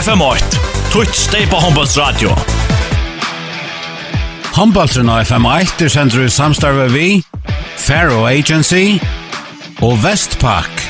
FM8. 0.00 0.60
Tutt 0.92 1.12
steg 1.12 1.50
på 1.52 1.58
Håndbolls 1.60 1.92
radio. 2.00 2.30
Håndbollsen 4.56 5.10
og 5.12 5.26
FM8 5.26 5.84
er 5.84 5.92
sendt 5.92 6.16
i 6.16 6.28
samstarve 6.32 6.86
vi, 6.94 7.08
Faro 7.76 8.22
Agency 8.30 8.96
og 9.84 9.98
Vestpak. 10.00 10.86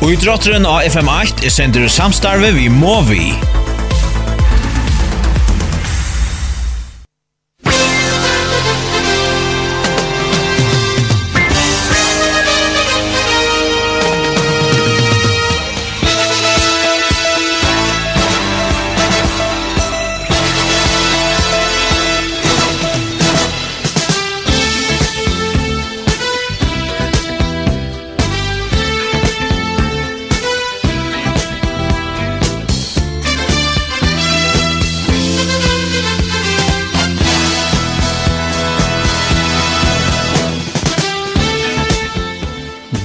Og 0.00 0.14
idrotteren 0.14 0.64
av 0.64 0.88
FM8 0.88 1.44
er 1.44 1.52
sendt 1.52 1.76
i 1.76 1.84
samstarve 1.92 2.54
vi 2.56 2.70
Movi. 2.72 3.53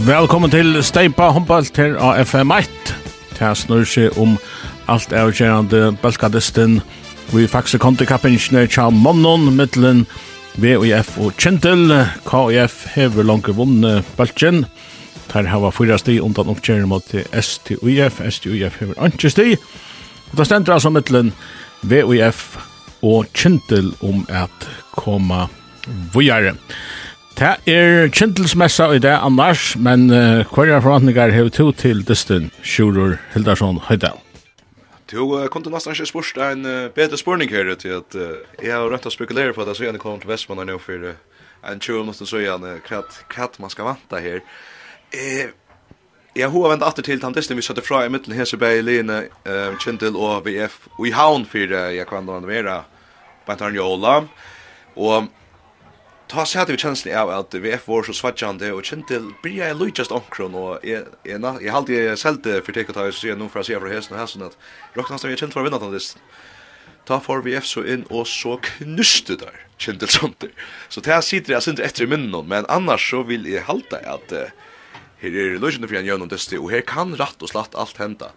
Velkommen 0.10 0.50
til 0.50 0.80
Steipa 0.82 1.28
Humboldt 1.36 1.78
her 1.78 1.92
av 2.02 2.16
FM1. 2.18 2.70
Det 3.38 3.50
snur 3.60 3.84
seg 3.86 4.16
om 4.18 4.32
alt 4.90 5.12
avgjørende 5.14 5.92
balkadesten. 6.02 6.80
Vi 7.30 7.44
faktisk 7.46 7.84
kom 7.84 7.94
til 8.00 8.10
kappingen 8.10 8.66
Tja 8.74 8.88
Monnon, 8.90 9.52
middelen 9.54 10.08
VUF 10.58 11.12
og 11.22 11.38
Kjentel. 11.38 11.94
KUF 12.26 12.88
hever 12.96 13.28
langt 13.30 13.52
vunne 13.54 14.00
bølgen. 14.18 14.64
Der 15.30 15.46
har 15.46 15.62
vi 15.62 15.72
fyra 15.78 16.00
sti 16.02 16.18
undan 16.26 16.50
oppkjøring 16.56 16.90
mot 16.90 17.06
STUF. 17.30 18.22
STUF 18.34 18.80
hever 18.82 18.98
anki 18.98 19.30
sti. 19.30 19.54
Og 20.32 20.42
det 20.42 20.48
stender 20.50 20.74
altså 20.74 20.90
middelen 20.90 21.36
VUF 21.86 22.58
og 23.06 23.30
Kjentel 23.38 23.94
om 24.02 24.26
at 24.26 24.72
koma 24.98 25.46
vujare. 26.16 26.58
Kjentel. 26.58 27.09
Det 27.40 27.54
er 27.72 28.10
kjentelsmessa 28.12 28.90
i 28.92 29.00
det 29.00 29.14
annars, 29.16 29.78
men 29.80 30.10
uh, 30.12 30.42
hverja 30.52 30.82
forvantningar 30.84 31.32
hever 31.32 31.54
to 31.56 31.70
til 31.72 32.02
distin, 32.04 32.50
Sjurur 32.68 33.14
Hildarsson 33.32 33.80
Høydal. 33.86 34.18
Du 35.08 35.22
uh, 35.38 35.46
kom 35.48 35.64
til 35.64 35.72
nesten 35.72 35.96
ikke 35.96 36.10
spørst 36.10 36.42
en 36.44 36.68
uh, 36.68 36.90
bedre 36.92 37.16
spørning 37.16 37.48
her 37.48 37.72
til 37.80 37.96
at 38.02 38.18
uh, 38.20 38.44
jeg 38.60 38.76
har 38.76 38.92
rett 38.92 39.08
å 39.08 39.14
spekulere 39.16 39.56
på 39.56 39.64
at 39.64 39.72
jeg 39.72 39.80
så 39.80 39.88
gjerne 39.88 40.04
kom 40.04 40.20
til 40.20 40.34
Vestmanna 40.34 40.68
nå 40.68 40.76
for 40.84 41.08
uh, 41.14 41.16
en 41.64 41.80
20 41.80 42.04
minutter 42.04 42.28
så 42.28 42.44
gjerne 42.44 42.76
hva 42.84 43.48
man 43.64 43.72
skal 43.72 43.88
vanta 43.94 44.20
her. 44.20 44.44
Eh, 45.16 45.56
jeg 46.36 46.52
har 46.52 46.70
vendt 46.76 46.84
atter 46.92 47.08
til 47.08 47.24
tantisten 47.24 47.56
vi 47.56 47.64
satte 47.64 47.88
fra 47.88 48.04
i 48.04 48.12
midten 48.12 48.36
Hesebæ 48.36 48.76
i 48.82 48.84
Line, 48.84 49.24
uh, 49.48 49.80
Kjentil 49.80 50.20
og 50.20 50.44
VF 50.44 50.90
og 50.98 51.08
i 51.08 51.16
havn 51.16 51.48
for 51.48 51.72
uh, 51.72 51.88
jeg 51.96 52.12
kan 52.12 52.28
da 52.28 52.44
være 52.44 52.82
Bantarn 53.48 53.80
Jola. 53.80 54.26
Og 55.00 55.32
ta 56.30 56.44
seg 56.46 56.62
hadde 56.62 56.76
vi 56.76 56.82
kjensli 56.84 57.14
av 57.18 57.32
at 57.34 57.56
VF 57.58 57.88
var 57.90 58.06
så 58.06 58.14
svartjande 58.14 58.70
og 58.76 58.86
kjente 58.86 59.18
bryr 59.42 59.64
jeg 59.64 59.78
lujtjast 59.80 60.14
omkron 60.14 60.56
og 60.58 60.86
jeg, 60.86 61.08
jeg, 61.26 61.42
jeg 61.42 61.74
halde 61.74 61.96
jeg 61.96 62.20
selv 62.22 62.44
det 62.46 62.60
for 62.66 62.76
teka 62.76 62.94
ta 62.94 63.08
jeg 63.08 63.18
sier 63.18 63.40
noe 63.40 63.50
fra 63.50 63.64
sida 63.66 63.82
fra 63.82 63.90
hesten 63.90 64.18
og 64.18 64.22
hesten 64.22 64.46
at 64.46 64.58
råkna 64.98 65.16
hans 65.16 65.26
jeg 65.26 65.42
kjente 65.42 65.58
for 65.58 65.66
den 65.66 65.94
listen. 65.96 66.22
Ta 67.10 67.18
for 67.26 67.42
VF 67.42 67.66
så 67.66 67.82
inn 67.82 68.06
og 68.14 68.28
så 68.30 68.60
knuste 68.62 69.40
der 69.42 69.58
kjente 69.82 70.10
sånt 70.12 70.46
så 70.94 71.02
det 71.02 71.18
sitter 71.26 71.56
jeg 71.58 71.66
sitter 71.66 71.88
etter 71.88 72.06
i 72.06 72.12
munnen 72.14 72.46
men 72.52 72.70
annars 72.70 73.10
så 73.10 73.24
vil 73.26 73.50
jeg 73.50 73.66
halte 73.66 73.98
at 74.06 74.36
her 75.20 75.34
er 75.34 75.58
lujtjande 75.58 75.90
fri 75.90 75.98
en 75.98 76.12
jønn 76.12 76.28
og 76.28 76.30
dysti 76.32 76.62
og 76.62 76.70
her 76.76 76.86
kan 76.86 77.18
ratt 77.18 77.42
og 77.42 77.50
slatt 77.50 77.74
alt 77.74 77.98
henda 77.98 78.34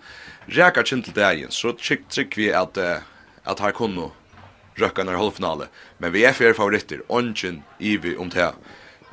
Rekar 0.49 0.89
kjent 0.89 1.11
til 1.11 1.15
dagen 1.21 1.53
så 1.55 1.77
trygg 1.77 2.41
vi 2.41 2.49
at 2.57 2.81
at 2.81 3.61
her 3.61 3.75
kunne 3.77 4.09
röckarna 4.75 5.13
i 5.13 5.17
halvfinale. 5.17 5.67
Men 5.99 6.13
vi 6.13 6.25
är 6.25 6.33
fyra 6.33 6.55
favoriter. 6.55 7.03
Ongen 7.07 7.63
Ivi 7.79 8.17
om 8.17 8.29
det. 8.29 8.53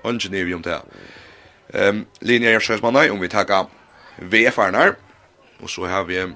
Ongen 0.04 0.34
Ivi 0.34 0.54
om 0.54 0.62
det. 0.62 0.82
Um, 1.74 2.06
Linja 2.20 2.52
Gjörsjösmanna, 2.52 3.12
om 3.12 3.20
vi 3.20 3.30
tackar 3.30 3.66
VF-arnar. 4.18 4.96
Och 5.60 5.70
så 5.70 5.86
har 5.86 6.04
vi 6.04 6.34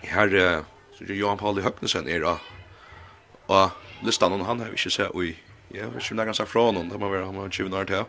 här 0.00 0.34
uh, 0.34 0.60
Johan 0.98 1.38
Pauli 1.38 1.62
Högnesen 1.62 2.08
är 2.08 2.20
då. 2.20 2.38
Och 3.46 3.70
listan 4.02 4.32
han 4.32 4.58
har 4.58 4.66
vi 4.66 4.70
inte 4.70 4.90
sett 4.90 5.14
i 5.14 5.36
Ja, 5.76 5.88
vi 5.94 6.00
skulle 6.00 6.24
ganska 6.24 6.46
från 6.46 6.76
honom, 6.76 6.88
det 6.88 6.98
må 6.98 7.08
vara 7.08 7.24
har 7.24 7.48
20 7.48 7.76
år 7.76 7.84
till. 7.84 8.04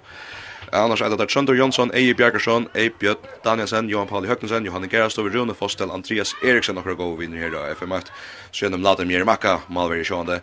Annars 0.71 1.01
är 1.01 1.17
det 1.17 1.25
Trondor 1.25 1.57
Jonsson, 1.57 1.91
Eje 1.93 2.13
Bjergersson, 2.13 2.67
Eje 2.73 2.91
Björn, 2.99 3.17
Danielsen, 3.43 3.89
Johan 3.89 4.07
Pauli 4.07 4.27
Högnesen, 4.27 4.65
Johanne 4.65 4.87
Gerastov, 4.87 5.29
Rune 5.29 5.53
Fostel, 5.53 5.91
Andreas 5.91 6.35
Eriksen 6.43 6.77
och 6.77 6.85
Rogo 6.85 7.15
vinner 7.15 7.37
här 7.37 7.49
då. 7.49 7.57
FM1, 7.57 8.05
Sjönum 8.51 8.81
Lader 8.81 9.05
Mjermaka, 9.05 9.59
Malveri 9.67 10.03
Sjående. 10.03 10.41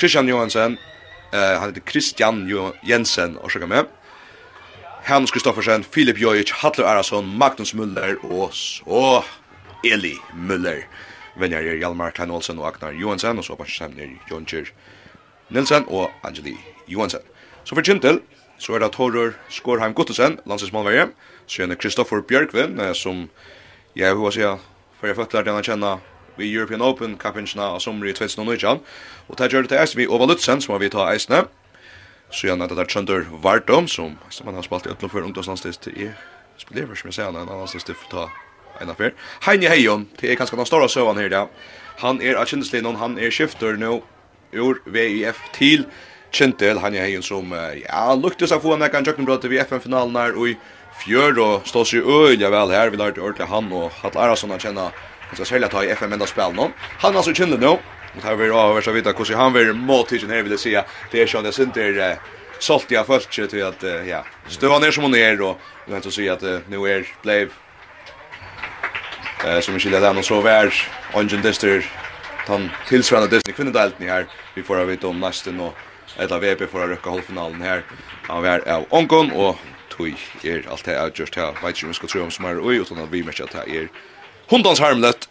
Christian 0.00 0.28
Johansen, 0.28 0.78
eh, 1.32 1.60
han 1.60 1.68
heter 1.68 1.90
Christian 1.90 2.72
Jensen 2.82 3.36
och 3.36 3.52
så 3.52 3.58
med. 3.58 3.84
Hans 5.04 5.30
Kristoffersen, 5.30 5.84
Filip 5.84 6.18
Jojic, 6.18 6.52
Hattler 6.52 6.84
Arason, 6.84 7.36
Magnus 7.38 7.74
Müller 7.74 8.16
og 8.24 8.54
så 8.54 9.24
Eli 9.84 10.14
Müller. 10.34 10.82
Venjar 11.36 11.62
er 11.62 11.76
Hjalmar 11.76 12.10
Klein 12.10 12.30
Olsen 12.30 12.58
og 12.58 12.66
Agnar 12.66 12.92
Johansen, 12.92 13.38
og 13.38 13.44
så 13.44 13.56
bare 13.56 13.70
sammen 13.70 14.00
er 14.00 14.30
Jon 14.30 14.46
Kjær 14.46 14.70
Nilsen 15.50 15.84
og 15.88 16.10
Angeli 16.24 16.56
Johansen. 16.88 17.20
Så 17.64 17.74
for 17.74 17.82
Kintel, 17.82 18.20
så 18.58 18.74
er 18.74 18.84
det 18.84 18.92
Torur 18.92 19.34
Skårheim 19.50 19.94
Gottesen, 19.94 20.38
landsinsmålverje, 20.46 21.10
så 21.46 21.62
er 21.62 21.72
det 21.72 21.78
Kristoffer 21.78 22.22
Bjørkvin, 22.22 22.78
som 22.94 23.28
jeg 23.96 24.14
har 24.14 24.30
si 24.30 24.46
for 25.00 25.08
jeg 25.08 25.16
føtter 25.16 25.42
den 25.42 25.56
han 25.56 25.64
kjenner 25.64 26.02
vi 26.36 26.52
European 26.52 26.82
Open 26.84 27.16
kappingsna 27.18 27.72
av 27.74 27.80
sommer 27.80 28.10
i 28.10 28.12
2019, 28.12 28.82
og 29.28 29.38
det 29.38 29.48
gjør 29.52 29.64
det 29.64 29.72
til 29.72 29.80
eisen 29.80 29.98
vi 29.98 30.06
Ova 30.08 30.28
Lutzen, 30.28 30.60
som 30.60 30.74
har 30.74 30.82
vi 30.82 30.92
ta 30.92 31.08
eisene. 31.12 31.46
så 32.30 32.46
gjerne 32.46 32.68
det 32.68 32.76
der 32.76 32.84
Trønder 32.84 33.24
Vardom, 33.42 33.88
som 33.88 34.18
man 34.44 34.54
har 34.54 34.62
spalt 34.62 34.86
i 34.86 34.90
øtlo 34.90 35.08
for 35.08 35.20
ungdomslandstist 35.26 35.88
i 35.88 36.10
spiller, 36.58 36.94
som 36.94 37.08
jeg 37.08 37.14
sier, 37.14 37.28
en 37.28 37.36
annen 37.36 37.58
landstist 37.58 37.90
for 37.90 38.06
ta 38.10 38.28
en 38.80 38.90
affær. 38.90 39.10
Heini 39.42 39.66
Heijon, 39.66 40.08
det 40.20 40.30
er 40.30 40.36
kanskje 40.38 40.56
den 40.56 40.66
store 40.66 40.88
søvann 40.88 41.18
her, 41.18 41.32
ja. 41.32 41.46
Han 42.04 42.22
er 42.22 42.38
av 42.38 42.46
kjendeslinjen, 42.46 42.96
han 42.96 43.18
er 43.18 43.34
skifter 43.34 43.76
nå, 43.76 44.02
ur 44.52 44.80
VIF 44.86 45.42
til 45.52 45.86
Kjentel, 46.32 46.78
han 46.78 46.94
er 46.94 47.08
en 47.10 47.22
som, 47.26 47.54
ja, 47.74 48.02
luktes 48.14 48.52
av 48.54 48.62
få 48.62 48.76
han 48.76 48.86
ekkan 48.86 49.06
jøkkenbrøte 49.06 49.50
ved 49.50 49.64
FN-finalen 49.66 50.14
her, 50.14 50.36
og 50.38 50.52
i 50.52 50.56
fjør, 51.02 51.40
og 51.42 51.66
stå 51.66 51.82
seg 51.84 52.06
øyelig 52.06 52.50
vel 52.54 52.74
her, 52.74 52.92
vi 52.92 53.00
lærte 53.00 53.22
ordentlig 53.22 53.48
han 53.50 53.72
og 53.74 53.90
Hatt 54.02 54.18
Arason 54.18 54.54
han 54.54 54.62
kjenner, 54.62 54.94
han 55.26 55.38
skal 55.38 55.48
særlig 55.48 55.70
ta 55.72 55.82
i 55.82 55.90
FN-menda 55.96 56.28
spil 56.30 56.54
nå. 56.54 56.68
Han 57.02 57.14
er 57.14 57.22
altså 57.22 57.34
kjenner 57.34 57.58
nå, 57.58 57.72
og 58.10 58.22
det 58.22 58.36
vil 58.38 58.54
avhørs 58.54 58.90
av 58.90 58.94
å 58.94 58.98
vita 59.00 59.14
hvordan 59.14 59.42
han 59.42 59.56
vil 59.58 59.72
må 59.74 60.04
tidsen 60.06 60.30
her, 60.30 60.46
vil 60.46 60.54
jeg 60.54 60.62
si, 60.62 60.76
det 61.10 61.24
er 61.24 61.34
sånn, 61.34 61.50
jeg 61.50 61.58
synes 61.58 61.74
det 61.74 61.88
er 61.88 61.96
synder, 61.96 62.38
sålt 62.60 62.90
jag 62.90 63.06
först 63.06 63.30
till 63.30 63.64
att 63.64 63.82
ja 64.06 64.24
støva 64.48 64.78
ned 64.78 64.94
som 64.94 65.02
hon 65.02 65.14
är 65.14 65.36
då 65.36 65.58
och 65.86 65.96
inte 65.96 66.10
så 66.10 66.32
att 66.32 66.42
nu 66.42 66.76
är 66.76 67.06
blev 67.22 67.52
eh 69.44 69.60
som 69.60 69.74
vi 69.74 69.80
skiljer 69.80 70.00
där 70.00 70.18
och 70.18 70.24
så 70.24 70.40
vær, 70.40 70.72
Ongen 71.14 71.42
Dister, 71.42 71.90
han 72.46 72.70
tillsvarande 72.88 73.36
Disney 73.36 73.54
kvinnodelt 73.54 73.94
her, 73.98 74.26
vi 74.54 74.62
får 74.62 74.84
vite 74.84 75.06
om 75.06 75.20
nästa 75.20 75.50
nå 75.50 75.72
eller 76.16 76.38
VP 76.38 76.66
för 76.66 76.84
att 76.84 76.90
rycka 76.90 77.10
halvfinalen 77.10 77.62
här. 77.62 77.84
Han 78.22 78.42
var 78.42 78.68
av 78.68 78.84
Onkon 78.90 79.30
och 79.32 79.56
tog 79.88 80.14
er 80.42 80.66
allt 80.70 80.84
det 80.84 80.92
jag 80.92 81.18
just 81.18 81.36
här. 81.36 81.52
Vet 81.52 81.64
inte 81.64 81.82
om 81.82 81.88
vi 81.88 81.94
ska 81.94 82.06
tro 82.06 82.22
om 82.22 82.30
som 82.30 82.44
är 82.44 82.66
oj 82.66 82.76
utan 82.76 82.98
att 82.98 83.10
vi 83.10 83.22
märker 83.22 83.44
att 83.44 83.50
det 83.50 83.76
är 83.76 83.88
hundans 84.48 84.80
harmlet. 84.80 85.28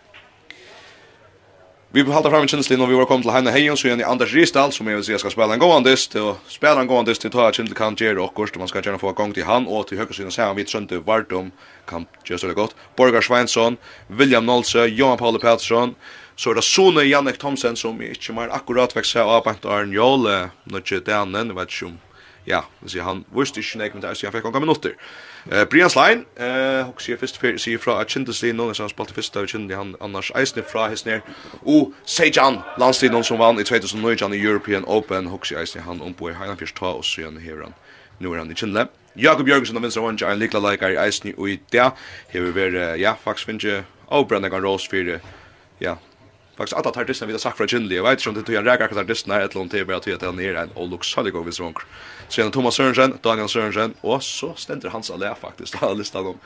Vi 1.92 2.04
behåller 2.04 2.30
fram 2.30 2.42
en 2.42 2.48
känsla 2.48 2.78
när 2.78 2.86
vi 2.86 2.96
var 2.96 3.06
kommet 3.06 3.24
till 3.24 3.32
Heine 3.32 3.52
Heijon, 3.52 3.78
så 3.78 3.88
igen 3.88 4.00
i 4.00 4.04
Anders 4.04 4.34
Risdal 4.34 4.72
som 4.72 4.88
jeg 4.88 4.96
vil 4.96 5.06
si 5.06 5.12
jeg 5.12 5.20
ska 5.20 5.30
spela 5.30 5.54
en 5.54 5.60
gåan 5.60 5.84
dist 5.84 6.16
och 6.16 6.38
spela 6.48 6.82
en 6.82 6.88
gåan 6.88 7.06
dist 7.06 7.22
till 7.22 7.40
att 7.40 7.56
Kindle 7.56 7.76
kan 7.76 7.96
göra 7.96 8.24
och 8.24 8.40
og 8.40 8.58
man 8.58 8.68
ska 8.68 8.82
gjerne 8.82 9.00
få 9.00 9.12
gang 9.12 9.34
till 9.34 9.44
han 9.44 9.68
och 9.68 9.88
till 9.88 9.98
höger 9.98 10.14
siden 10.14 10.32
sen 10.32 10.56
vi 10.56 10.64
trönte 10.64 11.00
vart 11.00 11.32
om 11.32 11.52
kan 11.88 12.06
så 12.38 12.48
det 12.48 12.54
gott. 12.54 12.76
Borgar 12.96 13.22
Sveinsson, 13.22 13.78
William 14.08 14.46
Nolse, 14.46 14.86
Johan 14.86 15.18
Paul 15.18 15.40
Pettersson, 15.40 15.96
Så 16.40 16.54
er 16.54 16.56
det 16.56 16.64
Sone 16.64 17.04
Jannik 17.04 17.36
Thomsen 17.40 17.76
som 17.76 17.98
ikke 18.00 18.32
mer 18.32 18.52
akkurat 18.56 18.94
vekk 18.96 19.08
seg 19.10 19.28
av 19.28 19.42
Bant 19.44 19.66
Arne 19.68 19.92
Jåle, 19.92 20.38
når 20.72 20.86
ikke 20.86 20.96
nødje 20.96 21.08
Danen, 21.10 21.50
vet 21.58 21.74
ikke 21.74 21.90
om, 21.90 21.98
ja, 22.48 22.62
sier 22.88 23.04
han 23.04 23.26
visste 23.36 23.60
ikke 23.60 23.82
nek, 23.82 23.98
men 23.98 24.06
det 24.06 24.08
er 24.08 24.16
sier 24.16 24.32
han 24.32 24.38
fikk 24.38 24.48
noen 24.48 24.64
minutter. 24.64 24.96
Uh, 25.52 25.66
Brian 25.68 25.92
Slein, 25.92 26.24
uh, 26.40 26.88
og 26.88 27.04
sier 27.04 27.20
først 27.20 27.42
sier 27.60 27.84
fra 27.84 27.98
at 28.00 28.14
Kindeslin, 28.14 28.56
nå 28.56 28.70
nesten 28.70 28.88
han 28.88 28.94
spalte 28.94 29.18
først 29.18 29.36
av 29.36 29.50
Kindesli, 29.52 29.76
han 29.76 29.92
annars 30.00 30.32
eisne 30.40 30.64
fra 30.64 30.88
hesner, 30.88 31.28
og 31.68 31.92
Sejan, 32.08 32.62
landstid 32.80 33.12
noen 33.12 33.28
som 33.28 33.44
vann 33.44 33.60
i 33.60 33.68
2009 33.68 34.32
i 34.32 34.40
European 34.40 34.88
Open, 34.88 35.28
og 35.28 35.44
sier 35.44 35.60
eisne 35.60 35.84
han 35.84 36.00
omboi, 36.00 36.32
han 36.40 36.56
fyrst 36.60 36.80
ta, 36.80 36.96
og 37.02 37.04
sier 37.04 37.28
han 37.28 37.44
hever 37.44 37.68
han, 37.68 37.76
nå 38.24 38.32
er 38.32 38.46
han 38.46 38.56
i 38.56 38.56
Kindle. 38.56 38.88
Jakob 39.20 39.52
Jørgensen 39.52 39.76
og 39.76 39.84
Vinstra 39.84 40.08
Vange 40.08 40.24
en 40.24 40.40
likla 40.40 40.64
leikar 40.64 40.96
i 40.96 41.02
eisne, 41.04 41.36
og 41.36 41.52
i 41.52 41.60
det, 41.76 41.92
hever 42.32 42.56
vi, 42.56 42.70
ja, 43.04 43.18
faktisk 43.28 43.52
finnes 43.52 43.68
jeg, 43.68 43.88
og 44.08 44.32
brenner 44.32 44.56
kan 44.56 44.64
rås 44.64 44.88
for, 44.88 45.18
ja, 45.84 46.00
Faktiskt 46.60 46.78
alla 46.78 46.92
tar 46.92 47.32
har 47.32 47.38
sagt 47.38 47.58
fra 47.58 47.66
Ginley. 47.66 47.96
Jeg 47.96 48.04
vet 48.04 48.20
ikke 48.20 48.30
om 48.30 48.36
det 48.36 48.42
tog 48.46 48.56
en 48.56 48.66
räkar 48.66 48.90
her, 48.92 49.04
et 49.04 49.52
eller 49.52 49.62
annet 49.62 49.72
til 49.72 49.86
bare 49.86 50.02
bara 50.02 50.16
att 50.16 50.22
han 50.22 50.40
är 50.40 50.56
en 50.56 50.70
og 50.76 50.82
och 50.82 50.90
Lux 50.90 51.16
god 51.16 51.32
gått 51.32 51.48
vid 51.48 51.54
Så 51.54 51.74
gjennom 52.42 52.52
Thomas 52.52 52.76
Sørensen, 52.76 53.20
Daniel 53.24 53.50
Sørensen, 53.50 53.96
og 54.04 54.24
så 54.24 54.54
stender 54.56 54.90
hans 54.90 55.10
alla 55.10 55.36
faktiskt 55.36 55.84
alla 55.84 55.94
listan 55.94 56.26
om 56.26 56.40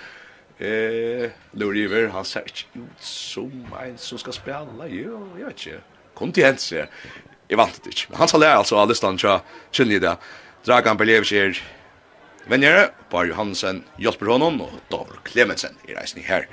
eh 0.59 1.31
Lou 1.53 1.71
River 1.71 2.09
han 2.09 2.25
ser 2.25 2.41
ikke 2.45 2.65
ut 2.75 3.01
som 3.01 3.51
en 3.85 3.97
som 3.97 4.17
skal 4.17 4.33
spela. 4.33 4.87
Jo, 4.87 5.27
jeg 5.37 5.45
vet 5.45 5.65
inte. 6.21 6.75
jeg. 6.75 6.87
Jeg 7.49 7.57
vant 7.57 7.83
det 7.83 7.89
inte. 7.89 8.15
Han 8.17 8.27
ska 8.27 8.47
alltså 8.47 8.75
alla 8.75 8.89
listan 8.89 9.19
så 9.19 9.41
Ginley 9.71 9.99
där. 9.99 10.17
Dragan 10.65 10.97
Berlevich 10.97 11.33
er 11.33 11.57
Venjere, 12.47 12.89
Bar 13.09 13.25
Johansen, 13.25 13.83
Josper 13.97 14.25
Honon 14.25 14.61
og 14.61 14.71
Davor 14.91 15.19
Klemensen 15.23 15.77
i 15.89 15.93
reisen 15.93 16.21
her. 16.21 16.45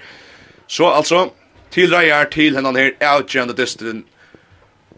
Så 0.67 0.87
altså, 0.87 1.31
til 1.71 1.95
reier 1.95 2.25
til 2.31 2.57
hennan 2.57 2.77
her 2.77 2.97
outgjende 3.13 3.57
distrin 3.57 4.05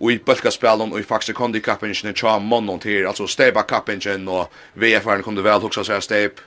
og 0.01 0.13
i 0.13 0.19
bølkaspelen 0.19 0.93
og 0.93 0.99
i 0.99 1.07
faktisk 1.07 1.37
kondikappingen 1.39 2.15
tja 2.15 2.39
månden 2.39 2.81
til, 2.81 3.07
altså 3.07 3.27
steipa 3.27 3.63
kappingen 3.63 4.29
og 4.29 4.51
VFR-en 4.75 5.23
kom 5.23 5.37
vel 5.37 5.61
hoksa 5.63 5.85
seg 5.87 6.03
steip 6.03 6.41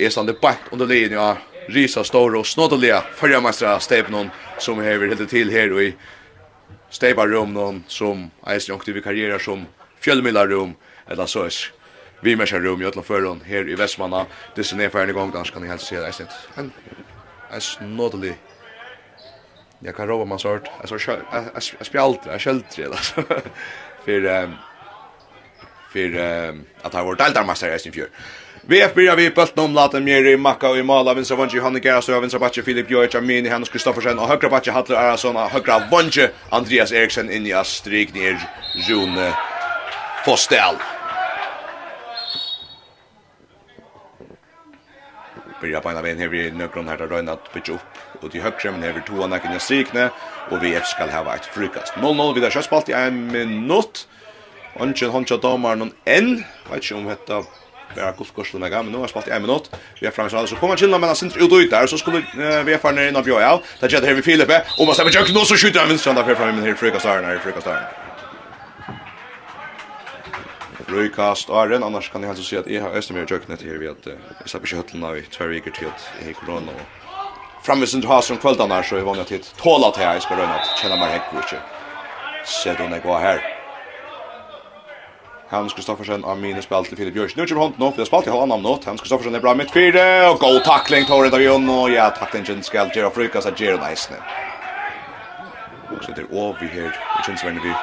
er 0.00 0.10
stande 0.10 0.34
bakt 0.36 0.72
under 0.72 0.86
linja 0.86 1.36
risa 1.72 2.04
stor 2.04 2.36
og 2.36 2.46
snoddelige 2.46 3.00
fyrrjamestra 3.16 3.78
steipen 3.80 4.30
som 4.58 4.80
hever 4.80 5.08
helt 5.08 5.30
til 5.30 5.50
her 5.50 5.72
og 5.72 5.82
i 5.84 5.94
steipa 6.90 7.24
rum 7.24 7.82
som 7.88 8.30
eisen 8.46 8.72
jonkti 8.72 8.92
vi 8.92 9.00
karriera 9.00 9.38
som 9.38 9.66
fjellmilla 10.00 10.46
rum 10.46 10.76
eller 11.08 11.26
så 11.26 11.44
er 11.46 11.58
vi 12.20 12.36
mesja 12.36 12.58
rum 12.58 12.82
i 12.82 12.84
ötla 12.84 13.02
förrun 13.02 13.40
her 13.44 13.68
i 13.68 13.74
Vestmanna. 13.74 14.26
Disse 14.56 14.76
nedfærende 14.76 15.12
i 15.12 15.14
gång 15.14 15.32
danskan 15.32 15.64
i 15.64 15.68
helst 15.68 15.86
se 15.86 15.96
eisen 15.96 16.26
en 16.56 16.72
en 17.54 17.60
snoddelige 17.60 18.36
jag 19.80 19.96
kan 19.96 20.08
rova 20.08 20.24
man 20.24 20.38
sort 20.38 20.68
alltså 20.80 20.98
spjältra 21.80 22.38
jag 22.44 22.62
det 22.76 22.86
alltså. 22.86 23.22
För 24.04 24.24
ehm 24.26 24.54
för 25.92 26.16
ehm 26.16 26.64
att 26.82 26.94
ha 26.94 27.02
varit 27.02 27.18
deltagarmästare 27.18 27.74
i 27.74 27.78
sin 27.78 27.92
Vi 27.92 28.80
VF 28.80 28.94
byrjar 28.94 29.16
vi 29.16 29.30
bulten 29.30 29.64
om 29.64 29.74
Latin 29.74 30.04
Mjeri, 30.04 30.36
Makka 30.36 30.68
og 30.68 30.78
Imala, 30.78 31.14
vinstra 31.14 31.36
vondje, 31.36 31.60
Hanne 31.60 31.80
Gerastøy, 31.80 32.20
vinstra 32.20 32.38
batje, 32.38 32.62
Filip 32.62 32.90
Jojic, 32.90 33.14
Amini, 33.14 33.48
Hannes 33.48 33.68
Kristoffersen, 33.68 34.18
og 34.18 34.28
høyre 34.28 34.50
batje, 34.50 34.72
Hatler 34.72 34.98
Arason, 34.98 35.36
og 35.36 35.50
høyre 35.50 35.78
vondje, 35.90 36.26
Andreas 36.52 36.92
Eriksen, 36.92 37.30
inn 37.32 37.46
i 37.46 37.54
Astrid, 37.56 38.12
nir, 38.12 38.36
June 38.88 39.30
Fostel. 40.26 40.76
Byrjar 45.62 45.82
beina 45.88 46.04
veien 46.04 46.20
her 46.20 46.28
vi 46.28 46.50
nøkron 46.50 46.92
her 46.92 47.00
til 47.00 47.08
Røyna, 47.08 47.40
bytja 47.54 47.78
opp 47.78 48.07
og 48.22 48.32
til 48.32 48.42
høgre 48.42 48.72
men 48.72 48.82
hever 48.82 49.04
to 49.06 49.22
anakken 49.24 49.56
i 49.56 49.60
strikne, 49.60 50.10
og 50.50 50.62
vi 50.62 50.74
skal 50.84 51.10
hava 51.10 51.36
eit 51.36 51.48
frukast. 51.54 51.98
0-0 52.00 52.34
vidar 52.34 52.54
kjøspalt 52.54 52.88
i 52.88 52.96
en 52.98 53.26
minutt. 53.32 54.06
Ongen 54.78 55.10
Honcha 55.10 55.36
domar 55.42 55.76
noen 55.76 55.94
enn, 56.06 56.44
vet 56.70 56.84
ikke 56.84 57.00
om 57.00 57.08
hetta 57.10 57.42
bara 57.96 58.12
golfkursen 58.12 58.60
där 58.60 58.82
men 58.82 58.92
nu 58.92 58.98
har 58.98 59.06
spalt 59.06 59.28
i 59.28 59.30
en 59.30 59.42
minutt 59.42 59.70
Vi 60.00 60.06
har 60.06 60.12
framför 60.12 60.46
så 60.46 60.56
kommer 60.56 60.76
chilla 60.76 60.98
mellan 60.98 61.16
sin 61.16 61.32
ut 61.36 61.52
og 61.52 61.58
ut 61.58 61.70
der 61.70 61.86
så 61.86 61.98
skulle 61.98 62.24
vi 62.64 62.72
er 62.72 62.74
är 62.74 62.78
förne 62.78 63.08
innan 63.08 63.24
Björn. 63.24 63.40
Ja, 63.40 63.62
där 63.80 63.88
jätte 63.88 64.06
her 64.06 64.14
vi 64.14 64.22
Filipe 64.22 64.62
Og 64.78 64.86
man 64.86 64.94
stemmer 64.94 65.12
tjøkken, 65.12 65.34
jöken 65.34 65.46
så 65.46 65.56
skjuter 65.56 65.80
han 65.80 65.88
minst 65.88 66.06
ända 66.06 66.24
fram 66.24 66.54
men 66.54 66.64
här 66.64 66.66
her 66.66 66.74
frukastaren, 66.74 67.24
her 67.24 67.38
frukast 67.38 67.66
där. 67.66 67.88
Frukast 70.86 71.48
är 71.48 71.84
annars 71.84 72.10
kan 72.10 72.22
jeg 72.22 72.28
helst 72.28 72.48
si 72.48 72.56
at 72.56 72.66
jeg 72.66 72.82
har 72.82 72.90
östermör 72.90 73.26
jöken 73.30 73.56
det 73.56 73.64
här 73.64 73.78
vi 73.78 73.88
att 73.88 74.06
jag 74.40 74.48
släpper 74.48 74.66
skötteln 74.66 75.04
av 75.04 75.18
i 75.18 75.22
tver 75.22 75.48
viker 75.48 75.70
til 75.70 75.86
at 75.86 76.10
jeg 76.20 76.26
har 76.26 76.32
korona 76.32 76.72
og 76.72 76.97
framme 77.68 77.86
sin 77.86 78.04
ha 78.04 78.22
som 78.22 78.36
kvöldan 78.36 78.70
här 78.70 78.82
så 78.82 78.96
är 78.96 79.00
vanligt 79.00 79.32
att 79.32 79.56
tåla 79.56 79.90
till 79.90 80.02
här 80.02 80.20
ska 80.20 80.36
röna 80.36 80.54
att 80.54 80.78
känna 80.82 80.96
mig 80.96 81.08
häck 81.10 81.22
och 81.30 81.36
inte 81.36 81.58
se 82.44 82.72
då 82.78 82.84
när 82.84 83.00
går 83.00 83.18
här 83.18 83.40
Hans 85.50 85.72
Kristoffersen 85.72 86.24
av 86.24 86.38
mine 86.38 86.62
spel 86.62 86.84
til 86.84 86.96
Filip 86.96 87.14
Björk. 87.14 87.36
Nu 87.36 87.46
kommer 87.46 87.62
hon 87.62 87.74
nu, 87.78 87.84
har 87.84 88.04
spalt 88.04 88.26
i 88.26 88.30
honom 88.30 88.62
nåt. 88.62 88.84
Hans 88.84 89.00
Kristoffersen 89.00 89.34
er 89.34 89.40
bra 89.40 89.54
midt 89.54 89.72
fire, 89.72 90.28
og 90.30 90.38
god 90.40 90.60
takling 90.64 91.06
tar 91.06 91.22
det 91.24 91.34
av 91.34 91.42
Jon 91.42 91.68
och 91.68 91.90
ja 91.90 92.10
taklingen 92.10 92.62
skal 92.62 92.90
Gerard 92.94 93.14
Frukas 93.14 93.46
av 93.46 93.60
Gjero 93.60 93.76
Neisne. 93.76 94.16
Og 95.90 95.96
Och 95.96 96.04
så 96.04 96.12
det 96.12 96.22
över 96.22 96.68
här. 96.74 96.92
Det 97.16 97.26
känns 97.26 97.44
väl 97.44 97.54
nu. 97.54 97.74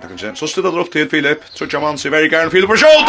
Det 0.00 0.08
kan 0.08 0.18
kännas. 0.18 0.38
Så 0.38 0.46
stöter 0.46 0.72
det 0.72 0.80
opp 0.80 0.92
til 0.92 1.10
Filip. 1.10 1.44
Tror 1.54 1.68
jag 1.72 1.82
man 1.82 1.98
ser 1.98 2.10
väldigt 2.10 2.32
gärna 2.32 2.50
Filip 2.50 2.68
på 2.68 2.76
skott. 2.76 3.08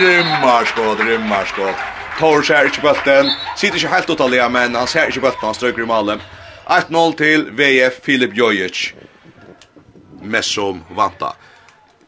Rymmarskott, 0.00 1.00
rymmarskott. 1.00 2.03
Tor 2.18 2.42
ser 2.46 2.68
ikke 2.68 2.82
bøtten. 2.82 3.30
Sitter 3.56 3.80
ikke 3.80 3.90
helt 3.90 4.10
utallige, 4.10 4.48
men 4.48 4.74
han 4.78 4.86
ser 4.86 5.10
ikke 5.10 5.24
bøtten, 5.24 5.48
han 5.48 5.54
strøker 5.54 5.82
i 5.82 5.86
malen. 5.86 6.20
1-0 6.70 7.16
til 7.18 7.48
VF 7.58 7.98
Filip 8.04 8.36
Jojic. 8.38 8.92
Messom 10.22 10.84
vanta. 10.94 11.34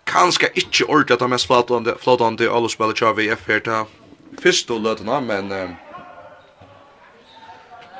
Kanskje 0.07 0.53
ikke 0.55 0.87
ordet 0.87 1.11
at 1.17 1.21
han 1.21 1.31
mest 1.31 1.47
flotande, 1.47 1.97
flotande 2.01 2.47
alle 2.47 2.71
spiller 2.71 2.95
til 2.95 3.19
VF 3.19 3.51
her 3.51 3.59
til 3.59 3.91
første 4.43 4.79
løtene, 4.79 5.21
men... 5.21 5.53
Um, 5.53 5.75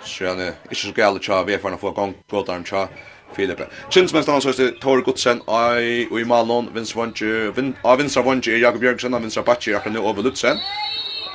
Sjøne, 0.07 0.53
ikke 0.71 0.81
så 0.81 0.93
gale 0.95 1.19
til 1.19 1.35
VF 1.49 1.61
for 1.67 1.75
å 1.75 1.83
få 1.83 1.91
gang 1.91 2.15
på 2.31 2.45
den 2.47 2.65
til 2.65 2.87
Filip. 3.35 3.65
Kinsmest 3.91 4.31
han 4.31 4.41
søste 4.41 4.71
Tor 4.81 5.03
Godsen 5.03 5.43
i, 5.83 6.07
i 6.07 6.25
Malon, 6.25 6.71
Vinsra 6.71 8.23
Vondje, 8.23 8.61
Jakob 8.63 8.87
Jørgensen, 8.87 9.19
Vinsra 9.23 9.43
Batje, 9.43 9.75
Jakob 9.75 9.91
Jørgensen, 9.91 10.07
Jakob 10.07 10.23
Jørgensen, 10.25 10.63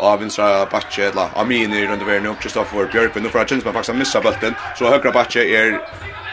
av 0.02 0.20
vinstra 0.20 0.66
backe 0.66 1.10
eller 1.10 1.28
Amini 1.36 1.88
runt 1.88 2.02
över 2.02 2.20
nu 2.20 2.34
Kristoffer 2.42 2.86
Björk 2.92 3.16
nu 3.16 3.30
för 3.30 3.40
att 3.40 3.52
Jens 3.52 3.64
faktiskt 3.64 3.96
missa 3.96 4.22
bollen 4.22 4.56
så 4.78 4.90
högra 4.90 5.12
backe 5.12 5.44
är 5.44 5.82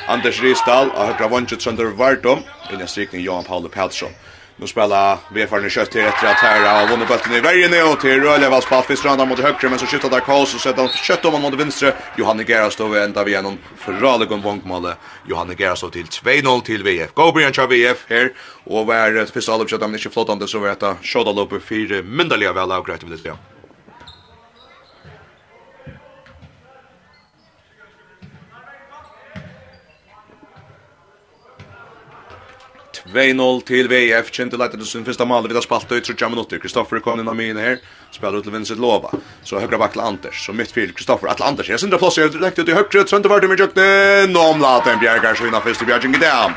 Anders 0.09 0.43
Ristal 0.43 0.91
och 0.91 1.05
högra 1.06 1.29
vånget 1.29 1.62
Sander 1.62 1.85
Vartom 1.85 2.38
i 2.73 2.76
den 2.76 2.88
strikning 2.88 3.23
Johan 3.23 3.44
Paul 3.44 3.69
Pelsson 3.69 4.09
Nu 4.56 4.67
spelar 4.67 5.19
Vefar 5.35 5.61
nu 5.61 5.70
kött 5.70 5.91
till 5.91 6.03
rätt 6.03 6.23
rätt 6.23 6.37
här 6.37 6.82
och 6.82 6.91
vunnit 6.91 7.09
bollen 7.09 7.38
i 7.38 7.41
vägen 7.41 7.70
nu 7.70 7.97
till 8.00 8.20
Rölle 8.23 8.49
var 8.49 8.61
spalt 8.61 8.87
för 8.87 8.97
stranda 8.97 9.25
mot 9.25 9.38
högre 9.38 9.69
men 9.69 9.79
så 9.79 9.87
skjuter 9.87 10.11
där 10.11 10.21
Karls 10.21 10.55
och 10.55 10.61
sätter 10.61 10.82
han 10.82 10.88
kött 10.88 11.25
om 11.25 11.43
mot 11.43 11.55
vänster 11.55 11.94
Johanne 12.17 12.44
Geras 12.49 12.76
då 12.76 12.94
ända 12.94 13.25
vi 13.25 13.31
igenom 13.31 13.59
förraligom 13.76 14.41
vångmålet 14.43 14.97
Johanne 15.26 15.55
Geras 15.59 15.81
till 15.93 16.06
2-0 16.06 16.62
till 16.62 16.82
VF 16.82 17.14
Gobrian 17.14 17.53
kör 17.53 17.67
VF 17.67 18.05
här 18.09 18.32
och 18.64 18.87
var 18.87 19.26
första 19.32 19.53
allopp 19.53 19.71
kött 19.71 19.82
om 19.82 19.93
det 19.93 19.99
inte 19.99 20.11
flottande 20.11 20.49
så 20.49 20.59
var 20.59 20.69
det 20.81 20.97
skjuta 21.03 21.32
lopp 21.32 21.62
för 21.62 22.03
myndaliga 22.03 22.53
väl 22.53 22.73
avgrätt 22.73 23.03
vid 23.03 23.11
det 23.11 23.58
2-0 33.12 33.62
til 33.69 33.88
VF, 33.88 34.31
kjent 34.35 34.53
til 34.53 34.61
leitet 34.61 34.85
sin 34.87 35.07
første 35.07 35.27
maler, 35.29 35.49
vi 35.49 35.57
har 35.57 35.65
spalt 35.65 35.91
ut 35.93 36.05
30 36.05 36.31
minutter. 36.35 36.61
Kristoffer 36.62 37.00
kom 37.05 37.23
inn 37.23 37.31
av 37.31 37.38
mine 37.38 37.62
her, 37.62 37.81
spiller 38.15 38.38
ut 38.38 38.47
til 38.47 38.55
Vincent 38.55 38.83
Lova. 38.83 39.12
Så 39.45 39.61
høyre 39.61 39.81
bak 39.81 39.97
til 39.97 40.05
Anders, 40.05 40.43
så 40.45 40.53
mitt 40.57 40.75
fyr 40.75 40.93
Kristoffer, 40.97 41.31
atle 41.33 41.49
Anders, 41.49 41.69
jeg 41.69 41.81
sindra 41.81 42.00
plass, 42.03 42.21
jeg 42.21 42.37
lekt 42.37 42.61
ut 42.61 42.69
i 42.69 42.77
høyre, 42.77 43.07
sønte 43.09 43.33
vart 43.33 43.47
i 43.47 43.50
min 43.50 43.61
kjøkken, 43.61 44.35
nå 44.35 44.50
omlaten 44.55 45.00
Bjergar, 45.00 45.38
så 45.38 45.49
innan 45.49 45.65
første 45.65 45.88
Bjerging 45.88 46.19
i 46.19 46.23
dag. 46.27 46.57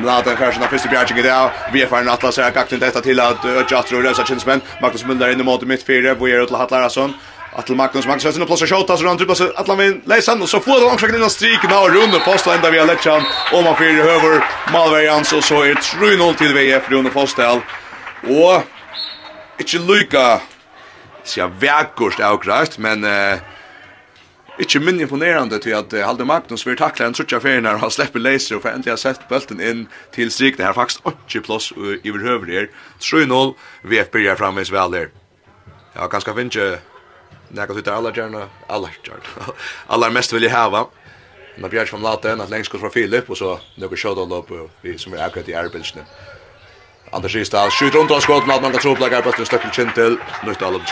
Mladen 0.00 0.38
Fersen 0.40 0.62
av 0.64 0.70
første 0.72 0.88
bjerging 0.88 1.18
i 1.20 1.24
dag. 1.26 1.52
Vi 1.72 1.82
er 1.84 1.88
ferdig 1.90 2.08
atlas 2.08 2.38
her, 2.40 2.52
gakten 2.54 2.80
dette 2.80 3.02
til 3.04 3.20
at 3.20 3.44
Øtjatro 3.44 3.98
og 3.98 4.06
Røsa 4.06 4.24
Kinsmenn. 4.24 4.62
Magnus 4.80 5.04
Muller 5.04 5.34
inn 5.34 5.42
i 5.42 5.44
måte 5.44 5.68
mitt 5.68 5.84
fire, 5.84 6.14
hvor 6.16 6.32
er 6.32 6.40
ut 6.40 6.48
til 6.48 6.56
Hatlar 6.56 6.86
Asson. 6.86 7.12
Atle 7.54 7.76
Magnus 7.76 8.06
Magnus 8.06 8.24
Hessin 8.24 8.46
plus 8.46 8.62
shota 8.64 8.96
så 8.96 9.06
han 9.06 9.16
dribblar 9.16 9.34
så 9.34 9.52
Atle 9.56 9.76
Min 9.76 10.00
Leisan 10.04 10.42
och 10.42 10.48
så 10.48 10.60
får 10.60 10.80
de 10.80 10.88
anklagen 10.90 11.16
innan 11.16 11.30
strik 11.30 11.62
när 11.62 11.88
Rune 11.88 12.20
fast 12.20 12.46
ända 12.46 12.70
via 12.70 12.84
Lechan 12.84 13.22
och 13.52 13.64
man 13.64 13.76
får 13.76 13.84
över 13.84 14.44
Malverians 14.72 15.32
och 15.32 15.44
så 15.44 15.62
är 15.62 15.68
det 15.68 15.74
3-0 15.74 16.34
till 16.34 16.54
VF 16.54 16.90
Rune 16.90 17.10
Fostel. 17.10 17.60
Och 18.22 18.62
inte 19.58 19.78
Luka 19.78 20.40
så 21.24 21.50
verkost 21.60 22.20
avgrast 22.20 22.78
men 22.78 23.04
eh 23.04 23.38
Ikke 24.58 24.78
min 24.78 25.00
imponerande 25.00 25.58
til 25.58 25.70
at 25.70 25.92
uh, 25.92 26.00
Halde 26.04 26.24
Magnus 26.24 26.66
vil 26.66 26.76
takle 26.76 27.06
en 27.06 27.14
trutja 27.14 27.38
ferien 27.40 27.64
her 27.64 27.78
og 27.78 27.80
han 27.80 27.90
slipper 27.90 28.20
leiser 28.20 28.56
og 28.56 28.62
for 28.62 28.70
endelig 28.70 28.98
sett 29.00 29.24
bølten 29.28 29.60
inn 29.60 29.86
til 30.12 30.30
strik. 30.30 30.58
Det 30.58 30.66
er 30.66 30.76
faktisk 30.76 31.06
8 31.08 31.40
pluss 31.40 31.72
i 31.72 32.10
overhøver 32.10 32.52
her. 32.52 32.66
3-0, 33.00 33.54
VF 33.82 34.12
byrjar 34.12 34.36
framvis 34.36 34.72
vel 34.72 34.94
her. 34.94 35.08
Ja, 35.96 36.06
ganske 36.06 36.34
finnes 36.36 36.82
näka 37.52 37.72
ut 37.72 37.88
alla 37.88 38.12
gärna 38.16 38.48
alla 38.66 38.88
gärna. 39.04 39.52
Alla 39.86 40.10
mest 40.10 40.32
vill 40.32 40.42
jag 40.42 40.70
ha. 40.70 40.90
Men 41.56 41.70
Björn 41.70 41.86
från 41.86 42.02
Laten 42.02 42.40
att 42.40 42.50
längst 42.50 42.70
från 42.70 42.90
Filip 42.90 43.30
och 43.30 43.38
så 43.38 43.60
några 43.74 43.96
shot 43.96 44.18
all 44.18 44.32
upp 44.32 44.70
vi 44.80 44.98
som 44.98 45.12
är 45.12 45.18
akkurat 45.18 45.48
i 45.48 45.54
arbetsnä. 45.54 46.02
Anders 47.10 47.34
Gisdal 47.34 47.70
skjuter 47.70 47.98
runt 47.98 48.10
och 48.10 48.22
skott 48.22 48.46
med 48.46 48.62
man 48.62 48.72
kan 48.72 48.80
tro 48.80 48.96
på 48.96 49.04
att 49.04 49.36
det 49.36 49.46
stöcker 49.46 49.70
Kintel, 49.70 50.18
nytt 50.46 50.62
alla 50.62 50.78
på 50.78 50.84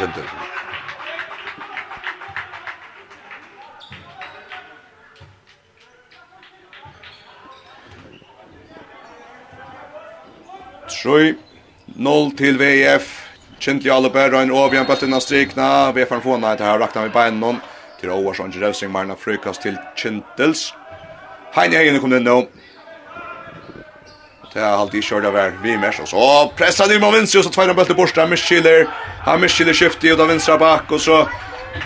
Troi 11.02 11.34
0 11.86 12.36
til 12.36 12.58
VF 12.58 13.19
Kjentli 13.60 13.90
i 13.90 13.92
alle 13.92 14.08
bæra 14.08 14.40
en 14.40 14.50
over 14.56 14.72
igjen 14.72 14.86
på 14.88 15.20
strikna. 15.20 15.92
Vi 15.92 16.00
er 16.00 16.06
foran 16.08 16.22
fåna 16.22 16.54
etter 16.54 16.64
her, 16.64 16.78
rakna 16.80 17.02
vi 17.04 17.12
bein 17.12 17.40
noen. 17.40 17.60
Til 18.00 18.10
Åvarsson, 18.10 18.52
Revsing, 18.56 18.90
Marna 18.92 19.14
Frykast 19.14 19.60
til 19.60 19.76
Kjentels. 19.96 20.70
Heine 21.52 21.76
Egen 21.76 22.00
kom 22.00 22.14
inn 22.16 22.24
nå. 22.24 22.46
Det 24.54 24.62
er 24.62 24.72
alltid 24.72 25.04
kjørt 25.04 25.28
av 25.28 25.36
her, 25.36 25.52
vi 25.62 25.76
mer. 25.76 25.92
Så 25.92 26.24
pressa 26.56 26.86
med 26.88 27.12
Vinci, 27.12 27.36
og 27.38 27.44
så 27.44 27.52
tveier 27.52 27.70
han 27.70 27.76
bøtte 27.76 27.94
bort. 27.94 28.16
Han 28.16 28.32
miskiller, 28.32 28.88
han 29.26 29.40
Mischiller 29.40 29.76
skiftet, 29.76 30.12
og 30.14 30.18
da 30.18 30.30
vinstra 30.32 30.56
bak, 30.58 30.90
og 30.90 31.00
så 31.00 31.20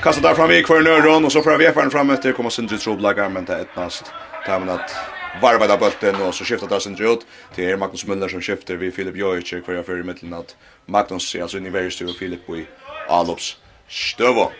kastar 0.00 0.22
der 0.22 0.38
fram 0.38 0.54
i 0.54 0.62
kvar 0.62 0.80
nøron, 0.80 1.24
og 1.24 1.32
så 1.32 1.42
får 1.42 1.58
vi 1.58 1.72
fram 1.74 2.10
etter, 2.14 2.32
kommer 2.32 2.50
Sindri 2.50 2.78
Troblagar, 2.78 3.28
men 3.28 3.44
det 3.44 3.58
er 3.58 3.66
etnast. 3.66 4.14
Det 4.46 4.54
er 4.54 4.62
men 4.62 4.78
at 4.78 5.13
varva 5.42 5.66
där 5.66 5.78
bulten 5.78 6.22
och 6.22 6.34
så 6.34 6.44
skiftar 6.44 6.68
det 6.68 6.80
sen 6.80 7.04
ut 7.04 7.26
till 7.54 7.76
Magnus 7.76 8.06
Müller 8.06 8.28
som 8.28 8.40
skiftar 8.40 8.74
vi 8.74 8.90
Filip 8.90 9.16
Jojic 9.16 9.50
kvar 9.64 9.82
för 9.82 10.00
i 10.00 10.02
mitten 10.02 10.34
att 10.34 10.56
Magnus 10.86 11.36
alltså 11.42 11.58
i 11.58 11.70
väljer 11.70 11.90
till 11.90 12.14
Filip 12.18 12.50
i 12.50 12.66
Alops 13.08 13.56
stövo 13.88 14.50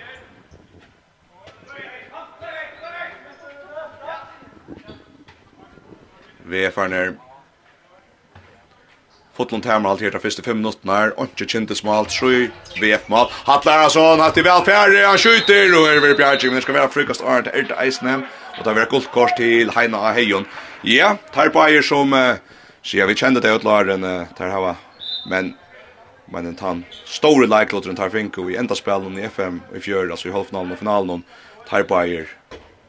Vi 6.47 6.64
är 6.64 6.71
förner 6.71 7.14
Fotlund 9.37 9.66
Hammer 9.66 9.88
allt 9.90 10.00
här 10.00 10.11
de 10.11 10.19
första 10.19 10.43
5 10.43 10.57
minuterna. 10.57 11.12
Onke 11.16 11.49
kändes 11.49 11.78
smalt 11.78 12.11
VF 12.81 13.09
mål. 13.09 13.26
Hatlar 13.31 13.78
han 13.78 13.90
sån 13.90 14.21
att 14.21 14.35
det 14.35 14.43
väl 14.43 14.64
färre 14.64 15.07
han 15.07 15.19
skjuter 15.19 15.81
och 15.81 15.88
över 15.88 16.47
men 16.47 16.54
det 16.54 16.62
ska 16.62 16.73
vara 16.73 16.88
frukast 16.88 17.23
Arnt 17.23 17.47
är 17.47 17.62
det 17.62 17.75
Eisnem. 17.75 18.23
Og 18.58 18.64
det 18.64 18.75
var 18.76 18.90
gult 18.90 19.11
kors 19.14 19.34
til 19.38 19.73
Heina 19.75 20.00
av 20.08 20.18
Heion. 20.18 20.46
Ja, 20.87 21.16
tar 21.34 21.50
på 21.54 21.62
eier 21.64 21.82
som, 21.82 22.12
uh, 22.14 22.38
sier 22.84 23.08
vi 23.11 23.16
kjenner 23.18 23.42
det 23.42 23.54
utlaren, 23.56 24.04
uh, 24.04 24.30
tar 24.38 24.52
hava. 24.54 24.76
Men, 25.30 25.54
men 26.30 26.50
en 26.50 26.58
tann 26.58 26.84
store 27.08 27.49
leikloteren 27.50 27.99
tar 27.99 28.12
finko 28.14 28.46
i 28.50 28.58
enda 28.61 28.76
spelen 28.78 29.18
i 29.18 29.26
FM 29.26 29.62
i 29.75 29.82
fjør, 29.82 30.11
altså 30.11 30.30
i 30.30 30.37
halvfinalen 30.37 30.76
og 30.76 30.80
finalen, 30.82 31.25
tar 31.68 31.87
på 31.88 31.99
eier 32.02 32.30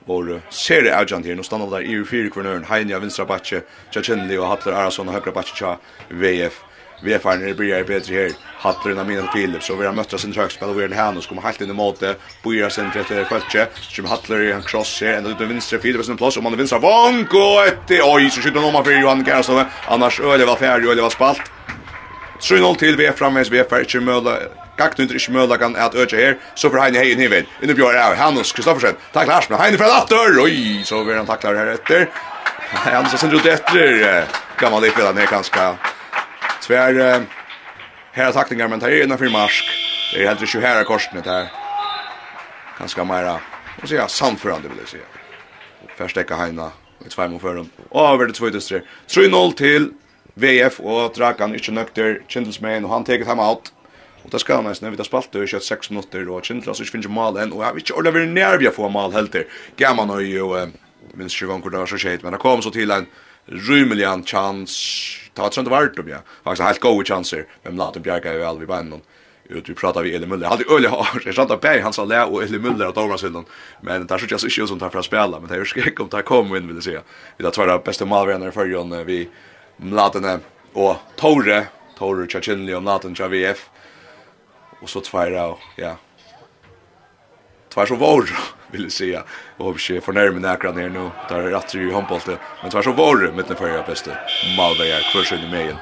vår 0.05 0.35
serie 0.53 0.93
avgjant 0.93 1.25
her. 1.25 1.37
Nå 1.39 1.45
stannar 1.47 1.71
vi 1.71 1.79
der 1.79 1.89
i 1.89 2.05
fire 2.05 2.29
kvarnøren, 2.29 2.67
Heina 2.69 2.99
vänstra 2.99 3.25
Vinstra 3.25 3.29
Batje, 3.31 3.63
Tja 3.91 4.05
Kjendli 4.05 4.37
og 4.37 4.51
Hatler 4.51 4.77
Arason 4.77 5.09
og 5.09 5.17
Høyre 5.17 5.33
Batje 5.33 5.57
Tja 5.57 5.77
VF 6.11 6.61
vi 7.01 7.13
är 7.13 7.19
fan 7.19 7.39
när 7.39 7.47
det 7.47 7.53
blir 7.53 7.83
bättre 7.83 8.15
här. 8.15 8.31
Hattlerna 8.57 9.03
mina 9.03 9.27
Philip 9.27 9.63
så 9.63 9.75
vi 9.75 9.85
har 9.85 9.93
mött 9.93 10.19
sin 10.19 10.33
högspel 10.33 10.69
och 10.69 10.79
vi 10.79 10.83
är 10.83 10.89
här 10.89 11.11
nu 11.11 11.21
kommer 11.21 11.41
helt 11.41 11.61
in 11.61 11.69
i 11.69 11.73
måte 11.73 12.15
Boira 12.43 12.69
centret 12.69 13.07
till 13.07 13.25
Kvalche 13.25 13.67
som 13.75 14.05
Hattler 14.05 14.41
i 14.41 14.51
en 14.51 14.61
cross 14.61 15.01
här 15.01 15.13
ända 15.13 15.29
ut 15.29 15.37
på 15.37 15.45
vänstra 15.45 15.79
Philip 15.79 16.09
en 16.09 16.17
plats 16.17 16.37
och 16.37 16.43
man 16.43 16.57
vinner 16.57 16.75
och 17.33 17.67
ett 17.67 17.91
oj 18.03 18.29
så 18.29 18.41
skjuter 18.41 18.59
någon 18.59 18.83
för 18.83 18.91
Johan 18.91 19.25
Karlsson 19.25 19.65
annars 19.87 20.19
öle 20.19 20.45
var 20.45 20.55
färdig 20.55 20.89
öle 20.89 21.01
var 21.01 21.09
spalt 21.09 21.41
3-0 22.41 22.75
till 22.75 22.95
vi 22.97 23.05
är 23.05 23.11
framväs 23.11 23.49
vi 23.49 23.59
är 23.59 23.63
färdig 23.63 23.89
Gakt 24.77 24.99
under 24.99 25.15
ikke 25.15 25.31
møla 25.31 25.57
kan 25.57 25.75
at 25.79 25.95
øtje 25.95 26.17
her, 26.19 26.33
så 26.55 26.69
får 26.69 26.81
Heine 26.83 26.99
Heien 26.99 27.19
hivin. 27.19 27.45
Inne 27.63 27.75
bjør 27.77 27.95
er 27.95 28.15
Hannes 28.19 28.51
Kristoffersen. 28.51 28.97
Takk 29.13 29.27
Lars, 29.27 29.47
men 29.49 29.59
Heine 29.59 29.77
fra 29.79 29.87
Latter! 29.87 30.39
Oi, 30.43 30.81
så 30.83 30.99
vil 31.07 31.15
han 31.15 31.27
taklar 31.29 31.55
her 31.55 31.71
etter. 31.77 32.09
Hannes 32.83 33.15
har 33.15 33.21
sendt 33.21 33.37
ut 33.39 33.47
etter. 33.47 34.27
Gammal 34.59 34.83
ikke 34.83 34.99
vil 34.99 35.07
han 35.07 35.15
ned 35.15 35.31
kanskje. 35.31 35.69
Tvær 36.65 37.27
her 38.11 38.31
takningar 38.31 38.67
men 38.67 38.79
tar 38.79 38.89
innan 38.89 39.17
för 39.17 39.29
marsk. 39.29 39.65
Det 40.13 40.23
är 40.23 40.27
helt 40.27 40.55
ju 40.55 40.61
här 40.61 40.83
korsnet 40.83 41.25
här. 41.25 41.47
Ganska 42.79 43.03
mera. 43.03 43.39
Och 43.81 43.89
så 43.89 43.95
ja 43.95 44.07
samförande 44.07 44.69
vill 44.69 44.77
jag 44.79 44.87
säga. 44.87 45.03
Förstecka 45.97 46.35
Heina 46.35 46.71
i 47.05 47.09
två 47.09 47.27
mot 47.27 47.41
förum. 47.41 47.69
Över 47.91 48.25
det 48.25 48.33
två 48.33 48.49
distrar. 48.49 48.81
3-0 49.07 49.53
till 49.53 49.91
VF 50.33 50.79
och 50.79 51.13
Drakan 51.15 51.53
ju 51.53 51.71
nökter 51.71 52.21
Kindlesman 52.27 52.85
och 52.85 52.91
han 52.91 53.03
tar 53.03 53.25
hem 53.25 53.39
out. 53.39 53.73
Och 54.23 54.29
det 54.29 54.39
ska 54.39 54.61
nästan 54.61 54.91
vi 54.91 54.97
tar 54.97 55.03
spalt 55.03 55.35
och 55.35 55.47
kört 55.47 55.63
6 55.63 55.89
minuter 55.89 56.29
och 56.29 56.45
Kindlas 56.45 56.79
inte 56.79 56.91
finner 56.91 57.07
mål 57.07 57.37
än 57.37 57.51
och 57.51 57.63
jag 57.63 57.73
vet 57.73 57.83
inte 57.83 57.93
ordentligt 57.93 58.23
vi 58.23 58.33
nervja 58.33 58.71
få 58.71 58.89
mål 58.89 59.13
helt. 59.13 59.35
Gamma 59.77 60.05
nu 60.05 60.23
ju 60.23 60.71
minst 61.13 61.35
20 61.35 61.61
kvar 61.61 61.71
där 61.71 61.85
så 61.85 61.97
skit 61.97 62.23
men 62.23 62.31
det 62.31 62.37
kom 62.37 62.61
så 62.61 62.71
till 62.71 62.91
en 62.91 63.05
rymlig 63.45 64.07
chans 64.25 65.24
ta 65.35 65.49
trend 65.49 65.67
vart 65.67 65.99
om 65.99 66.07
ja. 66.07 66.17
Faktiskt 66.43 66.67
helt 66.67 66.79
goda 66.79 67.05
chanser. 67.05 67.45
Men 67.63 67.75
låt 67.75 67.93
dem 67.93 68.03
bjärka 68.03 68.33
ju 68.33 68.39
väl 68.39 68.59
vi. 68.59 69.01
Ut 69.49 69.69
vi 69.69 69.73
pratar 69.73 70.03
vi 70.03 70.15
Eli 70.15 70.25
Müller. 70.25 70.45
Hade 70.45 70.63
Öle 70.75 70.87
har 70.87 71.21
jag 71.25 71.35
sant 71.35 71.51
att 71.51 71.61
Berg 71.61 71.79
han 71.79 71.93
sa 71.93 72.05
lä 72.05 72.23
och 72.23 72.43
Eli 72.43 72.57
Müller 72.57 72.89
att 72.89 72.95
Thomas 72.95 73.23
Hillen. 73.23 73.45
Men 73.81 74.07
där 74.07 74.17
så 74.17 74.25
just 74.25 74.45
issues 74.45 74.69
som 74.69 74.79
tar 74.79 74.89
för 74.89 74.99
att 74.99 75.05
spela 75.05 75.39
men 75.39 75.49
det 75.49 75.55
är 75.55 75.65
skräck 75.65 75.99
om 75.99 76.07
det 76.09 76.21
kommer 76.21 76.57
in 76.57 76.67
vill 76.67 76.81
säga. 76.81 77.01
Vi 77.37 77.43
tar 77.43 77.51
tvåra 77.51 77.77
bästa 77.77 78.05
målvärnare 78.05 78.51
för 78.51 78.65
Jon 78.65 79.05
vi 79.05 79.29
Mlatene 79.77 80.39
och 80.73 80.95
Tore 81.15 81.67
Tore 81.97 82.27
Chachinli 82.27 82.73
och 82.73 82.83
Mladen 82.83 83.15
Chaviev. 83.15 83.57
Och 84.81 84.89
så 84.89 85.01
tvåra 85.01 85.55
ja. 85.75 85.97
Två 87.69 87.85
så 87.85 87.95
vår 87.95 88.29
vill 88.75 88.91
säga 88.91 89.23
och 89.57 89.77
vi 89.89 90.01
förnärmer 90.01 90.39
näkra 90.39 90.71
ner 90.71 90.89
nu 90.89 91.09
där 91.29 91.35
är 91.35 91.51
rätt 91.51 91.75
i 91.75 91.91
handbollen 91.91 92.37
men 92.61 92.71
tvärs 92.71 92.85
så 92.85 92.91
var 92.91 93.17
det 93.17 93.31
med 93.31 93.45
den 93.47 93.57
förra 93.57 93.83
bästa 93.83 94.11
Malberg 94.57 94.91
är 94.91 95.11
kvar 95.11 95.33
i 95.33 95.51
mejen 95.51 95.77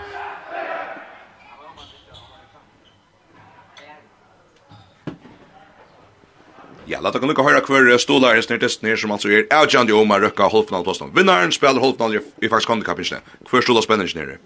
Ja, 6.85 6.99
lata 6.99 7.19
kan 7.19 7.29
lukka 7.29 7.43
høyra 7.43 7.61
kvar 7.63 7.97
stolar 7.97 8.35
er 8.35 8.43
snirtest 8.43 8.83
nir 8.83 8.99
som 8.99 9.11
altså 9.15 9.29
er 9.31 9.45
avgjandi 9.55 9.95
om 9.95 10.11
a 10.11 10.17
røkka 10.19 10.49
halvfinalplåsten. 10.51 11.13
Vinnaren 11.15 11.51
spelar 11.55 11.81
halvfinal 11.81 12.19
i 12.19 12.49
faktisk 12.51 12.69
handikapinsne. 12.69 13.21
Kvar 13.47 13.63
stolar 13.63 13.81
spenner 13.81 14.05
ikke 14.05 14.19
nere. 14.19 14.37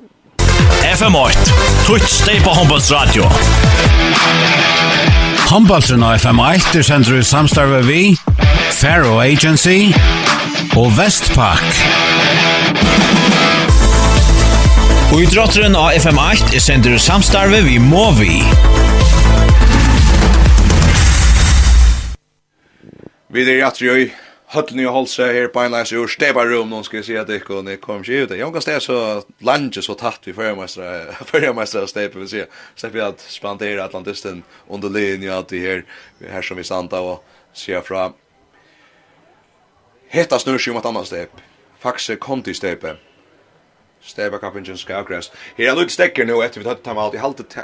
FM8, 0.94 1.50
Twitch 1.88 2.14
stay 2.22 2.40
på 2.46 2.54
Humboldt 2.54 2.92
Radio. 2.92 3.26
håndballsradio. 3.26 5.08
Håndballsradio 5.50 6.14
FM8 6.22 6.78
er 6.78 6.84
sender 6.84 7.20
i 7.20 7.24
samstarve 7.24 7.82
vi, 7.88 8.02
Faro 8.78 9.22
Agency 9.22 9.90
og 10.78 10.92
Vestpak. 10.94 11.64
Og 15.16 15.24
i 15.24 15.30
drotteren 15.32 15.74
av 15.74 15.96
FM8 15.98 16.54
er 16.54 16.62
sender 16.62 17.00
samstarve 17.02 17.64
vi 17.66 17.80
må 17.82 18.12
vi. 18.20 18.36
Vi 23.34 23.48
er 23.48 23.56
i 23.56 23.66
Atriøy, 23.66 24.12
høttene 24.54 24.86
i 24.86 24.94
Holse 24.94 25.26
her 25.26 25.50
på 25.50 25.66
en 25.66 25.74
leis 25.74 25.96
ur 25.98 26.06
Stebarum, 26.14 26.70
noen 26.70 26.86
skal 26.86 27.00
jeg 27.00 27.08
si 27.10 27.18
at 27.18 27.26
det 27.32 27.42
ikke 27.42 27.58
kom 27.82 28.06
ikke 28.06 28.28
ut. 28.28 28.36
Jeg 28.38 28.54
kan 28.60 28.86
så 28.86 29.00
landet 29.42 29.90
så 29.90 29.98
tatt 29.98 30.30
vi 30.30 30.38
førermestere 30.38 31.82
av 31.82 31.90
Stebe, 31.90 32.22
vil 32.22 32.30
si. 32.30 32.46
Stepp 32.78 32.94
vi 32.94 33.02
at 33.08 33.26
spandere 33.26 33.82
Atlantisten 33.90 34.46
under 34.70 34.94
linje 34.94 35.34
at 35.34 35.50
de 35.50 35.66
her, 35.66 35.84
her 36.22 36.46
som 36.46 36.62
vi 36.62 36.70
standa 36.70 37.02
og 37.02 37.26
sier 37.58 37.82
fra 37.82 38.12
Hetta 40.08 40.40
snur 40.40 40.58
sig 40.58 40.72
om 40.72 40.78
ett 40.78 40.86
annat 40.86 41.08
step. 41.08 41.30
Faxe 41.80 42.16
konti 42.16 42.54
stepe. 42.54 42.78
stepet. 42.78 42.98
Stepet 44.02 44.42
kan 44.42 44.54
finnas 44.54 44.70
Her 44.70 44.78
skavgräs. 44.78 45.32
Här 45.56 45.66
är 45.66 45.76
lite 45.76 45.94
stäcker 45.94 46.26
nu 46.26 46.44
efter 46.44 46.60
vi 46.60 46.64
tar 46.64 46.76
ta 46.76 47.02
allt 47.02 47.14
i 47.14 47.18
halvt. 47.18 47.58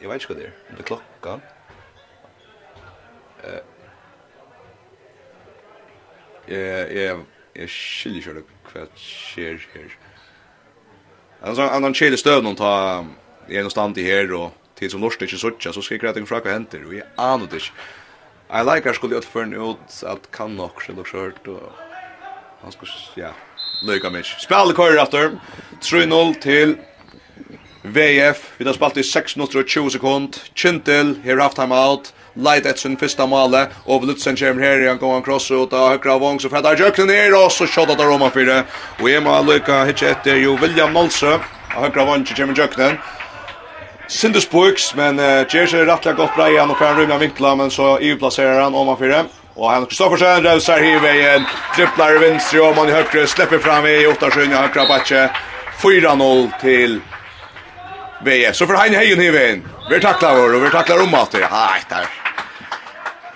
Jag 0.00 0.08
vet 0.08 0.22
inte 0.22 0.34
vad 0.34 0.42
det 0.42 0.46
är. 0.46 0.52
Det 0.76 0.78
är 0.78 0.82
klockan. 0.82 1.40
Eh. 3.42 3.60
Eh, 6.56 7.02
jag 7.02 7.24
jag 7.52 7.68
skiljer 7.70 8.22
själv 8.22 8.42
kvätt 8.72 8.98
sker 8.98 9.68
här. 9.74 9.98
Alltså 11.40 11.62
annan 11.62 11.94
chele 11.94 12.16
stöd 12.16 12.44
någon 12.44 12.56
ta 12.56 12.98
en 13.48 13.54
någonstans 13.54 13.98
i 13.98 14.02
her 14.02 14.32
och 14.32 14.52
till 14.74 14.90
som 14.90 15.00
norsk 15.00 15.22
inte 15.22 15.38
såtcha 15.38 15.72
så 15.72 15.82
ska 15.82 15.94
jag 15.94 16.00
gräta 16.00 16.20
en 16.20 16.26
fraka 16.26 16.50
händer 16.50 16.86
och 16.86 16.94
jag 16.94 17.04
det. 17.16 17.72
I 18.60 18.64
like 18.74 18.90
I 18.90 18.94
skulle 18.94 19.16
ut 19.16 19.24
för 19.24 19.72
ut 19.72 20.04
att 20.04 20.30
kan 20.30 20.56
nog 20.56 20.82
så 20.82 21.04
skjørt 21.04 21.46
och 21.46 21.72
Han 22.62 22.72
ska 22.72 22.86
ja, 23.14 23.28
nöjka 23.86 24.10
mig. 24.10 24.24
Spel 24.24 24.72
kör 24.76 25.02
efter 25.02 25.30
3-0 25.80 26.40
til 26.40 26.76
VF. 27.82 28.52
Vi 28.56 28.64
har 28.64 28.72
spelat 28.72 28.96
i 28.96 29.02
6 29.02 29.36
minutter 29.36 29.58
og 29.58 29.68
20 29.68 29.90
sekund. 29.90 30.36
Kintil, 30.54 31.20
her 31.24 31.38
haft 31.38 31.56
time 31.56 31.74
out. 31.74 32.12
Leit 32.36 32.66
etter 32.66 32.80
sin 32.80 32.96
første 32.96 33.26
male. 33.26 33.68
Og 33.86 34.04
Lutzen 34.04 34.36
kommer 34.36 34.64
her, 34.64 34.88
han 34.88 34.98
går 34.98 35.16
en 35.16 35.62
ut 35.62 35.72
av 35.72 35.88
høyre 35.88 36.12
av 36.12 36.20
vong, 36.20 36.40
så 36.40 36.48
fretter 36.48 36.76
Jøkken 36.76 37.06
ned, 37.06 37.32
og 37.32 37.52
så 37.52 37.66
shot 37.66 37.90
at 37.90 38.00
Roma 38.00 38.28
4. 38.28 38.64
Og 39.00 39.10
Emma 39.10 39.42
må 39.42 39.52
lykke 39.52 39.84
hitje 39.86 40.10
etter 40.10 40.36
jo 40.36 40.58
William 40.60 40.92
Molse. 40.92 41.38
Av 41.76 41.86
høyre 41.86 42.02
av 42.02 42.06
vong 42.08 42.26
kommer 42.26 42.54
Jøkken. 42.56 42.98
Sindus 44.08 44.46
Buiks, 44.46 44.94
men 44.94 45.18
uh, 45.18 45.46
Gjersen 45.50 45.80
er 45.80 45.88
rettelig 45.90 46.16
godt 46.16 46.36
brei, 46.36 46.52
han 46.56 46.70
og 46.70 46.78
fer 46.78 47.00
en 47.00 47.58
men 47.58 47.70
så 47.70 47.98
EU 47.98 48.16
plasserer 48.18 48.62
han 48.62 48.74
om 48.74 48.88
han 48.88 48.98
4. 48.98 49.24
Och 49.56 49.70
han 49.70 49.86
Kristoffersen 49.86 50.42
rövsar 50.42 50.78
här 50.80 50.96
i 50.96 50.98
vägen. 50.98 51.44
Dribblar 51.76 52.16
i 52.16 52.18
vänster 52.18 52.70
och 52.70 52.76
man 52.76 52.88
i 52.88 52.92
högre 52.92 53.26
släpper 53.26 53.58
fram 53.58 53.86
i 53.86 54.06
åttasjön 54.06 54.52
i 54.52 54.54
högra 54.54 54.86
backe. 54.86 55.30
4-0 55.82 56.50
till 56.60 57.00
VF. 58.24 58.56
Så 58.56 58.66
för 58.66 58.74
Heine 58.74 58.96
Hejen 58.96 59.20
i 59.20 59.30
vägen. 59.30 59.68
Vi 59.90 60.00
tacklar 60.00 60.36
vår 60.36 60.54
och 60.54 60.64
vi 60.64 60.70
tacklar 60.70 61.02
om 61.02 61.14
att 61.14 61.30
det. 61.30 61.38
Nej, 61.38 61.82
där. 61.88 62.06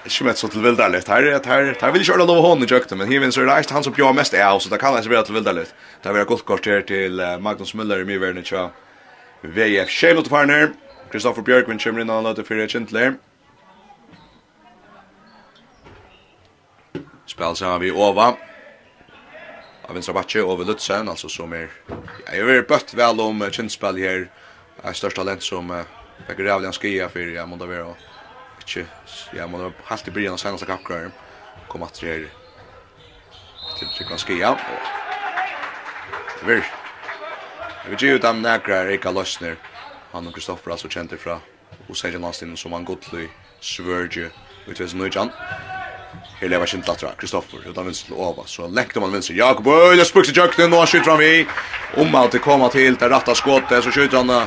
Ikke 0.04 0.24
med 0.24 0.36
så 0.38 0.48
til 0.48 0.62
vildarligt. 0.62 1.08
Her, 1.08 1.22
her, 1.22 1.40
her, 1.44 1.74
her 1.80 1.90
vil 1.92 2.02
ikke 2.02 2.14
ordne 2.16 2.26
noe 2.26 2.42
hånd 2.42 2.64
i 2.64 2.66
kjøkkenet, 2.66 2.98
men 2.98 3.12
her 3.12 3.30
så 3.30 3.40
är 3.40 3.46
det 3.46 3.70
han 3.70 3.84
som 3.84 3.92
bjør 3.92 4.12
mest 4.16 4.34
av, 4.34 4.58
så 4.58 4.68
det 4.68 4.80
kan 4.80 4.96
inte 4.96 5.08
vara 5.08 5.22
til 5.22 5.34
vildarligt. 5.34 5.74
Det 6.02 6.12
vil 6.12 6.18
jeg 6.18 6.26
gott 6.26 6.44
kort 6.44 6.66
her 6.66 6.80
til 6.80 7.22
Magnus 7.40 7.74
Müller 7.74 8.00
i 8.00 8.04
mye 8.04 8.20
verden, 8.20 8.42
ikke? 8.42 8.70
VF, 9.42 9.88
Kjell 9.88 10.18
Ottefarner, 10.18 10.72
Kristoffer 11.12 11.42
Bjørkvind 11.42 11.80
kommer 11.84 12.00
inn 12.00 12.10
og 12.10 12.16
han 12.16 12.24
løter 12.24 12.48
for 12.48 12.66
Kjentler. 12.66 13.12
spel 17.40 17.56
så 17.56 17.66
har 17.66 17.78
vi 17.78 17.90
Ova. 17.90 18.36
Av 19.88 19.94
vinstra 19.94 20.12
bakke 20.12 20.42
over 20.44 20.64
Lutzen, 20.64 21.08
altså 21.08 21.28
som 21.32 21.52
er 21.56 21.70
ja, 21.88 22.34
jeg 22.36 22.44
har 22.44 22.66
bøtt 22.68 22.92
vel 22.94 23.22
om 23.24 23.40
uh, 23.40 23.48
kjentspill 23.48 23.96
her. 23.96 24.26
Er 24.84 24.96
størst 24.96 25.16
talent 25.16 25.42
som 25.42 25.72
uh, 25.72 25.86
fikk 26.26 26.42
rævlig 26.44 26.68
en 26.68 26.76
skia 26.76 27.08
for 27.08 27.32
jeg 27.32 27.48
måtte 27.48 27.64
da 27.64 27.70
være 27.70 27.94
ikke, 28.60 28.84
jeg 29.32 29.48
måtte 29.48 29.64
da 29.64 29.70
være 29.70 29.88
helt 29.88 30.12
i 30.12 30.14
bryen 30.18 30.36
av 30.36 30.42
seneste 30.42 30.68
kappkrar. 30.68 31.10
kom 31.68 31.82
at 31.82 31.98
her 32.02 32.28
til 33.78 33.88
trykk 33.96 34.10
han 34.10 34.18
skia 34.18 34.50
og 34.50 34.60
det 36.40 36.44
blir... 36.44 36.64
jeg 37.84 37.90
vil 37.90 37.98
gi 37.98 38.14
ut 38.14 38.22
dem 38.22 38.42
nægra 38.42 38.84
Erika 38.84 39.10
Løsner 39.10 39.56
han 40.12 40.26
og 40.26 40.34
Kristoffer 40.34 40.72
altså 40.72 40.88
kjente 40.88 41.16
fra 41.16 41.40
Oseidjan 41.88 42.22
Landstinen 42.22 42.56
som 42.56 42.72
han 42.72 42.84
godtlig 42.84 43.30
svørge 43.60 44.32
Utvis 44.66 44.80
ved 44.80 44.88
Snøyjan 44.88 45.30
Här 46.40 46.48
lever 46.48 46.66
kjent 46.66 46.88
latra, 46.88 47.08
Kristoffer 47.18 47.58
utan 47.70 47.84
vinst 47.86 48.06
til 48.06 48.14
Ova, 48.14 48.42
så 48.46 48.62
han 48.62 48.72
läckte 48.74 49.00
man 49.00 49.12
vänster 49.12 49.34
Jakob 49.34 49.66
Öj 49.66 50.04
spuxar 50.04 50.32
jökten 50.32 50.72
och 50.72 50.88
skjuter 50.88 51.10
han 51.10 51.18
vi, 51.18 51.46
om 51.96 52.14
alt 52.14 52.32
det 52.32 52.38
komma 52.38 52.68
till 52.68 52.94
det 52.94 53.08
ratta 53.08 53.34
skottet 53.34 53.84
så 53.84 53.90
skjuter 53.90 54.16
han 54.16 54.46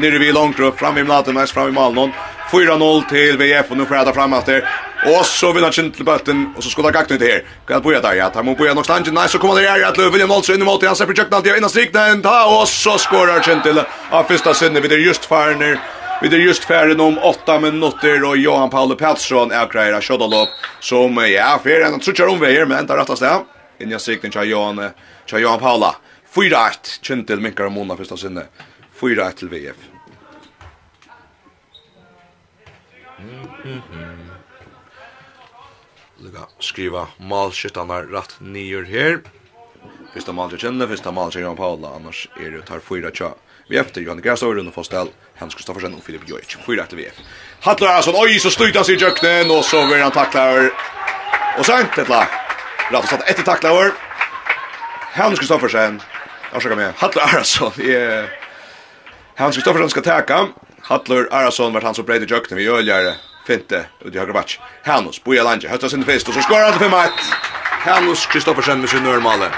nere 0.00 0.18
vid 0.18 0.34
långt 0.34 0.60
upp 0.60 0.78
fram 0.78 0.98
i 0.98 1.04
maten 1.04 1.34
mest 1.34 1.52
fram 1.52 1.68
i 1.68 1.72
Malmö 1.72 2.08
4-0 2.50 3.08
till 3.08 3.36
VF 3.38 3.70
och 3.70 3.76
nu 3.76 3.86
skärda 3.86 4.12
fram 4.12 4.32
etter, 4.32 4.68
Och 5.06 5.26
så 5.26 5.52
vinner 5.52 5.62
han 5.66 5.72
kjent 5.72 5.96
til 5.96 6.04
bøtten, 6.04 6.54
och 6.56 6.64
så 6.64 6.70
skottar 6.70 6.92
Gakten 6.92 7.18
till 7.18 7.26
här. 7.26 7.42
Kan 7.66 7.82
börja 7.82 8.00
der, 8.00 8.12
Ja, 8.14 8.30
tar 8.30 8.42
mot 8.42 8.58
början 8.58 8.76
nok 8.76 8.84
stangen. 8.84 9.14
nei, 9.14 9.28
så 9.28 9.38
kommer 9.38 9.54
det 9.60 9.68
här 9.68 9.82
att 9.82 9.98
William 9.98 10.30
Olsen 10.30 10.54
in 10.54 10.64
mot. 10.64 10.84
Han 10.84 10.96
släpper 10.96 11.14
jökten 11.14 11.34
alltid 11.34 11.56
innan 11.56 11.70
strikten, 11.70 12.22
ta 12.22 12.44
og 12.60 12.68
så 12.68 12.98
skorar 12.98 13.40
kjent 13.42 13.64
til, 13.64 13.84
av 14.10 14.24
första 14.24 14.54
sinne 14.54 14.80
vi 14.80 14.88
det 14.88 14.96
just 14.96 15.24
Farner. 15.24 15.78
Vi 16.22 16.28
er 16.28 16.38
just 16.38 16.64
färden 16.64 17.00
om 17.00 17.18
8 17.18 17.60
minutter, 17.60 18.24
og 18.24 18.36
Johan 18.38 18.70
Paule 18.70 18.94
Pettersson 18.94 19.50
er 19.50 19.66
grejer 19.66 19.96
av 19.96 20.00
köra 20.00 20.46
som 20.80 21.16
ja, 21.16 21.58
för 21.62 21.80
en 21.80 22.00
trutchar 22.00 22.26
omveier, 22.26 22.54
vägen 22.54 22.68
men 22.68 22.78
inte 22.78 22.96
rättast 22.96 23.22
där. 23.22 23.44
Innan 23.78 24.00
sikten 24.00 24.30
til 24.30 24.50
Johan 24.50 24.90
til 25.26 25.40
Johan 25.40 25.58
Paula. 25.58 25.96
Fyra 26.24 26.68
ett 26.70 27.00
Kintel 27.02 27.40
Minkar 27.40 27.64
og 27.64 27.72
Mona 27.72 27.96
første 27.96 28.16
sinne. 28.16 28.46
Fyra 28.94 29.28
ett 29.28 29.36
til 29.36 29.50
VF. 29.50 29.76
Lukka 36.22 36.46
skriva 36.58 37.06
målskyttarna 37.18 38.02
rätt 38.02 38.36
nior 38.40 38.84
här. 38.84 39.20
Första 40.14 40.32
målet 40.32 40.60
känner, 40.60 40.86
första 40.86 41.12
målet 41.12 41.34
Johan 41.34 41.56
Paula, 41.56 41.88
annars 41.96 42.28
är 42.36 42.50
det 42.50 42.62
tar 42.62 42.78
fyra 42.78 43.10
tjata. 43.10 43.51
VF 43.72 43.92
till 43.92 44.02
Johan 44.02 44.20
Gärsåren 44.24 44.68
och 44.68 44.74
Fostel 44.74 45.08
Hans 45.38 45.54
Kristoffersen 45.54 45.94
och 45.94 46.04
Filip 46.04 46.28
Jojic. 46.28 46.56
Fyra 46.66 46.86
till 46.86 46.98
VF. 46.98 47.14
Hattlar 47.60 47.88
alltså 47.88 48.12
oj 48.14 48.38
så 48.38 48.50
slutar 48.50 48.82
sig 48.82 48.96
jöknen 49.02 49.50
och 49.50 49.64
så 49.64 49.86
blir 49.86 49.98
han 49.98 50.10
tacklar. 50.10 50.70
Och 51.58 51.66
så 51.66 51.80
inte 51.80 51.94
tackla. 51.94 52.28
Rafa 52.90 53.06
satt 53.06 53.28
ett 53.28 53.44
tacklar. 53.44 53.92
Hans 55.14 55.38
Kristoffersen. 55.38 56.02
Ursäkta 56.56 56.76
mig. 56.76 56.92
Hattlar 56.96 57.36
alltså 57.36 57.72
är 57.82 58.38
Hans 59.36 59.56
Kristoffersen 59.56 59.90
ska 59.90 60.00
tacka. 60.00 60.48
Hattlar 60.80 61.28
Arason 61.30 61.72
vart 61.72 61.82
han 61.82 61.94
så 61.94 62.02
bred 62.02 62.22
i 62.22 62.26
jöknen 62.26 62.58
vi 62.58 62.68
öljare. 62.68 63.14
Finte 63.46 63.84
ut 64.00 64.14
i 64.14 64.18
högra 64.18 64.32
match. 64.32 64.58
Hanus, 64.84 65.24
Boja 65.24 65.42
Lange, 65.42 65.68
höttas 65.68 65.90
sin 65.90 66.04
fest 66.04 66.28
och 66.28 66.34
så 66.34 66.40
skorar 66.40 66.70
han 66.70 66.78
till 66.78 66.88
5-1. 66.88 67.08
Hanus 67.70 68.26
Kristoffersen 68.26 68.80
med 68.80 68.88
sin 68.88 69.02
normale. 69.02 69.50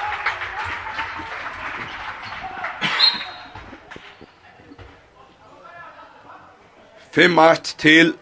5-1 7.15 7.75
til 7.79 8.13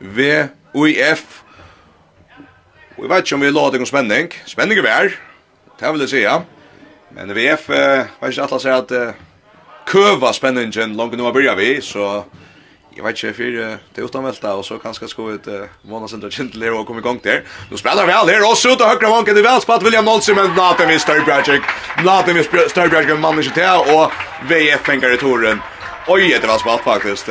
VUIF. 0.00 1.42
Vi 2.98 3.08
vet 3.08 3.24
ikke 3.24 3.34
om 3.34 3.44
vi 3.44 3.50
la 3.50 3.66
det 3.70 3.78
noen 3.78 3.86
spenning. 3.86 4.32
Spenning 4.50 4.80
er 4.82 4.86
vær, 4.86 5.12
det 5.78 5.92
vil 5.92 6.02
jeg 6.02 6.10
si, 6.10 6.22
ja. 6.24 6.40
Men 7.14 7.30
VF, 7.36 7.68
uh, 7.70 8.08
vet 8.22 8.32
ikke 8.32 8.48
at 8.48 8.64
jeg 8.64 8.74
at 8.76 8.94
uh, 8.96 9.20
køva 9.86 10.32
spenningen 10.34 10.96
langt 10.96 11.14
nå 11.18 11.32
börjar 11.32 11.54
vi, 11.56 11.80
så 11.80 12.24
jag 12.96 13.04
vet 13.04 13.24
inte 13.24 13.36
för 13.36 13.78
det 13.94 14.00
är 14.00 14.04
utanvälta 14.04 14.54
och 14.54 14.64
så 14.64 14.78
kanske 14.78 15.08
ska 15.08 15.22
vi 15.22 15.34
ett 15.34 15.70
månadsindra 15.82 16.30
kjentle 16.30 16.70
och 16.70 16.86
komma 16.86 16.98
igång 16.98 17.20
där. 17.22 17.44
Nu 17.70 17.76
spelar 17.76 18.06
vi 18.06 18.12
all 18.12 18.28
här 18.28 18.50
och 18.50 18.58
så 18.58 18.72
ut 18.72 18.80
och 18.80 18.86
högra 18.86 19.10
vanken 19.10 19.36
i 19.36 19.42
välspatt 19.42 19.82
William 19.82 20.04
Nolsen 20.04 20.34
men 20.34 20.54
Nathan 20.54 20.88
vid 20.88 21.00
Störbjerg. 21.00 21.60
Nathan 22.04 22.34
vid 22.34 22.44
Störbjerg 22.44 23.06
med 23.06 23.20
mannen 23.20 23.44
sitt 23.44 23.56
här 23.56 23.80
och 23.96 24.12
VF 24.48 24.80
fänkar 24.80 25.14
i 25.14 25.16
toren. 25.16 25.60
Oj, 26.06 26.38
det 26.40 26.46
var 26.46 26.58
spatt 26.58 26.80
faktiskt. 26.80 27.28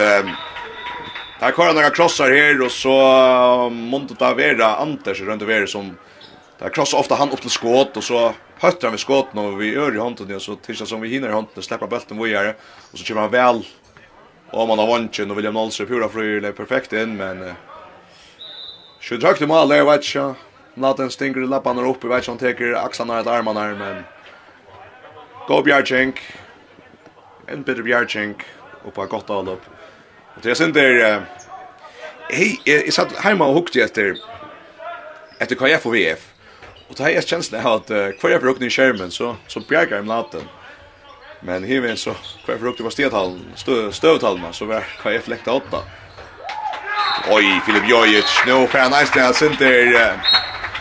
Det 1.42 1.54
kör 1.56 1.74
några 1.74 1.90
crossar 1.90 2.32
här 2.32 2.62
och 2.62 2.72
så 2.72 3.70
måste 3.70 4.14
det 4.14 4.34
vera 4.34 4.76
Anders 4.76 5.22
runt 5.22 5.42
över 5.42 5.66
som 5.66 5.98
där 6.60 6.70
krossar 6.70 6.98
ofta 6.98 7.16
han 7.16 7.32
upp 7.32 7.42
till 7.42 7.50
skott 7.50 7.98
och 7.98 8.04
så 8.04 8.34
höttar 8.60 8.88
han 8.88 8.92
vid 8.92 9.00
skott 9.00 9.28
och 9.34 9.62
vi 9.62 9.74
gör 9.74 9.96
i 9.96 10.00
handen 10.00 10.36
och 10.36 10.42
så 10.42 10.56
tills 10.56 10.90
som 10.90 11.02
vi 11.02 11.10
hinner 11.10 11.30
i 11.30 11.32
handen 11.32 11.64
släppa 11.64 11.88
bulten 11.88 12.18
vad 12.18 12.30
gör 12.30 12.56
och 12.92 12.98
så 12.98 13.06
kommer 13.06 13.22
han 13.22 13.32
väl 13.32 13.66
om 14.52 14.68
man 14.68 14.80
har 14.80 14.88
vanchen 14.88 15.32
och 15.32 15.38
William 15.38 15.54
Nolsrud 15.54 15.88
pura 15.88 16.10
fri 16.10 16.46
är 16.46 16.52
perfekt 16.52 16.94
in 16.94 17.18
men 17.18 17.54
Sjöd 19.00 19.24
högt 19.24 19.42
i 19.42 19.48
mål 19.48 19.70
där 19.70 19.86
vet 19.86 20.16
jag. 20.16 20.36
Natten 20.74 21.10
stinker 21.10 21.40
lapparna 21.40 21.82
upp 21.82 22.04
i 22.04 22.08
vet 22.08 22.28
jag 22.28 22.32
han 22.32 22.56
tar 22.56 22.74
axlarna 22.74 23.20
och 23.20 23.28
armarna 23.28 23.76
men 23.76 24.04
Go 25.48 25.62
Bjarchenk. 25.64 26.22
En 27.48 27.64
Peter 27.64 27.84
Bjarchenk 27.84 28.38
och 28.86 28.94
på 28.94 29.06
gott 29.06 29.30
avlopp. 29.30 29.71
Og 30.36 30.44
det 30.44 30.52
er 30.52 30.60
sånn 30.60 30.74
der, 30.74 30.94
där 31.00 31.22
hej 32.32 32.60
jeg 32.66 32.94
satt 32.94 33.16
hjemme 33.24 33.46
og 33.46 33.60
hukte 33.60 33.84
etter, 33.84 34.16
etter 35.42 35.60
KF 35.60 35.86
og 35.86 35.96
VF. 35.96 36.28
og 36.90 36.98
det 36.98 37.04
här 37.04 37.12
jeg 37.12 37.24
känslan 37.24 37.66
av 37.66 37.76
at 37.76 37.92
uh, 37.92 38.12
hver 38.22 38.30
jeg 38.30 38.42
brukte 38.42 38.66
i 38.66 38.70
skjermen, 38.70 39.12
så 39.12 39.36
så 39.48 39.60
bjärgar 39.60 39.96
jag 39.96 40.08
natten. 40.08 40.50
Men 41.42 41.64
här 41.64 41.82
vet 41.82 42.00
så 42.00 42.14
kvar 42.14 42.54
jag 42.54 42.60
brukade 42.60 42.84
på 42.84 42.90
stedhallen, 42.90 43.54
stö 43.56 43.92
stövhallen 43.92 44.54
så 44.54 44.66
var 44.66 44.84
kvar 45.02 45.12
jag 45.12 45.24
fläkta 45.24 45.52
åtta. 45.52 45.84
Oj, 47.30 47.62
Filip 47.66 47.90
Jojic, 47.90 48.44
nu 48.48 48.68
får 48.68 48.78
han 48.78 48.92
nice 48.92 49.12
där 49.20 49.34
sen 49.34 49.56
där 49.60 50.20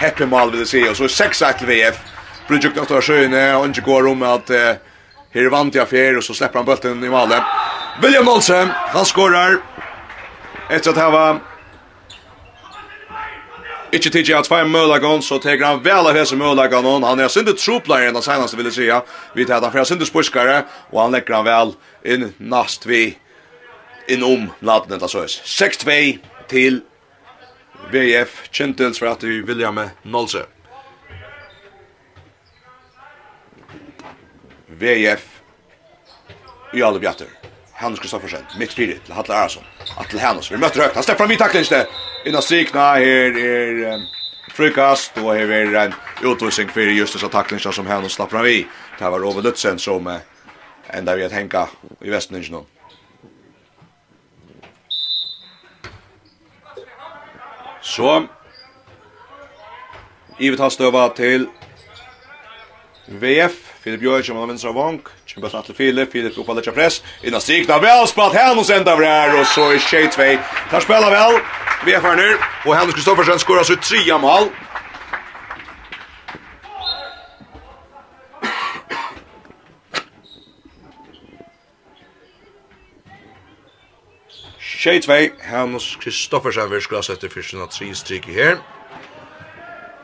happy 0.00 0.26
mal 0.26 0.50
vill 0.50 0.60
det 0.60 0.66
se 0.66 0.88
och 0.88 0.96
så 0.96 1.04
6-1 1.04 1.64
VF. 1.66 1.98
Projekt 2.46 2.78
8 2.78 3.00
sjöne 3.00 3.54
och 3.54 3.64
inte 3.64 3.80
går 3.80 4.06
om 4.06 4.22
att 4.22 4.50
Her 5.32 5.50
vant 5.50 5.74
jag 5.74 5.88
fjär 5.88 6.16
och 6.16 6.24
så 6.24 6.34
släpper 6.34 6.58
han 6.58 6.66
bulten 6.66 7.04
i 7.04 7.08
målet. 7.08 7.42
William 8.02 8.28
Olsen, 8.28 8.68
han 8.74 9.04
skorar. 9.04 9.58
Efter 10.68 10.90
att 10.90 10.96
hava 10.96 11.40
Ikke 13.92 14.10
tidsi 14.10 14.30
at 14.32 14.46
fein 14.46 14.68
mølagon, 14.70 15.22
så 15.22 15.40
teker 15.42 15.66
han 15.66 15.80
vel 15.82 16.06
av 16.06 16.14
hese 16.14 16.36
mølagon, 16.38 17.02
han 17.02 17.20
er 17.20 17.30
sindu 17.32 17.56
troplare 17.58 18.06
enn 18.06 18.14
det 18.14 18.22
seneste, 18.22 18.54
vil 18.58 18.68
jeg 18.68 18.76
sija, 18.76 19.00
vi 19.34 19.46
tar 19.48 19.64
han 19.64 19.72
fra 19.74 19.82
sindu 19.84 20.04
spuskare, 20.06 20.60
og 20.92 21.00
han 21.02 21.16
lekker 21.16 21.34
han 21.34 21.48
vel 21.48 21.74
inn 22.06 22.28
nast 22.38 22.86
vi, 22.86 23.16
inn 24.06 24.22
om 24.22 24.46
laden 24.62 24.94
etter 24.94 25.10
søys. 25.10 25.40
6-2 25.42 25.98
til 26.52 26.80
VF 27.90 28.44
Kjentils 28.54 29.02
for 29.02 29.10
at 29.10 29.26
vi 29.26 29.40
vilja 29.42 29.74
med 29.74 29.90
Nolse. 30.06 30.46
VF 34.80 35.26
i 36.72 36.82
alle 36.82 37.00
bjatter. 37.00 37.26
Hannes 37.80 38.00
Kristoffersen, 38.00 38.44
mitt 38.60 38.72
fyri 38.76 38.98
til 39.04 39.14
Hattel 39.14 39.34
Arason. 39.34 39.64
Atle 39.98 40.20
Hannes, 40.20 40.50
vi 40.52 40.58
møter 40.60 40.84
høgt. 40.84 40.98
Han 40.98 41.04
slipper 41.04 41.24
fram 41.24 41.32
i 41.32 41.38
taklingste, 41.40 41.84
Innan 42.24 42.42
strikna, 42.44 42.98
her 43.00 43.36
er 43.40 43.94
um, 43.94 44.02
frukast, 44.52 45.16
og 45.22 45.32
her 45.32 45.48
er 45.56 45.76
en 45.86 45.94
utvisning 46.28 46.68
fyrir 46.68 46.92
just 46.92 47.16
dessa 47.16 47.30
taklingste 47.32 47.72
som 47.72 47.88
Hannes 47.88 48.12
slapp 48.12 48.34
fram 48.34 48.44
i. 48.44 48.66
Det 48.98 49.12
var 49.12 49.24
Ove 49.24 49.40
Lutzen 49.40 49.80
som 49.80 50.06
uh, 50.06 50.20
enda 50.92 51.14
vi 51.16 51.24
at 51.24 51.32
henka 51.32 51.64
i 52.04 52.12
Vestningen. 52.12 52.66
Så 57.80 58.26
Ivet 60.38 60.60
har 60.60 60.70
støva 60.72 61.08
til 61.16 61.48
VF 63.08 63.69
Filip 63.82 64.02
Jörg 64.02 64.22
kommer 64.22 64.40
med 64.40 64.48
vänstra 64.48 64.72
vank. 64.72 65.06
Kjempe 65.26 65.58
att 65.58 65.66
till 65.66 65.74
Filip. 65.74 66.12
Filip 66.12 66.38
upp 66.38 66.48
alla 66.48 66.60
press. 66.60 67.02
Inna 67.22 67.40
strikna 67.40 67.78
väl 67.78 68.06
spalt 68.06 68.34
här 68.34 68.58
och 68.58 68.66
sen 68.66 68.84
där 68.84 69.40
och 69.40 69.46
så 69.46 69.70
är 69.70 69.78
tjej 69.78 70.08
2. 70.10 70.22
Där 70.70 70.80
spelar 70.80 71.10
väl. 71.10 71.40
Vi 71.86 71.92
är 71.92 72.00
för 72.00 72.16
nu 72.16 72.36
och 72.66 72.74
Henrik 72.74 72.94
Kristoffersen 72.94 73.38
skorar 73.38 73.62
sitt 73.62 73.82
tredje 73.82 74.18
mål. 74.18 74.48
Tjej 84.58 85.00
2, 85.00 85.12
Henrik 85.40 86.00
Kristoffersen 86.00 86.70
vill 86.70 86.82
skorar 86.82 87.02
sitt 87.02 87.32
första 87.32 87.66
tre 87.66 87.94
stryk 87.94 88.26
här. 88.26 88.58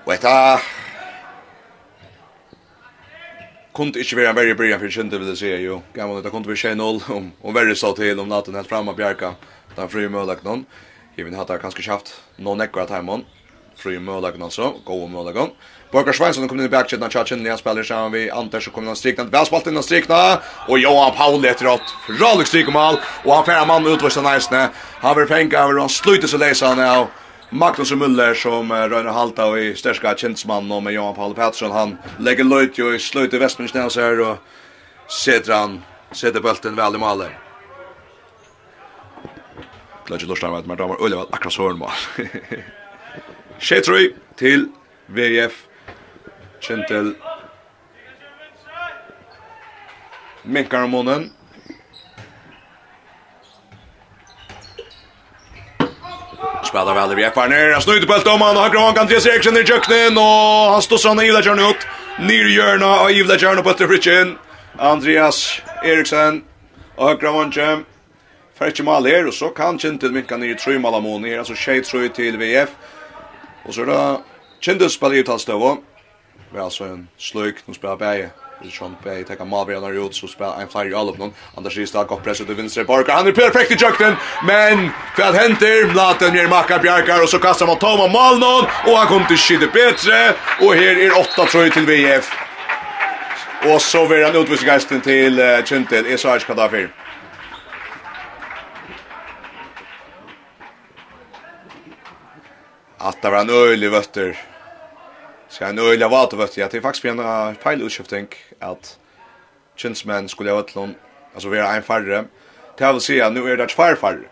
Och 0.04 0.14
ett 0.14 0.24
kunde 3.76 3.98
inte 4.00 4.16
vara 4.16 4.28
en 4.28 4.34
värre 4.34 4.54
början 4.54 4.80
för 4.80 4.90
kände 4.90 5.18
vill 5.18 5.36
säga 5.36 5.58
ju. 5.58 5.80
Kan 5.94 6.08
man 6.08 6.22
det 6.22 6.30
kunde 6.30 6.48
vi 6.48 6.56
se 6.56 6.74
noll 6.74 7.00
om 7.08 7.32
om 7.42 7.54
värre 7.54 7.74
så 7.74 7.92
till 7.92 8.20
om 8.20 8.28
natten 8.28 8.54
helt 8.54 8.68
framme 8.68 8.92
Bjarka. 8.96 9.34
Där 9.76 9.88
fri 9.88 10.08
målak 10.08 10.42
någon. 10.44 10.64
Jag 11.14 11.24
hade 11.24 11.36
hata 11.36 11.58
kanske 11.58 11.82
skaft 11.82 12.20
någon 12.36 12.60
ekra 12.60 12.86
timon. 12.86 13.24
Fri 13.76 13.98
målak 13.98 14.38
någon 14.38 14.50
så 14.50 14.74
gå 14.84 15.04
om 15.04 15.12
målak 15.12 15.34
någon. 15.34 15.50
Borgar 15.92 16.12
Svensson 16.12 16.48
kom 16.48 16.60
in 16.60 16.66
i 16.66 16.68
backchat 16.68 17.00
när 17.00 17.10
Chachin 17.10 17.42
när 17.42 17.56
spelar 17.56 17.82
så 17.82 18.08
vi 18.08 18.30
Anders 18.30 18.64
så 18.64 18.70
kommer 18.70 18.86
han 18.86 18.96
strikna 18.96 19.24
väl 19.24 19.46
spalt 19.46 19.66
in 19.66 19.76
och 19.76 19.84
strikna 19.84 20.40
och 20.68 20.78
Johan 20.78 21.12
Paul 21.16 21.44
efter 21.44 21.66
åt 21.66 21.94
Ralik 22.20 22.46
strik 22.46 22.68
mål 22.68 22.96
och 23.24 23.34
han 23.34 23.44
färar 23.44 23.66
man 23.66 23.86
ut 23.86 24.02
vart 24.02 24.12
så 24.12 24.22
nice 24.32 24.68
Har 25.00 25.14
vi 25.14 25.26
fänga 25.26 25.58
över 25.58 25.78
och 25.78 25.90
sluta 25.90 26.26
så 26.26 26.36
läsa 26.36 26.74
nu. 26.74 27.06
Magnus 27.50 27.92
Müller 27.92 28.34
som 28.34 28.70
uh, 28.70 28.76
rönar 28.76 29.12
halta 29.12 29.58
i 29.58 29.74
stärska 29.74 30.16
tjänstmann 30.16 30.72
och 30.72 30.82
med 30.82 30.92
Johan 30.92 31.14
Paul 31.14 31.34
Pettersson 31.34 31.70
han 31.70 31.96
lägger 32.18 32.44
löjt 32.44 32.78
ju 32.78 32.94
i 32.94 32.98
slöjt 32.98 33.34
i 33.34 33.38
Västmanstens 33.38 33.96
här 33.96 34.20
och 34.20 34.36
sätter 35.24 35.52
han 35.52 35.82
sätter 36.12 36.40
bulten 36.40 36.76
väl 36.76 36.94
i 36.94 36.98
målet. 36.98 37.30
Lägger 40.08 40.26
lustar 40.26 40.50
med 40.50 40.66
med 40.66 40.78
damer 40.78 41.02
Ulle 41.02 41.16
akkurat 41.30 41.52
så 41.52 41.70
mål. 41.70 41.90
Shetry 43.58 44.12
till 44.36 44.68
VF 45.06 45.66
Gentle 46.60 47.12
Minkar 50.42 50.86
munnen 50.86 51.30
spelar 56.76 56.94
väl 56.94 57.18
i 57.18 57.22
Ekvar 57.22 57.48
ner. 57.48 57.72
Han 57.72 57.82
snurrar 57.82 58.06
på 58.06 58.14
ett 58.14 58.24
domaren 58.24 58.56
och 58.56 58.62
har 58.62 58.70
Gran 58.70 58.94
kan 58.94 59.06
Eriksson 59.10 59.56
i 59.56 59.64
köknen. 59.64 60.18
och 60.18 60.72
han 60.72 60.82
står 60.82 60.96
sån 60.96 61.20
i 61.20 61.30
det 61.30 61.44
gör 61.44 61.70
ut. 61.70 61.86
Ner 62.20 62.46
hjörna 62.56 63.00
och 63.00 63.10
i 63.10 63.22
det 63.22 63.42
gör 63.42 63.62
på 63.62 63.72
till 63.72 63.88
Richin. 63.88 64.38
Andreas 64.78 65.62
Eriksson 65.84 66.44
och 66.96 67.20
Gran 67.20 67.52
jam. 67.56 67.84
Fetch 68.58 68.80
mal 68.80 69.06
här 69.06 69.26
och 69.26 69.34
så 69.34 69.48
kan 69.48 69.78
inte 69.84 70.06
minka 70.06 70.36
ner 70.36 70.48
i 70.48 70.54
tre 70.54 70.78
mål 70.78 71.02
mån 71.02 71.24
här 71.24 71.38
alltså 71.38 71.54
tjej 71.54 71.82
tror 71.82 72.08
till 72.08 72.36
VF. 72.36 72.68
Och 73.64 73.74
så 73.74 73.84
då 73.84 74.22
Chindes 74.60 74.92
spelar 74.92 75.14
i 75.14 75.22
talstöv. 75.22 75.76
Vi 76.52 76.58
har 76.58 76.64
alltså 76.64 76.84
en 76.84 77.08
slök 77.18 77.56
som 77.64 77.74
spelar 77.74 77.96
bäge. 77.96 78.30
Richon 78.60 78.96
Bay 79.04 79.24
tar 79.24 79.44
Malberg 79.44 80.06
ut 80.06 80.14
så 80.14 80.26
spelar 80.26 80.60
en 80.60 80.68
flyer 80.68 81.00
all 81.00 81.08
upp 81.08 81.18
någon. 81.18 81.32
Anders 81.56 81.76
Ristad, 81.76 82.04
går 82.04 82.16
press 82.16 82.40
ut 82.40 82.48
vänster 82.48 82.84
Barker. 82.84 83.12
Han 83.12 83.26
är 83.26 83.32
perfekt 83.32 83.70
i 83.70 83.74
jukten, 83.74 84.16
men 84.46 84.90
vad 85.18 85.34
händer? 85.34 85.92
Blatten 85.92 86.34
ner 86.34 86.48
Macka 86.48 86.78
Bjarkar 86.78 87.22
och 87.22 87.28
så 87.28 87.38
kastar 87.38 87.66
man 87.66 87.78
Tom 87.78 88.00
och 88.00 88.10
Malnon 88.10 88.64
och 88.86 88.96
han 88.98 89.06
kom 89.06 89.26
till 89.26 89.36
skydde 89.36 89.66
bättre 89.66 90.34
och 90.60 90.74
här 90.74 90.98
är 90.98 91.20
8 91.20 91.46
tror 91.46 91.68
till 91.68 91.86
VF. 91.86 92.30
Och 93.74 93.82
så 93.82 94.06
blir 94.06 94.24
han 94.24 94.36
utvisningsgesten 94.36 95.00
till 95.00 95.62
Kjentel. 95.64 96.06
Är 96.06 96.16
så 96.16 96.28
här. 96.28 96.90
Att 102.98 103.22
det 103.22 103.30
var 103.30 103.40
en 103.40 103.50
öjlig 103.50 103.90
vötter. 103.90 104.55
Så 105.48 105.64
jag 105.64 105.74
nu 105.74 105.82
eller 105.82 106.08
vart 106.08 106.32
vet 106.32 106.56
jag 106.56 106.70
det 106.70 106.76
är 106.76 106.80
faktiskt 106.80 107.04
en 107.04 107.54
pilotskiftning 107.54 108.26
att 108.58 108.98
Chinsman 109.76 110.28
skulle 110.28 110.50
ha 110.50 110.56
varit 110.56 110.96
alltså 111.34 111.48
vi 111.48 111.58
är 111.58 111.76
en 111.76 111.82
färre. 111.82 112.24
Det 112.78 112.92
vill 112.92 113.00
säga 113.00 113.30
nu 113.30 113.52
är 113.52 113.56
det 113.56 113.66
två 113.66 113.82
färre. 113.82 114.28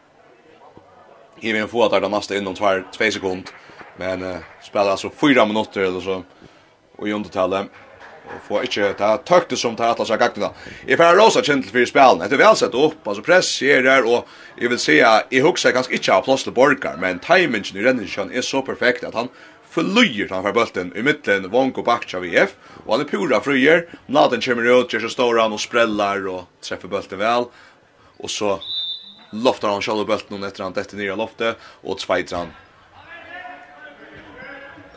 Här 1.42 1.52
vi 1.52 1.66
få 1.66 1.84
att 1.84 2.02
det 2.02 2.08
nästa 2.08 2.36
inom 2.36 2.54
2 2.54 2.66
2 2.92 3.10
sekunder. 3.10 3.44
Men 3.96 4.22
uh, 4.22 4.36
spelar 4.62 4.90
alltså 4.90 5.10
4 5.10 5.46
minuter 5.46 5.80
eller 5.80 6.00
så 6.00 6.24
och 6.96 7.08
i 7.08 7.12
undertalet 7.12 7.66
och 8.26 8.46
får 8.48 8.62
inte 8.62 8.92
ta 8.92 9.16
tökte 9.16 9.56
som 9.56 9.76
ta 9.76 9.86
att 9.86 10.06
så 10.06 10.16
gagna. 10.16 10.50
Jag 10.86 10.98
får 10.98 11.16
rosa 11.16 11.42
gentle 11.42 11.70
för 11.70 11.84
spelen. 11.84 12.18
Det 12.18 12.34
är 12.34 12.38
väl 12.38 12.56
sett 12.56 12.74
upp 12.74 13.08
alltså 13.08 13.22
press 13.22 13.62
ger 13.62 13.82
där 13.82 14.14
och 14.14 14.28
jag 14.56 14.68
vill 14.68 14.78
säga 14.78 15.22
i 15.30 15.40
huxar 15.40 15.70
kanske 15.70 15.92
inte 15.92 16.12
av 16.12 16.22
plats 16.22 16.44
till 16.44 16.52
borgar 16.52 16.96
men 16.96 17.18
timingen 17.18 17.76
i 17.76 17.82
renningen 17.82 18.32
är 18.32 18.40
så 18.40 18.62
perfekt 18.62 19.04
att 19.04 19.14
han 19.14 19.28
förlojer 19.74 20.28
han 20.28 20.42
för 20.42 20.52
bulten 20.52 20.96
i 20.96 21.02
mitten 21.02 21.50
Vonko 21.50 21.82
Bakcha 21.82 22.20
VF 22.20 22.54
och 22.86 22.92
han 22.92 23.00
är 23.00 23.04
pura 23.04 23.40
fryer 23.40 23.88
Naden 24.06 24.40
kommer 24.40 24.80
ut 24.80 24.92
gör 24.92 25.00
så 25.00 25.08
står 25.08 25.38
han 25.38 25.52
och 25.52 25.60
sprällar 25.60 26.26
och 26.28 26.44
träffar 26.60 26.88
bulten 26.88 27.18
väl 27.18 27.44
och 28.16 28.30
så 28.30 28.60
loftar 29.30 29.68
han 29.68 29.82
själva 29.82 30.04
bulten 30.04 30.42
och 30.42 30.48
efter 30.48 30.62
han 30.62 30.72
detta 30.72 30.96
ner 30.96 31.16
loftet 31.16 31.58
och 31.82 31.98
tvåtar 31.98 32.36
han 32.36 32.48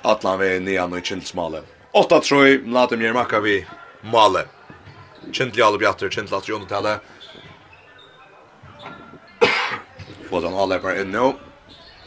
Atlan 0.01 0.39
vi 0.39 0.59
nian 0.59 0.93
och 0.93 1.05
Kindsmalen. 1.05 1.63
8-3, 1.93 2.65
Mladim 2.65 2.99
vi 3.43 3.65
Malen. 4.01 4.45
Kindli 5.31 5.61
alle 5.61 5.77
bjatter, 5.77 6.09
kindli 6.09 6.35
at 6.35 6.47
Jon 6.47 6.67
tale. 6.67 6.99
Få 10.29 10.39
den 10.39 10.53
alle 10.53 10.79
bare 10.79 11.01
inn 11.01 11.11
nå. 11.11 11.33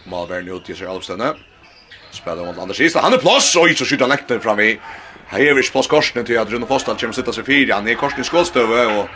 Malvern 0.04 0.48
ut 0.48 0.70
i 0.70 0.74
seg 0.74 0.88
alvstene. 0.88 1.34
Spelar 2.10 2.44
mot 2.44 2.58
Anders 2.58 2.80
Island. 2.80 3.04
Han 3.04 3.12
är 3.12 3.18
plats 3.18 3.56
och 3.56 3.68
så 3.76 3.84
skjuter 3.84 4.00
han 4.00 4.10
läkter 4.10 4.38
fram 4.38 4.60
i. 4.60 4.80
Här 5.26 5.40
är 5.40 5.54
vi 5.54 5.70
på 5.70 5.82
skorsten 5.82 6.24
till 6.24 6.38
att 6.38 6.50
Rune 6.50 6.66
Fostal 6.66 6.96
kommer 6.96 7.12
sitta 7.12 7.32
sig 7.32 7.44
fyra. 7.44 7.74
Han 7.74 7.88
är 7.88 7.94
korsen 7.94 8.20
i 8.20 8.24
skålstöve 8.24 9.00
och 9.00 9.08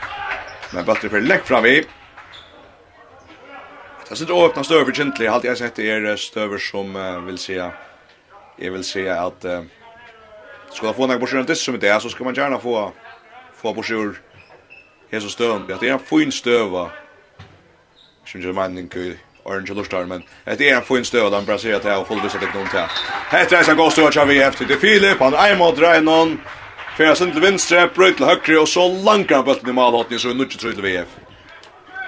men 0.74 0.84
bättre 0.84 1.08
för 1.08 1.20
läck 1.20 1.46
fram 1.46 1.66
i. 1.66 1.84
Det 4.08 4.16
sitter 4.16 4.46
öppna 4.46 4.64
stöver 4.64 4.92
gently. 4.92 5.26
Allt 5.26 5.44
jag 5.44 5.58
sett 5.58 5.78
är 5.78 6.16
stöver 6.16 6.58
som 6.58 7.26
vill 7.26 7.38
säga 7.38 7.72
jag 8.56 8.72
vill 8.72 8.84
säga 8.84 9.20
att 9.20 9.44
uh, 9.44 9.62
ska 10.72 10.92
få 10.92 11.06
några 11.06 11.18
borsen 11.18 11.46
till 11.46 11.56
som 11.56 11.78
det 11.78 11.88
är 11.88 11.98
så 11.98 12.08
ska 12.08 12.24
man 12.24 12.34
gärna 12.34 12.58
få 12.58 12.92
få 13.54 13.74
borsur 13.74 14.20
här 15.10 15.20
så 15.20 15.28
stöv. 15.28 15.66
Det 15.66 15.88
är 15.88 15.92
en 15.92 15.98
fin 15.98 16.32
stöva. 16.32 16.90
Som 18.26 18.42
jag 18.42 18.54
menar 18.54 18.80
inte 18.80 19.16
Orange 19.44 19.74
Lustar 19.74 20.04
men 20.04 20.22
det 20.44 20.70
är 20.70 20.76
en 20.76 20.82
fin 20.82 21.04
stöd 21.04 21.32
han 21.32 21.44
braserar 21.44 21.78
till 21.78 21.90
och 21.90 22.08
fullvis 22.08 22.32
det 22.32 22.54
någon 22.54 22.68
till. 22.68 22.80
Här 23.28 23.54
är 23.54 23.70
en 23.70 23.76
god 23.76 23.92
stöd 23.92 24.18
av 24.18 24.30
efter 24.30 24.64
till 24.64 24.78
Filip 24.78 25.20
han 25.20 25.34
är 25.34 25.56
mot 25.56 25.78
Rainon. 25.78 26.40
Färs 26.96 27.18
till 27.18 27.40
vänstra, 27.40 27.86
bröt 27.94 28.16
till 28.16 28.26
högre 28.26 28.58
och 28.58 28.68
så 28.68 28.88
långt 29.04 29.30
han 29.30 29.44
bulten 29.44 29.68
i 29.68 29.72
målhållningen 29.72 30.18
så 30.18 30.30
är 30.30 30.34
nutje 30.34 30.60
tror 30.60 30.72
till 30.72 30.82
VF. 30.82 31.08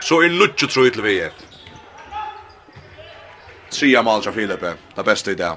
Så 0.01 0.23
är 0.23 0.29
nutje 0.29 0.69
tror 0.69 0.91
till 0.91 1.03
VF. 1.03 1.33
Tria 3.71 4.03
mål 4.03 4.29
av 4.29 4.33
Filip, 4.33 4.61
det 4.95 5.03
bästa 5.03 5.31
i 5.31 5.35
det. 5.35 5.57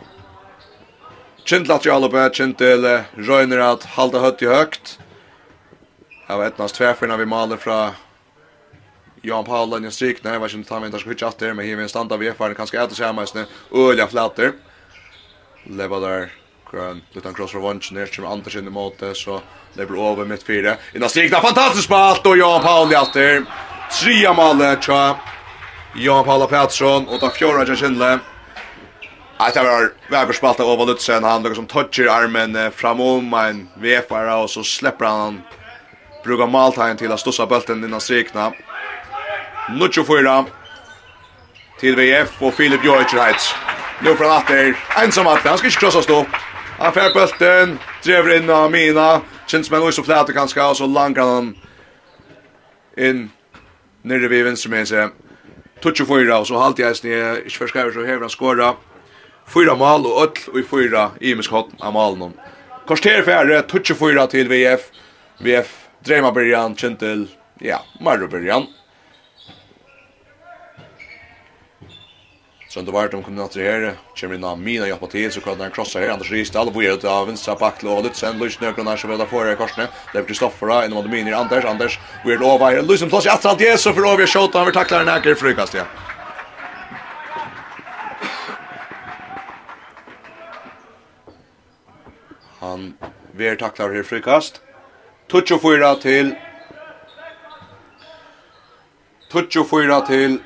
Kindlat 1.45 1.85
i 1.85 1.89
Alaba, 1.89 2.29
Kindel, 2.29 3.03
Røyner 3.15 3.59
at 3.59 3.85
halda 3.95 4.19
høtt 4.19 4.41
i 4.41 4.49
høgt. 4.49 4.99
Her 6.27 6.37
var 6.37 6.45
etnast 6.45 6.75
tverfinna 6.77 7.17
vi 7.17 7.25
maler 7.25 7.57
fra 7.57 7.77
Johan 9.21 9.45
Paul 9.45 9.69
Lennon 9.69 9.91
Strik 9.91 10.23
när 10.23 10.33
jag 10.33 10.39
var 10.39 10.47
som 10.47 10.63
tar 10.63 10.79
mig 10.79 10.89
där 10.89 10.97
skulle 10.97 11.53
men 11.53 11.67
här 11.67 11.75
med 11.75 11.89
standa 11.89 12.17
vi 12.17 12.31
för 12.33 12.53
kanske 12.53 12.81
äta 12.81 12.95
sig 12.95 13.13
mest 13.13 13.35
nu. 13.35 13.45
Öliga 13.73 14.07
flatter. 14.07 14.53
Level 15.63 16.01
där 16.01 16.31
utan 17.13 17.33
cross 17.33 17.51
for 17.51 17.65
one 17.65 17.79
när 17.91 18.05
som 18.05 18.25
Anders 18.25 18.55
in 18.55 18.67
i 18.67 18.69
måte 18.69 19.15
så 19.15 19.41
det 19.73 19.85
blir 19.85 20.11
över 20.11 20.25
mitt 20.25 20.43
fyra 20.43 20.75
innan 20.95 21.09
Strik 21.09 21.31
där 21.31 21.41
fantastiskt 21.41 21.85
spalt 21.85 22.25
och 22.25 22.37
Johan 22.37 22.61
Paul 22.61 22.91
Jaster 22.91 23.45
trea 24.01 24.33
mål 24.33 24.77
tja. 24.81 25.19
Johan 25.95 26.25
Paul 26.25 26.47
Pettersson 26.47 27.07
och 27.07 27.19
ta 27.19 27.29
fjärde 27.29 27.65
Jensen 27.65 28.19
Att 29.37 29.53
det 29.53 29.63
var 29.63 29.91
Weber 30.09 30.33
spalta 30.33 30.63
över 30.63 30.85
Lutsen 30.85 31.23
han 31.23 31.55
som 31.55 31.65
touchar 31.65 32.05
armen 32.05 32.71
framom 32.71 33.33
en 33.33 33.67
VFR 33.81 34.43
och 34.43 34.49
så 34.49 34.63
släpper 34.63 35.05
han 35.05 35.41
brukar 36.23 36.47
maltagen 36.47 36.97
till 36.97 37.11
att 37.11 37.19
stossa 37.19 37.45
bulten 37.45 37.83
innan 37.83 38.01
strikna. 38.01 38.53
24 39.91 40.45
till 41.79 41.95
VF 41.95 42.41
och 42.41 42.53
Filip 42.53 42.85
Jojcerheitz. 42.85 43.55
Nu 44.03 44.15
från 44.15 44.31
Atter, 44.31 44.75
ensam 45.03 45.27
Atter, 45.27 45.49
han 45.49 45.57
ska 45.57 45.67
inte 45.67 45.79
krossa 45.79 46.01
stå. 46.01 46.25
Han 46.79 46.93
fär 46.93 47.13
bulten, 47.13 47.79
driver 48.03 48.37
in 48.37 48.49
av 48.49 48.71
Mina, 48.71 49.21
känns 49.47 49.71
med 49.71 49.79
någon 49.79 49.93
som 49.93 50.03
fläter 50.03 50.33
ganska 50.33 50.69
och 50.69 50.77
så 50.77 50.85
langar 50.85 51.21
han 51.21 51.55
in 52.97 53.29
nere 54.01 54.27
vid 54.27 54.45
vänster 54.45 54.69
med 54.69 54.87
sig. 54.87 55.07
Tutsch 55.83 56.07
fyra 56.07 56.39
och 56.39 56.47
så 56.47 56.57
halvt 56.57 56.79
jag 56.79 56.95
sned, 56.95 57.37
inte 57.37 57.49
förskriver 57.49 57.91
så 57.91 58.05
häver 58.05 58.19
han 58.19 58.29
skåra. 58.29 58.73
Fyra 59.47 59.75
mål 59.75 60.05
och 60.05 60.21
öll 60.21 60.29
och 60.47 60.59
i 60.59 60.63
fyra 60.63 61.11
i 61.19 61.35
miskott 61.35 61.69
av 61.79 61.93
malen. 61.93 62.33
Korster 62.87 63.21
färre, 63.21 63.61
tutsch 63.61 63.95
fyra 63.99 64.27
till 64.27 64.47
VF. 64.47 64.81
VF, 65.39 65.67
Dreyma 66.05 66.31
Berjan, 66.31 66.75
Kintel, 66.75 67.27
ja, 67.59 67.85
Marro 68.01 68.27
Berjan. 68.27 68.65
Så 72.69 72.81
det 72.81 72.91
var 72.91 73.07
de 73.07 73.23
kommer 73.23 73.43
att 73.43 73.55
här, 73.55 73.93
kommer 74.15 74.35
in 74.35 74.43
av 74.43 74.59
mina 74.59 74.87
hjälpa 74.87 75.07
till 75.07 75.31
så 75.31 75.41
kan 75.41 75.59
han 75.59 75.71
krossa 75.71 75.99
här 75.99 76.09
Anders 76.09 76.31
Rist 76.31 76.55
alla 76.55 76.71
bojer 76.71 76.93
ut 76.93 77.03
av 77.03 77.27
vänstra 77.27 77.55
backlo 77.55 77.91
och 77.91 78.03
lite 78.03 78.17
sen 78.17 78.39
Lutsen 78.39 78.67
ökar 78.67 78.83
när 78.83 78.97
så 78.97 79.07
väl 79.07 79.27
får 79.27 79.51
i 79.51 79.55
korsne. 79.55 79.83
Det 79.83 80.11
blir 80.13 80.23
Kristoffer 80.23 80.85
in 80.85 80.93
mot 80.93 81.05
Minir 81.05 81.33
Anders 81.33 81.65
Anders 81.65 81.99
weird 82.25 82.41
over 82.41 82.65
här 82.65 82.81
Lutsen 82.81 83.09
plus 83.09 83.27
att 83.27 83.45
allt 83.45 83.61
är 83.61 83.77
så 83.77 83.93
för 83.93 84.13
över 84.13 84.27
shot 84.27 84.53
han 84.53 84.65
vill 84.65 84.73
tackla 84.73 84.97
den 84.97 85.07
här 85.07 85.35
frukast 85.35 85.73
ja. 85.73 85.83
Han 92.59 92.93
ver 93.31 93.55
tacklar 93.55 93.93
här 93.93 94.03
frukast. 94.03 94.61
Touch 95.27 95.51
och 95.51 95.61
fyra 95.61 95.95
till 95.95 96.35
Touch 99.31 99.57
och 99.57 99.69
fyra 99.69 100.01
till 100.01 100.39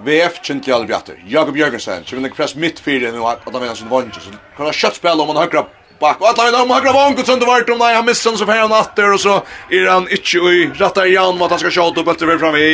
VF 0.00 0.40
kjent 0.42 0.64
til 0.64 0.74
Albjatter. 0.74 1.20
Jakob 1.28 1.56
Jørgensen, 1.56 2.06
som 2.06 2.18
vinner 2.18 2.32
press 2.34 2.56
mitt 2.56 2.80
fire 2.80 3.12
nu 3.12 3.26
at 3.28 3.44
han 3.44 3.60
vinner 3.60 3.76
sin 3.76 3.90
vange. 3.90 4.16
Så 4.16 4.32
kan 4.56 4.66
han 4.66 4.74
kjøtt 4.74 4.98
spille 4.98 5.22
om 5.22 5.30
han 5.34 5.42
høyre 5.44 5.66
bak. 6.00 6.20
Og 6.20 6.28
at 6.30 6.40
han 6.40 6.48
vinner 6.48 6.64
om 6.64 6.72
høyre 6.72 6.94
vondt, 6.96 7.20
og 7.20 7.28
sånn 7.28 7.42
det 7.42 7.48
var 7.48 7.68
om 7.70 7.82
nei, 7.82 7.92
han 7.94 8.06
misser 8.06 8.32
han 8.32 8.40
så 8.40 8.48
fer 8.48 8.62
han 8.64 8.76
atter, 8.76 9.12
og 9.12 9.20
så 9.22 9.38
er 9.70 9.88
han 9.90 10.08
ikke 10.10 10.40
ui, 10.42 10.70
rattar 10.80 11.10
igjen 11.10 11.36
om 11.36 11.44
at 11.44 11.54
han 11.54 11.62
skal 11.62 11.76
kjøtt 11.76 12.00
opp 12.02 12.12
etter 12.14 12.38
fram 12.40 12.56
i. 12.58 12.70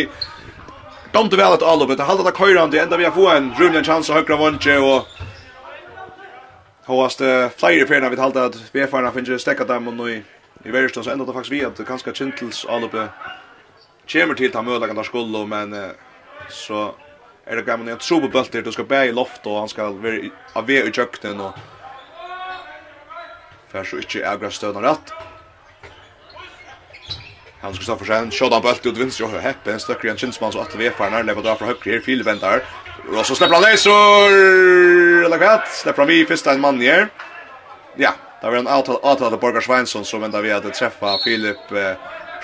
Domte 1.12 1.40
vel 1.40 1.56
et 1.56 1.64
allopp, 1.64 1.96
det 1.96 2.06
halda 2.06 2.26
det 2.26 2.36
køyre 2.36 2.60
han 2.60 2.70
til, 2.70 2.84
enda 2.84 3.00
vi 3.00 3.08
har 3.08 3.16
få 3.16 3.26
en 3.32 3.50
rymlig 3.58 3.84
chans 3.88 4.10
av 4.12 4.20
høyre 4.20 4.38
vange, 4.38 4.78
og 4.78 5.26
Hoast 6.88 7.20
uh, 7.20 7.50
flere 7.52 7.84
ferna 7.84 8.08
vi 8.08 8.16
halda 8.16 8.46
at 8.48 8.54
VF-arna 8.72 9.10
finnes 9.12 9.42
stekka 9.44 9.66
dem 9.68 9.90
og 9.90 9.96
nu 9.98 10.06
i, 10.08 10.22
i 10.64 10.72
verrestånd, 10.72 11.04
så 11.04 11.12
enda 11.12 11.26
det 11.28 11.34
faktisk 11.36 11.52
vi 11.52 11.60
at 11.66 11.82
kanskje 11.84 12.14
Kintels 12.16 12.62
alloppet 12.64 13.12
kommer 14.08 14.38
til 14.38 14.48
ta 14.48 14.62
mølagan 14.64 14.96
der 14.96 15.04
skullo, 15.04 15.42
men 15.44 15.74
uh, 15.76 15.90
så 16.48 16.86
är 17.48 17.56
det 17.56 17.62
gamla 17.62 17.92
en 17.92 17.98
trubbelt 17.98 18.32
bulter 18.32 18.62
du 18.62 18.72
ska 18.72 18.84
bära 18.84 19.06
i 19.06 19.12
loft 19.12 19.46
och 19.46 19.58
han 19.58 19.68
ska 19.68 19.90
vara 19.90 20.20
av 20.52 20.66
ve 20.66 20.82
i 20.82 20.92
kökten 20.92 21.40
och 21.40 21.54
för 23.68 23.84
så 23.84 23.96
inte 23.96 24.24
ägra 24.24 24.50
stöna 24.50 24.82
rätt. 24.82 25.12
Han 27.60 27.74
ska 27.74 27.82
stå 27.82 27.96
för 27.96 28.04
sig 28.04 28.18
en 28.18 28.30
shot 28.30 28.52
on 28.52 28.62
bult 28.62 28.86
ut 28.86 28.96
vinst 28.96 29.20
och 29.20 29.30
heppe 29.30 29.72
en 29.72 29.80
stöcker 29.80 30.08
en 30.08 30.16
chinsman 30.16 30.52
så 30.52 30.60
att 30.60 30.76
vi 30.76 30.90
får 30.90 31.10
när 31.10 31.22
lever 31.22 31.42
där 31.42 31.54
från 31.54 31.68
högre 31.68 31.92
här 31.92 32.00
fil 32.00 32.22
väntar. 32.22 32.62
Och 33.16 33.26
så 33.26 33.34
släpper 33.34 33.54
han 33.54 33.62
det 33.62 33.76
så 33.76 33.90
eller 35.24 35.38
vad? 35.38 35.68
Släpper 35.68 36.02
han 36.02 36.08
vi 36.08 36.24
första 36.26 36.52
en 36.52 36.60
man 36.60 36.78
ner 36.78 37.08
Ja, 37.96 38.14
där 38.42 38.50
var 38.50 38.56
en 38.56 38.66
avtal 38.66 38.96
avtal 39.02 39.32
av 39.32 39.40
Borgar 39.40 39.60
Svensson 39.60 40.04
som 40.04 40.20
väntar 40.20 40.42
vi 40.42 40.52
hade 40.52 40.70
träffa 40.70 41.18
Filip 41.24 41.72
eh, 41.72 41.92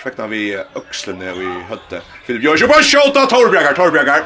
Svekna 0.03 0.27
vi 0.27 0.57
öxlen 0.75 1.23
i 1.23 1.63
hötte. 1.69 2.03
Filip 2.27 2.43
gör 2.43 2.57
ju 2.57 2.67
bara 2.67 2.83
skjuta 2.83 3.27
Torbjörgar, 3.27 3.73
Torbjörgar. 3.73 4.25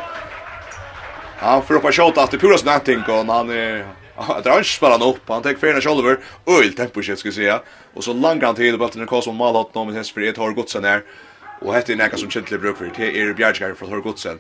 Han 1.39 1.63
får 1.63 1.75
upp 1.75 1.85
och 1.85 1.95
skjuta 1.95 2.25
efter 2.25 2.39
pura 2.39 2.59
snatting 2.59 3.03
och 3.09 3.35
han 3.35 3.51
är 3.51 3.87
Jag 4.29 4.43
drar 4.43 4.59
inte 4.59 4.69
spelar 4.69 5.09
upp. 5.09 5.29
Han 5.29 5.43
tar 5.43 5.55
färna 5.55 5.81
shoulder 5.81 6.19
öl 6.47 6.73
tempo 6.75 7.03
shit 7.03 7.19
ska 7.19 7.33
säga. 7.33 7.63
Och 7.95 8.05
så 8.05 8.13
langar 8.13 8.47
han 8.47 8.55
till 8.55 8.79
bulten 8.79 9.03
och 9.03 9.09
kastar 9.09 9.33
mål 9.33 9.57
åt 9.57 9.75
någon 9.75 9.87
med 9.87 10.07
sin 10.07 10.15
frihet 10.15 10.37
har 10.37 10.53
gått 10.53 10.71
sen 10.71 10.85
här. 10.85 11.03
Och 11.61 11.75
hette 11.75 11.93
är 11.93 11.97
näka 11.97 12.17
som 12.17 12.31
kjentlig 12.31 12.61
bruk 12.61 12.77
för 12.77 12.91
det 12.97 13.21
är 13.21 13.35
Bjärskar 13.35 13.75
från 13.75 13.93
har 13.93 14.01
gått 14.01 14.19
sen. 14.19 14.39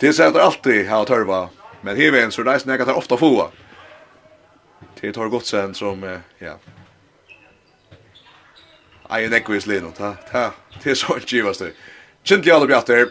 Det 0.00 0.12
säger 0.12 0.30
att 0.30 0.36
alltid 0.36 0.88
har 0.88 1.04
törva. 1.04 1.48
Men 1.80 1.96
Heven 1.96 2.32
så 2.32 2.42
där 2.42 2.60
näka 2.64 2.84
tar 2.84 2.94
ofta 2.94 3.16
få. 3.16 3.50
Det 5.00 5.16
har 5.16 5.28
gått 5.28 5.46
sen 5.46 5.74
som 5.74 6.18
ja. 6.38 6.58
Ai, 9.12 9.28
nekvis 9.28 9.66
lino, 9.66 9.90
ta, 9.90 10.12
ta, 10.30 10.52
det 10.82 10.92
er 10.92 10.94
sånn 10.94 11.24
kjivast 11.26 11.64
det. 11.64 11.72
Kjentlig 12.22 12.52
alle 12.54 12.68
bjatter, 12.70 13.08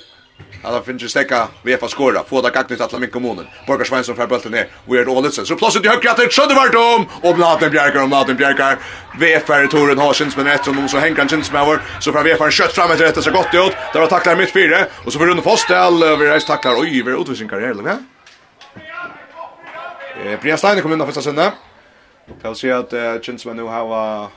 Att 0.64 0.74
han 0.74 0.84
finns 0.84 1.04
ju 1.04 1.08
stäcka 1.08 1.48
VF 1.64 1.84
att 1.84 1.92
skåra. 1.92 2.24
Få 2.24 2.42
det 2.42 2.50
gagnet 2.50 2.82
att 2.82 3.00
min 3.00 3.10
kommunen. 3.10 3.48
Borgar 3.68 3.84
Svensson 3.84 4.16
för 4.16 4.28
bulten 4.28 4.52
ner. 4.52 4.68
Och 4.88 4.96
är 4.96 5.08
Ålitsen. 5.08 5.46
Så 5.46 5.56
plötsligt 5.56 5.86
i 5.86 5.88
högra 5.88 6.14
till 6.14 6.30
Sjödde 6.30 6.56
vart 6.56 6.76
om. 6.76 7.08
Och 7.22 7.36
Bladen 7.36 7.72
bjärkar 7.72 8.02
och 8.02 8.08
Bladen 8.08 8.38
bjärkar. 8.38 8.78
VF 9.20 9.50
är 9.50 9.68
Toren 9.68 9.98
har 9.98 10.14
syns 10.14 10.38
med 10.38 10.48
ett 10.48 10.66
som 10.66 10.76
de 10.76 10.90
så 10.90 10.98
hänger 10.98 11.18
han 11.18 11.30
syns 11.30 11.52
med 11.52 11.62
över. 11.62 11.82
Så 12.00 12.12
får 12.12 12.24
VF 12.24 12.40
har 12.40 12.52
kött 12.52 12.74
fram 12.74 12.92
ett 12.92 13.02
rätt 13.02 13.24
så 13.24 13.32
gott 13.32 13.54
ut. 13.54 13.74
Där 13.94 14.00
har 14.00 14.08
tacklar 14.08 14.36
mitt 14.36 14.54
fyra. 14.54 14.86
Och 15.06 15.14
så 15.14 15.20
får 15.20 15.26
Rune 15.26 15.42
Fostel 15.42 16.04
över 16.04 16.26
Vi 16.26 16.46
tacklar. 16.46 16.76
Oj, 16.78 17.02
vi 17.06 17.12
är 17.12 17.22
utvisning 17.22 17.36
sin 17.36 17.50
karriär. 17.50 17.76
Ja? 17.86 17.98
Eh, 20.26 20.40
Brian 20.42 20.58
Steiner 20.58 20.82
kom 20.82 20.94
in 20.94 21.00
första 21.06 21.22
söndag. 21.22 21.54
Jag 22.42 22.58
ser 22.58 22.74
att 22.74 22.94
med 23.24 23.56
nu 23.56 23.64
har 23.64 23.86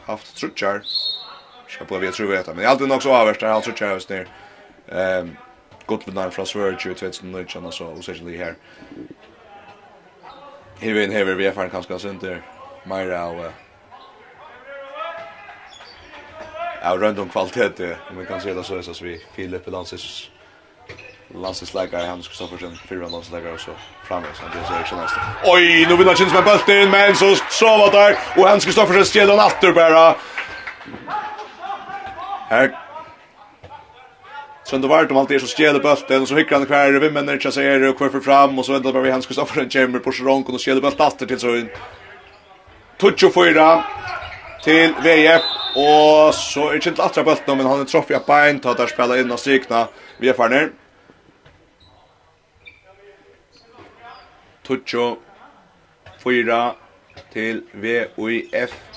haft 0.07 0.37
trutchar. 0.37 0.83
Ska 1.69 1.85
på 1.85 1.99
vi 1.99 2.12
tror 2.12 2.27
vi 2.27 2.37
vet. 2.37 2.47
Men 2.47 2.59
jag 2.59 2.69
hade 2.69 2.87
nog 2.87 3.03
så 3.03 3.12
avvärst 3.12 3.41
där. 3.41 3.47
Alltså 3.47 3.71
Charles 3.75 4.07
där. 4.07 4.29
ner. 4.88 5.19
Ehm 5.19 5.31
gott 5.87 6.07
med 6.07 6.33
från 6.33 6.47
Sverige 6.47 6.90
och 6.90 6.97
tvätts 6.97 7.23
nu 7.23 7.47
och 7.64 7.75
så 7.75 7.87
och 7.87 8.05
så 8.05 8.12
det 8.12 8.37
här. 8.37 8.55
Här 10.81 10.92
vi 10.92 11.14
här 11.14 11.25
vi 11.25 11.47
är 11.47 11.53
fan 11.53 11.71
kanske 11.71 11.99
sen 11.99 12.18
där. 12.18 12.42
Myra 12.85 13.27
och 13.27 13.53
Ja, 16.85 16.97
runt 16.97 17.18
om 17.18 17.29
kvalitet 17.29 17.97
om 18.11 18.18
vi 18.18 18.27
kan 18.27 18.40
se 18.40 18.55
det 18.55 18.64
så 18.64 18.77
är 18.77 18.83
så 18.83 19.05
vi 19.05 19.25
Filip 19.35 19.66
Lansis 19.66 20.31
landslagsläkare 21.35 22.07
Hans 22.07 22.29
Kristoffersen, 22.29 22.77
fyra 22.88 23.01
landslagsläkare 23.01 23.53
och 23.53 23.61
så 23.61 23.71
framvis. 24.05 24.38
Han 24.40 24.51
blir 24.51 24.62
så 24.62 24.73
här 24.73 24.85
senast. 24.85 25.14
Oj, 25.45 25.87
nu 25.88 25.97
vill 25.97 26.07
han 26.07 26.16
känns 26.16 26.33
med 26.33 26.45
bulten, 26.45 26.90
men 26.90 27.16
så 27.16 27.37
så 27.51 27.66
var 27.66 27.92
där 27.92 28.18
och 28.37 28.49
Hans 28.49 28.64
Kristoffersen 28.64 29.05
stjäl 29.05 29.29
den 29.29 29.40
åter 29.40 29.73
bara. 29.73 30.14
Här 32.49 32.82
Så 34.64 34.77
det 34.77 34.88
vart 34.88 35.11
om 35.11 35.16
allt 35.16 35.29
det 35.29 35.40
som 35.40 35.48
bulten 35.81 36.22
och 36.22 36.29
så 36.29 36.37
hyckrar 36.37 36.59
han 36.59 36.66
kvar 36.66 36.92
vi 36.92 37.11
men 37.11 37.27
när 37.27 37.38
säger 37.53 37.88
och 37.88 37.96
kvar 37.96 38.20
fram 38.20 38.59
och 38.59 38.66
så 38.66 38.75
ändrar 38.75 38.92
bara 38.92 39.03
vi 39.03 39.11
Hans 39.11 39.27
för 39.27 39.61
en 39.61 39.70
chamber 39.70 39.98
på 39.98 40.12
Sharon 40.12 40.42
och 40.42 40.61
stjäler 40.61 40.81
bulten 40.81 41.07
åter 41.07 41.27
till 41.27 41.38
så 41.38 41.57
in. 41.57 41.68
Tucho 42.98 43.31
fyra 43.31 43.85
till 44.64 44.94
VF 45.05 45.42
och 45.77 46.35
så 46.35 46.68
är 46.68 46.79
det 46.79 46.87
inte 46.87 47.03
åter 47.03 47.25
bulten 47.25 47.57
men 47.57 47.66
han 47.66 47.81
är 47.81 47.85
troffa 47.85 48.18
på 48.18 48.33
en 48.33 48.61
tar 48.61 48.75
där 48.75 48.87
spela 48.87 49.18
in 49.18 49.31
och 49.31 49.40
strikna 49.40 49.88
vi 50.18 50.29
är 50.29 50.48
ner. 50.48 50.70
Tucho 54.66 55.16
fyra 56.25 56.75
till 57.33 57.62
VF 57.72 58.91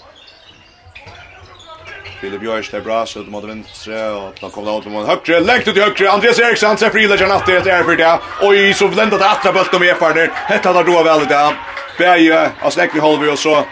Filip 2.22 2.42
Björns 2.42 2.70
där 2.70 2.82
bra 2.82 3.06
så 3.06 3.20
mot 3.20 3.44
venstre 3.44 4.10
och 4.10 4.22
då 4.22 4.38
han 4.42 4.52
kommer 4.52 4.80
ut 4.80 4.86
mot 4.86 5.08
högre. 5.08 5.40
Läkt 5.40 5.68
ut 5.68 5.78
i 5.78 5.80
högre. 5.80 6.12
Andreas 6.12 6.40
Eriksson 6.40 6.78
ser 6.78 6.90
frilägger 6.90 7.28
natt 7.28 7.46
det 7.46 7.72
är 7.72 7.84
för 7.84 7.96
det. 7.96 8.20
Oj 8.42 8.74
så 8.74 8.88
bländat 8.88 9.22
att 9.22 9.38
attra 9.38 9.54
bulten 9.54 9.80
med 9.80 9.98
Farner. 9.98 10.32
Hetta 10.34 10.74
där 10.74 10.84
då 10.84 11.04
väl 11.04 11.28
där. 11.28 11.56
Bäje 11.98 12.52
och 12.64 12.74
släck 12.74 12.96
vi 12.96 13.00
håller 13.00 13.24
vi 13.24 13.32
och 13.32 13.40
så 13.40 13.64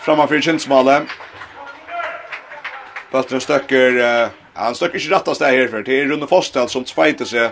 framför 0.00 0.40
Kinsmalen. 0.40 1.08
Bulten 3.12 3.40
stöcker 3.40 4.28
han 4.54 4.74
stöcker 4.74 5.02
inte 5.02 5.14
rättast 5.14 5.40
där 5.40 5.52
här 5.52 5.68
för 5.68 5.82
det 5.82 6.00
är 6.00 6.04
Rune 6.04 6.26
Forstel 6.26 6.68
som 6.68 6.84
tviter 6.84 7.24
sig. 7.24 7.50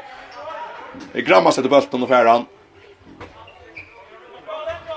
I 1.13 1.23
grammas 1.23 1.59
efter 1.59 1.71
bulten 1.71 2.03
och 2.03 2.09
färran. 2.09 2.47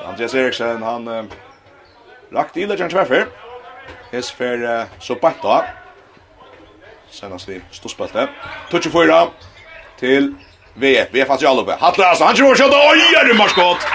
Andreas 0.07 0.35
Eriksson 0.35 0.83
han 0.83 1.29
Rakt 2.31 2.57
i 2.57 2.65
legend 2.65 2.91
tvärfer. 2.91 3.27
Hes 4.13 4.29
fer 4.31 4.61
uh, 4.61 4.85
så 5.01 5.15
bant 5.17 5.41
da. 5.41 5.63
Senast 7.11 7.49
vi 7.49 7.57
storspalte. 7.73 8.27
Touch 8.69 8.91
for 8.93 9.09
da 9.09 9.25
til 9.97 10.35
VF. 10.77 11.09
VF 11.13 11.25
har 11.25 11.31
fast 11.33 11.43
i 11.43 11.49
alloppe. 11.49 11.77
Hatlas, 11.81 12.21
han 12.21 12.37
tror 12.37 12.57
skjøtta. 12.57 12.77
Oj, 12.91 13.01
er 13.17 13.27
det 13.29 13.37
marskott. 13.37 13.87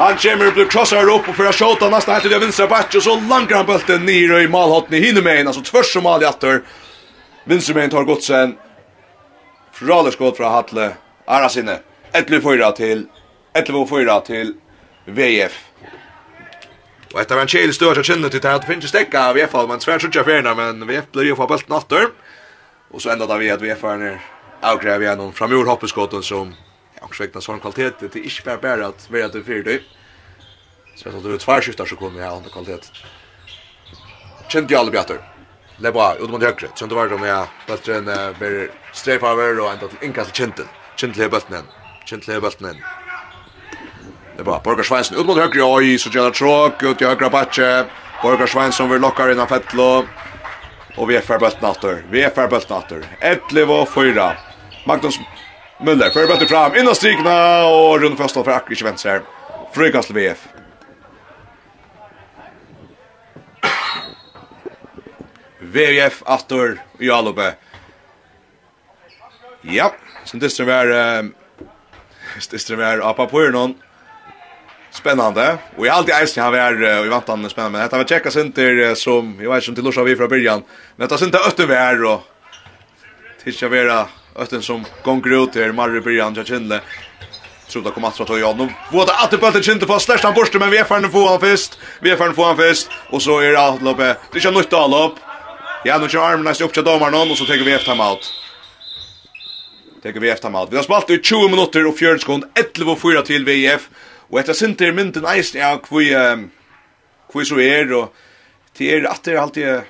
Han 0.00 0.16
kommer 0.16 0.46
upp 0.46 0.56
och 0.56 0.70
crossar 0.70 1.08
upp 1.08 1.28
och 1.28 1.36
för 1.36 1.44
att 1.44 1.54
skjuta 1.54 1.90
nästan 1.90 2.14
helt 2.14 2.28
till 2.28 2.40
vänstra 2.40 2.66
back 2.66 2.94
och 2.94 3.02
så 3.02 3.20
langar 3.20 3.56
han 3.56 3.66
bulten 3.66 4.06
ner 4.06 4.38
i 4.40 4.48
målhotten 4.48 4.94
i 4.94 5.00
hinner 5.00 5.22
med 5.22 5.46
alltså 5.46 5.62
tvärs 5.62 5.92
som 5.92 6.02
mål 6.02 6.22
i 6.22 6.26
åter. 6.26 6.62
Vinstermejen 7.44 7.90
tar 7.90 8.04
gott 8.04 8.22
sen. 8.22 8.56
Fraler 9.72 10.10
skott 10.10 10.36
från 10.36 10.52
Hatle. 10.52 10.90
Arasinne. 11.26 11.78
11-4 12.12 12.72
till 12.72 13.06
11-4 13.54 14.20
till 14.20 14.54
VF. 15.04 15.69
Og 17.14 17.20
etter 17.20 17.34
av 17.34 17.42
en 17.42 17.48
kjell 17.48 17.72
stör 17.74 17.94
så 18.02 18.02
til 18.02 18.36
at 18.36 18.44
att 18.44 18.64
finns 18.64 18.88
stäcka 18.88 19.28
av 19.28 19.34
VF 19.34 19.52
men 19.68 19.80
svär 19.80 19.98
sjutja 19.98 20.24
färna 20.24 20.54
men 20.54 20.86
VF 20.86 21.12
blir 21.12 21.24
jo 21.24 21.36
få 21.36 21.46
bollen 21.46 21.64
natter. 21.68 22.10
Og 22.90 23.00
så 23.00 23.10
enda 23.10 23.26
da 23.26 23.36
vi 23.36 23.50
at 23.50 23.62
VF 23.62 23.84
er 23.84 23.96
ner 23.96 24.20
avgräva 24.62 25.02
igen 25.02 25.20
om 25.20 25.32
framur 25.32 25.66
hoppeskotten 25.66 26.22
som 26.22 26.54
ja, 26.94 27.06
också 27.06 27.22
väckna 27.22 27.40
sån 27.40 27.60
kvalitet 27.60 27.92
det 28.00 28.16
är 28.16 28.22
inte 28.22 28.42
bare 28.44 28.58
bara 28.58 28.86
att 28.86 29.10
vara 29.10 29.28
till 29.28 29.44
fyra 29.44 29.62
dig. 29.62 29.82
Så 30.94 31.08
jeg 31.08 31.16
att 31.16 31.22
du 31.22 31.38
tvärskiftar 31.38 31.86
så 31.86 31.96
kommer 31.96 32.20
jag 32.20 32.32
andre 32.32 32.50
kvalitet. 32.50 32.92
Kjente 34.48 34.74
jo 34.74 34.80
alle 34.80 34.90
bjatter. 34.90 35.18
Det 35.80 35.88
er 35.88 35.92
bra, 35.92 36.14
ut 36.20 36.30
mot 36.30 36.42
høyre. 36.42 36.68
Sen 36.74 36.88
då 36.88 36.94
var 36.94 37.08
det 37.08 37.18
med 37.18 37.46
bättre 37.66 37.96
än 37.96 38.04
ber 38.38 38.70
straight 38.92 39.22
over 39.22 39.60
och 39.60 39.72
ända 39.72 39.88
till 39.88 39.98
inkast 40.02 40.36
kinten. 40.36 40.68
Kintle 40.96 41.28
bulten. 41.28 41.64
Kintle 42.04 42.40
bulten. 42.40 42.76
Det 44.40 44.44
var 44.44 44.60
Borgar 44.60 44.82
Svensson 44.82 45.18
ut 45.18 45.26
mot 45.26 45.36
högre 45.36 45.62
oj 45.62 45.98
så 45.98 46.10
jävla 46.10 46.30
tråk 46.30 46.82
ut 46.82 47.02
i 47.02 47.04
högra 47.04 47.30
backe. 47.30 47.84
Borgar 48.22 48.46
Svensson 48.46 48.90
vill 48.90 49.00
locka 49.00 49.32
in 49.32 49.46
Fettlo. 49.46 50.04
Och 50.96 51.10
vi 51.10 51.16
är 51.16 51.20
för 51.20 51.38
bult 51.38 51.62
natter. 51.62 52.04
Vi 52.10 52.22
är 52.22 52.30
för 52.30 52.48
bult 52.48 52.68
natter. 52.68 53.04
11 53.20 53.86
4. 53.86 54.36
Magnus 54.86 55.18
Müller 55.80 56.10
för 56.10 56.26
bättre 56.26 56.46
fram 56.46 56.76
innan 56.76 56.94
strikna 56.94 57.64
och 57.64 58.00
runt 58.00 58.18
första 58.18 58.44
för 58.44 58.50
Akri 58.50 58.84
vänster. 58.84 59.22
Frukast 59.72 60.10
VF. 60.10 60.48
VF 65.58 66.22
Attor 66.26 66.80
i 66.98 67.10
Alope. 67.10 67.54
Ja, 69.60 69.94
så 70.24 70.36
det 70.36 70.50
som 70.50 70.68
är 70.68 70.86
det 72.50 72.58
som 72.58 72.80
är 72.80 73.10
appa 73.10 73.26
på 73.26 73.38
någon. 73.38 73.74
Spännande. 74.92 75.58
Och 75.76 75.86
jag 75.86 75.94
alltid 75.94 76.14
älskar 76.14 76.42
han 76.42 76.52
var 76.52 77.06
i 77.06 77.08
vantan 77.08 77.50
spännande. 77.50 77.78
Men 77.78 77.86
detta 77.86 77.96
var 77.96 78.04
checka 78.04 78.30
center 78.30 78.94
som 78.94 79.38
jag 79.42 79.54
vet 79.54 79.64
som 79.64 79.74
till 79.74 79.84
Lorsa 79.84 80.02
vi 80.02 80.16
från 80.16 80.28
början. 80.28 80.62
Men 80.96 81.08
detta 81.08 81.18
synte 81.18 81.38
ötter 81.38 81.66
vi 81.66 81.74
är 81.74 82.04
och 82.04 82.22
tills 83.44 83.62
jag 83.62 83.68
vera 83.68 84.06
ötten 84.36 84.62
som 84.62 84.84
gånger 85.02 85.44
ut 85.44 85.54
här 85.54 85.72
Marre 85.72 86.00
början 86.00 86.34
jag 86.34 86.46
kände. 86.46 86.80
Tror 87.68 87.82
det 87.82 87.90
kommer 87.90 88.08
att 88.08 88.26
ta 88.26 88.38
jag 88.38 88.58
nu. 88.58 88.68
Vad 88.92 89.10
att 89.10 89.30
det 89.30 89.38
bulten 89.38 89.62
kände 89.62 89.86
på 89.86 89.98
släst 89.98 90.24
han 90.24 90.34
borste 90.34 90.58
men 90.58 90.70
vi 90.70 90.78
är 90.78 90.84
förn 90.84 91.10
få 91.10 91.28
han 91.28 91.40
först. 91.40 91.78
Vi 92.00 92.10
är 92.10 92.16
förn 92.16 92.34
få 92.34 92.44
han 92.44 92.56
först 92.56 92.88
och 93.10 93.22
så 93.22 93.38
är 93.38 93.52
det 93.52 93.84
loppe. 93.84 94.16
Det 94.32 94.44
är 94.44 94.52
nytt 94.52 94.72
all 94.72 94.94
upp. 94.94 95.14
Ja, 95.84 95.98
nu 95.98 96.08
kör 96.08 96.24
armen 96.24 96.44
nästan 96.44 96.66
upp 96.66 96.72
till 96.72 96.84
domaren 96.84 97.30
och 97.30 97.38
så 97.38 97.44
tar 97.44 97.54
vi 97.54 97.72
efter 97.72 97.90
timeout. 97.92 98.34
Tar 100.02 100.12
vi 100.12 100.30
efter 100.30 100.48
timeout. 100.48 100.68
Vi 100.72 100.76
har 100.76 100.84
spalt 100.84 101.10
i 101.10 101.20
20 101.22 101.48
minuter 101.48 101.86
och 101.86 101.98
40 101.98 102.18
sekunder. 102.18 102.48
11 102.78 102.92
och 102.92 103.00
4 103.00 103.22
till 103.22 103.44
VF. 103.44 103.88
Og 104.30 104.38
etter 104.40 104.54
sint 104.54 104.80
er 104.80 104.94
mynden 104.94 105.26
eisen, 105.26 105.60
ja, 105.60 105.74
hvor 105.88 106.32
um, 106.32 106.50
hvor 107.32 107.46
så 107.46 107.58
er, 107.62 107.92
og 107.94 108.14
til 108.74 108.90
er 108.94 109.10
at 109.10 109.24
det 109.24 109.34
er 109.34 109.40
alltid 109.40 109.82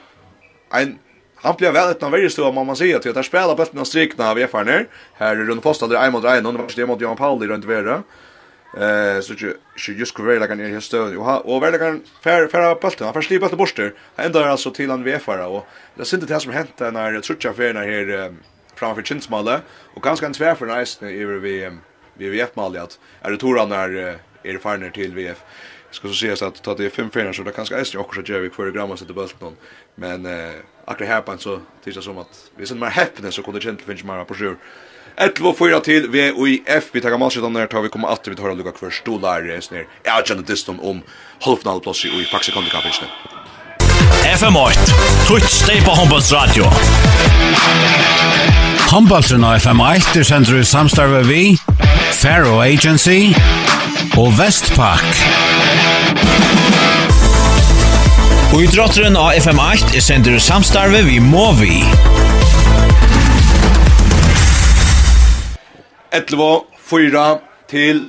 en, 0.76 0.98
han 1.40 1.56
blir 1.56 1.72
vel 1.72 1.92
etter 1.92 2.12
verre 2.12 2.30
stå, 2.32 2.50
må 2.52 2.64
man 2.64 2.76
sier, 2.76 3.00
til 3.00 3.12
at 3.12 3.20
jeg 3.20 3.30
spiller 3.30 3.56
bøtten 3.56 3.80
av 3.80 3.88
strikna 3.88 4.32
av 4.32 4.40
VFR-ner, 4.40 4.88
her 5.20 5.38
er 5.40 5.48
rundt 5.48 5.64
posten, 5.64 5.88
det 5.88 5.96
er 5.96 6.08
en 6.08 6.12
mot 6.12 6.24
en, 6.24 6.50
og 6.50 6.60
det 6.68 6.84
er 6.84 6.88
mot 6.88 7.00
Johan 7.00 7.20
Pauli 7.20 7.48
rundt 7.48 7.68
vera, 7.68 8.02
Eh 8.76 9.20
så 9.20 9.34
ju 9.34 9.54
ju 9.74 9.94
just 9.94 10.14
kvar 10.14 10.40
där 10.40 10.46
kan 10.46 10.72
jag 10.72 10.82
stå 10.82 11.18
och 11.18 11.54
och 11.54 11.62
väl 11.62 11.78
kan 11.78 12.02
fär 12.22 12.48
fär 12.48 12.74
bulten 12.74 13.04
han 13.04 13.14
förslipa 13.14 13.40
bulten 13.40 13.58
borster 13.58 13.94
Han 14.16 14.26
ända 14.26 14.50
alltså 14.50 14.70
till 14.70 14.90
han 14.90 15.04
VFR 15.04 15.46
och 15.46 15.66
det 15.94 16.04
synte 16.04 16.26
det 16.26 16.40
som 16.40 16.52
hänt 16.52 16.78
när 16.78 17.20
trutcha 17.20 17.52
för 17.52 17.72
när 17.72 17.86
här 17.86 18.34
framför 18.74 19.02
Chinsmalle 19.02 19.60
och 19.94 20.02
ganska 20.02 20.26
en 20.26 20.32
tvär 20.32 20.54
för 20.54 20.66
nice 20.66 21.06
över 21.06 21.34
vi 21.34 21.70
vi 22.14 22.28
VF 22.28 22.56
Malle 22.56 22.82
att 22.82 22.98
är 23.22 23.30
det 23.30 23.36
toran 23.36 23.68
när 23.68 24.18
er 24.44 24.58
farner 24.58 24.90
til 24.90 25.14
VF. 25.14 25.38
Det 25.90 25.96
ska 25.96 26.08
så 26.08 26.14
ses 26.14 26.42
att 26.42 26.62
ta 26.62 26.74
det 26.74 26.90
fem 26.90 27.10
färger 27.10 27.32
så 27.32 27.42
det 27.42 27.52
kanske 27.52 27.74
är 27.74 27.96
också 27.96 28.22
så 28.22 28.32
göra 28.32 28.40
vi 28.40 28.50
kvar 28.50 28.70
gramma 28.70 28.96
sätter 28.96 29.14
bulten 29.14 29.38
någon. 29.40 29.56
Men 29.94 30.26
eh 30.26 30.52
akkurat 30.90 31.08
här 31.08 31.20
på 31.20 31.38
så 31.38 31.60
tills 31.84 32.04
som 32.04 32.18
att 32.18 32.50
vi 32.56 32.66
sen 32.66 32.78
mer 32.78 32.90
happiness 32.90 33.34
så 33.34 33.42
kunde 33.42 33.60
gentle 33.60 33.86
finns 33.86 34.04
mer 34.04 34.24
på 34.24 34.34
sjur. 34.34 34.56
11 35.16 35.54
4 35.58 35.80
till 35.80 36.08
VOIF 36.08 36.84
vi 36.92 37.00
tar 37.00 37.18
matchen 37.18 37.52
där 37.52 37.66
tar 37.66 37.82
vi 37.82 37.88
kommer 37.88 38.08
att 38.08 38.28
vi 38.28 38.36
tar 38.36 38.54
Luka 38.54 38.72
för 38.78 38.90
stolar 38.90 39.42
resner. 39.42 39.86
Jag 40.02 40.26
känner 40.26 40.42
det 40.42 40.56
stom 40.56 40.80
om 40.80 41.02
halvfinalplats 41.40 42.04
i 42.04 42.24
Faxe 42.24 42.52
Kondikapissen. 42.52 43.08
FM8. 44.24 44.72
Twitch 45.28 45.50
steg 45.50 45.84
på 45.84 45.90
Håndbolls 45.90 46.32
radio. 46.32 46.64
Håndbollsen 48.90 49.44
av 49.44 49.56
FM8 49.56 50.18
er 50.18 50.22
sender 50.22 50.60
i 50.60 50.64
samstarve 50.64 51.22
vi, 51.22 51.56
Faro 52.12 52.60
Agency 52.60 53.34
og 54.18 54.32
Vestpak. 54.38 55.06
Og 58.54 58.62
i 58.64 58.70
drotteren 58.70 59.18
av 59.18 59.36
FM8 59.38 59.94
er 59.94 60.02
sender 60.02 60.38
samstarve 60.42 61.04
vi 61.06 61.20
Movi. 61.22 61.84
vi. 61.84 62.10
Etlvo, 66.12 66.66
fyra 66.74 67.38
til 67.70 68.08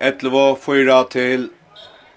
Etlvo, 0.00 0.54
fyra 0.54 1.02
til 1.10 1.48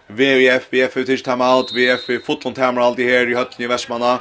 VF, 0.07 0.67
VF 0.69 0.97
ut 0.97 1.23
Time 1.25 1.45
Out, 1.45 1.73
VF 1.73 2.09
i 2.09 2.19
fotlund 2.25 2.57
hammer 2.57 2.81
alltid 2.81 3.09
her 3.09 3.31
i 3.31 3.33
høtten 3.33 3.65
i 3.65 3.69
Vestmanna. 3.69 4.19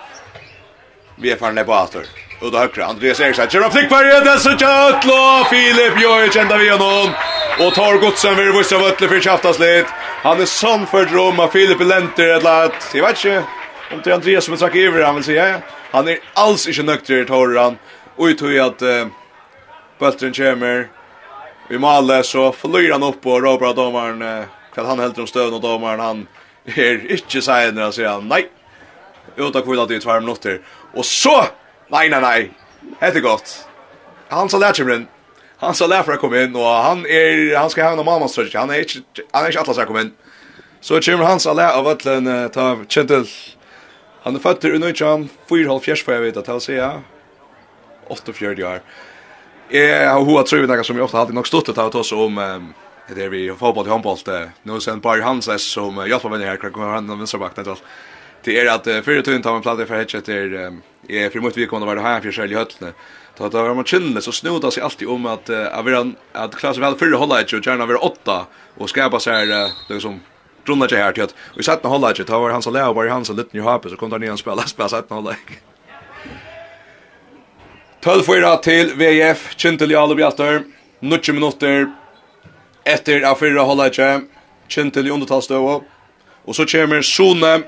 VF 1.20 1.42
er 1.42 1.52
nede 1.52 1.66
på 1.68 1.76
atter. 1.76 2.08
Uda 2.40 2.64
høyre, 2.64 2.88
Andreas 2.88 3.20
Eriksen, 3.20 3.48
kjører 3.52 3.70
flikkverje, 3.70 4.20
det 4.24 4.32
er 4.32 4.42
så 4.42 4.56
kjøtlo, 4.56 5.20
Filip 5.52 6.00
Jojic, 6.00 6.36
enda 6.40 6.56
vi 6.56 6.72
gjennom 6.72 7.33
och 7.60 7.74
tar 7.74 7.98
godsen 7.98 8.36
vid 8.36 8.52
vissa 8.52 8.78
vötle 8.78 9.08
för 9.08 9.20
tjaftas 9.20 9.58
lite. 9.58 9.88
Han 10.22 10.40
är 10.40 10.44
sån 10.44 10.86
för 10.86 11.06
Roma, 11.06 11.48
Filip 11.48 11.80
Lenter 11.80 12.24
eller 12.24 12.40
lat. 12.40 12.90
jag 12.94 13.06
vet 13.06 13.24
inte, 13.24 13.44
om 13.92 14.00
det 14.04 14.10
är 14.10 14.14
Andreas 14.14 14.44
som 14.44 14.54
är 14.54 14.76
över 14.76 15.02
han 15.02 15.14
vill 15.14 15.24
säga. 15.24 15.60
Han 15.90 16.08
är 16.08 16.18
alls 16.34 16.68
inte 16.68 16.82
nökter 16.82 17.24
tar 17.24 17.56
han. 17.56 17.76
Och 18.16 18.30
jag 18.30 18.38
tror 18.38 18.60
att 18.60 18.82
uh, 18.82 19.06
Böltren 19.98 20.32
kommer. 20.32 20.88
Vi 21.68 21.78
maler 21.78 22.22
så 22.22 22.52
flyr 22.52 22.92
han 22.92 23.02
upp 23.02 23.26
och 23.26 23.42
råbra 23.42 23.72
domaren. 23.72 24.22
Uh, 24.22 24.44
han 24.76 24.98
helt 24.98 25.18
om 25.18 25.26
stövn 25.26 25.54
och 25.54 25.60
domaren 25.60 26.00
han 26.00 26.26
är 26.64 27.12
inte 27.12 27.42
säger 27.42 27.72
när 27.72 27.82
han 27.82 27.92
säger 27.92 28.08
han 28.08 28.28
nej. 28.28 28.50
Utan 29.36 29.62
kvilla 29.62 29.86
till 29.86 30.00
två 30.00 30.20
minuter. 30.20 30.60
Och 30.94 31.04
så, 31.04 31.44
nej 31.88 32.10
nej 32.10 32.20
nej, 32.20 32.50
det 33.00 33.06
är 33.06 33.20
gott. 33.20 33.68
Han 34.28 34.48
sa 34.48 34.58
lärkymren, 34.58 35.06
han 35.64 35.74
sa 35.74 35.86
lära 35.86 36.02
för 36.02 36.12
att 36.12 36.20
komma 36.20 36.40
in 36.40 36.56
och 36.56 36.62
han 36.62 37.06
är 37.06 37.56
han 37.56 37.70
ska 37.70 37.84
ha 37.84 37.90
en 37.90 38.04
mamma 38.04 38.28
stretch. 38.28 38.54
Han 38.54 38.70
är 38.70 38.78
inte 38.78 39.22
han 39.30 39.44
är 39.44 39.48
inte 39.48 39.60
alla 39.60 39.74
ska 39.74 39.86
komma 39.86 40.00
in. 40.00 40.12
Så 40.80 41.00
kommer 41.00 41.24
han 41.24 41.40
sa 41.40 41.52
lä 41.52 41.72
av 41.72 41.86
att 41.88 42.04
den 42.04 42.50
ta 42.50 42.78
Chentel. 42.88 43.26
Han 44.22 44.34
är 44.34 44.38
född 44.38 44.64
i 44.64 44.78
Nujam 44.78 45.28
4,5 45.48 46.04
för 46.04 46.12
jag 46.12 46.20
vet 46.20 46.36
att 46.36 46.46
han 46.46 46.60
säger 46.60 47.00
8,4 48.08 48.74
år. 48.74 48.80
Jag 49.68 50.10
har 50.10 50.24
hoa 50.24 50.42
tror 50.42 50.60
vi 50.60 50.66
några 50.66 50.84
som 50.84 50.96
jag 50.96 51.04
ofta 51.04 51.18
alltid 51.18 51.34
nog 51.34 51.46
stått 51.46 51.68
att 51.68 51.92
ta 51.92 51.98
oss 51.98 52.12
om 52.12 52.34
det 53.14 53.24
är 53.24 53.28
vi 53.28 53.48
har 53.48 53.56
fotboll 53.56 53.84
och 53.84 53.90
handboll 53.90 54.18
nu 54.62 54.80
sen 54.80 55.00
Bar 55.00 55.18
Hanses 55.18 55.62
som 55.62 56.06
hjälper 56.08 56.28
mig 56.28 56.46
här 56.46 56.56
kan 56.56 56.72
komma 56.72 56.86
han 56.86 57.06
den 57.06 57.18
vänsterbacken 57.18 57.64
då. 57.64 57.76
Det 58.44 58.60
är 58.60 58.74
att 58.74 58.84
förut 58.84 59.24
tog 59.24 59.34
inte 59.34 59.48
han 59.48 59.56
en 59.56 59.62
plats 59.62 59.88
för 59.88 59.96
hedget 59.96 60.24
där 60.24 60.72
är 61.08 61.30
för 61.30 61.40
mycket 61.40 61.56
vi 61.56 61.66
kommer 61.66 61.86
vara 61.86 62.00
här 62.00 62.20
för 62.20 62.32
själva 62.32 62.58
höllne. 62.58 62.92
Då 63.36 63.48
då 63.48 63.62
var 63.62 63.74
man 63.74 63.84
chillne 63.84 64.20
så 64.20 64.32
snodar 64.32 64.70
sig 64.70 64.82
alltid 64.82 65.08
om 65.08 65.26
att 65.26 65.50
uh, 65.50 65.78
att 65.78 65.86
vi 65.86 66.14
att 66.32 66.54
klass 66.54 66.78
väl 66.78 66.94
för 66.94 67.12
hålla 67.12 67.40
ett 67.40 67.52
och 67.52 67.66
gärna 67.66 67.86
vara 67.86 67.98
åtta 67.98 68.46
och 68.78 68.90
skapa 68.90 69.20
så 69.20 69.30
här 69.30 69.46
uh, 69.46 69.70
liksom 69.88 70.20
drunna 70.66 70.86
det 70.86 70.96
här 70.96 71.12
till 71.12 71.22
att 71.22 71.34
vi 71.56 71.62
satt 71.62 71.82
med 71.82 71.92
hålla 71.92 72.10
ett 72.10 72.26
då 72.26 72.40
var 72.40 72.50
han 72.50 72.62
så 72.62 72.70
lä 72.70 72.92
var 72.92 73.06
han 73.06 73.24
så 73.24 73.32
liten 73.32 73.60
ju 73.60 73.60
hoppar 73.60 73.88
så 73.88 73.96
kom 73.96 74.12
han 74.12 74.20
ner 74.20 74.32
och 74.32 74.38
spela 74.38 74.62
spela 74.62 74.88
satt 74.88 75.10
med 75.10 75.16
hålla. 75.16 75.36
12 78.00 78.22
fyra 78.22 78.56
till 78.56 78.94
VF 78.94 79.54
Kintel 79.56 79.90
Jalov 79.90 80.16
Bjartör 80.16 80.64
90 81.00 81.34
minuter 81.34 81.92
efter 82.84 83.22
att 83.22 83.38
förra 83.38 83.62
hålla 83.62 83.86
ett 83.86 84.22
Kintel 84.68 85.06
i 85.06 85.10
undertalstöv 85.10 85.82
och 86.44 86.56
så 86.56 86.66
kommer 86.66 87.02
Sone 87.02 87.62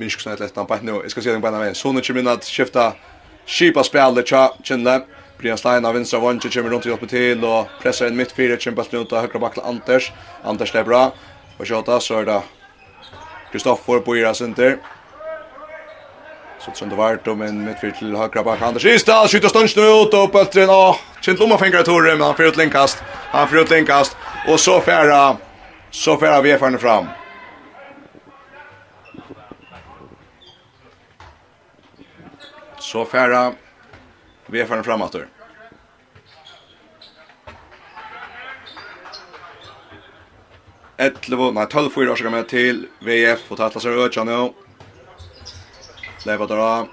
Minns 0.00 0.14
ikke 0.14 0.22
snart 0.22 0.38
et 0.38 0.46
lett 0.46 0.56
han 0.56 0.66
på 0.66 0.74
et 0.78 0.84
nå. 0.86 1.00
Jeg 1.04 1.12
skal 1.12 1.22
si 1.22 1.28
det 1.28 1.40
på 1.42 1.48
en 1.50 1.56
av 1.58 1.60
meg. 1.60 1.74
Sone 1.76 2.00
kommer 2.00 2.22
inn 2.22 2.30
at 2.32 2.46
skifta 2.48 2.92
Skipa 3.46 3.84
spjallet 3.84 4.26
tja, 4.26 4.50
kjenne. 4.62 5.00
Brian 5.40 5.58
Stein 5.58 5.84
av 5.84 5.94
vinstra 5.94 6.20
vanje 6.20 6.48
kommer 6.48 6.70
runt 6.70 6.84
och 6.84 6.90
hjälper 6.90 7.06
till 7.06 7.44
och 7.44 7.66
pressar 7.82 8.06
in 8.06 8.16
mitt 8.16 8.32
fyra 8.32 8.56
kämpar 8.56 8.84
till 8.84 8.98
ut 8.98 9.12
høyre 9.12 9.38
backen 9.38 9.62
Anders. 9.64 10.12
Anders 10.44 10.72
det 10.72 10.80
er 10.80 10.84
bra. 10.84 11.12
Og 11.58 11.66
skjuta 11.66 12.00
så 12.00 12.20
er 12.20 12.26
det 12.28 12.40
Kristoffer 13.52 14.00
på 14.04 14.16
Ira 14.16 14.34
Sinter. 14.34 14.76
Så 16.60 16.70
som 16.74 16.88
det 16.88 16.96
vart 16.96 17.28
om 17.28 17.42
en 17.42 17.64
mittfyrt 17.64 17.98
til 17.98 18.16
högra 18.16 18.42
back 18.44 18.62
Anders 18.62 18.84
Isdal 18.84 19.28
skjuter 19.28 19.48
stunch 19.48 19.76
nu 19.76 19.82
ut 19.82 20.14
och 20.14 20.30
bultren 20.30 20.70
och 20.70 20.96
Kindle 21.20 21.44
lomma 21.44 21.58
fingrar 21.58 21.82
Tore, 21.82 22.16
men 22.16 22.26
han 22.26 22.36
får 22.36 22.44
ut 22.44 22.56
linkast. 22.56 23.02
Han 23.30 23.48
får 23.48 23.58
ut 23.58 23.70
linkast 23.70 24.16
och 24.48 24.60
så 24.60 24.80
färra 24.80 25.36
så 25.90 26.16
färra 26.16 26.40
vi 26.40 26.50
är 26.50 26.78
fram. 26.78 27.06
Så 32.90 33.04
färra 33.04 33.54
vi 34.46 34.60
är 34.60 34.62
er 34.62 34.66
framåt 34.66 34.84
framater. 34.84 35.26
Ettlevo, 40.98 41.52
nei, 41.52 41.66
12-4 41.66 42.10
årsaker 42.10 42.30
med 42.30 42.48
til 42.48 42.88
VF 43.00 43.46
og 43.50 43.58
Tatlas 43.58 43.86
er 43.86 43.94
økja 43.94 44.24
nå. 44.26 44.54
Leiva 46.26 46.46
dra, 46.50 46.66
av. 46.80 46.88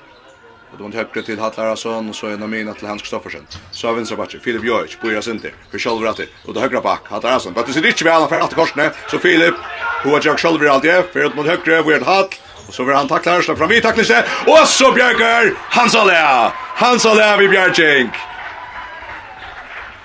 Og 0.72 0.78
det 0.78 0.86
var 0.86 0.98
høyre 1.02 1.24
til 1.26 1.40
Hatlarason, 1.40 2.10
og 2.10 2.16
så 2.16 2.28
en 2.28 2.44
av 2.44 2.50
mina 2.50 2.74
til 2.78 2.88
Hans 2.88 3.02
Kristoffersen. 3.02 3.50
Så 3.72 3.90
av 3.90 3.98
vinstrabatcher, 3.98 4.40
Filip 4.40 4.64
Jojic, 4.64 5.00
Boja 5.02 5.22
Sinti, 5.22 5.50
for 5.72 5.82
Kjolvrater, 5.82 6.30
og 6.46 6.54
det 6.54 6.62
høyre 6.62 6.82
bak, 6.86 7.10
Hatlarason. 7.10 7.58
Bøttes 7.58 7.78
er 7.78 7.90
ikke 7.90 8.06
vel, 8.06 8.22
han 8.22 8.30
fer 8.30 8.46
alt 8.46 8.54
i 8.54 8.62
korsene, 8.62 8.92
så 9.10 9.18
Filip, 9.18 9.58
hun 10.04 10.14
er 10.14 10.30
Jack 10.30 10.46
Kjolvrater, 10.46 11.08
fyrir 11.10 11.32
ut 11.32 11.40
mot 11.40 11.50
høyre, 11.50 11.82
vi 11.82 11.98
er 11.98 12.06
til 12.06 12.12
Hatl, 12.12 12.44
Og 12.68 12.74
så 12.74 12.84
vil 12.84 12.96
han 12.96 13.08
tackla 13.08 13.38
her, 13.38 13.42
slapp 13.46 13.60
fram 13.62 13.72
vi 13.72 13.82
taklelse, 13.82 14.24
og 14.48 14.64
så 14.68 14.92
bjerger 14.96 15.54
Hans 15.72 15.96
Alea! 15.96 16.50
Hans 16.76 17.06
Alea 17.06 17.38
vi 17.40 17.48
bjerging! 17.48 18.10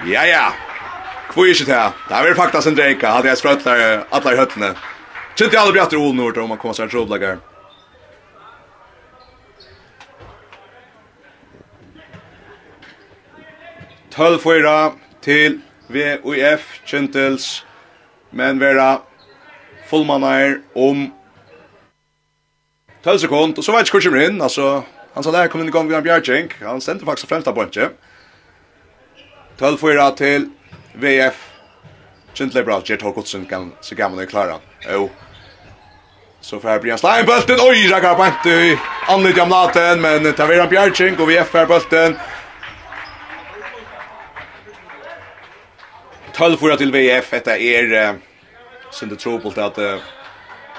Ja, 0.07 0.23
ja. 0.27 0.45
Hvor 1.35 1.45
er 1.45 1.55
ikke 1.55 1.65
det? 1.65 1.93
Det 2.09 2.17
er 2.17 2.27
vel 2.27 2.37
faktisk 2.37 2.69
en 2.69 2.77
drenka, 2.77 3.15
hadde 3.17 3.29
jeg 3.29 3.41
sprøtt 3.41 3.65
der 3.65 4.05
alle 4.13 4.37
høttene. 4.37 4.75
Kjente 5.35 5.59
alle 5.59 5.73
bjatter 5.73 5.99
olen 5.99 6.19
Nord 6.21 6.39
om 6.39 6.51
man 6.53 6.59
kommer 6.61 6.77
seg 6.77 6.87
en 6.87 6.93
troblager. 6.93 7.41
Tølv 14.13 14.43
fyra 14.45 14.93
til 15.25 15.63
VUF 15.89 16.67
Kjentels, 16.85 17.65
men 18.31 18.61
vera 18.61 19.01
fullmannar 19.89 20.59
om 20.77 21.09
12 23.05 23.19
sekund, 23.19 23.59
og 23.59 23.65
så 23.65 23.73
vet 23.73 23.87
ikke 23.87 23.99
hvor 23.99 24.05
kommer 24.07 24.27
inn, 24.27 24.43
altså, 24.43 24.83
han 25.15 25.25
sa 25.25 25.33
der 25.35 25.49
kom 25.51 25.61
inn 25.61 25.69
i 25.69 25.75
gang 25.75 25.89
med 25.89 26.05
Bjergjeng, 26.05 26.53
han 26.63 26.81
stendte 26.81 27.07
faktisk 27.07 27.29
fremsta 27.29 27.53
på 27.53 27.67
ikke. 27.67 27.91
12-4 29.61 30.07
til 30.17 30.47
VF, 31.03 31.49
Kjentleg 32.33 32.65
bra, 32.65 32.79
Gjert 32.81 33.03
Håkotsen, 33.05 33.45
kan 33.47 33.73
se 33.85 33.95
gammel 33.95 34.23
er 34.23 34.31
klara. 34.31 34.55
Jo. 34.89 35.11
Så 36.41 36.59
får 36.61 36.71
jeg 36.71 36.81
bli 36.83 36.93
en 36.95 36.99
slein 36.99 37.27
bølten, 37.29 37.61
oi, 37.61 37.91
rakka 37.93 38.15
bæntu, 38.19 38.79
annet 39.13 39.37
jamlaten, 39.37 40.01
men 40.01 40.25
det 40.25 40.39
var 40.39 40.63
en 40.63 40.69
bjärtsing 40.69 41.21
och 41.21 41.31
vi 41.31 41.37
är 41.37 41.45
för 41.45 41.67
bulten. 41.67 42.17
12-4 46.35 46.77
till 46.77 46.93
VF, 46.93 47.31
Detta 47.31 47.59
är 47.59 48.11
uh, 48.11 48.17
sin 48.91 49.09
det 49.09 49.17
trobult 49.17 49.59
at 49.59 49.79
uh, 49.79 49.99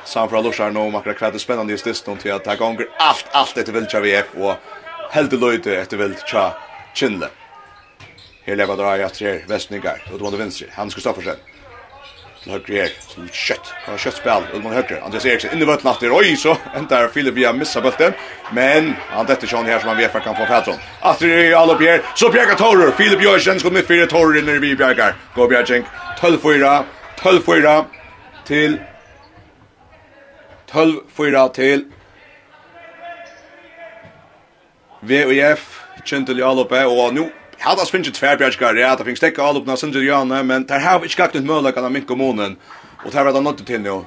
Sam 0.06 0.30
fra 0.30 0.41
nu 0.41 0.51
nå, 0.72 0.89
man 0.89 1.01
kan 1.01 1.16
kvete 1.16 1.39
spennende 1.39 1.72
just 1.72 1.86
distan 1.86 2.18
til 2.18 2.32
at 2.32 2.43
det 2.45 2.58
gonger 2.60 2.86
alt, 2.99 3.26
allt 3.34 3.58
etter 3.58 3.74
vilt 3.74 3.95
av 3.95 4.04
VF, 4.04 4.36
og 4.36 4.58
helt 5.16 5.34
löjde 5.34 5.78
etter 5.80 5.97
vilt 5.97 6.26
tja 6.28 6.51
Kindle. 6.93 7.30
Her 8.45 8.56
lever 8.60 8.76
drar 8.76 8.99
jeg 8.99 9.14
tre 9.16 9.34
vestningar, 9.47 10.04
og 10.12 10.20
det 10.20 10.39
vinstre, 10.39 10.68
Hans 10.76 10.93
Kristoffersen. 10.93 11.39
Til 12.43 12.51
høyre 12.51 12.76
her, 12.76 12.91
som 13.08 13.28
kjøtt, 13.32 13.70
kan 13.86 13.97
kjøtt 14.04 14.18
spil, 14.20 14.47
og 14.51 14.60
det 14.60 14.74
høyre, 14.76 14.99
Andreas 15.06 15.26
Eriksen, 15.26 15.56
i 15.56 15.68
vøtten 15.70 15.88
after, 15.88 16.12
oi, 16.12 16.36
så 16.36 16.58
endar 16.76 17.08
Filip 17.14 17.38
via 17.39 17.54
missa 17.56 17.80
bøtten, 17.80 18.12
men 18.51 18.91
han 19.14 19.30
dette 19.30 19.47
sjån 19.47 19.70
her 19.72 19.80
som 19.80 19.93
han 19.93 20.01
VF 20.01 20.20
kan 20.26 20.36
få 20.36 20.49
fætron. 20.51 20.82
After 21.01 21.32
i 21.32 21.54
alle 21.56 21.78
Pierre, 21.80 22.04
så 22.20 22.28
Bjerga 22.34 22.60
Torer, 22.60 22.91
Filip 22.99 23.24
Jørgensen, 23.24 23.64
skått 23.64 23.80
mitt 23.80 23.88
fire 23.88 24.10
Torer 24.12 24.41
inni 24.41 24.60
vi 24.60 24.76
Bjergar, 24.76 25.16
gå 25.38 25.47
Bjergjeng, 25.47 25.88
12-4, 26.20 26.74
12-4, 27.24 27.78
til 28.43 28.82
12 30.74 31.00
4 31.18 31.50
til 31.54 31.86
VUF 35.02 35.70
Kjentel 36.06 36.38
Jalope 36.42 36.86
og 36.86 37.14
nu 37.14 37.30
Hadas 37.64 37.92
finnst 37.92 38.10
ikke 38.10 38.18
tverbjergskar, 38.18 38.76
ja, 38.76 38.96
det 38.96 39.06
finnst 39.06 39.24
ikke 39.24 39.44
alopna 39.44 39.78
Sindri 39.80 40.04
Jane, 40.04 40.42
men 40.44 40.66
der 40.68 40.82
har 40.84 41.04
ikke 41.04 41.22
gakt 41.22 41.38
ut 41.38 41.46
møllekan 41.48 41.86
av 41.86 41.94
min 41.94 42.04
kommunen, 42.04 42.58
og 43.06 43.14
der 43.14 43.24
var 43.24 43.32
det 43.32 43.44
nødt 43.44 43.62
til 43.68 43.82
nu. 43.82 44.02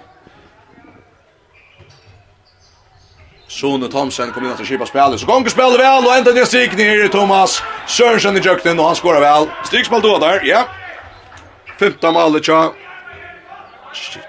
Sone 3.49 3.89
Thomsen 3.89 4.33
kom 4.35 4.45
inn 4.45 4.53
at 4.53 4.61
kipa 4.61 4.85
spelet, 4.85 5.21
så 5.21 5.27
gonger 5.27 5.55
spelet 5.55 5.81
vel, 5.81 6.05
og 6.05 6.19
enda 6.19 6.35
ned 6.37 6.45
stikning 6.45 6.91
her 6.91 7.07
i 7.07 7.09
Thomas 7.09 7.63
Sørensen 7.89 8.37
i 8.37 8.43
jøkten, 8.45 8.79
og 8.79 8.91
han 8.91 8.99
skorar 8.99 9.25
vel. 9.25 9.49
Stikksmål 9.65 10.03
då 10.03 10.19
der, 10.19 10.45
ja. 10.45 10.67
15 11.79 12.13
mål 12.13 12.41
tja. 12.41 12.73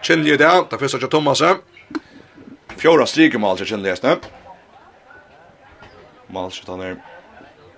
Kjenner 0.04 0.38
det, 0.38 0.54
det 0.72 0.80
første 0.80 1.00
tja 1.00 1.12
Thomasen. 1.12 1.66
Fjóra 2.78 3.05
striker 3.05 3.39
mål 3.39 3.57
så 3.57 3.65
kjenner 3.65 3.95
det 4.01 4.19
Mål 6.28 6.51
så 6.51 6.71
han 6.71 6.82
är 6.82 6.97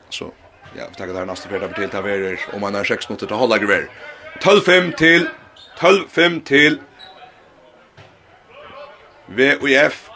så 0.10 0.32
ja, 0.76 0.84
vi 0.90 0.96
tar 0.96 1.08
det 1.08 1.20
här 1.20 1.26
nästa 1.26 1.50
kvartal 1.50 1.74
till 1.74 1.90
Taverer 1.90 2.40
om 2.54 2.62
man 2.62 2.76
har 2.76 2.84
6 2.84 3.10
minuter 3.10 3.28
till 3.28 3.36
hålla 3.36 3.58
grejer. 3.58 3.90
12-5 4.42 4.96
till 4.96 5.30
12-5 5.80 6.44
till 6.44 6.80
VUF 9.26 10.10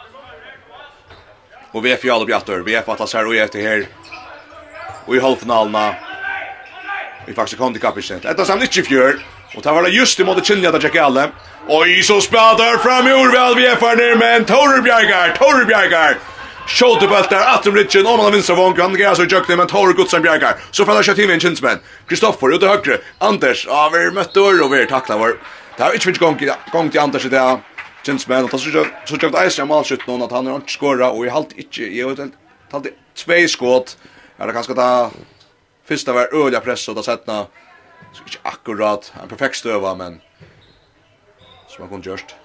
och 1.72 1.84
VF 1.84 2.04
Jalop 2.04 2.28
Jattor. 2.28 2.58
VF 2.58 2.88
Atlas 2.88 3.14
här 3.14 3.26
og 3.26 3.36
etter 3.36 3.60
her. 3.60 3.86
Og 5.06 5.16
i 5.16 5.20
halvfinalerna. 5.20 5.94
Vi 7.26 7.34
faktisk 7.34 7.58
kom 7.58 7.72
till 7.72 7.82
kapitän. 7.82 8.20
Detta 8.20 8.44
samtidigt 8.44 8.86
fjör. 8.86 9.20
Og 9.56 9.62
det 9.62 9.72
var 9.72 9.82
det 9.82 9.90
just 9.94 10.20
i 10.20 10.24
måttet 10.24 10.46
kynliga 10.46 10.70
att 10.70 10.82
jag 10.82 10.98
alle. 10.98 11.30
Oj, 11.68 12.02
så 12.02 12.20
spelade 12.20 12.78
fram 12.78 13.08
i 13.08 13.12
Orvel 13.12 13.56
vi 13.56 13.66
er 13.66 13.76
för 13.76 13.96
ner 13.96 14.16
men 14.16 14.44
Tore 14.44 14.82
Bjergar, 14.82 15.36
Tore 15.36 15.64
Bjergar. 15.64 16.18
Skjåte 16.66 17.06
bøltar, 17.08 17.44
Atrum 17.54 17.74
Ritchen, 17.74 18.06
Åman 18.06 18.26
av 18.26 18.32
vinstra 18.32 18.54
vong 18.56 18.78
han 18.80 18.94
græs 18.96 19.20
og 19.20 19.28
jøkne, 19.28 19.56
men 19.60 19.68
Torre 19.68 19.92
Gudsen 19.92 20.22
Bjergar. 20.24 20.56
Så 20.72 20.86
fella 20.88 21.02
kjøtt 21.04 21.20
inn 21.20 21.28
i 21.28 21.34
en 21.36 21.42
kinsmenn. 21.42 21.82
Kristoffer, 22.08 22.54
ute 22.56 22.70
høyre, 22.70 23.02
Anders, 23.20 23.66
ja, 23.68 23.82
vi 23.92 24.06
møtte 24.16 24.40
ur 24.40 24.62
og 24.64 24.72
vi 24.72 24.80
er 24.80 24.88
takla 24.88 25.18
vår. 25.20 25.36
Det 25.76 25.84
har 25.84 25.92
ikke 25.92 26.08
finnes 26.08 26.22
gong 26.72 26.90
til 26.90 27.02
Anders 27.02 27.28
i 27.28 27.32
det, 27.34 27.42
kinsmenn, 28.04 28.48
og 28.48 28.60
så 28.60 29.18
kjøpt 29.20 29.36
eisen 29.42 29.64
av 29.64 29.70
malskjøtt 29.74 30.08
noen 30.08 30.24
at 30.24 30.32
han 30.32 30.48
er 30.48 30.60
ikke 30.60 30.76
skåra, 30.78 31.10
og 31.12 31.24
jeg 31.26 31.34
halte 31.34 31.60
ikke, 31.60 31.88
jeg 31.88 32.08
har 32.08 32.32
halt 32.72 32.90
tvei 33.20 33.44
skåt, 33.48 33.96
er 34.38 34.48
det 34.48 34.56
kanskje 34.56 34.76
ta 34.78 34.88
fyrsta 35.88 36.16
var 36.16 36.32
øyla 36.32 36.60
press, 36.64 36.88
og 36.88 36.96
da 36.96 37.04
setna, 37.04 37.44
Så 38.14 38.22
ikke 38.26 38.46
akkurat 38.46 39.12
en 39.22 39.28
perfekt 39.28 39.58
støva, 39.58 39.94
men 39.98 40.20
som 41.68 41.82
han 41.84 41.90
kunne 41.90 42.06
gjørst. 42.06 42.36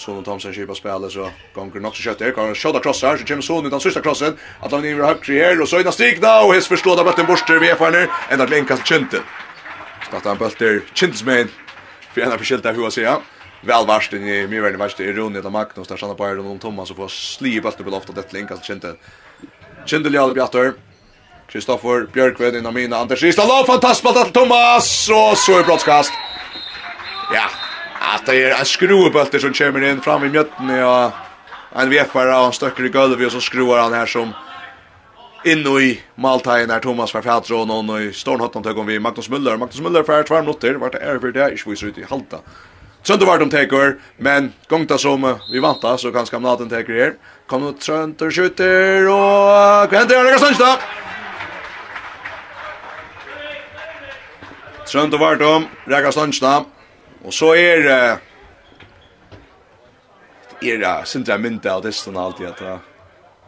Sonen 0.00 0.24
Thomsen 0.24 0.54
kipar 0.54 0.78
spelet, 0.78 1.12
så 1.12 1.26
gonger 1.52 1.82
nok 1.82 1.96
så 1.96 2.06
kjøtt 2.06 2.22
er. 2.24 2.32
Kan 2.32 2.54
kjøtta 2.54 2.80
krossar, 2.80 3.18
så 3.18 3.26
kommer 3.28 3.44
Sonen 3.44 3.68
utan 3.68 3.82
sista 3.82 4.00
krossen. 4.00 4.38
At 4.62 4.72
han 4.72 4.86
iver 4.86 5.04
høyre 5.04 5.34
her, 5.34 5.60
og 5.60 5.68
så 5.68 5.82
innan 5.82 5.92
stigna, 5.92 6.38
og 6.46 6.54
his 6.54 6.70
forstått 6.70 7.02
av 7.02 7.10
bøtten 7.10 7.28
borster 7.28 7.60
vi 7.60 7.68
er 7.68 7.76
for 7.76 7.90
henne. 7.90 8.08
Enda 8.32 8.46
til 8.48 8.62
innkast 8.62 8.86
kjenten. 8.88 9.26
Snatt 10.06 10.28
han 10.30 10.40
bøtter 10.40 10.80
kjentesmein, 10.94 11.50
for 12.14 12.24
en 12.24 12.32
av 12.32 12.40
forskjelta 12.40 12.72
hua 12.78 12.92
sier 12.94 13.10
han. 13.16 13.26
Vel 13.66 13.84
varst 13.84 14.14
inn 14.16 14.24
i 14.24 14.38
mye 14.48 14.62
verden 14.64 14.80
verst 14.80 15.02
i 15.04 15.10
Rune 15.12 15.42
og 15.42 15.52
Magnus, 15.52 15.90
der 15.90 15.98
stannar 16.00 16.16
på 16.16 16.24
Eiron 16.24 16.48
og 16.48 16.62
Thomas, 16.62 16.94
og 16.94 17.02
får 17.02 17.12
sli 17.12 17.58
i 17.58 17.60
bøtten 17.60 17.84
på 17.84 17.92
loftet, 17.92 18.16
dette 18.16 18.32
til 18.32 18.40
innkast 18.40 18.64
kjenten. 18.64 18.96
Kjentel 19.84 20.16
Jarl 20.16 20.32
Bjartør, 20.38 20.78
Kristoffer 21.52 22.06
Björkved 22.12 22.56
innan 22.56 22.74
mina 22.74 22.96
Anders 22.96 23.22
Ristala, 23.22 23.64
fantastiskt 23.66 24.14
till 24.14 24.32
Thomas 24.32 25.08
och 25.08 25.38
så 25.38 25.58
är 25.58 25.64
brottskast. 25.64 26.12
Ja, 27.34 27.44
att 28.14 28.26
det 28.26 28.42
är 28.42 28.58
en 28.58 28.64
skruvbult 28.64 29.40
som 29.40 29.52
kommer 29.52 29.84
in 29.84 30.00
fram 30.00 30.24
i 30.24 30.28
mjötten 30.28 30.68
ja. 30.68 31.12
En 31.76 31.90
vefare 31.90 32.38
och 32.38 32.46
en 32.46 32.52
stöcker 32.52 32.84
i 32.84 32.88
golvet 32.88 33.26
och 33.26 33.32
så 33.32 33.40
skruvar 33.40 33.78
han 33.78 33.92
här 33.92 34.06
som 34.06 34.32
in 35.44 35.66
i 35.66 36.00
Maltajen 36.14 36.70
här 36.70 36.80
Thomas 36.80 37.14
var 37.14 37.22
fjärde 37.22 37.54
och 37.54 37.68
någon 37.68 38.02
i 38.02 38.12
Stornhotten 38.12 38.62
tog 38.62 38.78
om 38.78 38.86
vi 38.86 38.98
Magnus 38.98 39.30
Müller. 39.30 39.56
Magnus 39.56 39.80
Müller 39.80 40.02
för 40.02 40.22
två 40.22 40.40
minuter 40.40 40.74
vart 40.74 40.92
det 40.92 40.98
är 40.98 41.18
för 41.18 41.32
det 41.32 41.42
är 41.42 41.50
ju 41.66 41.76
så 41.76 41.86
ut 41.86 41.98
i 41.98 42.04
halta. 42.10 42.36
Så 43.02 43.16
var 43.16 43.38
de 43.38 43.50
taker, 43.50 43.96
men 44.16 44.52
gongta 44.68 44.98
som 44.98 45.38
vi 45.52 45.58
vanta 45.58 45.98
så 45.98 46.12
kanske 46.12 46.38
Malten 46.38 46.68
taker 46.68 46.92
her. 46.92 47.14
Kom 47.46 47.64
nu 47.64 47.72
trönter 47.72 48.30
skjuter 48.30 49.08
och 49.08 49.90
kvänder 49.90 50.16
Alexander. 50.16 50.76
Trønd 54.90 55.14
vart 55.14 55.42
om. 55.46 55.68
Rekka 55.86 56.10
Stansna. 56.10 56.64
Og 57.22 57.34
så 57.34 57.52
er 57.54 57.86
er 60.60 60.78
det 60.78 61.08
sindra 61.08 61.38
mynda 61.38 61.76
av 61.76 61.84
distan 61.84 62.16
alltid 62.16 62.46
at 62.46 62.58
det 62.58 62.78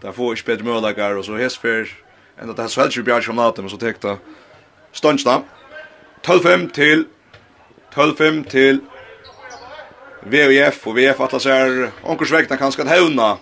det 0.02 0.14
får 0.14 0.32
ikke 0.34 0.46
bedre 0.46 0.64
møllegar 0.64 1.16
og 1.18 1.24
så 1.24 1.36
hesper 1.38 1.90
enda 2.40 2.54
det 2.56 2.64
er 2.64 2.68
så 2.72 2.80
helst 2.82 3.04
bjarg 3.04 3.24
som 3.24 3.36
natum 3.36 3.64
men 3.64 3.70
så 3.70 3.78
tekta 3.78 4.16
det 5.02 5.42
12-5 6.22 6.72
til 6.72 7.06
12-5 7.94 8.48
til 8.48 8.80
VUF, 10.22 10.86
og 10.86 10.96
VF 10.96 11.20
atlas 11.20 11.46
er 11.46 11.90
onkursvekna 12.02 12.56
kanskje 12.56 12.82
at 12.82 12.94
hevna 12.96 13.36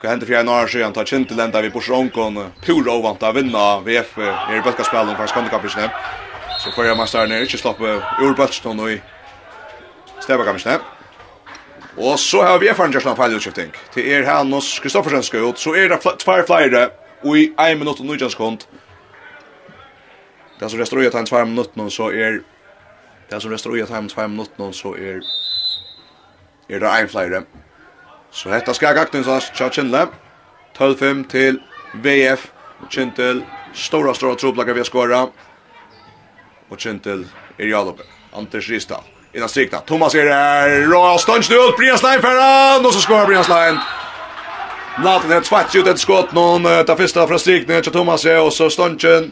Hva 0.00 0.08
hendte 0.08 0.26
fyrir 0.26 0.40
en 0.40 0.48
år 0.48 0.66
siden, 0.66 0.92
ta 0.92 1.04
kjent 1.04 1.28
til 1.28 1.40
enda 1.40 1.60
vi 1.60 1.68
borser 1.70 1.92
onkon, 1.92 2.38
pur 2.64 2.86
ovant 2.88 3.22
av 3.22 3.34
vinna 3.36 3.82
VF 3.84 4.16
er 4.18 4.56
i 4.56 4.62
bøtkaspelen 4.64 5.12
for 5.16 5.28
skandikapisene. 5.28 5.90
Så 6.64 6.70
får 6.70 6.86
jag 6.86 6.96
man 6.96 7.06
stanna 7.06 7.26
ner, 7.26 7.40
inte 7.40 7.58
släppa 7.58 7.84
ur 8.20 8.34
bulten 8.34 8.80
och 8.80 8.90
i 8.90 9.02
stäva 10.20 10.44
kan 10.44 10.54
inte. 10.54 10.80
Och 11.96 12.20
så 12.20 12.42
har 12.42 12.58
vi 12.58 12.74
fan 12.74 12.92
just 12.92 13.06
en 13.06 13.16
fall 13.16 13.34
utskiftning. 13.34 13.72
Till 13.92 14.08
er 14.08 14.22
Hannes 14.22 14.78
Kristoffersen 14.78 15.22
ska 15.22 15.38
ut 15.38 15.58
så 15.58 15.74
är 15.74 15.88
det 15.88 15.96
två 15.96 16.42
flyger 16.46 16.90
och 17.22 17.38
i 17.38 17.54
1 17.58 17.78
minut 17.78 18.00
och 18.00 18.06
19 18.06 18.30
sekund. 18.30 18.64
Det 20.58 20.68
som 20.68 20.78
resterar 20.78 21.22
i 21.22 21.26
2 21.26 21.44
minuter 21.44 21.88
så 21.88 22.12
är 22.12 22.42
det 23.28 23.40
som 23.40 23.50
resterar 23.50 23.76
i 23.76 24.08
2 24.08 24.28
minuter 24.28 24.72
så 24.72 24.94
är 24.94 25.20
er 26.68 26.78
det 26.78 26.88
ein 26.88 27.08
flere. 27.08 27.42
Så 28.30 28.50
hetta 28.50 28.72
skal 28.74 28.94
gagna 28.94 29.36
oss 29.36 29.50
tja 29.54 29.68
Kindle. 29.70 30.06
12-5 30.78 31.28
til 31.28 31.60
VF. 31.94 32.50
Kindle 32.90 33.46
stora 33.74 34.14
stora 34.14 34.34
trubblaga 34.34 34.72
vi 34.72 34.84
skora 34.84 35.26
og 36.70 36.78
Kjentel 36.78 37.26
er 37.58 37.66
Jalope. 37.66 38.06
Anders 38.32 38.68
Ristad. 38.70 39.02
Innan 39.34 39.48
strikta. 39.48 39.80
Thomas 39.86 40.14
er 40.14 40.30
her. 40.30 40.94
Og 40.94 41.20
stønns 41.20 41.50
ut. 41.50 41.76
Brian 41.76 41.98
Slein 41.98 42.22
ferran. 42.22 42.86
Og 42.86 42.92
så 42.94 43.00
skår 43.00 43.26
Brian 43.26 43.44
Slein. 43.44 43.78
Natten 45.04 45.32
er 45.32 45.46
tvært 45.46 45.74
ut 45.74 45.86
et 45.86 46.02
skott. 46.02 46.34
Noen 46.34 46.66
tar 46.86 46.98
fyrsta 46.98 47.26
fra 47.26 47.38
strikten 47.38 47.82
til 47.82 47.94
Thomas 47.94 48.26
er. 48.26 48.40
Og 48.42 48.52
så 48.52 48.70
stønnsen. 48.70 49.30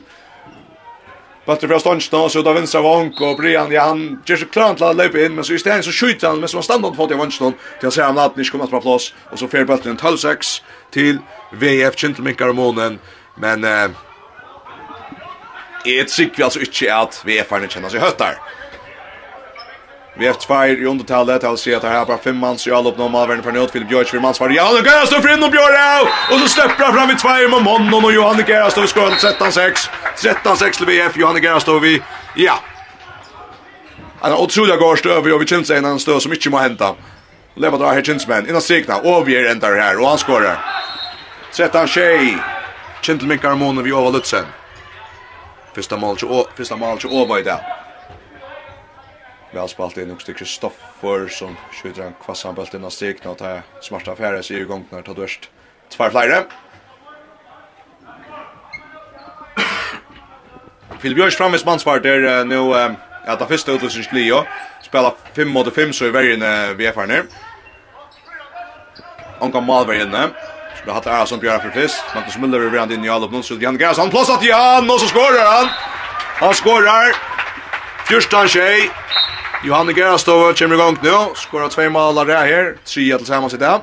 Bøtter 1.46 1.70
fra 1.70 1.80
stønnsen. 1.82 2.18
Og 2.18 2.30
så 2.30 2.42
ut 2.42 2.50
av 2.50 2.58
vinstra 2.58 2.82
vank. 2.82 3.20
Og 3.20 3.38
Brian, 3.38 3.72
ja, 3.74 3.88
han 3.90 4.20
gjør 4.26 4.44
seg 4.44 4.52
klar 4.54 4.78
til 4.78 4.86
å 4.86 4.94
løpe 4.94 5.22
inn. 5.24 5.34
Men 5.38 5.46
så 5.46 5.54
i 5.54 5.62
stedet 5.62 5.86
så 5.86 5.94
skjuter 5.94 6.30
han. 6.30 6.42
Men 6.42 6.50
som 6.50 6.62
han 6.62 6.68
standard 6.70 6.98
fot 6.98 7.14
i 7.14 7.18
vansen. 7.18 7.54
Til 7.78 7.90
han 7.90 7.94
ser 7.94 8.06
han 8.06 8.18
natten 8.18 8.42
ikke 8.42 8.54
kommer 8.54 8.70
fra 8.70 8.82
plass. 8.82 9.12
Og 9.32 9.42
så 9.42 9.50
fer 9.50 9.66
bøtteren 9.66 9.98
12-6 9.98 10.58
til 10.94 11.22
VF 11.54 11.98
Kjentelminkar 11.98 12.54
månen. 12.54 13.00
Men... 13.38 13.66
Eh, 13.66 14.04
jeg 15.96 16.30
vi 16.36 16.44
altså 16.44 16.62
ikke 16.64 16.94
at 16.94 17.20
VF-erne 17.24 17.68
kjenner 17.70 17.92
seg 17.92 18.04
høttar. 18.04 18.38
Vi 20.18 20.26
har 20.26 20.34
tvær 20.34 20.72
i 20.74 20.86
undertallet, 20.90 21.42
jeg 21.42 21.50
vil 21.50 21.58
si 21.62 21.72
at 21.76 21.84
her 21.86 22.00
er 22.00 22.06
bare 22.06 22.18
fem 22.18 22.34
manns 22.42 22.66
i 22.66 22.72
alle 22.74 22.90
oppnå 22.90 23.06
malverden 23.08 23.44
fra 23.44 23.52
nødt, 23.54 23.70
Filip 23.70 23.92
Gjørs, 23.92 24.10
fire 24.10 24.20
manns 24.20 24.40
var 24.40 24.50
stå 24.50 24.80
Gerastov, 24.82 25.22
Frinn 25.22 25.44
og 25.46 25.52
Bjørau, 25.52 26.08
og 26.32 26.40
så 26.40 26.48
slipper 26.56 26.84
han 26.88 26.96
fram 26.96 27.12
i 27.12 27.18
tvær 27.22 27.46
med 27.52 27.62
Monnon 27.62 28.08
og 28.08 28.14
Johanne 28.14 28.42
Gerastov, 28.42 28.88
skåren 28.90 29.14
13-6, 29.14 29.86
13-6 30.18 30.80
til 30.80 30.90
VF, 30.90 31.20
Johanne 31.22 31.40
Gerastov 31.44 31.78
vi, 31.86 32.00
ja. 32.34 32.58
Han 34.24 34.34
er 34.34 34.42
utrolig 34.42 34.78
gård 34.82 34.98
støver, 34.98 35.30
og 35.36 35.40
vi 35.44 35.46
kjenner 35.46 35.70
seg 35.70 35.78
en 35.78 35.92
annen 35.92 36.02
støv 36.02 36.18
som 36.24 36.34
ikke 36.34 36.50
må 36.50 36.64
hente. 36.64 36.90
Leva 37.54 37.78
drar 37.78 37.94
her 37.94 38.02
kjensmenn, 38.02 38.50
innan 38.50 38.64
strikna, 38.64 38.98
og 39.06 39.28
vi 39.30 39.38
er 39.38 39.52
endar 39.52 39.78
her, 39.78 40.02
og 40.02 40.16
han 40.16 40.18
skårer. 40.18 40.58
13-6, 41.54 42.42
kjentelminkar 43.06 43.54
månen 43.54 43.86
vi 43.86 43.94
over 43.94 44.18
Lutzen. 44.18 44.50
Fyrsta 45.78 45.96
målet 45.96 46.22
och 46.22 46.46
första 46.56 46.76
målet 46.76 47.04
och 47.04 47.28
vad 47.28 47.44
där. 47.44 47.60
Väl 49.50 49.68
spalt 49.68 49.96
in 49.96 50.10
också 50.10 50.32
Kristoffer 50.32 51.28
som 51.28 51.56
skjuter 51.70 52.02
en 52.02 52.14
kvassan 52.14 52.54
bult 52.54 52.70
till 52.70 52.80
nästa 52.80 53.30
och 53.30 53.38
tar 53.38 53.62
smarta 53.80 54.12
affärer 54.12 54.42
så 54.42 54.54
i 54.54 54.64
gång 54.64 54.86
när 54.90 55.02
tar 55.02 55.14
dörst. 55.14 55.50
Två 55.88 56.10
flera. 56.10 56.44
Phil 61.00 61.14
Björns 61.16 61.36
framvis 61.36 61.64
mansvart 61.64 62.02
där 62.02 62.44
nu 62.44 62.74
att 63.24 63.38
det 63.38 63.46
första 63.46 63.72
utlösningen 63.72 64.04
skulle 64.04 64.44
spela 64.82 65.14
5 65.34 65.48
mot 65.48 65.74
5 65.74 65.92
så 65.92 66.06
i 66.06 66.10
värjen 66.10 66.76
vi 66.76 66.86
är 66.86 66.92
för 66.92 67.06
nu. 67.06 67.22
Onka 69.40 69.60
Malberg 69.60 70.02
inne. 70.02 70.28
Skulle 70.78 70.92
hatt 70.92 71.06
ära 71.06 71.26
som 71.26 71.38
Björn 71.38 71.60
för 71.60 71.70
fyrst. 71.70 72.04
Magnus 72.14 72.36
Müller 72.36 72.66
är 72.66 72.70
redan 72.70 72.92
in 72.92 73.04
i 73.04 73.08
allop 73.08 73.32
nu. 73.32 73.42
Så 73.42 73.54
Jan 73.54 73.78
Gräs, 73.78 73.98
han 73.98 74.10
plåsar 74.10 74.36
till 74.36 74.48
Jan 74.48 74.90
och 74.90 75.00
så 75.00 75.06
skorar 75.06 75.44
han. 75.44 75.68
Han 76.40 76.54
skorar. 76.54 77.16
Fjörsta 78.06 78.48
tjej. 78.48 78.90
Johanne 79.64 79.92
Gerastov 79.92 80.52
kommer 80.52 80.74
igång 80.74 80.98
nu. 81.02 81.34
Skorar 81.34 81.68
två 81.68 81.90
mål 81.90 82.14
där 82.14 82.26
här. 82.26 82.76
Tre 82.84 83.18
tillsammans 83.18 83.54
i 83.54 83.56
det. 83.56 83.80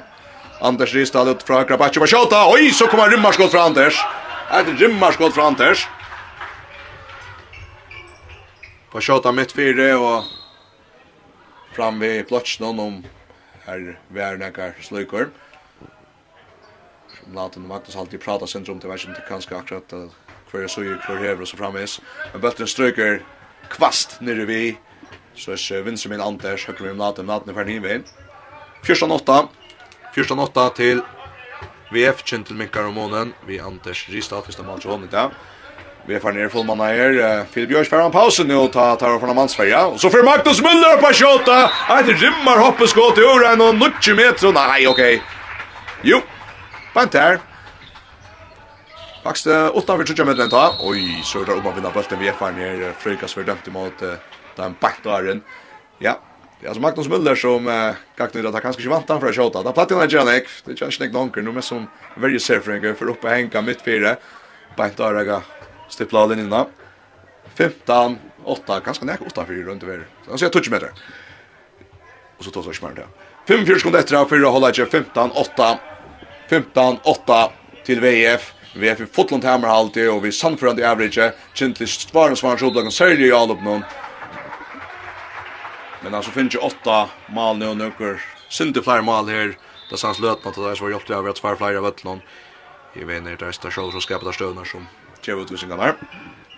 Anders 0.61 0.93
Ristad 0.93 1.29
ut 1.29 1.43
från 1.43 1.65
Krabacho 1.65 1.99
på 1.99 2.07
skottet. 2.07 2.37
Oj, 2.53 2.71
så 2.71 2.87
kommer 2.87 3.09
rymmarskott 3.09 3.51
från 3.51 3.61
Anders. 3.61 4.05
Ett 4.53 4.79
rymmarskott 4.79 5.33
från 5.33 5.45
Anders. 5.45 5.87
På 8.91 9.01
skottet 9.01 9.35
mitt 9.35 9.51
fyra 9.51 9.99
och 9.99 10.23
fram 11.75 11.99
vid 11.99 12.27
platsen 12.27 12.79
om 12.79 13.03
här 13.65 13.99
värnakar 14.07 14.73
slukor. 14.81 15.29
Latin 17.33 17.67
Magnus 17.67 17.95
alltid 17.95 18.21
prata 18.21 18.47
centrum 18.47 18.79
till 18.79 18.89
världen 18.89 19.15
till 19.15 19.23
kanske 19.27 19.55
akkurat 19.55 19.93
att 19.93 20.11
kvar 20.51 20.67
så 20.67 20.83
ju 20.83 20.97
kvar 20.97 21.15
här 21.15 21.41
och 21.41 21.47
så 21.47 21.57
framis. 21.57 22.01
Men 22.31 22.41
bulten 22.41 22.67
stryker 22.67 23.21
kvast 23.69 24.21
nere 24.21 24.45
vi. 24.45 24.77
Så 25.35 25.51
är 25.51 25.81
vinster 25.81 26.09
min 26.09 26.21
Anders 26.21 26.67
högre 26.67 26.85
med 26.85 26.97
Latin 26.97 27.25
Latin 27.25 27.53
för 27.53 27.65
nivån. 27.65 28.03
14-8. 28.83 29.47
14-8 30.15 30.73
till 30.73 31.01
VF 31.91 32.23
Gentlemanker 32.25 32.85
och 32.85 32.93
månen. 32.93 33.33
Vi 33.47 33.59
Anders 33.59 34.09
Ristad 34.09 34.41
första 34.41 34.63
matchen 34.63 34.91
hon 34.91 35.03
idag. 35.03 35.31
Vi 36.07 36.15
är 36.15 36.31
ner 36.31 36.41
full 36.41 36.49
fullmanna 36.49 36.83
här. 36.83 37.45
Filip 37.51 37.69
Björks 37.69 37.93
en 37.93 38.11
paus 38.11 38.39
nu 38.39 38.55
och 38.55 38.73
tar 38.73 38.95
tar 38.95 39.19
från 39.19 39.35
mansfärja. 39.35 39.85
Och 39.85 39.99
så 39.99 40.09
för 40.09 40.23
Magnus 40.23 40.61
Müller 40.61 40.97
på 41.01 41.13
skottet. 41.13 41.69
Ett 41.99 42.21
rimmar 42.21 42.57
hoppeskott 42.57 43.17
i 43.17 43.21
öra 43.21 43.69
och 43.69 43.75
90 43.75 44.15
meter. 44.15 44.51
Nej, 44.51 44.87
okej. 44.87 45.15
Okay. 45.15 45.19
Jo, 46.01 46.21
Bant 46.95 47.11
der. 47.11 47.41
Faktisk 49.25 49.49
utanfor 49.75 50.07
trutja 50.07 50.25
møtene 50.27 50.47
ta. 50.51 50.69
Oj, 50.85 51.01
så 51.27 51.41
er 51.41 51.49
det 51.49 51.57
om 51.57 51.67
å 51.67 51.73
vinne 51.75 52.19
vi 52.21 52.29
er 52.29 52.37
fan 52.39 52.55
her. 52.61 52.93
Frøykas 53.01 53.35
for 53.35 53.43
dømt 53.43 53.67
imot 53.67 54.03
den 54.55 54.77
bakdaren. 54.79 55.41
Ja, 55.99 56.15
det 56.59 56.69
er 56.69 56.71
altså 56.71 56.81
Magnus 56.81 57.09
Müller 57.11 57.35
som 57.35 57.67
uh, 57.67 57.97
gikk 58.15 58.37
nøyre 58.37 58.47
at 58.47 58.55
han 58.57 58.63
kanskje 58.63 58.81
ikke 58.81 58.93
vant 58.93 59.11
han 59.11 59.19
fra 59.19 59.33
kjøta. 59.35 59.63
Da 59.65 59.73
platt 59.75 59.91
han 59.91 60.07
ikke 60.07 60.23
han. 60.23 60.31
Det 60.31 60.71
er 60.71 60.77
ikke 60.77 60.87
han 60.87 61.27
ikke 61.27 61.43
noen 61.43 61.57
med 61.59 61.67
som 61.67 61.89
verje 62.15 62.39
serfringer 62.39 62.95
for 62.95 63.11
oppe 63.11 63.33
henka 63.33 63.61
mitt 63.61 63.83
fire. 63.83 64.15
Bant 64.77 64.95
der 64.97 65.19
jeg 65.19 65.41
stipla 65.91 66.23
av 66.23 66.31
linjen 66.31 66.55
15, 67.55 68.17
8, 68.45 68.79
ganske 68.83 69.07
nek 69.07 69.21
8 69.23 69.45
fyrir 69.47 69.67
rundt 69.67 69.83
over. 69.83 70.07
Så 70.25 70.31
han 70.31 70.41
sier 70.41 70.51
20 70.51 70.73
meter. 70.73 70.95
Og 72.39 72.47
så 72.47 72.51
tar 72.51 72.65
han 72.67 72.77
smart 72.79 72.97
det. 72.99 73.05
5-4 73.47 73.83
sekunder 73.83 74.01
etter, 74.01 74.17
4 74.31 74.51
holder 74.55 74.73
ikke, 74.73 74.89
15, 75.03 75.35
8, 75.43 75.69
15-8 76.49 77.49
till 77.85 77.99
VF. 78.01 78.53
VF 78.75 78.99
i 78.99 79.05
Fotlund 79.05 79.45
alltid, 79.45 80.09
och 80.09 80.25
vi 80.25 80.31
samförande 80.31 80.91
average 80.91 81.33
kintlig 81.53 81.89
svaren 81.89 82.35
svaren 82.35 82.57
sjoblagen 82.57 82.91
säljer 82.91 83.27
i 83.27 83.31
Alupnum. 83.31 83.83
Men 86.01 86.13
alltså 86.13 86.31
finns 86.31 86.55
ju 86.55 86.59
åtta 86.59 87.09
mål 87.27 87.57
nu 87.57 87.67
och 87.67 87.77
några 87.77 88.17
synte 88.49 88.81
fler 88.81 89.01
mål 89.01 89.29
här. 89.29 89.57
Det 89.89 89.97
sanns 89.97 90.19
lötna 90.19 90.51
till 90.51 90.63
det 90.63 90.75
som 90.75 90.85
var 90.85 90.91
jobbigt 90.91 91.09
över 91.09 91.29
att 91.29 91.37
svara 91.37 91.55
fler 91.55 91.75
av 91.75 91.85
öttlån. 91.85 92.21
I 92.93 93.03
vinner 93.03 93.35
det 93.39 93.45
är 93.45 93.71
själv 93.71 93.91
som 93.91 94.01
skapar 94.01 94.31
stövnar 94.31 94.63
som 94.63 94.87
tjev 95.21 95.39
utvisningarna. 95.39 95.95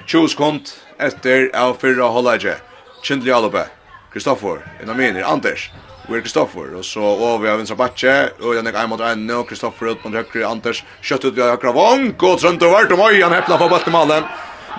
Tjus 0.05 0.35
kont 0.35 0.85
efter 0.97 1.55
av 1.55 1.73
fyrra 1.73 2.03
hålläge. 2.03 2.55
Kindli 3.03 3.31
Alupe. 3.31 3.67
Kristoffer, 4.13 4.67
Inamini, 4.83 5.21
Anders 5.21 5.71
vi 6.07 6.17
er 6.17 6.21
Kristoffer, 6.21 6.75
och 6.75 6.85
så 6.85 7.03
och 7.03 7.43
vi 7.43 7.49
har 7.49 7.57
vinstra 7.57 7.75
batje, 7.75 8.29
och 8.41 8.55
jag 8.55 8.67
er 8.67 8.87
mot 8.87 9.01
en 9.01 9.29
og 9.29 9.49
Kristoffer 9.49 9.91
ut 9.91 10.03
mot 10.03 10.13
høyre, 10.13 10.47
Anders 10.47 10.83
kött 11.01 11.25
ut 11.25 11.35
vi 11.35 11.41
har 11.41 11.57
høyre 11.57 11.73
vong, 11.73 12.13
og 12.21 12.39
trønt 12.39 12.63
og 12.63 12.71
vart, 12.71 12.91
oj, 12.91 13.21
han 13.21 13.33
häpplar 13.33 13.57
på 13.57 13.69
bøttemalen. 13.69 14.23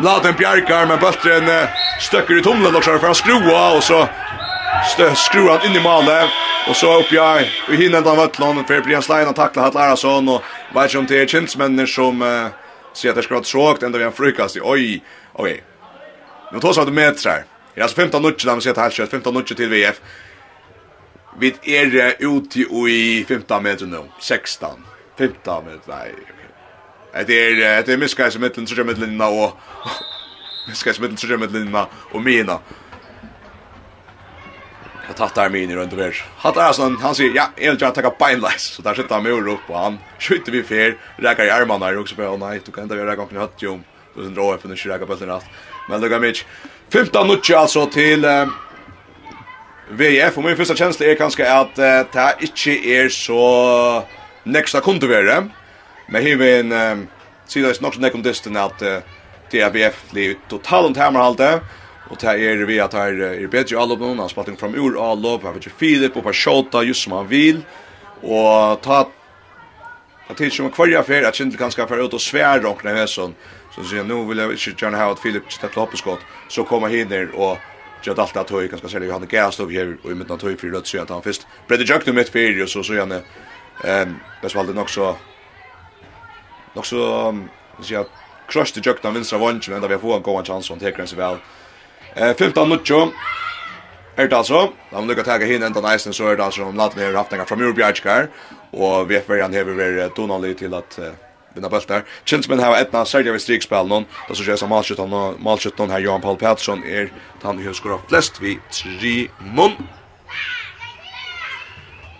Laden 0.03 0.35
Bjarkar 0.35 0.87
men 0.87 0.99
bøtteren 0.99 1.68
stöcker 2.01 2.39
i 2.39 2.43
tumlen, 2.43 2.74
og 2.74 2.85
så 2.85 2.95
er 2.95 2.99
det 2.99 3.07
han 3.07 3.14
skrua, 3.14 3.76
och 3.76 3.83
så 3.85 4.09
skrua 5.14 5.59
han 5.59 5.76
i 5.76 5.81
malen, 5.81 6.29
och 6.68 6.76
så 6.76 6.99
upp 7.01 7.12
jeg, 7.12 7.51
og 7.68 7.74
hinner 7.74 8.01
den 8.01 8.16
vøtlen, 8.16 8.64
för 8.64 8.81
Brian 8.81 9.03
Stein 9.03 9.29
att 9.29 9.37
tackla 9.37 9.62
Hatt 9.62 9.74
Larason, 9.74 10.29
och 10.29 10.43
vet 10.74 10.91
som 10.91 11.01
om 11.01 11.07
det 11.07 11.83
er 11.83 11.87
som 11.87 12.22
uh, 12.22 12.49
sier 12.95 13.11
att 13.11 13.16
det 13.16 13.22
ska 13.22 13.35
vara 13.35 13.45
tråkt, 13.45 13.83
enda 13.83 13.99
vi 13.99 14.05
har 14.05 14.11
frukast 14.11 14.57
i, 14.57 14.61
oj 14.61 15.03
ok. 15.33 15.49
Nu 16.53 16.61
tar 16.61 16.72
så 16.72 16.81
att 16.81 16.93
metrar. 16.93 17.45
Det 17.74 17.85
er 17.85 17.89
15-0, 17.89 18.45
där 18.47 18.55
vi 18.55 18.61
ser 18.61 18.72
til 18.72 18.83
halvkjøtt, 18.83 19.12
15-0 19.12 19.55
till 19.55 19.68
VF. 19.70 20.01
Vi 21.39 21.53
er 21.70 22.16
ute 22.24 22.66
i 22.91 23.24
15 23.24 23.62
meter 23.62 23.86
nu. 23.86 24.03
16. 24.18 24.84
15 25.18 25.64
meter, 25.64 25.86
nei. 25.89 27.24
Det 27.26 27.39
er, 27.39 27.82
det 27.86 27.95
er 27.95 28.01
miskais 28.01 28.36
i 28.36 28.43
middelen, 28.43 28.66
trusja 28.66 28.84
linna 28.84 29.30
og... 29.30 29.57
Miskais 30.68 30.99
i 30.99 31.03
middelen, 31.03 31.18
trusja 31.18 31.39
linna 31.39 31.86
og 32.12 32.22
mina. 32.22 32.59
Jeg 35.09 35.16
tatt 35.16 35.39
der 35.39 35.49
min 35.49 35.70
runt 35.70 35.80
rundt 35.80 35.95
og 35.97 36.01
vers. 36.03 36.18
Hatt 36.43 36.59
er 36.61 36.74
sånn, 36.76 36.99
han 37.01 37.14
sier, 37.16 37.32
ja, 37.32 37.47
jeg 37.57 37.72
vil 37.72 37.80
gjerne 37.80 37.97
takka 37.97 38.11
beinleis. 38.18 38.66
Så 38.74 38.84
der 38.84 38.99
sitter 38.99 39.16
han 39.16 39.24
med 39.24 39.39
uro 39.39 39.57
på 39.64 39.76
han. 39.78 39.97
Skjuter 40.20 40.53
vi 40.53 40.61
fel. 40.62 40.99
reker 41.24 41.49
i 41.49 41.55
armarna, 41.55 41.95
og 41.97 42.11
så 42.11 42.18
bare, 42.18 42.36
nei, 42.36 42.59
du 42.61 42.68
kan 42.74 42.84
enda 42.84 42.99
vi 42.99 43.07
reker 43.09 43.24
omkring 43.24 43.41
høtt. 43.41 43.57
Du 43.59 44.24
sen 44.24 44.34
dra 44.36 44.51
upp 44.53 44.62
finner 44.62 44.76
ikke 44.76 44.93
reker 44.93 45.09
bøtten 45.09 45.32
rett. 45.32 45.49
Men 45.89 46.03
det 46.03 46.11
går 46.12 46.20
mig. 46.20 46.43
15 46.91 47.26
nutja 47.26 47.62
altså 47.62 47.86
til... 47.95 48.26
Um, 48.26 48.53
VF, 49.91 50.39
och 50.39 50.45
min 50.45 50.57
första 50.57 50.76
känsla 50.76 51.07
är 51.07 51.14
kanske 51.14 51.53
att 51.53 51.78
uh, 51.78 51.84
det 52.12 52.34
inte 52.41 52.89
är 52.89 53.09
så 53.09 54.05
nästa 54.43 54.80
kunde 54.80 55.07
være, 55.07 55.49
men 56.09 56.22
här 56.22 56.36
vil 56.36 56.61
en 56.61 56.72
um, 56.72 57.09
sida 57.47 57.68
är 57.68 57.82
nog 57.82 57.95
så 57.95 58.01
nekom 58.01 58.22
distan 58.22 58.57
att 58.57 58.82
uh, 58.82 58.99
det 59.51 59.61
er 59.61 59.70
VF 59.70 60.11
blir 60.12 60.34
totalt 60.49 60.97
hammerhalte, 60.97 61.61
og 62.11 62.20
det 62.20 62.34
er 62.45 62.66
vi 62.66 62.78
at 62.78 62.93
her 62.93 63.16
er 63.32 63.49
bedre 63.49 63.76
i 63.76 63.80
allop 63.80 64.01
noen, 64.01 64.18
han 64.20 64.28
spalt 64.28 64.49
inn 64.49 64.61
fram 64.61 64.74
ur 64.76 64.99
allop, 65.01 65.43
han 65.45 65.55
vet 65.55 65.66
ikke 65.66 65.78
Filip, 65.78 66.16
og 66.16 66.24
Pashota 66.24 66.82
just 66.84 67.03
som 67.03 67.16
han 67.16 67.30
vil, 67.30 67.64
og 68.22 68.82
ta 68.82 69.07
Det 70.28 70.36
tid 70.36 70.53
som 70.53 70.68
kvarja 70.68 71.01
fer 71.09 71.24
at 71.24 71.39
Kindle 71.39 71.57
kanskje 71.57 71.86
fer 71.89 72.03
ut 72.05 72.12
og 72.12 72.20
svär 72.20 72.61
rockna 72.61 72.93
hesson. 72.93 73.34
Så 73.74 73.84
sier 73.89 74.05
nu 74.05 74.26
vill 74.28 74.39
jag 74.39 74.53
inte 74.53 74.84
gärna 74.84 74.99
ha 74.99 75.12
att 75.12 75.20
Filip 75.20 75.53
släpper 75.53 75.68
upp 75.68 75.74
hoppeskott. 75.74 76.20
så 76.49 76.64
kommer 76.64 76.89
han 76.89 77.09
ner 77.09 77.30
och 77.34 77.59
gjort 78.03 78.19
allt 78.19 78.37
att 78.37 78.51
höj 78.51 78.69
ganska 78.69 78.89
sälja 78.89 79.13
han 79.13 79.27
gas 79.27 79.61
upp 79.61 79.73
här 79.73 79.97
och 80.03 80.11
i 80.11 80.15
mitten 80.15 80.33
av 80.33 80.43
höj 80.43 80.57
för 80.57 80.67
rött 80.67 80.87
så 80.87 81.03
att 81.03 81.11
han 81.11 81.23
först 81.23 81.47
bredde 81.69 81.85
jukt 81.85 82.07
mitt 82.07 82.29
för 82.29 82.63
och 82.63 82.69
så 82.69 82.83
så 82.83 82.99
han 82.99 83.13
ehm 83.85 84.17
bäst 84.43 84.55
valde 84.55 84.73
nog 84.73 84.91
så 84.91 85.17
nog 86.75 86.87
så 86.87 87.35
så 87.83 88.05
crushed 88.49 88.75
the 88.75 88.91
jukt 88.91 89.05
av 89.05 89.15
vänstra 89.15 89.39
vånchen 89.39 89.75
ända 89.75 89.89
vi 89.89 89.99
får 89.99 90.17
en 90.17 90.23
god 90.23 90.47
chans 90.47 90.71
och 90.71 90.81
täcker 90.81 91.07
sig 91.07 91.19
väl. 91.19 91.37
Eh 92.15 92.37
15 92.37 92.69
minuter 92.69 93.09
Er 94.19 94.27
det 94.27 94.37
altså, 94.37 94.73
da 94.91 94.99
man 94.99 95.07
lukkar 95.07 95.23
tega 95.23 95.47
hinn 95.47 95.63
enda 95.63 95.81
næsten, 95.81 96.13
så 96.13 96.25
er 96.27 96.37
det 96.37 96.45
altså 96.45 96.65
om 96.65 96.75
lat 96.75 96.97
Latvia 96.97 97.07
har 97.07 97.17
haft 97.17 97.33
enga 97.33 97.45
fra 97.47 97.57
Mjørbjergskar, 97.57 98.27
og 98.73 99.07
VFV-en 99.09 99.55
hever 99.55 99.79
vært 99.79 100.17
donalig 100.17 100.57
til 100.59 100.75
at 100.75 100.99
vinna 101.59 101.69
bult 101.69 101.87
bultar. 101.87 102.05
Chinsman 102.25 102.59
har 102.59 102.77
etna 102.77 103.05
särja 103.05 103.33
vid 103.33 103.41
strikspel 103.41 103.87
någon. 103.87 104.05
Då 104.29 104.35
så 104.35 104.45
känns 104.45 104.63
matchet 104.63 104.99
han 104.99 105.35
matchet 105.39 105.79
någon 105.79 105.91
här 105.91 105.99
Johan 105.99 106.21
Paul 106.21 106.37
Pettersson 106.37 106.85
är 106.85 107.13
han 107.43 107.59
hur 107.59 107.73
skor 107.73 108.01
flest 108.09 108.41
vi 108.41 108.59
tre 108.71 109.29
mun. 109.55 109.73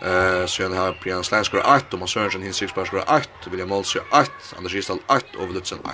Eh 0.03 0.47
så 0.47 0.62
han 0.62 0.76
har 0.76 0.97
Brian 1.03 1.24
Slanskor 1.24 1.61
8 1.61 1.84
och 1.93 1.99
Mats 1.99 2.11
Sörensen 2.11 2.43
hin 2.43 2.53
six 2.53 2.72
pass 2.72 2.89
8, 2.93 3.28
William 3.51 3.68
Molsjö 3.68 4.01
8, 4.12 4.30
Anders 4.57 4.74
Gistal 4.74 4.99
8 5.07 5.22
och 5.39 5.55
Lutsen 5.55 5.78
8. 5.80 5.93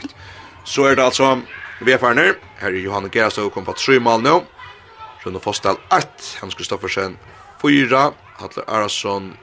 Så 0.64 0.84
är 0.84 0.96
det 0.96 1.04
alltså 1.04 1.40
vi 1.80 1.94
VFR-ner. 1.94 2.34
Här 2.56 2.68
är 2.68 2.72
Johan 2.72 3.10
Gerstov 3.12 3.50
kom 3.50 3.64
på 3.64 3.72
3 3.72 4.00
mål 4.00 4.22
nu. 4.22 4.40
Rune 5.24 5.40
Fostal 5.40 5.76
8, 5.86 6.06
Hans 6.40 6.54
Kristoffersen 6.54 7.18
4, 7.62 8.12
Hatler 8.36 8.64
Arason 8.66 9.36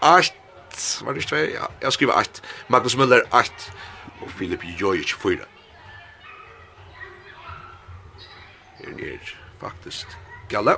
8, 0.00 0.43
ett, 0.74 1.02
var 1.04 1.12
det 1.12 1.22
ikke 1.22 1.28
2? 1.28 1.36
Ja, 1.54 1.70
jag 1.80 1.92
skriver 1.92 2.20
ett. 2.20 2.42
Magnus 2.68 2.96
Müller 2.96 3.22
8. 3.30 3.44
och 4.22 4.30
Filip 4.30 4.60
Jojic 4.78 5.14
fyra. 5.22 5.44
Det 8.78 9.04
är 9.14 9.20
faktiskt 9.60 10.06
galla. 10.48 10.76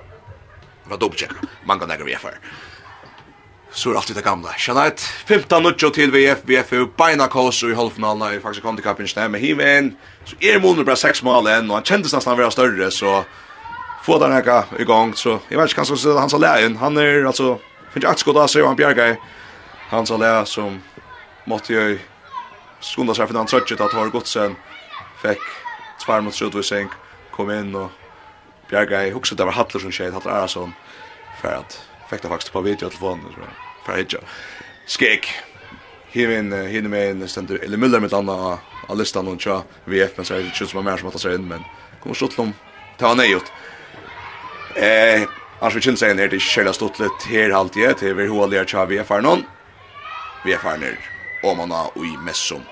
Vad 0.84 1.00
då 1.00 1.12
checka. 1.12 1.34
Man 1.64 1.78
kan 1.78 1.88
lägga 1.88 2.18
för. 2.18 2.38
Så 3.70 3.90
är 3.90 3.94
alltid 3.94 4.16
det 4.16 4.22
gamla. 4.22 4.52
Shanait 4.52 5.00
15 5.00 5.62
nutjo 5.62 5.90
till 5.90 6.10
VF 6.10 6.38
VF 6.42 6.70
Bina 6.70 7.28
Kos 7.28 7.62
i 7.62 7.74
halvfinalen 7.74 8.34
i 8.34 8.40
faktiskt 8.40 8.62
kom 8.62 8.76
till 8.76 8.84
kapen 8.84 9.08
stämmer 9.08 9.28
med 9.28 9.40
Hiven. 9.40 9.96
Så 10.24 10.36
är 10.40 10.60
målet 10.60 10.86
bara 10.86 10.96
sex 10.96 11.22
mål 11.22 11.46
än 11.46 11.70
och 11.70 11.76
han 11.76 11.84
kändes 11.84 12.12
nästan 12.12 12.38
vara 12.38 12.50
större 12.50 12.90
så 12.90 13.24
få 14.02 14.18
den 14.18 14.32
här 14.32 14.64
igång 14.78 15.14
så 15.14 15.40
jag 15.48 15.58
vet 15.58 15.64
inte 15.64 15.74
kanske 15.74 15.96
så 15.96 16.18
han 16.18 16.30
så 16.30 16.38
lägen. 16.38 16.76
Han 16.76 16.96
är 16.96 17.24
alltså 17.24 17.58
finns 17.92 18.04
ett 18.04 18.18
skott 18.18 18.34
där 18.34 18.46
så 18.46 18.66
han 18.66 18.76
bjärgar 18.76 19.16
hans 19.88 20.10
allé 20.10 20.46
som 20.46 20.82
måtte 21.44 21.74
jag 21.74 21.98
skunda 22.80 23.14
sig 23.14 23.26
för 23.26 23.34
han 23.34 23.46
tröttet 23.46 23.80
att 23.80 23.92
ha 23.92 24.06
gått 24.06 24.26
sen 24.26 24.56
fick 25.22 25.38
tvär 26.04 26.20
mot 26.20 26.34
Sjödvising 26.34 26.88
kom 27.30 27.50
in 27.50 27.74
och 27.74 27.90
Bjerga 28.70 29.06
i 29.06 29.10
huxet 29.10 29.38
det 29.38 29.44
var 29.44 29.52
Hattler 29.52 29.80
som 29.80 29.92
tjej 29.92 30.10
Hattler 30.10 30.32
Arason 30.32 30.72
för 31.42 31.54
att 31.54 31.80
fick 32.10 32.22
det 32.22 32.28
faktiskt 32.28 32.52
på 32.52 32.60
video 32.60 32.88
till 32.88 32.98
fonden 32.98 33.32
för 33.84 33.92
att 33.92 33.98
hitta 33.98 34.18
skek. 34.86 35.28
Hivin, 36.08 36.52
hivin 36.52 36.90
med 36.90 37.10
en 37.10 37.28
stendur, 37.28 37.64
eller 37.64 37.76
Müller 37.76 38.00
med 38.00 38.14
anna 38.14 38.58
av 38.88 38.98
listan 38.98 39.26
hon 39.26 39.38
tja 39.38 39.62
VF, 39.84 40.16
men 40.16 40.24
så 40.24 40.34
er 40.34 40.44
det 40.44 40.52
ikke 40.54 40.66
som 40.70 40.80
er 40.80 40.86
mer 40.86 41.00
som 41.00 41.08
at 41.08 41.18
det 41.22 41.34
inn, 41.34 41.48
men 41.48 41.64
kommer 42.00 42.16
stått 42.16 42.38
om, 42.38 42.54
ta 42.98 43.10
han 43.12 43.20
ut. 43.20 43.52
Eh, 44.76 45.26
Annars 45.60 45.76
vi 45.76 45.80
kjenner 45.80 46.00
seg 46.00 46.10
en 46.12 46.18
her 46.20 46.28
til 46.28 46.40
Kjella 46.44 46.72
Stottlet 46.76 47.28
her 47.32 47.52
halvtid, 47.56 47.94
til 48.00 48.16
vi 48.16 48.26
håller 48.28 48.68
tja 48.68 48.84
VF 48.88 49.12
her 49.12 49.24
noen 49.24 49.44
vefarner 50.46 50.96
om 51.44 51.56
man 51.58 51.70
har 51.70 51.90
i 51.96 52.16
messom 52.24 52.62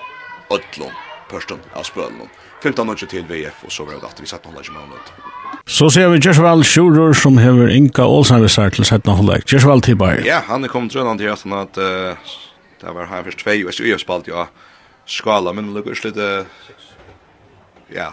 ödlon 0.49 0.91
pörstun 1.29 1.59
av 1.73 1.83
spölun 1.83 2.29
15 2.63 2.87
minutter 2.87 3.07
til 3.07 3.25
VF 3.29 3.63
og 3.63 3.71
så 3.71 3.85
var 3.85 3.99
det 3.99 4.09
at 4.09 4.21
vi 4.21 4.29
satt 4.29 4.45
noen 4.45 4.55
halvdags 4.55 4.71
med 4.73 5.69
Så 5.69 5.89
ser 5.89 6.09
vi 6.09 6.21
Jersval 6.21 6.63
Schurer 6.63 7.13
som 7.13 7.37
hever 7.37 7.69
Inka 7.73 8.05
Olsen 8.05 8.41
vi 8.41 8.49
sær 8.49 8.73
til 8.73 8.85
satt 8.85 9.05
noen 9.05 9.21
halvdags 9.21 9.53
Jersval 9.53 9.81
Tibar 9.81 10.21
Ja, 10.25 10.39
han 10.47 10.63
er 10.63 10.71
kommet 10.73 10.95
rundt 10.95 11.21
til 11.21 11.35
sånn 11.37 11.57
at 11.57 11.77
uh, 11.77 12.35
det 12.81 12.95
var 12.95 13.09
her 13.11 13.25
først 13.27 13.43
tvei 13.43 13.63
og 13.65 13.73
jeg 13.73 13.95
har 13.95 14.01
spalt 14.01 14.29
ja 14.31 14.47
skala 15.05 15.53
men 15.53 15.69
det 15.69 15.77
lukkar 15.77 15.97
slitt 15.97 16.21
ja 17.93 18.11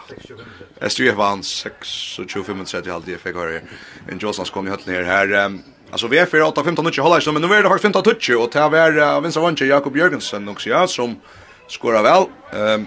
SUF 0.88 1.16
vann 1.16 1.44
26-25 1.46 2.90
halvdags 2.92 3.14
jeg 3.14 3.22
fikk 3.22 3.40
høre 3.40 3.62
en 4.08 4.20
Jolsons 4.20 4.52
kom 4.52 4.68
i 4.68 4.74
høtten 4.74 4.92
her 4.92 5.08
her 5.08 5.46
um, 5.46 5.62
Alltså 5.92 6.06
vi 6.06 6.18
är 6.18 6.26
för 6.26 6.42
8 6.42 6.64
15 6.64 6.84
touch 6.84 6.98
håller 6.98 7.32
men 7.32 7.42
nu 7.42 7.54
är 7.54 7.62
det 7.62 7.68
har 7.68 7.78
15 7.78 8.02
touch 8.02 8.30
och 8.30 8.50
det 8.52 8.58
är 8.58 8.98
uh, 8.98 9.20
vänstra 9.20 9.42
vänster 9.42 9.64
Jakob 9.64 9.96
Jörgensen 9.96 10.48
också 10.48 10.68
ja 10.68 10.86
som 10.86 11.20
skorar 11.68 12.02
väl. 12.02 12.24
Ehm 12.52 12.80
um, 12.80 12.86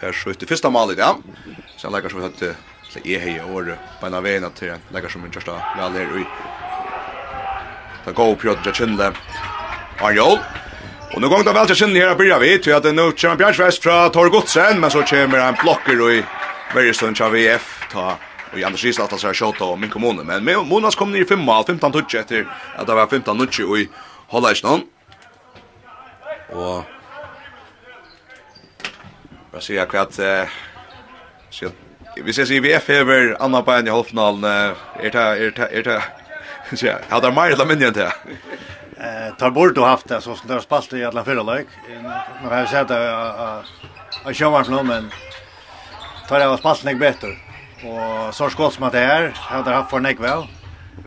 för 0.00 0.12
skjuter 0.12 0.46
första 0.46 0.70
målet 0.70 0.98
ja. 0.98 1.16
Sen 1.76 1.92
lägger 1.92 2.08
som 2.08 2.18
vi 2.18 2.24
hade 2.24 2.54
så 2.92 2.98
är 3.04 3.18
hej 3.18 3.42
år 3.54 3.78
på 4.00 4.06
en 4.06 4.22
vägen 4.22 4.44
att 4.44 4.62
lägger 4.92 5.08
som 5.08 5.24
en 5.24 5.32
första 5.32 5.52
väl 5.52 5.92
där 5.92 6.18
i. 6.20 6.24
Ta 8.04 8.10
gå 8.12 8.32
upp 8.32 8.40
Piotr 8.40 8.66
Jachinle. 8.66 9.12
Arjol. 10.00 10.38
Och 11.14 11.20
nu 11.20 11.28
går 11.28 11.44
det 11.44 11.52
väl 11.52 11.66
till 11.66 11.76
Jachinle 11.76 12.08
här 12.08 12.14
börjar 12.14 12.38
vi 12.38 12.58
till 12.58 12.74
att 12.74 12.84
nu 12.84 13.12
kommer 13.12 13.36
Björn 13.36 13.54
Svärd 13.54 13.82
från 13.82 14.10
Torgotsen 14.10 14.80
men 14.80 14.90
så 14.90 15.02
kommer 15.02 15.38
en 15.38 15.54
blocker 15.62 16.02
och 16.02 16.12
i 16.12 16.24
Bergström 16.74 17.14
Chavef 17.14 17.86
ta 17.92 18.18
i 18.56 18.64
Anders 18.64 18.84
Risa 18.84 19.02
att 19.02 19.20
säga 19.20 19.34
shot 19.34 19.60
och 19.60 19.78
min 19.78 19.90
kommun 19.90 20.16
men 20.16 20.44
med 20.44 20.66
Monas 20.66 20.94
kom 20.94 21.12
ner 21.12 21.20
i 21.20 21.24
5 21.24 21.38
mål 21.38 21.64
15 21.66 21.92
touch 21.92 22.14
efter 22.14 22.46
att 22.76 22.86
det 22.86 22.94
var 22.94 23.06
15 23.06 23.38
touch 23.38 23.60
och 23.60 23.78
i 23.78 23.88
Hollandsnon 24.26 24.80
och 26.48 26.82
vad 29.50 29.62
säger 29.62 29.80
jag 29.80 29.88
kvart 29.88 30.18
eh 30.18 30.48
så 31.50 31.66
vi 32.24 32.30
ses 32.30 32.50
i 32.50 32.60
VF 32.60 32.90
över 32.90 33.36
andra 33.40 33.62
på 33.62 33.72
en 33.72 33.86
i 33.86 33.90
halvfinalen 33.90 34.44
är 34.44 35.10
det 35.10 35.18
är 35.18 35.50
det 35.50 35.78
är 35.78 35.82
det 35.82 36.02
så 36.76 36.86
jag 36.86 36.98
hade 37.08 37.30
mer 37.32 37.50
eller 37.50 37.66
mindre 37.66 37.88
inte 37.88 38.12
Eh 39.00 39.34
tar 39.36 39.50
bort 39.50 39.78
och 39.78 39.86
haft 39.86 40.08
det 40.08 40.20
så 40.20 40.34
som 40.34 40.48
det 40.48 40.54
har 40.54 40.60
spalt 40.60 40.92
i 40.92 41.04
alla 41.04 41.24
förra 41.24 41.42
lag. 41.42 41.64
Nu 42.42 42.48
har 42.48 42.58
jag 42.58 42.68
sett 42.68 42.90
att 42.90 43.02
jag 43.02 43.64
har 44.24 44.34
sjönvart 44.34 44.68
nu 44.68 44.82
men 44.82 45.10
tar 46.28 46.40
jag 46.40 46.58
spalt 46.58 46.84
mig 46.84 46.94
bättre. 46.94 47.28
Og 47.86 48.34
så 48.36 48.48
skott 48.52 48.74
som 48.76 48.86
at 48.88 48.96
det 48.96 49.04
er, 49.04 49.30
det 49.32 49.74
haft 49.74 49.92
for 49.92 50.04
nekve 50.04 50.28
av. 50.28 50.48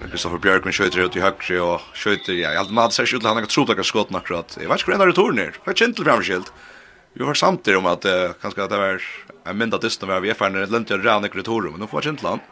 Kristoffer 0.10 0.42
Bjørkman 0.42 0.74
skjøter 0.74 1.06
ut 1.06 1.16
i 1.18 1.22
høyre 1.22 1.60
og 1.62 1.84
skjøter, 1.98 2.34
ja, 2.34 2.54
jeg 2.54 2.62
hadde 2.64 2.76
maður 2.76 2.96
seg 2.98 3.10
skjøtla 3.12 3.34
han 3.34 3.44
har 3.44 3.52
trodd 3.52 3.74
akkurat 3.74 3.90
skåten 3.90 4.18
akkurat. 4.18 4.56
Jeg 4.58 4.70
vet 4.70 4.82
ikke 4.82 4.90
hvor 4.90 4.98
en 4.98 5.06
av 5.06 5.12
returen 5.12 5.42
er, 5.44 5.60
hva 5.62 5.74
er 5.74 5.80
kjent 5.80 5.98
til 6.00 6.08
fremskilt? 6.08 6.50
Vi 7.14 7.28
var 7.28 7.38
samtidig 7.38 7.78
om 7.78 7.90
at 7.92 8.08
uh, 8.10 8.34
kanskje 8.42 8.66
at 8.66 8.74
det 8.74 8.82
var 8.82 9.06
en 9.52 9.60
mynd 9.60 9.78
av 9.78 9.84
dysten 9.84 10.10
var 10.10 10.24
vi 10.24 10.32
er 10.34 10.40
ferdig, 10.40 10.64
det 10.66 10.74
lønte 10.74 10.96
jeg 10.96 11.06
rann 11.06 11.28
ikke 11.28 11.44
returen, 11.44 11.76
men 11.76 11.84
nå 11.84 11.90
får 11.92 12.02
jeg 12.02 12.10
kjent 12.10 12.24
til 12.24 12.32
han. 12.32 12.44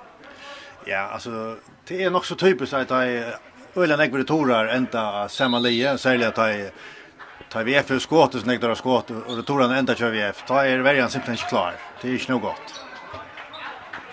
Ja, 0.86 1.07
altså, 1.15 1.55
det 1.89 1.97
er 2.05 2.13
nok 2.13 2.30
så 2.30 2.38
typisk 2.38 2.78
at 2.78 2.93
jeg 2.93 3.34
øyla 3.74 3.97
nek 3.97 4.13
returer 4.22 4.69
enda 4.76 5.26
samme 5.34 5.61
lije, 5.65 5.97
særlig 5.97 6.30
at 6.30 6.43
jeg 6.45 6.74
Ta 7.51 7.65
vi 7.67 7.74
F 7.76 7.89
skåtet, 7.99 8.41
så 8.41 8.47
nekter 8.47 8.72
av 8.72 8.78
skåtet, 8.80 9.26
og 9.28 9.41
returene 9.41 9.76
enda 9.76 9.95
kör 9.95 10.13
vi 10.13 10.22
F. 10.24 10.45
Da 10.47 10.61
er 10.63 10.86
verjan 10.86 11.11
simpelthen 11.11 11.36
inte 11.36 11.49
klar, 11.49 11.76
det 12.01 12.07
er 12.07 12.13
inte 12.13 12.32
något 12.32 12.41
gott. 12.41 12.80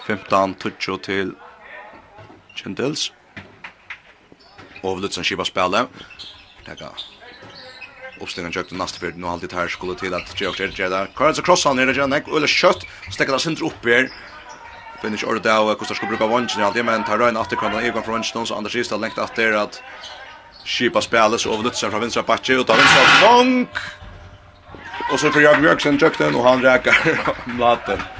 15 0.08 0.56
tutsjo 0.62 0.96
til 1.04 1.36
Kjendels. 2.56 3.10
Og 4.82 5.02
Lutsen 5.02 5.26
skiva 5.26 5.44
spillet. 5.46 6.02
Tega 6.64 6.90
oppstillingen 8.22 8.54
kjøkte 8.54 8.78
neste 8.78 9.00
fyrt, 9.02 9.18
nå 9.18 9.28
alltid 9.30 9.54
her 9.54 9.70
skulle 9.70 9.96
til 9.98 10.14
at 10.16 10.32
Gjøk 10.38 10.60
er 10.60 10.74
gjør 10.74 10.90
det. 10.94 11.02
Kvarens 11.18 11.38
og 11.38 11.46
krossan 11.46 11.78
er 11.78 11.92
gjør 11.92 12.10
det, 12.10 12.24
og 12.26 12.40
eller 12.40 12.50
kjøtt, 12.50 12.86
stekker 13.14 13.36
det 13.36 13.42
sindre 13.44 13.68
opp 13.68 13.86
her. 13.86 14.10
Finner 14.98 15.20
ikke 15.20 15.30
ordet 15.30 15.44
det, 15.46 15.54
og 15.54 15.70
hvordan 15.70 15.98
skal 16.00 16.10
bruke 16.10 16.30
vannsjen 16.32 16.64
alltid, 16.66 16.86
men 16.88 17.06
tar 17.06 17.22
røyne 17.22 17.38
atter 17.38 17.60
kvarnen, 17.60 17.84
Egon 17.86 18.02
fra 18.02 18.16
vannsjen, 18.16 18.46
så 18.46 18.58
Anders 18.58 18.74
Ristad 18.74 19.02
lengt 19.02 19.20
atter 19.22 19.54
at 19.60 19.80
skipa 20.64 21.02
spillet, 21.04 21.40
så 21.40 21.54
over 21.54 21.68
Lutsen 21.68 21.94
fra 21.94 22.02
vinstra 22.02 22.26
bakke, 22.26 22.58
og 22.58 22.66
tar 22.66 22.82
vinstra 22.82 23.06
vank! 23.22 23.82
Og 25.08 25.16
så 25.22 25.30
får 25.32 25.46
Jørgen 25.46 25.64
Bjørksen 25.64 26.00
kjøkten, 26.02 26.36
og 26.36 26.48
han 26.48 26.64
reker 26.64 26.98
om. 27.30 28.08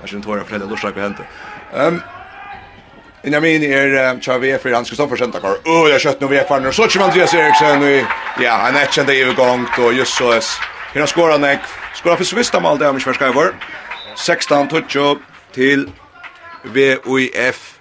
Jag 0.00 0.08
skulle 0.08 0.16
inte 0.16 0.28
vara 0.28 0.58
då 0.58 0.66
lustar 0.66 0.92
vad 0.92 1.02
hände. 1.02 1.24
Ehm 1.74 2.00
Men 3.22 3.32
jag 3.32 3.42
menar 3.42 3.66
är 3.66 4.20
Xavier 4.20 4.58
för 4.58 4.72
han 4.72 4.84
ska 4.84 4.94
stå 4.94 5.08
för 5.08 5.16
sent 5.16 5.40
kvar. 5.40 5.56
Åh, 5.64 5.90
jag 5.90 6.00
kött 6.00 6.20
nu 6.20 6.26
vi 6.26 6.38
är 6.38 6.44
fan 6.44 6.72
så 6.72 6.88
tjuv 6.88 7.02
Andreas 7.02 7.34
Eriksen, 7.34 7.82
och 7.82 8.06
ja, 8.44 8.52
han 8.52 8.76
är 8.76 8.86
kända 8.86 9.14
i 9.14 9.34
gång 9.34 9.66
då 9.76 9.92
just 9.92 10.14
så 10.14 10.30
är. 10.30 10.44
Kan 10.92 11.06
skora 11.06 11.36
näck. 11.38 11.60
Skora 11.94 12.16
för 12.16 12.24
sista 12.24 12.60
mål 12.60 12.78
där 12.78 12.90
om 12.90 13.00
Sverige 13.00 13.26
över. 13.28 13.52
16 14.16 14.68
touch 14.68 15.18
till 15.52 15.90
VUF. 16.62 17.78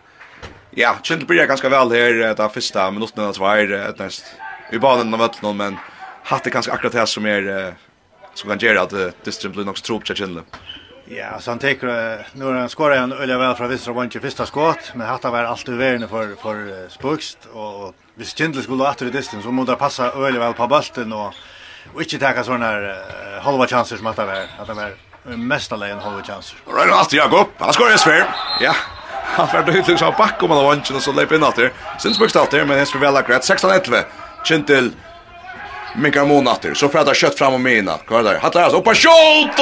Ja, 0.71 0.97
kjent 1.03 1.27
blir 1.27 1.45
ganska 1.45 1.69
väl 1.69 1.91
här 1.91 2.35
det 2.35 2.49
första 2.53 2.91
minuten 2.91 3.23
att 3.23 3.37
vara 3.37 3.91
näst. 3.97 4.25
Vi 4.71 4.79
banan 4.79 5.13
av 5.13 5.21
ölln 5.21 5.57
men 5.57 5.77
hade 6.23 6.49
kanske 6.49 6.71
akkurat 6.71 6.93
det 6.93 7.07
som 7.07 7.25
är 7.25 7.73
som 8.33 8.49
kan 8.49 8.59
göra 8.59 8.81
att 8.81 8.89
det 9.23 9.49
blir 9.49 9.65
något 9.65 9.83
trop, 9.83 10.07
kjent. 10.07 10.45
Ja, 11.11 11.39
så 11.39 11.51
han 11.51 11.59
tek 11.59 11.81
nu 11.81 12.45
har 12.45 12.53
han 12.53 12.69
skorar 12.69 12.97
han 12.97 13.13
ölja 13.13 13.37
väl 13.37 13.55
från 13.55 13.69
vänstra 13.69 13.93
vånke 13.93 14.19
första 14.19 14.45
skott, 14.45 14.91
men 14.93 15.07
hatta 15.07 15.31
var 15.31 15.43
alltid 15.43 15.75
vägen 15.75 16.09
för 16.09 16.35
för 16.35 16.89
Spukst 16.89 17.37
och 17.53 17.93
hvis 18.15 18.35
Kindle 18.35 18.61
skulle 18.61 18.83
åter 18.83 19.07
i 19.07 19.09
distan 19.09 19.41
så 19.41 19.51
måste 19.51 19.75
passa 19.75 20.11
ölja 20.11 20.39
väl 20.39 20.53
på 20.53 20.67
bollen 20.67 21.13
och 21.13 21.33
och 21.93 22.01
inte 22.01 22.33
ta 22.33 22.43
såna 22.43 22.65
här 22.65 22.95
halva 23.41 23.67
chanser 23.67 23.97
som 23.97 24.05
hatta 24.05 24.25
var. 24.25 24.45
Hatta 24.57 24.73
var 24.73 24.91
mesta 25.37 25.75
lejen 25.75 25.99
halva 25.99 26.23
chanser. 26.23 26.57
Right 26.65 27.11
jag 27.11 27.25
Jakob. 27.25 27.47
Han 27.57 27.73
skorar 27.73 27.91
en 27.91 27.97
spel. 27.97 28.23
Ja. 28.61 28.75
Han 29.23 29.47
får 29.47 29.63
det 29.63 29.87
liksom 29.87 30.13
bak 30.17 30.43
om 30.43 30.51
han 30.51 30.63
vånken 30.63 30.95
och 30.95 31.01
så 31.01 31.11
lägger 31.11 31.35
in 31.35 31.43
åter. 31.43 31.73
Sen 31.99 32.13
Spukst 32.13 32.35
åter 32.35 32.65
men 32.65 32.77
han 32.77 32.85
spelar 32.85 33.05
väl 33.05 33.15
akkurat 33.15 33.41
16-11. 33.41 34.03
Kindle 34.43 34.89
Mikael 35.95 36.27
Monatter, 36.27 36.73
så 36.73 36.89
pratar 36.89 37.13
kött 37.13 37.37
fram 37.37 37.53
och 37.53 37.61
mina. 37.61 37.97
Kvar 37.97 38.23
där. 38.23 38.39
Han 38.41 38.51
tar 38.51 38.61
alltså 38.61 38.81
på 38.81 38.93
skjut 38.93 39.59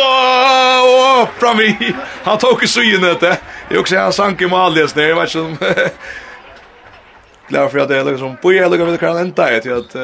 och 0.83 1.39
fram 1.39 1.59
i. 1.59 1.95
Han 2.23 2.37
tog 2.37 2.63
i 2.63 2.67
synen 2.67 3.15
det. 3.19 3.37
Jag 3.69 3.79
också 3.79 3.97
han 3.97 4.13
sank 4.13 4.41
i 4.41 4.47
Malias 4.47 4.95
när 4.95 5.03
jag 5.03 5.15
vet 5.15 5.29
som 5.29 5.57
Glad 7.47 7.71
för 7.71 7.79
att 7.79 7.87
det 7.87 7.97
är 7.97 8.03
liksom 8.03 8.37
på 8.37 8.53
jag 8.53 8.71
lägger 8.71 8.85
med 8.85 8.99
kan 8.99 9.17
ända 9.17 9.49
ett 9.49 9.65
att 9.65 9.95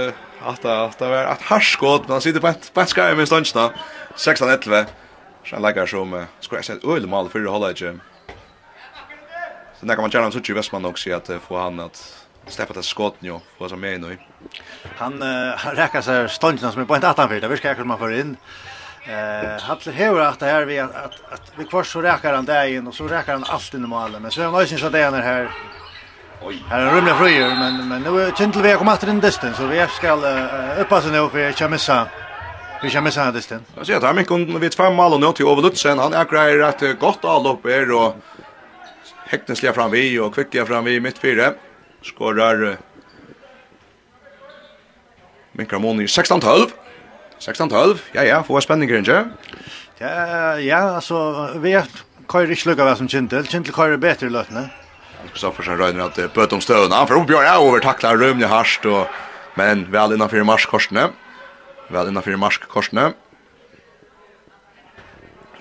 att 0.46 0.66
att 0.66 1.00
det 1.00 1.08
var 1.08 1.24
ett 1.24 1.42
harskott 1.42 2.02
men 2.02 2.12
han 2.12 2.22
sitter 2.22 2.40
på 2.40 2.48
ett 2.48 2.74
baska 2.74 3.12
i 3.12 3.16
min 3.16 3.28
stundsna 3.28 3.70
16 4.16 4.50
11. 4.50 4.86
Så 5.46 5.56
han 5.56 5.62
lägger 5.62 5.86
som 5.86 6.26
ska 6.40 6.56
jag 6.56 6.66
säga 6.66 6.80
öl 6.84 7.08
mål 7.08 7.30
för 7.30 7.40
det 7.40 7.50
håller 7.50 7.68
jag. 7.68 8.00
Så 9.80 9.86
där 9.86 9.96
kan 9.96 10.02
man 10.02 10.12
gärna 10.12 10.32
så 10.32 10.42
tjuv 10.42 10.56
Westman 10.56 10.86
också 10.86 11.14
att 11.16 11.30
få 11.48 11.60
han 11.60 11.80
att 11.80 12.23
släppa 12.48 12.74
det 12.74 12.84
skott 12.84 13.16
nu 13.20 13.40
vad 13.58 13.70
som 13.70 13.84
är 13.84 13.98
nu. 13.98 14.18
Han 14.98 15.24
uh, 15.24 15.76
räcker 15.76 16.02
sig 16.02 16.30
stundarna 16.30 16.72
som 16.72 16.82
är 16.82 16.86
på 16.86 16.96
en 16.96 17.06
attan 17.06 17.30
för 17.30 17.42
det 17.42 17.58
ska 17.58 17.76
som 17.76 17.88
man 17.88 18.00
får 18.00 18.14
in. 18.14 18.38
Eh 19.06 19.62
hattar 19.62 19.92
hur 19.92 20.20
att 20.20 20.40
det 20.40 20.46
här 20.46 20.66
vi 20.66 20.80
att 20.80 20.96
att, 20.96 21.34
att 21.34 21.54
vi 21.56 21.66
kvar 21.66 21.84
så 21.84 22.02
räcker 22.02 22.34
han 22.34 22.46
där 22.46 22.68
in 22.68 22.88
och 22.88 22.96
så 22.96 23.08
räcker 23.08 23.32
han 23.32 23.44
allt 23.48 23.74
in 23.74 23.84
i 23.84 23.88
men 24.20 24.32
så 24.32 24.42
är 24.42 24.46
han 24.46 24.60
lösen 24.60 24.78
så 24.78 24.88
är 24.88 25.12
här. 25.22 25.52
Oj. 26.46 26.64
Här 26.70 26.80
är 26.80 26.96
rumliga 26.96 27.16
fröjer 27.16 27.56
men 27.56 27.88
men 27.88 28.02
nu 28.02 28.22
är 28.22 28.32
Kintel 28.32 28.62
vi 28.62 28.74
kommer 28.74 28.92
att 28.92 29.04
in 29.04 29.20
distance 29.20 29.58
så 29.58 29.68
vi 29.68 29.88
ska 29.88 30.16
uh, 30.16 30.82
uppa 30.82 31.02
sig 31.02 31.12
nu 31.12 31.30
för 31.30 31.62
jag 31.62 31.72
missa. 31.72 32.08
Vi 32.84 32.90
ska 32.90 33.02
missa 33.02 33.26
den 33.26 33.34
distans. 33.34 33.62
Jag 33.76 33.88
ser 33.88 33.96
att 33.98 34.04
han 34.04 34.16
mycket 34.16 34.62
vid 34.62 34.74
fem 34.74 34.94
mål 34.96 35.14
och 35.14 35.20
nu 35.20 35.32
till 35.32 35.48
överlutsen 35.48 36.00
han 36.00 36.14
är 36.14 36.26
grejer 36.26 36.58
rätt 36.58 37.00
gott 37.00 37.26
all 37.26 37.48
upp 37.48 37.66
är 37.66 37.92
och 37.92 38.16
Heknesliga 39.26 39.74
fram 39.74 39.92
vi 39.92 40.20
och 40.20 40.36
kvickliga 40.36 40.66
fram 40.66 40.84
vi 40.84 41.00
mitt 41.00 41.18
fyra 41.18 41.54
skorar 42.04 42.78
Minkar 45.54 45.80
Moni 45.80 46.06
16-12. 46.06 46.72
16-12. 47.40 48.00
Ja, 48.14 48.24
ja, 48.24 48.42
få 48.42 48.62
spenninger 48.62 49.04
ikke? 49.04 49.20
Ja, 50.00 50.56
ja, 50.58 50.80
altså, 50.96 51.18
vi 51.62 51.76
kører 52.28 52.54
ikke 52.56 52.72
lukka 52.72 52.88
hva 52.88 52.96
som 52.98 53.10
Kjintel. 53.12 53.46
Kjintel 53.48 53.76
kører 53.76 54.02
bedre 54.02 54.28
i 54.28 54.34
løtene. 54.34 54.64
Kristoffersen 55.32 55.78
røyner 55.80 56.08
at 56.08 56.18
det 56.20 56.32
bøt 56.36 56.54
om 56.56 56.62
støvna, 56.62 57.04
for 57.08 57.32
jeg 57.32 57.58
over 57.60 57.80
takla 57.80 58.16
rømne 58.18 58.50
harst, 58.50 58.86
og, 58.86 59.08
men 59.56 59.86
vel 59.94 60.16
innanfyr 60.16 60.44
marskorsene. 60.48 61.12
Vel 61.94 62.10
innanfyr 62.10 62.40
marskorsene. 62.42 63.12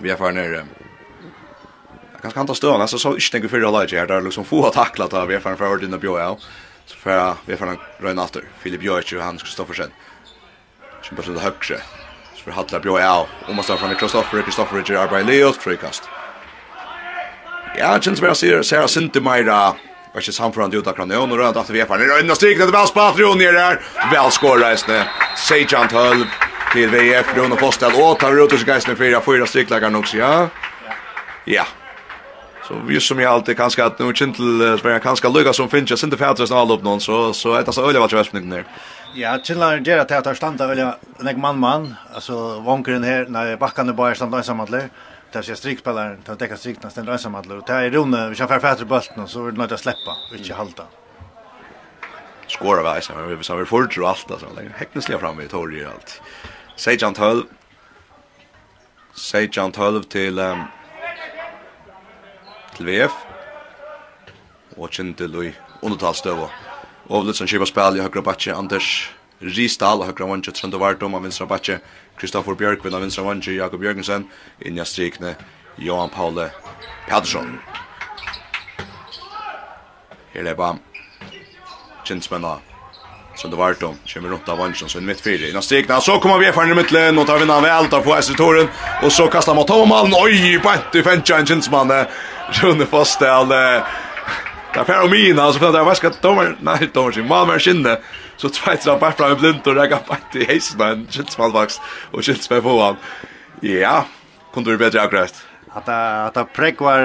Vi 0.02 0.10
er 0.10 0.18
ferdig 0.18 0.40
nere 0.40 0.64
ganska 2.22 2.40
andra 2.40 2.54
stövna 2.54 2.86
så 2.86 2.98
så 2.98 3.16
inte 3.16 3.38
några 3.38 3.48
fyra 3.48 3.70
lag 3.70 3.90
här 3.92 4.06
där 4.06 4.20
liksom 4.20 4.44
få 4.44 4.66
att 4.66 4.72
tackla 4.72 5.08
ta 5.08 5.24
vi 5.24 5.40
för 5.40 5.56
för 5.56 5.78
den 5.78 6.00
bjöa. 6.00 6.36
Så 6.86 6.96
för 6.96 7.34
vi 7.46 7.56
för 7.56 7.76
run 7.98 8.18
efter 8.18 8.44
Filip 8.60 8.82
Jörg 8.82 9.16
och 9.16 9.24
Hans 9.24 9.42
Kristoffersen. 9.42 9.90
Som 11.02 11.16
bara 11.16 11.32
det 11.32 11.40
högre. 11.40 11.82
Så 12.34 12.42
för 12.44 12.50
Halla 12.50 12.80
bjöa 12.80 13.26
och 13.48 13.54
måste 13.54 13.76
från 13.76 13.94
Kristoffer 13.94 14.42
Kristoffer 14.42 14.84
Jörg 14.86 14.96
arbetar 14.96 15.32
Leos 15.32 15.58
frikast. 15.58 16.02
Ja, 17.78 18.00
känns 18.00 18.22
väl 18.22 18.34
ser 18.34 18.62
ser 18.62 18.86
synte 18.86 19.20
mera 19.20 19.74
Och 20.14 20.22
så 20.22 20.32
samför 20.32 20.60
han 20.60 20.72
utan 20.72 20.94
kranion 20.94 21.32
och 21.32 21.38
rönt 21.38 21.56
efter 21.56 21.72
vefar. 21.72 21.98
Nu 21.98 22.04
är 22.04 22.22
det 22.22 22.34
strik 22.34 22.58
det 22.58 22.66
väl 22.66 22.86
Patreon 22.94 23.38
ner 23.38 23.52
där. 23.52 23.80
Väl 24.12 24.30
skorra 24.30 24.72
istället. 24.72 25.06
Sejan 25.36 25.88
Tull 25.88 26.26
till 26.72 26.90
VF 26.90 27.34
Bruno 27.34 27.56
Postel 27.56 27.92
och 28.02 28.18
tar 28.18 28.44
ut 28.44 28.52
hos 28.52 28.64
guys 28.64 28.86
nu 28.86 28.96
fyra 28.96 29.20
fyra 29.20 29.46
stycken 29.46 29.94
också 29.94 30.16
ja. 30.16 30.48
Ja. 31.44 31.66
Så 32.68 32.74
vi 32.86 33.00
som 33.00 33.18
jag 33.18 33.32
alltid 33.32 33.56
kanske 33.56 33.84
att 33.84 33.98
nu 33.98 34.12
till 34.12 34.78
Sverige 34.80 34.98
kanske 34.98 35.28
lugga 35.28 35.52
som 35.52 35.68
finns 35.68 36.04
inte 36.04 36.16
färdres 36.16 36.50
när 36.50 36.60
alla 36.60 36.74
upp 36.74 36.82
någon 36.82 37.00
så 37.00 37.32
så 37.32 37.54
är 37.54 37.62
det 37.62 37.72
så 37.72 37.88
öliga 37.88 38.00
vart 38.00 38.12
jag 38.12 38.34
ner. 38.34 38.64
Ja, 39.14 39.38
till 39.38 39.62
att 39.62 39.84
det 39.84 40.18
att 40.18 40.26
jag 40.26 40.36
stannar 40.36 40.76
jag 40.76 40.94
när 41.18 41.36
man 41.36 41.58
man 41.58 41.94
alltså 42.14 42.60
vankren 42.60 43.04
här 43.04 43.26
när 43.28 43.56
backarna 43.56 43.92
bara 43.92 44.14
stannar 44.14 44.38
ensam 44.38 44.60
alla. 44.60 44.80
Det 45.32 45.48
är 45.48 45.54
strikspelaren, 45.54 46.22
ta 46.22 46.34
täcka 46.34 46.56
strikna 46.56 46.90
stannar 46.90 47.12
ensam 47.12 47.32
där. 47.32 47.62
Det 47.66 47.72
är 47.72 47.90
Rune, 47.90 48.28
vi 48.28 48.34
kör 48.34 48.46
färfärdre 48.46 48.84
bulten 48.84 49.22
och 49.22 49.30
så 49.30 49.42
vill 49.42 49.54
det 49.54 49.74
att 49.74 49.80
släppa, 49.80 50.16
inte 50.38 50.54
halta. 50.54 50.82
Skåra 52.48 52.82
väl 52.82 53.02
så 53.02 53.12
vi 53.14 53.44
så 53.44 53.56
vi 53.56 53.64
får 53.64 53.84
tro 53.84 54.06
allt 54.06 54.30
alltså. 54.30 54.46
Häcknesliga 54.74 55.18
fram 55.18 55.40
i 55.40 55.48
torget 55.48 55.88
allt. 55.88 56.22
Sejan 56.76 57.14
12. 57.14 57.42
Sejan 59.14 59.72
12 59.72 60.02
till 60.02 60.38
til 62.82 62.90
VF. 62.90 63.12
Og 64.76 64.90
Kjendil 64.90 65.34
i 65.46 65.50
undertalstøv. 65.82 66.46
Og 67.12 67.34
som 67.34 67.46
kjipa 67.46 67.66
spil 67.68 67.98
i 67.98 68.02
høyre 68.02 68.22
batje, 68.24 68.54
Anders 68.54 69.10
Ristal 69.42 70.02
og 70.02 70.10
høyre 70.10 70.28
vantje, 70.30 70.54
Trønda 70.56 70.80
Vardom 70.80 71.14
av 71.14 71.26
vinstra 71.26 71.46
batje, 71.46 71.78
Kristoffer 72.18 72.56
Bjørkvinn 72.58 72.94
av 72.94 73.04
vinstra 73.04 73.26
vantje, 73.26 73.54
Jakob 73.58 73.82
Jørgensen, 73.82 74.26
Inja 74.64 74.86
Strikne, 74.86 75.36
Johan 75.78 76.10
Paule 76.10 76.50
Pedersen. 77.08 77.58
Her 80.32 80.48
er 80.48 80.56
bam. 80.56 80.80
Kjentsmenna. 82.04 82.58
Så 83.36 83.48
det 83.48 83.56
vart 83.56 83.80
då. 83.80 83.94
Kommer 84.06 84.28
runt 84.28 84.48
av 84.48 84.58
vanschen 84.58 84.88
så 84.88 84.98
en 84.98 85.06
mitt 85.06 85.20
fyra. 85.20 85.48
Innan 85.48 85.62
stegna 85.62 86.00
så 86.00 86.18
kommer 86.18 86.38
vi 86.38 86.52
fram 86.52 86.70
i 86.70 86.74
mitten 86.74 87.18
och 87.18 87.26
tar 87.26 87.38
vinna 87.38 87.60
väl 87.60 87.86
tar 87.86 88.00
på 88.00 88.14
S-toren 88.14 88.68
och 89.02 89.12
så 89.12 89.28
kastar 89.28 89.54
man 89.54 89.66
Tomal. 89.66 90.12
Oj, 90.14 90.60
bant 90.64 90.94
i 90.94 91.02
fäncha 91.02 91.38
en 91.38 91.46
kjentsmanne. 91.46 92.06
Rune 92.52 92.86
Fossdal. 92.86 93.48
Där 93.48 94.84
Per 94.84 95.02
och 95.02 95.10
Mina 95.10 95.52
så 95.52 95.58
för 95.58 95.72
där 95.72 95.84
vaska 95.84 96.10
domar 96.20 96.56
nej 96.60 96.90
domar 96.92 97.12
sin 97.12 97.28
mamma 97.28 97.58
skinne 97.58 97.98
så 98.36 98.48
tvättar 98.48 98.90
han 98.90 99.00
bara 99.00 99.12
fram 99.12 99.36
blint 99.36 99.66
och 99.66 99.74
lägger 99.74 99.96
på 99.96 100.38
i 100.38 100.44
hästen 100.44 100.80
en 100.80 101.06
skitsmalvax 101.10 101.80
och 102.10 102.24
skits 102.24 102.48
på 102.48 102.82
han. 102.82 102.96
Ja, 103.60 104.04
kunde 104.54 104.70
du 104.70 104.78
bättre 104.78 105.02
akkurat. 105.02 105.46
Att 105.70 105.88
att 105.88 106.36
att 106.36 106.52
präck 106.52 106.80
var 106.80 106.98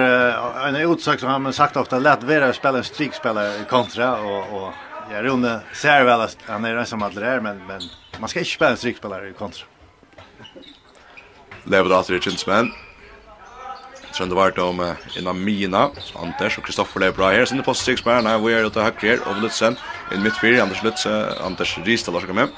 en 0.68 0.76
utsak 0.76 1.20
som 1.20 1.30
han 1.30 1.54
sagt 1.54 1.78
ofta 1.78 2.00
lätt 2.00 2.24
vara 2.24 2.54
spela 2.54 2.78
en 2.78 2.84
strikspelare 2.84 3.54
kontra 3.70 4.18
och 4.18 4.64
och 4.64 4.74
jag 5.12 5.26
Rune 5.26 5.60
ser 5.74 6.04
väl 6.04 6.22
att 6.22 6.38
han 6.48 6.66
är 6.66 6.76
den 6.76 6.86
som 6.86 7.04
att 7.04 7.16
det 7.16 7.42
men 7.42 7.68
men 7.68 7.82
man 8.20 8.30
ska 8.30 8.40
inte 8.40 8.52
spela 8.52 8.72
en 8.72 8.78
strikspelare 8.78 9.34
kontra. 9.34 9.66
Lever 11.64 11.90
då 11.90 11.96
att 11.96 12.08
det 12.08 12.24
känns 12.24 12.48
Trønde 14.18 14.34
vart 14.34 14.58
om 14.58 14.80
inna 15.14 15.34
Mina, 15.38 15.84
Anders 16.18 16.56
og 16.58 16.64
Kristoffer 16.66 17.04
det 17.04 17.12
er 17.12 17.14
bra 17.14 17.28
her. 17.36 17.46
Sinne 17.46 17.62
på 17.66 17.76
seks 17.78 18.02
mer, 18.02 18.24
nei, 18.26 18.34
vi 18.42 18.56
er 18.56 18.66
ute 18.66 18.82
høyre 18.82 19.04
her, 19.04 19.22
og 19.30 19.44
Lutzen, 19.44 19.78
inn 20.10 20.24
midt 20.26 20.40
fire, 20.42 20.64
Anders 20.64 20.82
Lutze, 20.82 21.14
Anders 21.46 21.76
Ristad, 21.86 22.16
Lars 22.16 22.26
Kamem. 22.26 22.50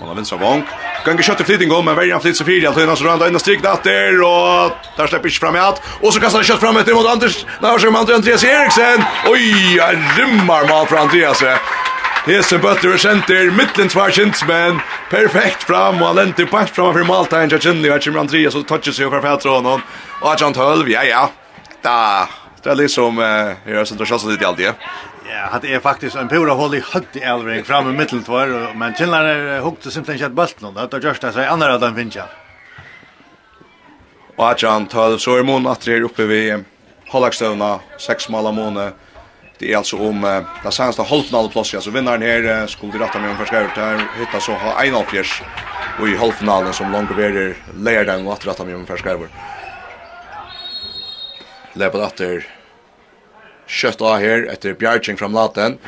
Man 0.00 0.10
har 0.10 0.18
vinstra 0.18 0.40
vank. 0.40 0.66
Gange 1.06 1.22
kjøtt 1.22 1.38
til 1.38 1.46
flytting 1.52 1.70
om, 1.70 1.86
men 1.86 1.94
verjan 1.94 2.22
flytt 2.24 2.40
seg 2.40 2.48
fire, 2.48 2.66
Altøyna, 2.72 2.98
så 2.98 3.06
randa 3.06 3.30
inn 3.30 3.38
og 3.38 3.44
stryk 3.44 3.62
datter, 3.62 4.18
og 4.26 4.74
der 4.98 5.12
slipper 5.12 5.30
ikke 5.30 5.44
frem 5.44 5.60
i 5.60 5.62
alt. 5.62 5.78
Og 6.00 6.10
så 6.10 6.24
kastar 6.24 6.42
han 6.42 6.50
kjøtt 6.50 6.64
frem 6.66 6.82
etter 6.82 6.98
mot 6.98 7.06
Anders, 7.14 7.44
nei, 7.62 7.76
så 7.78 7.86
kommer 7.86 8.18
Andreas 8.18 8.48
Eriksen. 8.50 9.06
Oi, 9.30 9.42
jeg 9.78 10.04
rymmer 10.18 10.66
mal 10.66 10.90
fra 10.90 11.06
Andreas. 11.06 11.46
Hese 12.24 12.56
bøtter 12.56 12.94
og 12.94 13.00
kjenter, 13.02 13.50
mittlen 13.52 13.90
tvar 13.92 14.12
kjentsmenn, 14.16 14.78
perfekt 15.10 15.66
fram, 15.68 15.98
og 16.00 16.06
han 16.08 16.22
lenter 16.22 16.46
bant 16.48 16.70
fram 16.72 16.94
for 16.96 17.04
Malta, 17.04 17.42
en 17.44 17.52
kjentlig, 17.52 17.90
og 17.92 18.00
kjenner 18.00 18.22
Andreas, 18.22 18.56
og 18.56 18.64
toucher 18.64 18.96
seg 18.96 19.10
over 19.10 19.20
Petra 19.20 19.58
og 19.58 19.66
noen, 19.66 19.82
og 20.22 20.30
at 20.32 20.44
tølv, 20.56 20.88
ja, 20.88 21.02
ja, 21.04 21.26
da, 21.84 21.96
det 22.64 22.72
er 22.72 22.80
liksom, 22.80 23.20
jeg 23.20 23.76
har 23.76 23.90
sett 23.90 24.00
å 24.00 24.08
kjøsse 24.08 24.32
litt 24.32 24.40
i 24.40 24.48
alt, 24.48 24.62
det. 24.62 24.72
Ja, 25.28 25.48
hade 25.52 25.68
är 25.68 25.80
faktiskt 25.80 26.16
en 26.16 26.28
pura 26.28 26.52
håll 26.52 26.74
i 26.74 26.82
högt 26.92 27.16
i 27.16 27.20
elvring 27.20 27.64
fram 27.64 27.90
i 27.90 27.92
mitten 27.92 28.22
två 28.22 28.46
men 28.74 28.94
Chinlar 28.94 29.60
hukte 29.60 29.90
simpelthen 29.90 30.26
inte 30.26 30.34
bult 30.34 30.60
någon. 30.60 30.74
Det 30.74 30.96
är 30.96 31.00
just 31.00 31.20
det 31.20 31.32
sig 31.32 31.46
andra 31.46 31.78
den 31.78 31.94
finns 31.94 32.16
jag. 32.16 32.26
Och 34.36 34.50
att 34.50 34.62
han 34.62 34.86
tar 34.86 35.18
så 35.18 35.38
er 35.38 35.42
mån 35.42 35.66
at 35.66 35.80
det 35.80 35.96
er 35.96 36.04
oppe 36.04 36.26
vid 36.26 36.64
Hallagsstövna, 37.08 37.80
sex 37.98 38.28
mål 38.28 38.46
av 38.46 38.54
månader 38.54 38.92
Det 39.58 39.72
är 39.72 39.76
alltså 39.76 39.96
om 39.96 40.24
uh, 40.24 40.42
den 40.62 40.72
senaste 40.72 41.02
plats 41.48 41.74
alltså 41.74 41.90
vinnaren 41.90 42.22
här 42.22 42.60
uh, 42.62 42.66
skulle 42.66 42.98
rätta 42.98 43.18
med 43.18 43.30
om 43.30 43.36
förskärret 43.36 43.70
här, 43.70 44.08
hittar 44.18 44.40
så 44.40 44.52
ha 44.52 44.82
en 44.82 44.94
av 44.94 45.02
fjärs 45.02 45.42
och 46.00 46.08
i 46.08 46.16
halvfinalen 46.16 46.72
som 46.72 46.92
långverer 46.92 47.56
den 48.04 48.26
och 48.26 48.32
att 48.32 48.46
rätta 48.46 48.64
med 48.64 48.76
om 48.76 48.86
förskärret. 48.86 49.30
på 51.90 51.98
efter 51.98 52.46
kött 53.66 54.00
av 54.00 54.18
här 54.18 54.46
efter 54.52 54.74
Bjarking 54.74 55.16
från 55.16 55.32
Latten. 55.32 55.78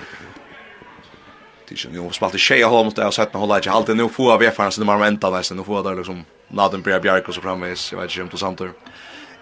Det 1.68 1.84
är 1.84 1.92
ju 1.92 2.02
nu 2.02 2.10
spalt 2.10 2.34
i 2.34 2.38
tjeja 2.38 2.66
håll 2.66 2.84
mot 2.84 2.96
det 2.96 3.06
och 3.06 3.14
sett 3.14 3.32
med 3.32 3.40
hålla 3.40 3.60
i 3.60 3.68
halvt 3.68 3.88
nu 3.88 4.08
får 4.08 4.38
vi 4.38 4.46
erfarenhet 4.46 4.78
när 4.78 4.86
man 4.86 5.00
väntar 5.00 5.30
nästan 5.30 5.56
nu 5.56 5.64
får 5.64 5.82
där 5.82 5.94
liksom 5.94 6.24
Laten 6.48 6.82
Bjark 6.82 7.28
och 7.28 7.34
så 7.34 7.40
framme 7.40 7.74
jag 7.92 7.98
vet 7.98 8.10
inte 8.10 8.22
om 8.22 8.28
det 8.32 8.38
samtidigt. 8.38 8.74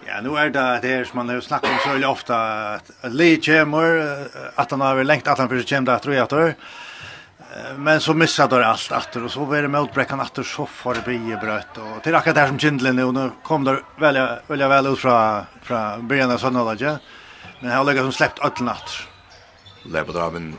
Ja, 0.07 0.21
nu 0.21 0.37
är 0.37 0.49
det 0.49 0.79
det 0.81 1.07
som 1.07 1.17
man 1.17 1.29
har 1.29 1.41
snackat 1.41 1.69
om 1.85 2.01
så 2.01 2.07
ofta 2.07 2.37
att 2.73 2.91
Lee 3.01 3.37
kommer 3.37 4.25
att 4.55 4.71
han 4.71 4.81
har 4.81 5.03
längt 5.03 5.27
att 5.27 5.37
han 5.37 5.49
för 5.49 5.61
sig 5.61 5.81
där 5.81 5.97
tror 5.97 6.15
jag 6.15 6.33
att 6.33 6.55
Men 7.77 8.01
så 8.01 8.13
missar 8.13 8.47
det 8.47 8.67
allt 8.67 8.91
åter 8.91 9.23
och 9.23 9.31
så 9.31 9.45
var 9.45 9.61
det 9.61 9.67
motbräckan 9.67 10.19
åter 10.19 10.43
så 10.43 10.65
får 10.65 10.93
det 10.93 11.01
bli 11.05 11.37
brött 11.41 11.77
och 11.77 12.03
till 12.03 12.15
akkurat 12.15 12.35
där 12.35 12.47
som 12.47 12.59
Kindlen 12.59 12.95
nu 12.95 13.11
nu 13.11 13.31
kom 13.43 13.63
där 13.63 13.83
välja 13.99 14.39
väl 14.47 14.69
väl 14.69 14.87
ut 14.87 14.99
från 14.99 15.43
från 15.63 16.07
början 16.07 16.31
av 16.31 16.37
söndagen. 16.37 16.97
Men 17.59 17.69
jag 17.69 17.77
har 17.77 17.85
legat 17.85 18.03
som 18.03 18.11
släppt 18.11 18.39
öll 18.39 18.65
natt. 18.65 18.89
Lever 19.85 20.13
då 20.13 20.31
men 20.31 20.57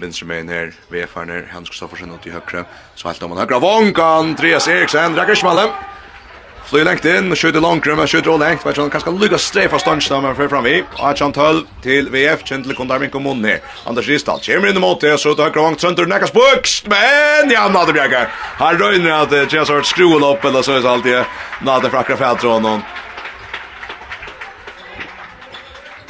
vinstermen 0.00 0.48
här 0.48 0.72
VFR 0.88 1.26
her, 1.26 1.50
Hans 1.52 1.68
Kristoffersen 1.68 2.10
åt 2.10 2.26
i 2.26 2.30
høyre, 2.30 2.64
så 2.94 3.08
allt 3.08 3.22
om 3.22 3.30
man 3.30 3.38
högra 3.38 3.58
vånkan 3.58 4.04
Andreas 4.04 4.68
Eriksen, 4.68 5.16
Rakesh 5.16 5.44
Malem, 5.44 5.70
Fly 6.66 6.82
lengt 6.82 7.04
inn, 7.06 7.30
skjuter 7.38 7.62
langt 7.62 7.86
men 7.86 8.08
skjuter 8.10 8.32
og 8.32 8.40
lengt, 8.42 8.64
vet 8.66 8.74
du, 8.74 8.80
han 8.82 8.90
kanskje 8.90 9.12
lykke 9.14 9.38
streg 9.38 9.68
fra 9.70 9.78
stansjen, 9.78 10.18
men 10.24 10.34
fyrir 10.34 10.50
fram 10.50 10.66
i, 10.66 10.80
og 10.98 11.02
er 11.06 11.18
kjent 11.20 11.36
til 11.84 12.08
VF, 12.10 12.42
kjent 12.48 12.66
til 12.66 12.74
kundar 12.74 12.98
min 12.98 13.12
kommuni, 13.12 13.60
Anders 13.86 14.08
Ristal, 14.10 14.40
kommer 14.42 14.72
inn 14.72 14.80
i 14.80 14.82
måte, 14.82 15.12
så 15.14 15.36
tar 15.38 15.52
høyre 15.54 15.62
vangt, 15.62 15.84
sønder, 15.84 16.08
nekkas 16.10 16.32
spuks, 16.34 16.80
men 16.90 17.54
ja, 17.54 17.68
Nade 17.70 17.94
Bjerke. 17.94 18.24
han 18.58 18.80
røyner 18.82 19.14
at 19.14 19.30
det 19.30 19.44
har 19.54 19.70
vært 19.70 19.86
skruel 19.86 20.26
opp, 20.26 20.42
eller 20.44 20.66
så 20.66 20.74
er 20.74 20.82
det 20.82 20.90
alltid, 20.90 21.38
Nade 21.68 21.92
fra 21.92 22.02
akkurat 22.02 22.18
fædra 22.24 22.56
honom. 22.56 22.82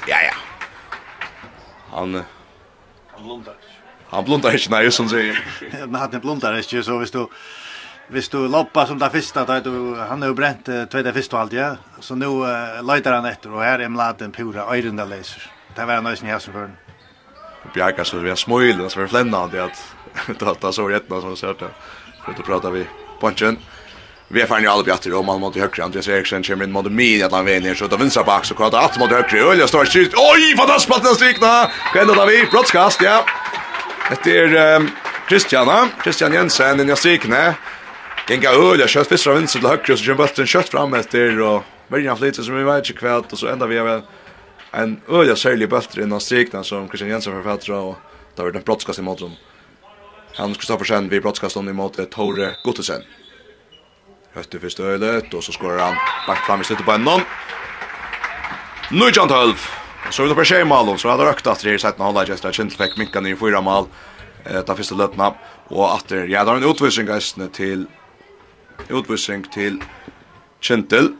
Ja, 0.08 0.22
ja. 0.24 0.34
Han... 1.90 2.22
Han 3.12 3.28
blundar 3.28 3.60
ikke. 3.60 3.76
Han 4.14 4.24
blundar 4.24 4.56
ikke, 4.56 4.72
nei, 4.72 4.82
som 4.88 5.12
sier. 5.12 5.36
Nade 5.98 6.24
blundar 6.24 6.56
ikke, 6.56 6.80
så 6.80 6.96
hvis 7.02 7.12
du... 7.12 7.26
Hvis 8.08 8.28
du 8.28 8.48
loppar 8.48 8.86
som 8.86 8.98
det 8.98 9.10
första 9.10 9.44
då 9.44 9.60
du 9.60 9.96
han 10.08 10.22
har 10.22 10.32
bränt 10.32 10.68
uh, 10.68 11.12
första 11.12 11.38
allt 11.38 11.52
ja. 11.52 11.76
Så 12.00 12.14
nu 12.14 12.26
uh, 12.26 12.94
letar 12.94 13.12
han 13.12 13.24
efter 13.24 13.52
och 13.52 13.62
här 13.62 13.78
är 13.78 13.88
mladen 13.88 14.32
pura 14.32 14.64
där 14.96 15.06
läser. 15.06 15.42
Det 15.74 15.84
var 15.84 16.02
nice 16.02 16.24
ni 16.24 16.30
hästen 16.30 16.52
för. 16.52 16.70
Bjarka 17.74 18.04
så 18.04 18.18
vi 18.18 18.36
smöjl 18.36 18.90
så 18.90 19.00
vi 19.00 19.08
flännar 19.08 19.48
det 19.52 19.64
att 19.64 20.38
data 20.38 20.72
så 20.72 20.88
rätt 20.88 21.08
någon 21.08 21.36
som 21.36 21.54
det. 21.58 21.68
För 22.24 22.32
då 22.36 22.42
pratar 22.42 22.70
vi 22.70 22.86
punchen. 23.20 23.58
Vi 24.28 24.40
är 24.42 24.46
fan 24.46 24.62
ju 24.62 24.68
alla 24.68 24.82
bjatter 24.82 25.14
om 25.14 25.26
man 25.26 25.40
mot 25.40 25.56
högre 25.56 25.84
Andreas 25.84 26.08
Eriksson 26.08 26.42
kommer 26.42 26.64
in 26.64 26.72
mot 26.72 26.92
mig 26.92 27.22
att 27.22 27.32
han 27.32 27.44
vinner 27.44 27.74
så 27.74 27.86
då 27.86 27.96
vinsar 27.96 28.24
bak 28.24 28.44
så 28.44 28.54
kvar 28.54 28.78
att 28.78 28.98
mot 28.98 29.10
högre 29.10 29.40
öl 29.40 29.58
jag 29.58 29.68
står 29.68 29.84
skit. 29.84 30.12
Oj 30.16 30.54
vad 30.58 30.70
att 30.70 31.02
den 31.02 31.14
strikna. 31.14 31.70
Kan 31.92 32.06
då 32.06 32.26
vi 32.26 32.46
brottskast 32.50 33.02
ja. 33.02 33.24
Det 34.24 34.38
är 34.38 34.82
Christiana, 35.28 35.88
Christian 36.02 36.32
Jensen 36.32 36.90
i 36.90 36.96
strikna. 36.96 37.54
Genga 38.28 38.50
öl, 38.50 38.88
kött 38.88 39.08
fiskar 39.08 39.32
vänster 39.32 39.60
till 39.60 39.68
höger 39.68 39.92
och 39.92 39.98
så 39.98 40.04
kör 40.04 40.14
bulten 40.14 40.46
kött 40.46 40.68
fram 40.68 40.94
efter 40.94 41.40
och 41.40 41.62
Värjan 41.88 42.16
flyter 42.16 42.42
som 42.42 42.56
vi 42.56 42.64
vet 42.64 42.88
inte 42.88 42.98
kvärt 42.98 43.32
och 43.32 43.38
så 43.38 43.46
ändar 43.46 43.66
vi 43.66 43.78
väl 43.78 44.02
en 44.70 45.00
öl 45.08 45.36
särlig 45.36 45.68
bulter 45.70 46.00
innan 46.02 46.20
strikten 46.20 46.64
som 46.64 46.88
Christian 46.88 47.10
Jensen 47.10 47.32
författar 47.32 47.72
och 47.72 47.96
det 48.34 48.42
har 48.42 48.46
varit 48.48 48.56
en 48.56 48.62
brottskast 48.62 48.98
i 48.98 49.02
motrum. 49.02 49.30
Han 50.34 50.54
Kristoffersen 50.54 51.08
vid 51.08 51.22
mål 51.74 51.90
till 51.90 52.06
Tore 52.06 52.56
Gottesen. 52.64 53.02
Hötte 54.34 54.58
första 54.58 54.82
ölet 54.82 55.34
och 55.34 55.44
så 55.44 55.52
skorar 55.52 55.78
han 55.78 55.94
back 56.26 56.46
fram 56.46 56.60
i 56.60 56.64
slutet 56.64 56.86
på 56.86 56.92
en 56.92 57.04
noll. 57.04 57.20
Nu 58.90 59.10
John 59.14 59.28
Tolf. 59.28 59.76
Så 60.10 60.22
vi 60.22 60.28
då 60.28 60.34
på 60.34 60.44
Shemalon 60.44 60.98
så 60.98 61.08
hade 61.08 61.24
rökt 61.24 61.46
att 61.46 61.60
det 61.60 61.70
är 61.70 61.78
sett 61.78 61.98
någon 61.98 62.16
han 62.16 62.26
just 62.26 62.42
där 62.42 62.52
Chintel 62.52 62.86
fick 62.86 62.98
minkan 62.98 63.26
i 63.26 63.36
fyra 63.36 63.60
mål. 63.60 63.86
Eh 64.44 64.60
ta 64.60 64.76
första 64.76 64.94
löpna 64.94 65.34
och 65.68 65.94
åter 65.94 66.26
ja 66.26 66.44
då 66.44 66.52
en 66.52 66.70
utvisning 66.70 67.06
gästne 67.06 67.48
till 67.48 67.86
utvisning 68.90 69.46
til 69.54 69.80
Kjentil 70.62 71.12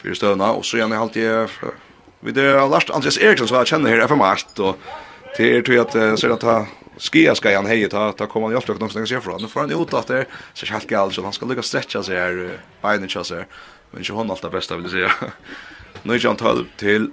fyrir 0.00 0.16
støvna, 0.16 0.52
og 0.56 0.64
så 0.64 0.80
gjerne 0.80 0.98
halte 0.98 1.22
jeg 1.22 1.72
vi 2.20 2.34
det 2.36 2.44
er 2.52 2.66
Lars 2.68 2.88
Andreas 2.92 3.16
Eriksson 3.16 3.48
som 3.48 3.60
jeg 3.60 3.70
kjenner 3.72 3.94
her 3.94 4.04
FM8, 4.04 4.60
og 4.60 5.36
det 5.38 5.46
er 5.56 5.62
tog 5.64 5.78
at 5.80 5.96
jeg 5.96 6.18
ser 6.20 6.34
at 6.34 6.44
han 6.44 6.68
skia 7.00 7.32
skal 7.36 7.56
han 7.56 7.68
hei, 7.70 7.80
ta, 7.88 8.10
ta 8.12 8.26
kommer 8.28 8.50
han 8.50 8.58
i 8.58 8.60
ofte 8.60 8.76
noen 8.76 8.92
som 8.92 9.06
jeg 9.08 9.24
fra, 9.24 9.38
nå 9.40 9.48
får 9.48 9.64
han 9.64 9.72
ut 9.72 9.94
at 9.96 10.12
det 10.12 10.26
så 10.52 10.66
er 10.66 10.74
helt 10.74 10.90
galt, 10.90 11.16
så 11.16 11.24
han 11.24 11.36
skal 11.36 11.48
lukka 11.48 11.64
stretcha 11.64 12.04
seg 12.04 12.20
her, 12.20 12.60
beinet 12.82 13.14
seg 13.14 13.40
her, 13.40 13.48
men 13.92 14.04
ikke 14.04 14.18
hon 14.18 14.32
alt 14.32 14.44
det 14.44 14.52
beste, 14.52 14.76
vil 14.76 14.90
jeg 14.90 15.08
si. 15.08 15.30
Nå 16.04 16.16
er 16.16 16.22
12 16.22 16.68
til 16.80 17.10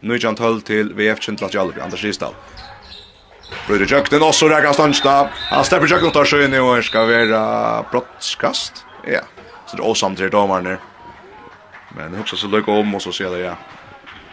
Nu 0.00 0.14
er 0.14 0.24
han 0.24 0.36
12 0.36 0.62
til 0.64 0.94
VF 0.96 1.20
Kjentlat 1.20 1.54
Jallupi, 1.54 1.80
Anders 1.84 2.02
Ristal. 2.04 2.32
Brøyder 3.66 3.90
Jøkten, 3.90 4.22
også 4.24 4.48
rekker 4.48 4.70
han 4.70 4.76
stansna. 4.78 5.16
Han 5.50 5.66
stepper 5.68 5.92
Jøkten 5.92 6.14
tar 6.14 6.28
sjøen 6.28 6.56
i 6.56 6.62
år, 6.64 6.80
skal 6.86 7.08
være 7.10 7.40
brottskast. 7.92 8.86
Ja. 9.04 9.20
Så 9.66 9.76
det 9.76 9.82
är 9.82 9.86
awesome 9.86 10.16
till 10.16 10.30
domaren 10.30 10.64
där. 10.64 10.78
Men 11.96 12.20
också 12.20 12.36
så 12.36 12.46
lucka 12.46 12.72
om 12.72 12.94
och 12.94 13.02
så 13.02 13.12
ser 13.12 13.30
det 13.30 13.38
ja. 13.38 13.56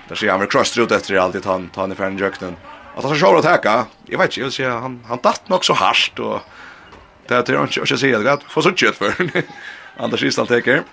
Där 0.08 0.16
ser 0.16 0.30
han 0.30 0.40
väl 0.40 0.50
cross 0.50 0.78
ut 0.78 0.92
efter 0.92 1.16
allt 1.16 1.46
han 1.46 1.70
han 1.76 1.92
är 1.92 1.96
färdig 1.96 2.20
jökten. 2.20 2.56
Att 2.96 3.04
han 3.04 3.16
ska 3.16 3.38
att 3.38 3.46
hacka. 3.46 3.86
Jag 4.06 4.18
vet 4.18 4.28
inte, 4.28 4.40
jag 4.40 4.54
ser 4.54 4.70
han 4.70 5.04
han 5.08 5.20
datt 5.24 5.50
nog 5.50 5.66
så 5.66 5.74
hårt 5.74 6.20
och 6.20 6.42
det 7.28 7.44
tror 7.44 7.58
jag 7.58 7.66
inte 7.66 7.80
jag 7.80 7.88
ska 7.88 7.98
säga 7.98 8.20
det 8.20 8.38
Får 8.48 8.62
så 8.62 8.72
kött 8.72 8.96
för. 8.96 9.14
Anders 9.98 10.24
Istal 10.24 10.48
täcker. 10.48 10.84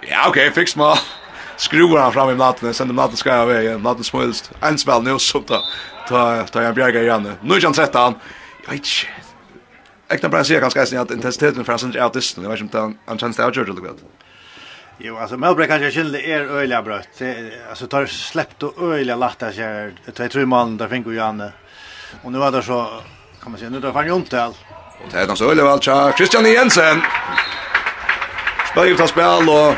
Ja, 0.00 0.24
okej, 0.28 0.48
okay, 0.48 0.50
fix 0.50 0.76
mal. 0.76 0.96
Skruvar 1.56 2.00
han 2.00 2.12
fram 2.12 2.30
i 2.30 2.34
natten, 2.34 2.74
sen 2.74 2.86
den 2.86 2.96
natten 2.96 3.16
ska 3.16 3.30
jag 3.30 3.46
vägen, 3.46 3.82
natten 3.82 4.04
smulst. 4.04 4.50
En 4.60 4.78
spel 4.78 5.02
nu 5.02 5.18
så 5.18 5.40
ta 5.40 5.62
ta 6.08 6.46
ta 6.46 6.62
jag 6.62 6.74
bjärga 6.74 7.02
igen. 7.02 7.32
Nu 7.42 7.54
är 7.54 7.62
han 7.62 7.72
13. 7.72 8.14
Jag 8.64 8.72
vet 8.72 8.78
inte. 8.78 9.29
Jag 10.10 10.20
kan 10.20 10.30
bara 10.30 10.44
säga 10.44 10.60
ganska 10.60 10.86
snabbt 10.86 11.10
att 11.10 11.16
intensiteten 11.16 11.64
för 11.64 11.96
är 11.96 12.02
artisten, 12.02 12.44
jag 12.44 12.50
vet 12.50 12.60
inte 12.60 12.78
om 12.80 12.98
han 13.06 13.18
känns 13.18 13.36
det 13.36 13.44
avgjort 13.44 13.68
eller 13.68 13.80
vad. 13.80 13.98
Jo, 14.98 15.16
alltså 15.16 15.36
Melbreak 15.36 15.68
kanske 15.68 15.90
kände 15.90 16.20
är 16.22 16.40
öliga 16.40 16.82
brött. 16.82 17.22
Alltså 17.68 17.86
tar 17.86 18.06
släppt 18.06 18.62
och 18.62 18.94
öliga 18.94 19.16
latta 19.16 19.52
sig. 19.52 19.92
Jag 20.16 20.30
tror 20.30 20.46
man 20.46 20.76
där 20.76 20.88
fick 20.88 21.06
ju 21.06 21.14
Janne. 21.14 21.52
Och 22.22 22.32
nu 22.32 22.38
var 22.38 22.52
det 22.52 22.62
så 22.62 23.02
kan 23.42 23.50
man 23.52 23.58
säga 23.58 23.70
nu 23.70 23.80
då 23.80 23.92
fan 23.92 24.06
ju 24.06 24.14
inte 24.14 24.42
all. 24.42 24.54
Och 25.04 25.12
det 25.12 25.18
är 25.18 25.34
så 25.34 25.50
öliga 25.50 25.64
väl 25.64 25.80
tja 25.80 26.12
Christian 26.16 26.44
Jensen. 26.44 27.02
Spelar 28.70 28.86
ut 28.86 29.08
spel 29.08 29.48
och 29.48 29.74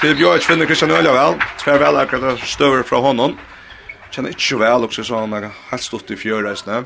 Filip 0.00 0.18
Jovic 0.18 0.46
finner 0.46 0.66
Christian 0.66 0.90
Öliga 0.90 1.12
väl. 1.12 1.34
Tvär 1.64 1.78
väl 1.78 1.96
att 1.96 2.10
det 2.10 2.36
stöver 2.36 2.82
från 2.82 3.02
honom. 3.02 3.38
Känner 4.10 4.28
inte 4.28 4.42
så 4.42 4.58
väl 4.58 4.84
också 4.84 5.04
så 5.04 5.18
han 5.18 5.32
har 5.32 5.50
helt 5.70 5.82
stått 5.82 6.10
i 6.10 6.16
fjörreisne. 6.16 6.84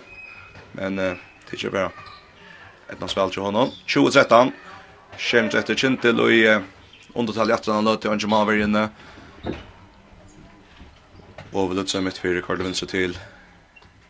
Men 0.73 0.97
det 0.97 1.17
är 1.51 1.65
ju 1.65 1.71
bra 1.71 1.91
etna 2.93 3.09
spel 3.09 3.31
til 3.35 3.43
honom. 3.43 3.73
20-13. 3.89 4.53
kjemt 5.19 5.55
etter 5.55 5.75
Kintil 5.75 6.21
og 6.21 6.33
i 6.33 6.43
undertall 7.15 7.51
i 7.51 7.55
18 7.57 7.73
han 7.73 7.93
til 7.99 8.11
Ange 8.13 8.29
Maver 8.29 8.63
inne. 8.65 8.89
Og 11.53 11.71
vi 11.71 11.79
løte 11.79 11.95
seg 11.95 12.05
mitt 12.05 12.19
fyrir 12.21 12.45
kvart 12.45 12.65
vinser 12.65 12.91
til 12.91 13.17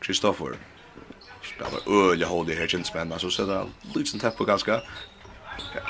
Kristoffer. 0.02 0.56
Spelar 1.46 1.86
øyelig 1.86 2.26
hold 2.26 2.50
i 2.50 2.58
her 2.58 2.66
Kintsmenn, 2.66 3.14
så 3.22 3.30
ser 3.30 3.46
det 3.46 3.60
litt 3.94 4.10
sånn 4.10 4.22
tepp 4.22 4.36
på 4.38 4.48
ganske. 4.48 4.80
Ja. 5.76 5.84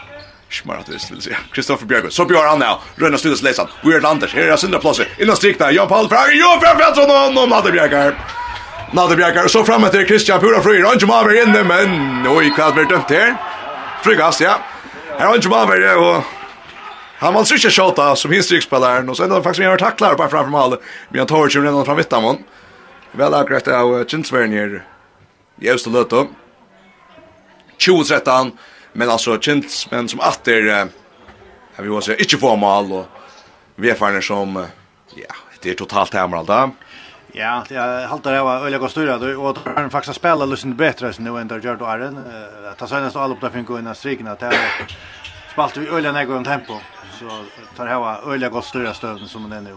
Smart 0.50 0.88
visst 0.88 1.10
vill 1.10 1.22
säga. 1.22 1.36
Kristoffer 1.52 1.86
Björgo. 1.86 2.10
Så 2.10 2.24
Björn 2.24 2.48
han 2.48 2.58
nu. 2.58 3.04
Rönna 3.04 3.18
slutas 3.18 3.42
läsan. 3.42 3.68
Weird 3.82 4.04
Anders. 4.04 4.34
Här 4.34 4.48
är 4.48 4.56
Sundra 4.56 4.78
Plaza. 4.78 5.02
Innan 5.18 5.36
strikna. 5.36 5.72
Jan 5.72 5.88
Paul 5.88 6.08
Frager. 6.08 6.32
Jo, 6.32 6.60
framför 6.60 6.84
allt 6.84 6.96
från 6.96 7.10
honom. 7.10 7.52
Hade 7.52 7.72
Björgar. 7.72 8.45
Nalde 8.94 9.16
Bjerkar, 9.18 9.48
og 9.48 9.50
så 9.50 9.64
fram 9.66 9.82
etter 9.88 10.06
Kristian 10.06 10.38
Pura 10.40 10.60
Frøy, 10.62 10.78
han 10.84 11.00
kommer 11.02 11.26
maver 11.26 11.40
inne, 11.42 11.62
men 11.66 12.26
oi, 12.30 12.52
hva 12.54 12.68
blir 12.74 12.86
dømt 12.86 13.10
her? 13.10 13.32
Frygast, 14.04 14.44
ja. 14.44 14.60
Her 15.16 15.32
han 15.32 15.42
kommer 15.42 15.66
maver, 15.66 15.86
og 15.98 16.36
han 17.18 17.34
var 17.34 17.50
ikke 17.56 17.72
kjøta 17.72 18.12
som 18.20 18.30
hinstrykspilleren, 18.30 19.10
og 19.10 19.18
så 19.18 19.26
enda 19.26 19.40
faktisk 19.42 19.64
vi 19.64 19.66
har 19.66 19.82
taklar 19.82 20.14
bare 20.20 20.30
framfor 20.30 20.54
malet, 20.54 20.86
men 21.10 21.24
han 21.24 21.30
tar 21.32 21.48
ikke 21.48 21.64
rennan 21.64 21.88
fram 21.88 21.98
vittamon. 21.98 22.40
Vel 23.16 23.34
akkurat 23.34 23.72
av 23.74 23.96
Kinsvern 24.06 24.54
her, 24.54 24.78
i 25.58 25.70
Øst 25.72 25.90
og 25.90 25.96
Løtto. 25.96 26.22
2013, 27.82 28.54
men 28.94 29.10
altså 29.10 29.34
Kinsmenn 29.42 30.12
som 30.12 30.22
atter, 30.22 30.62
jeg 30.70 31.82
vil 31.82 31.90
jo 31.90 32.04
si, 32.04 32.14
ikke 32.22 32.38
få 32.38 32.54
mal, 32.60 32.92
og 33.02 33.82
vi 33.82 33.90
er 33.90 33.98
ferdig 33.98 34.22
som, 34.24 34.54
ja, 35.18 35.40
det 35.58 35.74
er 35.74 35.80
totalt 35.82 36.14
hemmer 36.14 36.44
alt. 36.44 36.85
Ja, 37.38 37.64
jag 37.68 38.08
håller 38.08 38.32
det 38.32 38.42
var 38.42 38.66
öliga 38.66 38.78
kostura 38.78 39.18
då 39.18 39.42
och 39.42 39.58
han 39.76 39.90
faktiskt 39.90 40.16
spelar 40.16 40.46
lite 40.46 40.66
bättre 40.66 41.06
än 41.08 41.14
nu 41.18 41.40
än 41.40 41.48
där 41.48 41.60
gjort 41.60 41.82
Arden. 41.82 42.24
Att 42.70 42.78
ta 42.78 42.86
senast 42.86 43.16
all 43.16 43.32
upp 43.32 43.40
där 43.40 43.50
fick 43.50 43.66
gå 43.66 43.78
in 43.78 43.86
i 43.86 43.94
striken 43.94 44.26
att 44.28 44.42
spalt 45.52 45.76
vi 45.76 45.88
öliga 45.88 46.12
någon 46.12 46.44
tempo. 46.44 46.74
Så 47.18 47.44
tar 47.76 47.86
det 47.86 47.94
var 47.94 48.32
öliga 48.32 48.50
kostura 48.50 48.94
stöden 48.94 49.28
som 49.28 49.50
den 49.50 49.64
nu. 49.64 49.76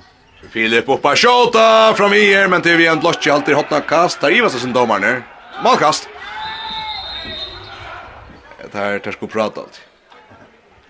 Filip 0.50 0.90
upp 0.90 1.02
på 1.02 1.16
skjuta 1.16 1.94
från 1.94 2.14
er 2.14 2.48
men 2.48 2.62
det 2.62 2.78
vi 2.78 2.88
en 2.88 3.00
blotch 3.00 3.28
alltid 3.28 3.56
hotna 3.56 3.82
kast. 3.82 4.22
Där 4.22 4.32
Ivas 4.32 4.62
som 4.62 4.74
domar 4.74 5.00
nu. 5.00 5.24
Målkast. 5.64 6.10
Det 8.72 8.78
här 8.78 9.00
tar 9.00 9.12
skulle 9.12 9.32
prata 9.32 9.62
allt. 9.62 9.82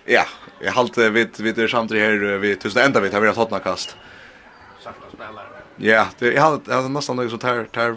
Ja, 0.04 0.24
jag 0.60 0.72
hållte 0.72 1.10
vid 1.10 1.40
vid 1.40 1.54
det 1.54 1.68
samtidigt 1.68 2.04
här 2.04 2.38
vid 2.38 2.60
tusen 2.60 2.82
ända 2.82 3.00
vid 3.00 3.12
tar 3.12 3.20
vi 3.20 3.28
hotna 3.28 3.58
kast. 3.58 3.96
Sakta 4.84 5.06
spelare. 5.14 5.49
Ja, 5.82 6.06
det 6.18 6.32
jag 6.32 6.42
hade 6.42 6.74
hade 6.74 6.88
nästan 6.88 7.16
något 7.16 7.30
så 7.30 7.38
tar 7.38 7.64
tar 7.64 7.96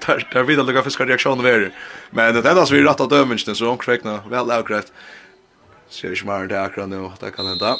tar 0.00 0.28
tar 0.32 0.42
vidare 0.42 0.66
lugga 0.66 0.82
fiskar 0.82 1.06
reaktion 1.06 1.46
över. 1.46 1.72
Men 2.10 2.34
det 2.34 2.50
enda 2.50 2.66
så 2.66 2.74
vi 2.74 2.82
rättat 2.82 3.10
dömningen 3.10 3.54
så 3.54 3.68
hon 3.68 3.78
kräkna 3.78 4.20
väl 4.30 4.50
avkräft. 4.50 4.92
Ser 5.88 6.08
ju 6.08 6.16
smart 6.16 6.48
där 6.48 6.64
akra 6.64 6.86
nu, 6.86 7.10
det 7.20 7.30
kan 7.30 7.46
hända. 7.46 7.76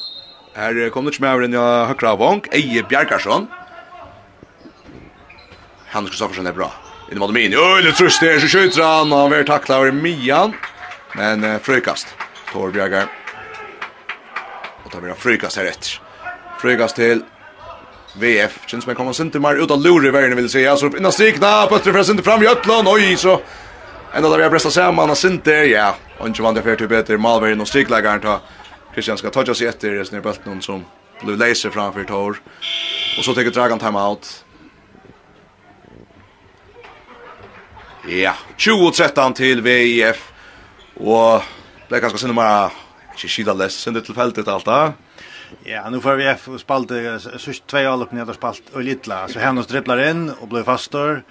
Här 0.55 0.91
kommer 0.91 1.11
det 1.11 1.17
smävren 1.17 1.53
jag 1.53 1.87
högra 1.87 2.17
vank, 2.17 2.47
Eje 2.53 2.83
Bjarkarsson. 2.83 3.47
Han 5.87 6.07
ska 6.07 6.29
säkert 6.29 6.47
är 6.47 6.53
bra. 6.53 6.73
Inne 7.11 7.21
mot 7.21 7.33
min. 7.33 7.55
Oj, 7.57 7.83
det 7.83 7.93
tror 7.93 8.07
det 8.21 8.41
så 8.41 8.47
skjuter 8.47 8.83
han 8.83 9.13
och 9.13 9.19
han 9.19 9.31
blir 9.31 9.71
över 9.71 9.93
Mian. 9.93 10.53
Men 11.17 11.61
frykast. 11.61 12.07
Tor 12.53 12.71
Bjarkar. 12.71 13.07
Och 14.85 14.91
tar 14.93 15.01
vi 15.01 15.13
frökast 15.13 15.57
här 15.57 15.65
rätt. 15.65 15.87
Frökast 16.61 16.97
till 16.97 17.23
VF 18.21 18.59
känns 18.67 18.87
man 18.87 18.95
kommer 18.95 19.23
inte 19.23 19.39
mer 19.39 19.55
utan 19.55 19.83
Lore 19.83 20.11
värden 20.11 20.37
vill 20.37 20.51
säga 20.51 20.77
så 20.77 20.87
innan 20.87 21.13
strikna 21.13 21.67
på 21.67 21.79
tre 21.79 21.93
för 21.93 22.11
inte 22.11 22.23
fram 22.23 22.43
i 22.43 22.47
Ötland 22.47 22.89
oj 22.89 23.17
så. 23.17 23.41
Ända 24.13 24.29
där 24.29 24.37
vi 24.37 24.43
har 24.43 24.51
pressat 24.51 24.73
samman 24.73 25.11
och 25.11 25.25
inte 25.25 25.51
ja 25.51 25.95
och 26.19 26.27
inte 26.27 26.43
vann 26.43 26.55
det 26.55 26.63
för 26.63 26.77
typ 26.77 26.89
bättre 26.89 27.19
Malvern 27.19 27.61
och 27.61 27.69
strikläggaren 27.69 28.21
ta. 28.21 28.41
Christian 28.93 29.19
ska 29.19 29.31
toucha 29.31 29.55
sig 29.55 29.67
efter 29.67 29.91
det 29.91 30.05
snäbelt 30.05 30.47
någon 30.47 30.63
som 30.63 30.85
blev 31.25 31.39
laser 31.39 31.71
framför 31.71 32.05
Tor 32.05 32.41
och 33.19 33.25
så 33.25 33.35
tar 33.35 33.43
Dragan 33.43 33.79
time 33.79 33.99
out. 33.99 34.45
Ja, 38.09 38.35
20-13 38.59 39.33
til 39.35 39.63
VIF, 39.65 40.19
og 41.01 41.41
det 41.89 41.97
er 41.97 42.03
ganske 42.05 42.21
sinne 42.21 42.35
mer, 42.37 42.75
ikke 43.15 43.31
skida 43.33 43.55
less, 43.57 43.79
till 43.85 44.15
fältet 44.15 44.49
alt 44.49 44.67
da. 44.69 44.93
Ja, 45.63 45.91
nu 45.91 46.01
får 46.01 46.15
vi 46.15 46.27
F 46.27 46.49
spalt 46.59 46.91
sist 47.39 47.67
två 47.67 47.79
all 47.79 48.03
upp 48.03 48.13
när 48.13 48.25
det 48.25 48.35
spalt 48.35 48.63
och 48.73 48.83
lilla 48.83 49.29
så 49.29 49.41
han 49.41 49.59
oss 49.59 49.67
dribblar 49.67 50.11
in 50.11 50.31
och 50.31 50.49
blir 50.49 50.63
fastor. 50.63 51.23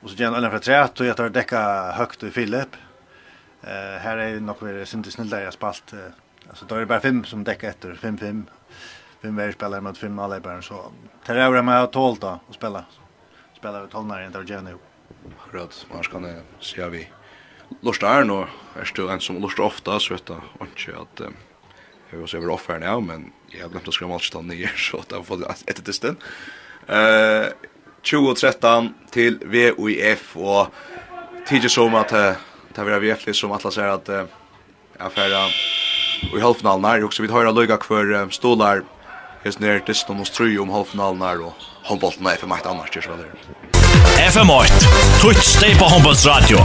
Och 0.00 0.10
så 0.10 0.16
gärna 0.16 0.50
för 0.50 0.58
trätt 0.58 1.00
och 1.00 1.06
jag 1.06 1.16
tar 1.16 1.30
täcka 1.30 1.92
högt 1.92 2.22
i 2.22 2.30
Philip. 2.30 2.76
Eh 3.62 4.00
här 4.00 4.16
är 4.16 4.40
nog 4.40 4.62
vi 4.62 4.86
synte 4.86 5.10
snällt 5.10 5.32
jag 5.32 5.52
spalt 5.52 5.94
alltså 6.48 6.64
då 6.66 6.74
är 6.74 6.80
det 6.80 6.86
bara 6.86 7.00
fem 7.00 7.24
som 7.24 7.44
täcker 7.44 7.68
efter 7.68 7.94
5-5. 7.94 8.44
Fem 9.22 9.36
varje 9.36 9.52
spelare 9.52 9.80
mot 9.80 9.98
fem 9.98 10.18
alla 10.18 10.40
bara 10.40 10.62
så 10.62 10.92
tar 11.26 11.36
över 11.36 11.62
med 11.62 11.82
att 11.82 11.92
tålt 11.92 12.20
då 12.20 12.40
och 12.48 12.54
spela. 12.54 12.84
Spela 13.56 13.82
vi 13.82 13.88
tolnar 13.88 14.26
inte 14.26 14.38
av 14.38 14.50
Jenny. 14.50 14.70
Akkurat, 15.46 15.86
man 15.92 16.02
ska 16.02 16.18
nu 16.18 16.42
se 16.60 16.88
vi. 16.88 17.08
Lust 17.80 18.02
är 18.02 18.24
nog, 18.24 18.46
är 18.76 19.12
en 19.12 19.20
som 19.20 19.42
lustar 19.42 19.64
ofta 19.64 20.00
så 20.00 20.14
vet 20.14 20.28
jag 20.28 20.40
inte 20.60 21.24
att 21.24 21.32
Jag 22.10 22.18
vill 22.18 22.28
se 22.28 22.36
över 22.36 22.50
offer 22.50 22.80
ja, 22.80 23.00
men 23.00 23.32
jag 23.60 23.70
glömde 23.70 23.88
att 23.88 23.94
skriva 23.94 24.12
matchstaden 24.12 24.48
ner 24.48 24.72
så 24.90 24.98
att 24.98 25.10
jag 25.10 25.26
får 25.26 25.52
ett 25.66 25.84
distan. 25.84 26.16
Uh, 26.90 27.46
2013 28.10 28.94
till 29.10 29.38
VUIF 29.44 30.36
och 30.36 30.66
tidigt 31.48 31.70
som 31.70 31.94
att 31.94 32.08
det 32.08 32.36
var 32.76 33.00
VUIF 33.00 33.36
som 33.36 33.52
alla 33.52 33.70
säger 33.70 33.88
att 33.88 34.08
jag 34.98 35.12
färra 35.12 35.46
i 36.36 36.40
halvfinalen 36.40 36.84
här 36.84 37.04
också 37.04 37.22
vi 37.22 37.28
har 37.28 37.52
lugga 37.52 37.78
för 37.78 38.30
stolar 38.30 38.82
Hes 39.44 39.58
ner 39.60 39.82
til 39.84 39.92
stånd 39.92 40.22
hos 40.22 40.30
tru 40.32 40.46
om 40.56 40.70
halvfinalen 40.72 41.20
her, 41.20 41.42
og 41.44 41.64
håndbolten 41.84 42.24
er 42.30 42.38
for 42.40 42.48
meg 42.48 42.64
annars, 42.64 42.88
det 42.94 43.02
er 43.02 43.10
så 43.10 44.38
FM8, 44.40 44.86
tutt 45.20 45.42
steg 45.44 45.76
på 45.76 45.88
håndboltsradio. 45.92 46.64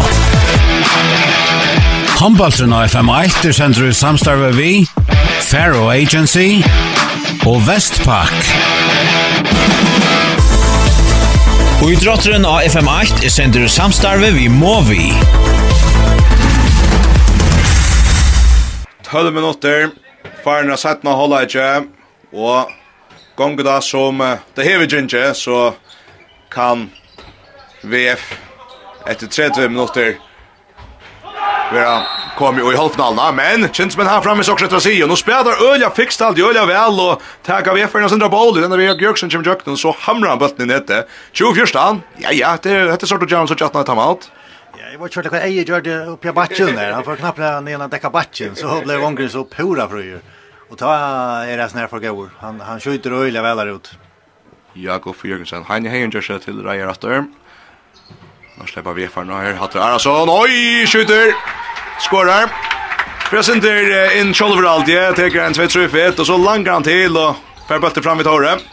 Håndbolten 2.21 2.71
og 2.71 2.85
FM8 2.87 3.49
er 3.51 3.57
sender 3.57 3.89
du 3.89 3.91
samstarve 3.91 4.53
vi, 4.55 4.71
Faro 5.41 5.89
Agency 5.91 6.59
og 7.47 7.61
Vestpak. 7.67 8.33
Og 11.83 11.91
i 11.91 11.97
av 12.45 12.65
FM8 12.67 13.23
er 13.25 13.33
sender 13.33 13.67
samstarve 13.71 14.31
vi 14.35 14.47
må 14.51 14.75
vi. 14.87 15.09
12 19.09 19.33
minutter, 19.33 19.89
farna 20.43 20.77
setna 20.77 21.15
holda 21.17 21.43
ikkje, 21.47 21.67
og 22.33 22.71
gongu 23.39 23.63
da 23.65 23.79
som 23.81 24.21
det 24.55 24.67
hever 24.67 24.85
ikke, 24.85 25.33
så 25.33 25.73
kan 26.51 26.89
VF 27.83 28.33
etter 29.09 29.27
30 29.27 29.69
minutter 29.69 30.17
vera 31.73 32.01
kom 32.37 32.59
i 32.59 32.75
halvfinalen, 32.75 33.35
men 33.35 33.69
kjent 33.69 33.97
men 33.97 34.07
han 34.07 34.23
framme 34.23 34.43
så 34.43 34.53
också 34.53 34.75
att 34.75 34.83
säga, 34.83 35.07
nu 35.07 35.15
spelar 35.15 35.73
Ölja 35.73 35.89
fixt 35.89 36.21
allt 36.21 36.39
Ölja 36.39 36.65
väl 36.65 36.99
och 36.99 37.21
tackar 37.43 37.73
vi 37.73 37.87
för 37.87 37.99
några 37.99 38.29
boll 38.29 38.61
den 38.61 38.71
där 38.71 38.77
Vega 38.77 38.93
Gjörksen 38.93 39.29
kommer 39.29 39.45
jökten 39.45 39.77
så 39.77 39.95
hamrar 39.99 40.29
han 40.29 40.39
bollen 40.39 40.61
i 40.61 40.65
nätet. 40.65 41.07
24 41.31 41.65
Ja 42.17 42.31
ja, 42.31 42.57
det 42.61 42.71
er 42.71 43.05
sort 43.05 43.23
of 43.23 43.31
Jones 43.31 43.51
och 43.51 43.61
Jatna 43.61 43.83
time 43.83 44.01
out. 44.01 44.31
Ja, 44.77 44.85
jag 44.91 44.99
var 44.99 45.07
kört 45.07 45.31
vad 45.31 45.41
Eje 45.41 45.63
gjorde 45.63 46.05
upp 46.05 46.25
i 46.25 46.31
backen 46.31 46.75
där. 46.75 46.91
Han 46.91 47.03
får 47.03 47.15
knappt 47.15 47.37
ner 47.37 47.77
den 47.77 47.89
där 47.89 48.09
backen 48.09 48.55
så 48.55 48.81
blev 48.85 49.03
Ångren 49.03 49.29
så 49.29 49.43
pura 49.45 49.89
fröjer. 49.89 50.19
Och 50.69 50.77
ta 50.77 50.95
är 51.45 51.57
det 51.57 51.69
snär 51.69 51.87
för 51.87 51.99
går. 51.99 52.29
Han 52.39 52.59
han 52.59 52.79
skjuter 52.79 53.11
Ölja 53.11 53.41
väl 53.41 53.67
ut. 53.67 53.91
Jakob 54.73 55.15
Jørgensen, 55.23 55.63
han 55.67 55.85
hejer 55.85 56.09
just 56.13 56.45
till 56.45 56.63
Rajer 56.63 56.87
Astorm. 56.87 57.33
Nå 58.59 58.67
slipper 58.67 58.91
vi 58.93 59.07
for 59.07 59.23
nå 59.23 59.37
her. 59.39 59.55
Hatter 59.55 59.79
Arason. 59.79 60.27
Oi, 60.27 60.83
skjuter! 60.83 61.31
Skårer. 62.03 62.51
Presenter 63.29 64.17
inn 64.19 64.33
Kjolver 64.35 64.67
Aldje. 64.67 64.99
Teker 65.15 65.45
en 65.45 65.55
2-3-1. 65.55 66.19
Og 66.19 66.27
så 66.27 66.35
langer 66.35 66.73
han 66.75 66.83
til. 66.83 67.15
Og 67.15 67.39
fer 67.69 67.79
bøtter 67.79 68.03
fram 68.03 68.19
i 68.19 68.27
tåret. 68.27 68.65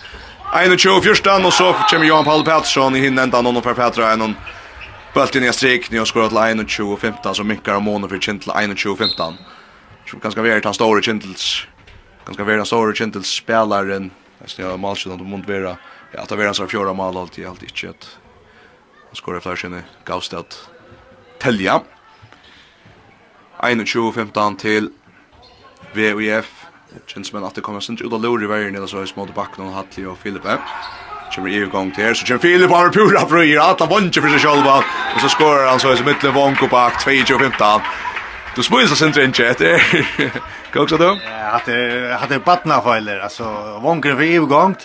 21-14. 0.50 1.46
Og 1.46 1.54
så 1.54 1.70
kommer 1.86 2.08
Johan 2.08 2.26
Paul 2.26 2.42
Pettersson 2.42 2.98
i 2.98 3.04
hinnen 3.04 3.28
enda 3.28 3.44
noen 3.46 3.62
for 3.62 3.78
Petra. 3.78 4.10
En 4.16 4.34
bøtte 5.14 5.38
inn 5.38 5.46
i 5.46 5.54
strikning 5.54 6.02
og 6.02 6.10
skåret 6.10 6.34
til 6.34 6.66
21-15. 6.66 7.38
Så 7.38 7.46
minkar 7.46 7.78
av 7.78 7.86
måneder 7.86 8.16
for 8.16 8.26
Kintel 8.26 8.56
21-15. 8.58 9.38
Som 10.10 10.22
ganske 10.22 10.42
vært 10.42 10.66
han 10.66 10.74
store 10.74 11.06
Kintels. 11.06 11.66
Ganske 12.26 12.42
vært 12.42 12.64
han 12.64 12.74
store 12.74 12.98
Kintels 12.98 13.38
spelaren. 13.38 14.10
Jeg 14.42 14.56
snøy 14.56 14.72
av 14.74 14.82
Malsjøen. 14.82 15.18
Han 15.20 15.30
må 15.30 15.44
være... 15.46 15.78
Ja, 16.10 16.26
det 16.26 16.38
var 16.38 16.48
hans 16.50 16.62
fjorda 16.70 16.94
mal 16.96 17.14
alltid, 17.18 17.46
alltid 17.46 17.70
ikke 17.70 17.94
at 17.94 18.14
skåra 19.16 19.40
flere 19.40 19.82
gavst 20.06 20.34
at 20.36 20.56
telja. 21.42 21.80
21-15 23.62 24.56
til 24.60 24.90
VUF. 25.96 26.52
Kinsmen 27.08 27.44
at 27.44 27.56
det 27.56 27.64
kommer 27.64 27.80
sent 27.84 28.00
ut 28.00 28.12
av 28.12 28.22
lor 28.22 28.42
i 28.42 28.48
veien 28.48 28.72
nede 28.72 28.88
så 28.88 29.02
i 29.02 29.08
små 29.08 29.26
tilbakken 29.28 29.66
og 29.66 29.74
Hatli 29.76 30.06
og 30.08 30.18
Filipe. 30.20 30.58
Kjemmer 31.32 31.50
i 31.50 31.64
gang 31.68 31.90
til 31.94 32.06
her, 32.06 32.14
så 32.14 32.24
kjemmer 32.24 32.44
Filip 32.44 32.72
er 32.72 32.92
pura 32.94 33.24
frøyer, 33.26 33.60
at 33.60 33.80
han 33.82 33.90
vant 33.90 34.14
for 34.14 34.30
seg 34.30 34.44
selv, 34.44 34.68
og 34.70 35.20
så 35.20 35.30
skårer 35.32 35.66
han 35.68 35.80
så 35.82 35.96
i 35.96 36.04
midtlen 36.06 36.36
vank 36.36 36.62
og 36.62 36.70
bak, 36.70 37.00
22-15. 37.02 37.88
Du 38.56 38.62
spyrir 38.64 38.88
så 38.88 38.96
sindri 38.96 39.26
ikke 39.26 39.50
etter. 39.50 39.82
Hva 40.72 40.84
også 40.84 40.96
du? 41.00 41.08
Jeg 41.18 42.20
hadde 42.22 42.38
badnafeiler, 42.46 43.20
altså 43.26 43.48
vanker 43.84 44.14
for 44.16 44.24
i 44.24 44.38
gang, 44.48 44.76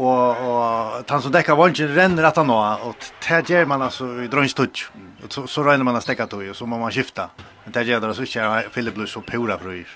och 0.00 0.30
och 0.30 1.04
han 1.08 1.22
som 1.22 1.32
däckar 1.32 1.54
vånchen 1.54 1.94
renner 1.94 2.22
att 2.22 2.36
han 2.36 2.46
nå 2.46 2.78
och 2.82 2.96
det 3.28 3.50
gör 3.50 3.64
man 3.64 3.82
alltså 3.82 4.22
i 4.22 4.28
drönstutch 4.28 4.88
så 5.28 5.46
så 5.46 5.62
renner 5.62 5.84
man 5.84 5.96
att 5.96 6.02
stäcka 6.02 6.26
tog 6.26 6.48
och 6.48 6.56
så 6.56 6.66
må 6.66 6.78
man 6.78 6.92
skifta 6.92 7.30
men 7.64 7.72
det 7.72 7.82
gör 7.82 8.00
det 8.00 8.14
så 8.14 8.24
kör 8.24 8.62
Philip 8.74 8.96
Lewis 8.96 9.10
så 9.10 9.20
Pura 9.20 9.56
Bruis 9.56 9.88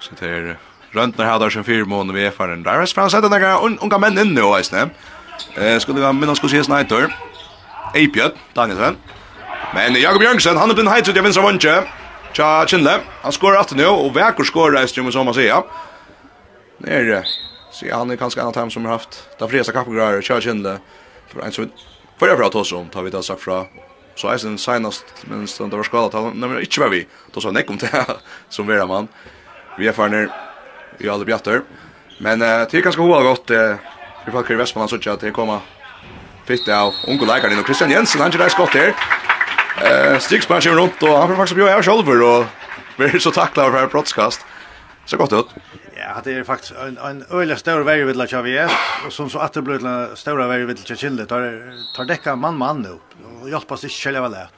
så 0.00 0.10
det 0.20 0.28
är 0.28 0.58
Röntner 0.92 1.24
hade 1.24 1.50
sin 1.50 1.64
fyra 1.64 1.84
månader 1.84 2.20
vi 2.20 2.26
är 2.26 2.30
för 2.30 2.48
den. 2.48 2.62
Där 2.62 2.72
är 2.72 2.86
Frans 2.86 3.12
hade 3.12 3.28
några 3.28 3.58
unga 3.58 3.98
män 3.98 4.18
inne 4.18 4.42
och 4.42 4.60
isne. 4.60 4.88
Eh 5.54 5.78
skulle 5.78 6.00
jag 6.00 6.14
minnas 6.14 6.38
skulle 6.38 6.50
se 6.50 6.64
Snyder. 6.64 7.14
Apjøt, 7.94 8.34
Danielsen. 8.54 8.96
Men 9.74 9.94
Jakob 9.94 10.22
Jørgensen, 10.22 10.56
han 10.56 10.70
er 10.70 10.74
blitt 10.74 10.90
heit 10.90 11.08
ut 11.08 11.16
i 11.16 11.22
vinstra 11.22 11.42
vantje. 11.42 11.76
Tja, 12.32 12.66
Kjindle, 12.66 13.00
Han 13.22 13.32
skårer 13.32 13.58
alltid 13.58 13.78
nå, 13.78 13.90
og 13.90 14.14
Vekker 14.14 14.44
skårer, 14.44 14.82
i 14.82 14.88
strømmen, 14.88 15.12
som 15.12 15.26
man 15.26 15.34
sier. 15.34 15.62
Det 16.78 16.90
er 16.90 17.24
Så 17.80 17.86
ja, 17.86 17.96
han 17.96 18.10
er 18.12 18.18
kanskje 18.20 18.42
en 18.42 18.50
av 18.50 18.52
dem 18.52 18.70
som 18.70 18.84
har 18.84 18.98
haft 18.98 19.14
da 19.40 19.46
fresa 19.48 19.72
kappegrar, 19.72 20.18
och 20.18 20.22
kör 20.22 20.40
kände. 20.40 20.78
För 21.28 21.40
en 21.40 21.52
som 21.52 21.70
förra 22.18 22.36
bra 22.36 22.48
tog 22.48 22.66
som 22.66 22.88
tar 22.88 23.02
vi 23.02 23.10
det 23.10 23.22
sagt. 23.22 23.48
Så 24.14 24.28
är 24.28 24.36
sen 24.36 24.58
senast 24.58 25.04
men 25.24 25.46
det 25.70 25.76
var 25.76 25.82
skadat 25.82 26.12
han 26.12 26.40
nämligen 26.40 26.60
inte 26.60 26.80
var 26.80 26.88
vi. 26.88 27.06
Då 27.32 27.40
sa 27.40 27.50
neck 27.50 27.70
om 27.70 27.78
det 27.78 28.06
som 28.48 28.66
vera 28.66 28.86
man. 28.86 29.08
Vi 29.78 29.88
är 29.88 29.92
förner 29.92 30.28
i 30.98 31.08
alla 31.08 31.24
bjatter. 31.24 31.62
Men 32.18 32.42
eh, 32.42 32.68
det 32.70 32.74
är 32.74 32.82
ganska 32.82 33.02
hoa 33.02 33.22
gott. 33.22 33.50
Eh, 33.50 33.74
vi 34.26 34.32
får 34.32 34.52
i 34.52 34.54
Västmanland 34.54 35.02
så 35.02 35.10
att 35.10 35.20
det 35.20 35.30
kommer 35.30 35.60
fitt 36.44 36.68
av 36.68 36.94
unga 37.08 37.24
läkaren 37.24 37.58
och 37.58 37.64
Christian 37.64 37.90
Jensen 37.90 38.20
han 38.20 38.30
gör 38.30 38.48
skott 38.48 38.72
där. 38.72 38.94
Eh 39.84 40.18
Stigspan 40.18 40.60
kör 40.60 40.74
runt 40.74 41.02
och 41.02 41.18
han 41.18 41.28
får 41.28 41.36
faktiskt 41.36 41.56
bjuda 41.56 41.76
av 41.76 41.82
själv 41.82 42.22
och 42.22 42.44
blir 42.96 43.18
så 43.18 43.30
tacklar 43.30 43.70
för 43.70 43.86
brottskast. 43.86 44.46
Så 45.04 45.16
gott 45.16 45.32
ut. 45.32 45.46
Ja, 46.02 46.20
det 46.24 46.32
är 46.32 46.44
faktiskt 46.44 46.72
en 46.72 46.98
en 46.98 47.24
öliga 47.30 47.56
stor 47.56 47.80
värre 47.80 48.04
vid 48.04 48.16
Lacha 48.16 48.42
vi 48.42 48.66
och 49.06 49.12
som 49.12 49.30
så 49.30 49.38
att 49.38 49.52
det 49.52 49.62
blir 49.62 49.86
en 49.86 50.16
stora 50.16 50.46
värre 50.46 50.64
vid 50.64 50.78
Lacha 50.78 50.96
Chille 50.96 51.26
tar 51.26 51.72
tar 51.96 52.04
däcka 52.04 52.36
man 52.36 52.56
man 52.56 52.82
nu 52.82 52.98
och 53.42 53.50
hjälpas 53.50 53.84
inte 53.84 53.94
själva 53.94 54.28
lärt. 54.28 54.52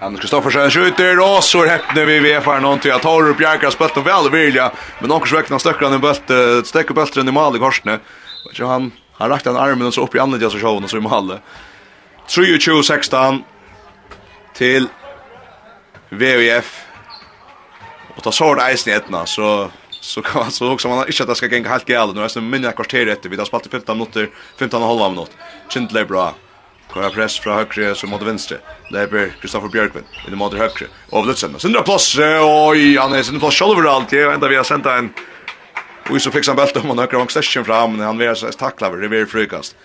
Anders 0.00 0.20
Kristoffersen 0.20 0.70
skjuter 0.70 1.20
och 1.20 1.44
så 1.44 1.66
häppne 1.66 2.04
vi 2.04 2.18
VF 2.20 2.46
här 2.46 2.60
någon 2.60 2.78
till 2.78 2.92
att 2.92 3.02
ta 3.02 3.22
upp 3.22 3.38
Bjarka 3.38 3.70
spött 3.70 3.96
och 3.96 4.06
väl 4.06 4.30
vilja 4.30 4.72
men 4.98 5.08
någon 5.08 5.26
sväckna 5.26 5.58
stöckran 5.58 5.92
en 5.92 6.00
bult 6.00 6.66
stäcker 6.66 6.94
bulten 6.94 7.28
i 7.28 7.32
mål 7.32 7.56
i 7.56 7.58
korsne. 7.58 7.98
Vet 8.48 8.58
ju 8.58 8.64
han 8.64 8.92
han 9.12 9.28
rakt 9.28 9.44
den 9.44 9.56
armen 9.56 9.86
och 9.86 9.94
så 9.94 10.02
upp 10.02 10.14
i 10.14 10.18
andra 10.18 10.50
så 10.50 10.58
showen 10.58 10.84
och 10.84 10.90
så 10.90 10.96
i 10.96 11.00
mål. 11.00 11.38
3-2-16 12.28 13.42
til 14.54 14.88
VF. 16.10 16.86
Og 18.16 18.22
ta 18.22 18.32
sår 18.32 18.56
det 18.56 18.72
isen 18.74 18.92
i 18.92 18.96
etna 18.96 19.26
så 19.26 19.70
så 20.02 20.22
kan 20.22 20.40
man 20.42 20.50
så 20.50 20.72
också 20.72 20.88
man 20.88 21.06
inte 21.06 21.22
att 21.22 21.28
det 21.28 21.34
ska 21.34 21.46
gå 21.46 21.68
helt 21.68 21.84
galet 21.84 22.16
nu 22.16 22.22
är 22.22 22.34
det 22.34 22.40
minna 22.40 22.72
kvarter 22.72 23.06
efter 23.06 23.28
vi 23.28 23.36
har 23.36 23.44
spelat 23.44 23.66
15 23.66 23.98
minuter 23.98 24.30
15 24.58 24.82
och 24.82 24.88
halva 24.88 25.08
minut 25.08 25.30
Kindle 25.68 26.04
bra 26.04 26.34
Kvar 26.92 27.10
press 27.10 27.38
fra 27.40 27.54
höger 27.54 27.94
så 27.94 28.06
mot 28.06 28.22
venstre. 28.22 28.58
blir 28.90 29.32
Kristoffer 29.40 29.68
Björkvin 29.68 30.04
i 30.26 30.30
det 30.30 30.36
mot 30.36 30.52
høgre. 30.52 30.88
Og 31.10 31.26
Lutzen. 31.26 31.54
Sindra 31.58 31.82
plats. 31.82 32.18
Oj, 32.18 32.98
han 32.98 33.14
er 33.16 33.22
sin 33.24 33.40
plass 33.40 33.56
sjølver 33.56 33.88
alt. 33.88 34.12
Jeg 34.12 34.34
ända 34.34 34.48
vi 34.48 34.56
har 34.56 34.64
sänt 34.64 34.86
en 34.86 35.08
Oj, 36.10 36.20
så 36.20 36.30
fixar 36.30 36.52
han 36.52 36.56
belt 36.56 36.76
om 36.76 36.88
han 36.88 36.98
høgre 36.98 37.18
vang 37.18 37.30
session 37.30 37.64
fram, 37.64 37.96
men 37.96 38.06
han 38.06 38.36
så 38.36 38.50
tackla 38.52 38.88
over, 38.88 39.00
det 39.00 39.08
blir 39.08 39.26
frukast. 39.26 39.76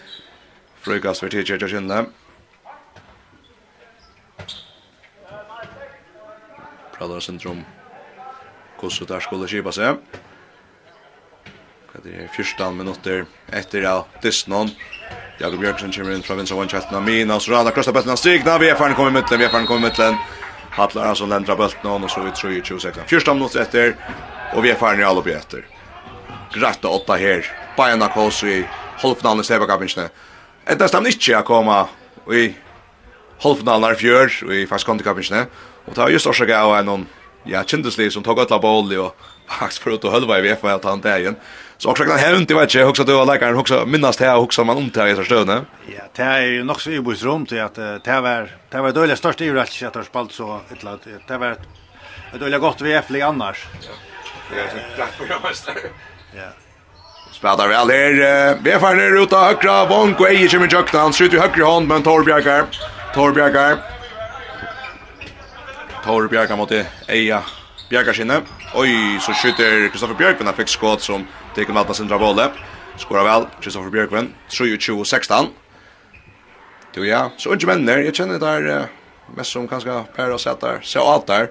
Frukast 0.82 1.22
for 1.22 1.30
tidkjert 1.30 1.64
og 1.64 1.70
kjenne. 1.70 2.06
Praller 6.98 7.20
syndrom 7.22 7.62
hvordan 8.80 9.12
det 9.12 9.22
skulle 9.26 9.50
kjipa 9.52 9.74
seg. 9.76 10.02
Det 12.04 12.14
er 12.14 12.28
14 12.30 12.78
minutter 12.78 13.26
etter 13.58 13.86
av 13.90 14.06
Disnon. 14.22 14.70
Jakob 15.42 15.62
Bjørksen 15.62 15.94
kommer 15.94 16.14
inn 16.14 16.26
fra 16.26 16.36
vinstra 16.38 16.58
vannkjelten 16.58 16.98
av 16.98 17.04
Mina, 17.06 17.40
så 17.42 17.56
rada 17.56 17.74
krossa 17.74 17.94
bøtten 17.94 18.14
av 18.14 18.20
Stigna, 18.22 18.58
VFR-en 18.62 18.96
kommer 18.98 19.22
i 19.22 19.24
vi 19.38 19.46
VFR-en 19.46 19.68
kommer 19.70 19.88
i 19.88 19.90
midten. 19.90 20.18
Hatlar 20.78 21.10
han 21.10 21.16
som 21.18 21.30
lendra 21.30 21.56
bøtten, 21.58 21.90
og 21.90 22.10
så 22.10 22.22
vi 22.22 22.32
tror 22.38 22.54
i 22.54 22.62
26. 22.62 23.02
14 23.08 23.38
minutter 23.38 23.62
etter, 23.62 23.96
og 24.54 24.64
VFR-en 24.66 25.02
er 25.02 25.10
alle 25.10 25.24
oppi 25.24 25.34
etter. 25.34 25.66
Greit 26.54 26.86
og 26.86 27.02
åtta 27.02 27.18
her, 27.18 27.46
Bayern 27.78 28.06
Akos 28.06 28.44
i 28.46 28.62
halvfinalen 29.02 29.42
i 29.42 29.50
Stebakapinsene. 29.50 30.10
Etta 30.70 30.90
stemmer 30.90 31.14
ikke 31.14 31.42
å 31.42 31.48
komme 31.48 31.80
i 32.34 32.48
halvfinalen 33.42 33.90
her 33.90 33.98
fjør, 33.98 34.42
i 34.54 34.66
fast 34.70 34.86
kontikapinsene, 34.86 35.48
og 35.88 35.96
det 35.96 36.04
er 36.04 36.14
just 36.14 36.30
årsaket 36.30 36.58
av 36.58 36.78
en 36.78 37.08
ja, 37.48 37.64
kjendislig 37.64 38.12
som 38.14 38.24
tog 38.24 38.40
alla 38.40 38.60
boll 38.60 38.94
og 39.00 39.12
faktisk 39.60 39.84
för 39.84 39.92
ut 39.92 40.04
och 40.04 40.12
hölva 40.12 40.40
i 40.40 40.42
VFA 40.42 40.74
att 40.74 40.84
han 40.84 41.02
där 41.02 41.20
igen. 41.20 41.36
Så 41.78 41.90
också 41.90 42.04
kan 42.04 42.18
hänt, 42.18 42.50
jag 42.50 42.58
vet 42.60 42.76
inte, 42.76 42.86
också 42.86 43.04
då 43.04 43.26
läkaren 43.26 43.58
också 43.58 43.86
minnas 43.86 44.18
det 44.18 44.26
här 44.26 44.38
också 44.38 44.64
man 44.64 44.78
om 44.78 44.90
til 44.90 45.02
här 45.02 45.22
i 45.22 45.26
støvne. 45.26 45.66
Ja, 45.88 46.04
det 46.18 46.26
er 46.26 46.58
jo 46.58 46.64
nok 46.64 46.82
så 46.82 46.92
i 46.92 47.00
rom 47.00 47.46
til 47.46 47.58
at 47.58 47.76
det 47.76 48.22
var 48.24 48.50
det 48.72 48.82
var 48.82 48.92
dåliga 48.92 49.16
största 49.16 49.44
i 49.44 49.52
rätt 49.52 49.96
att 49.96 50.06
spalt 50.06 50.32
så 50.32 50.62
et 50.72 50.80
eller 50.80 50.92
annet. 50.92 51.28
Det 51.28 51.38
var 51.38 51.52
et 51.52 52.54
ett 52.54 52.62
godt 52.62 52.82
VF-lig 52.82 53.22
annars. 53.22 53.68
Ja. 53.82 53.92
Det 54.50 54.62
är 54.62 55.54
så 55.54 55.72
Ja. 56.36 56.50
Spelar 57.32 57.68
väl 57.68 57.90
här. 57.90 58.58
Vi 58.64 58.72
är 58.72 58.80
färre 58.80 59.20
ut 59.24 59.34
av 59.34 59.44
högra. 59.46 59.86
Vonk 59.86 60.20
och 60.20 60.30
Eje 60.30 60.48
kommer 60.48 60.74
i. 60.74 60.98
Han 60.98 61.14
skjuter 61.14 61.38
i 61.38 61.40
högra 61.40 61.66
hand, 61.66 61.88
men 61.88 62.04
Torbjörgar. 62.04 62.66
Torbjörgar. 63.14 63.97
Tor 66.08 66.28
Bjerga 66.28 66.56
mot 66.56 66.72
Eja 67.08 67.42
Bjerga 67.90 68.14
skinne. 68.14 68.38
Oj, 68.76 69.20
så 69.20 69.34
skjuter 69.34 69.90
Kristoffer 69.92 70.16
Björkvin 70.16 70.54
fick 70.56 70.70
skott 70.72 71.02
som 71.02 71.26
tek 71.56 71.68
med 71.68 71.96
sin 71.96 72.08
drabole. 72.08 72.46
Skorar 72.98 73.24
väl 73.24 73.48
Kristoffer 73.62 73.90
Björkvin. 73.90 74.34
3-2-16. 74.50 75.48
Jo 76.96 77.06
ja, 77.06 77.32
så 77.38 77.54
inte 77.54 77.68
men 77.68 77.86
där. 77.86 77.98
Jag 77.98 78.16
känner 78.16 78.40
där 78.40 78.88
mest 79.36 79.52
som 79.52 79.68
kanske 79.68 80.04
Per 80.16 80.32
och 80.32 80.42
sätter 80.42 80.80
så 80.82 81.00
allt 81.00 81.28
där. 81.28 81.44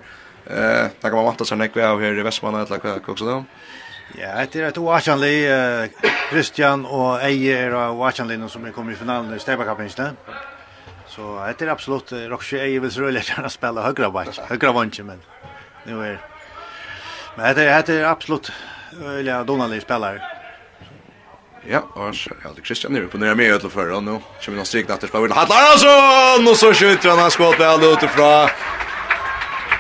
Eh, 0.47 0.89
där 1.01 1.09
kan 1.11 1.15
man 1.15 1.25
vänta 1.25 1.45
sig 1.45 1.59
näkva 1.59 1.89
av 1.89 2.01
här 2.01 2.19
i 2.19 2.23
Västmanland 2.23 2.71
eller 2.71 2.81
vad 2.83 3.09
också 3.09 3.25
då. 3.25 3.45
Ja, 4.19 4.47
det 4.53 4.61
är 4.61 4.69
ett 4.69 4.79
oachanlig 4.79 5.49
Christian 6.31 6.87
och 6.87 7.23
Ejer 7.23 7.75
och 7.75 7.95
oachanlig 7.95 8.51
som 8.51 8.73
kommer 8.73 8.93
i 8.93 8.97
finalen 8.97 9.37
i 9.37 9.39
Stäbakapen. 9.39 9.91
Ja. 9.97 10.11
Så 11.17 11.53
det 11.59 11.65
är 11.65 11.69
absolut 11.69 12.13
Roxie 12.13 12.77
är 12.77 12.81
väl 12.81 12.93
så 12.93 13.01
roligt 13.01 13.33
att 13.37 13.53
spela 13.53 13.83
högra 13.83 14.11
back, 14.11 14.41
högra 14.49 14.73
vänster 14.73 15.03
men 15.03 15.21
nu 15.85 16.07
är 16.07 16.21
men 17.37 17.55
det 17.55 17.63
är 17.63 17.83
det 17.83 17.95
är 17.95 18.05
absolut 18.05 18.53
eller 19.19 19.45
Donald 19.45 19.83
spelare. 19.83 20.23
Ja, 21.69 21.81
och 21.95 22.15
så 22.15 22.31
är 22.31 22.55
det 22.57 22.63
Christian 22.65 22.93
nu 22.93 23.07
på 23.07 23.19
när 23.19 23.35
med 23.37 23.47
utanför 23.47 23.81
förra 23.81 24.01
nu. 24.01 24.19
Kommer 24.45 24.57
någon 24.57 24.67
strikna 24.67 24.95
efter 24.95 25.09
spelar 25.09 25.31
Hatt 25.31 25.49
Larsson 25.49 26.49
och 26.49 26.57
så 26.57 26.75
skjuter 26.75 27.09
han 27.09 27.19
han 27.19 27.31
skott 27.31 27.61
väl 27.61 27.85
utifrån. 27.85 28.49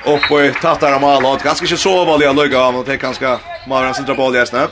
Och 0.04 0.20
på 0.28 0.50
tattar 0.62 1.00
mål 1.00 1.24
och 1.24 1.40
ganska 1.40 1.76
så 1.76 2.04
vanliga 2.04 2.32
lugga 2.32 2.60
av 2.60 2.76
och 2.76 2.84
det 2.84 2.96
kanske 2.96 3.38
Mauran 3.68 3.94
centralt 3.94 4.36
i 4.36 4.46
snö. 4.46 4.66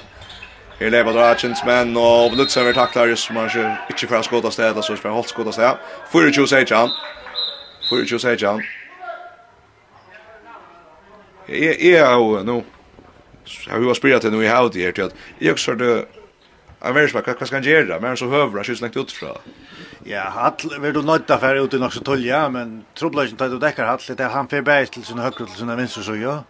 Her 0.79 0.91
lever 0.91 1.13
Dragons 1.13 1.61
men 1.65 1.97
og 1.97 2.33
Vnutzen 2.33 2.67
vil 2.67 2.75
takla 2.75 3.07
just 3.07 3.29
som 3.29 3.37
han 3.37 3.47
ikke, 3.47 3.77
ikke 3.95 4.09
fra 4.11 4.23
skåta 4.27 4.51
stedet, 4.51 4.85
så 4.85 4.97
ikke 4.97 5.07
fra 5.07 5.13
holdt 5.15 5.31
skåta 5.31 5.53
stedet. 5.55 5.77
24 6.13 6.49
sier 6.51 6.75
han. 6.75 6.91
24 7.91 8.19
sier 8.25 8.47
han. 8.49 8.65
Jeg 11.49 11.93
er 11.93 12.11
jo 12.17 12.41
nå, 12.43 12.57
jeg 13.47 13.73
har 13.73 13.83
jo 13.85 13.95
spyrt 13.95 14.25
til 14.25 14.33
noe 14.33 14.47
i 14.47 14.51
haut 14.51 14.75
her, 14.75 14.95
til 14.97 15.11
at 15.11 15.19
jeg 15.41 15.53
også 15.53 15.75
det, 15.79 15.91
jeg 16.81 16.95
vet 16.97 17.13
ikke 17.13 17.35
hva 17.37 17.47
skal 17.47 17.59
han 17.61 17.69
gjøre, 17.69 17.99
men 18.01 18.17
så 18.17 18.29
høver 18.33 18.59
han 18.59 18.67
skjønner 18.67 18.91
ikke 18.91 19.05
utfra. 19.05 19.35
Ja, 20.09 20.25
Hall, 20.33 20.81
vil 20.81 20.97
du 20.97 21.03
nødt 21.05 21.29
til 21.29 21.37
å 21.37 21.41
fære 21.41 21.63
ut 21.65 21.77
i 21.77 21.81
nok 21.81 21.95
så 21.95 22.03
tolja, 22.05 22.43
men 22.53 22.81
troblagen 22.97 23.39
tar 23.41 23.53
du 23.53 23.61
dekker 23.61 23.87
Hall, 23.89 24.03
det 24.09 24.21
er 24.21 24.33
han 24.33 24.51
fer 24.51 24.65
bæg 24.65 24.91
til 24.93 25.05
sin 25.05 25.23
høyre 25.23 25.47
til 25.47 25.55
sin 25.61 25.71
venstre, 25.71 26.03
så 26.05 26.17
ja. 26.19 26.41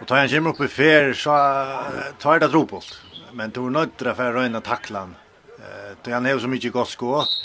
Og 0.00 0.08
tar 0.08 0.24
han 0.24 0.32
kommer 0.32 0.56
opp 0.56 0.64
i 0.64 0.68
fer, 0.72 1.12
så 1.16 1.36
tar 2.20 2.42
det 2.42 2.50
dropolt 2.52 2.98
men 3.32 3.50
du 3.50 3.66
er 3.66 3.74
nødt 3.74 3.96
til 3.98 4.10
å 4.10 4.14
få 4.18 4.30
røyne 4.34 4.60
taklan. 4.64 5.14
Eh, 5.58 5.90
det 6.04 6.14
han 6.14 6.26
har 6.26 6.38
så 6.38 6.48
mycket 6.48 6.72
godt 6.72 6.94
skått, 6.94 7.36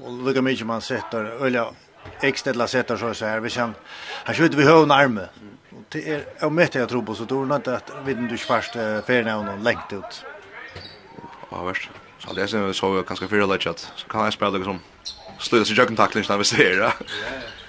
og 0.00 0.22
lukka 0.26 0.42
mye 0.44 0.68
man 0.68 0.84
setter, 0.84 1.32
eller 1.44 1.72
ekstedla 2.22 2.66
setter 2.66 2.96
så 2.96 3.14
så 3.14 3.26
här, 3.26 3.40
hvis 3.40 3.56
han, 3.56 3.74
han 4.24 4.34
skjuter 4.34 4.58
vi 4.58 4.64
høvn 4.64 4.90
arme. 4.90 5.28
Och 5.72 5.84
det 5.88 6.08
er, 6.08 6.24
om 6.44 6.54
mitt 6.54 6.74
jeg 6.74 6.88
tror 6.88 7.02
på, 7.02 7.14
så 7.14 7.24
du 7.24 7.42
er 7.42 7.46
nødt 7.46 7.64
til 7.64 7.70
at 7.70 7.92
vi 8.04 8.14
du 8.14 8.34
ikke 8.34 8.46
først 8.46 8.76
ferien 9.06 9.28
av 9.28 9.44
noen 9.44 9.62
lengt 9.62 9.92
ut. 9.92 10.24
Ja, 11.50 11.62
värst. 11.64 11.90
Så 12.18 12.34
det 12.34 12.42
er 12.42 12.72
så 12.72 13.02
ganske 13.02 13.28
fyrirleggjat, 13.28 13.92
så 13.96 14.06
kan 14.08 14.24
jag 14.24 14.32
spela 14.32 14.58
det 14.58 14.64
som 14.64 14.80
sig 15.40 15.58
i 15.58 15.74
jøkken 15.74 15.96
takling, 15.96 16.24
vi 16.38 16.44
ser, 16.44 16.76
det. 16.76 16.78
Ja, 16.78 16.92
ja. 17.32 17.61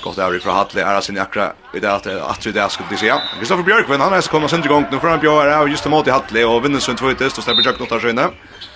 Skott 0.00 0.16
där 0.16 0.36
ifrån 0.36 0.54
Hatle 0.54 0.82
är 0.82 1.00
sin 1.00 1.18
akra 1.18 1.52
i 1.74 1.80
det 1.80 1.92
att 1.92 2.06
att 2.06 2.42
det 2.42 2.52
där 2.52 2.68
skulle 2.68 2.88
det 2.90 2.96
säga. 2.96 3.22
Kristoffer 3.38 3.62
Björkvin 3.62 4.00
han 4.00 4.12
har 4.12 4.20
ska 4.20 4.32
komma 4.32 4.48
sen 4.48 4.64
igång 4.64 4.86
nu 4.90 4.98
fram 4.98 5.20
på 5.20 5.26
är 5.26 5.66
just 5.66 5.86
emot 5.86 6.06
i 6.06 6.10
Hatle 6.10 6.44
och 6.44 6.64
vinner 6.64 6.78
sen 6.78 6.96
tvåte 6.96 7.14
test 7.14 7.38
och 7.38 7.44
släpper 7.44 7.62
Jack 7.66 7.78
något 7.78 8.02
där 8.02 8.30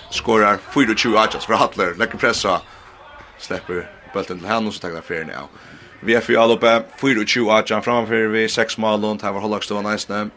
Skorar 0.09 0.57
4-2 0.73 1.17
Archers 1.17 1.45
för 1.45 1.53
Hatle. 1.53 1.93
Läcker 1.97 2.17
pressa. 2.17 2.61
Släpper 3.39 3.89
bulten 4.13 4.39
till 4.39 4.47
han 4.47 4.67
och 4.67 4.73
så 4.73 4.79
tar 4.79 4.89
det 4.89 5.01
för 5.01 5.23
nu. 5.23 5.33
Vi 5.99 6.15
är 6.15 6.21
för 6.21 6.37
all 6.37 6.51
uppe 6.51 6.83
4-2 7.01 7.51
Archers 7.51 7.83
framför 7.85 8.27
vi 8.27 8.49
sex 8.49 8.77
mål 8.77 9.05
och 9.05 9.21
här 9.21 9.31
var 9.31 9.41
Hollax 9.41 9.67
då 9.67 9.81
nice 9.81 10.13
nu. 10.13 10.29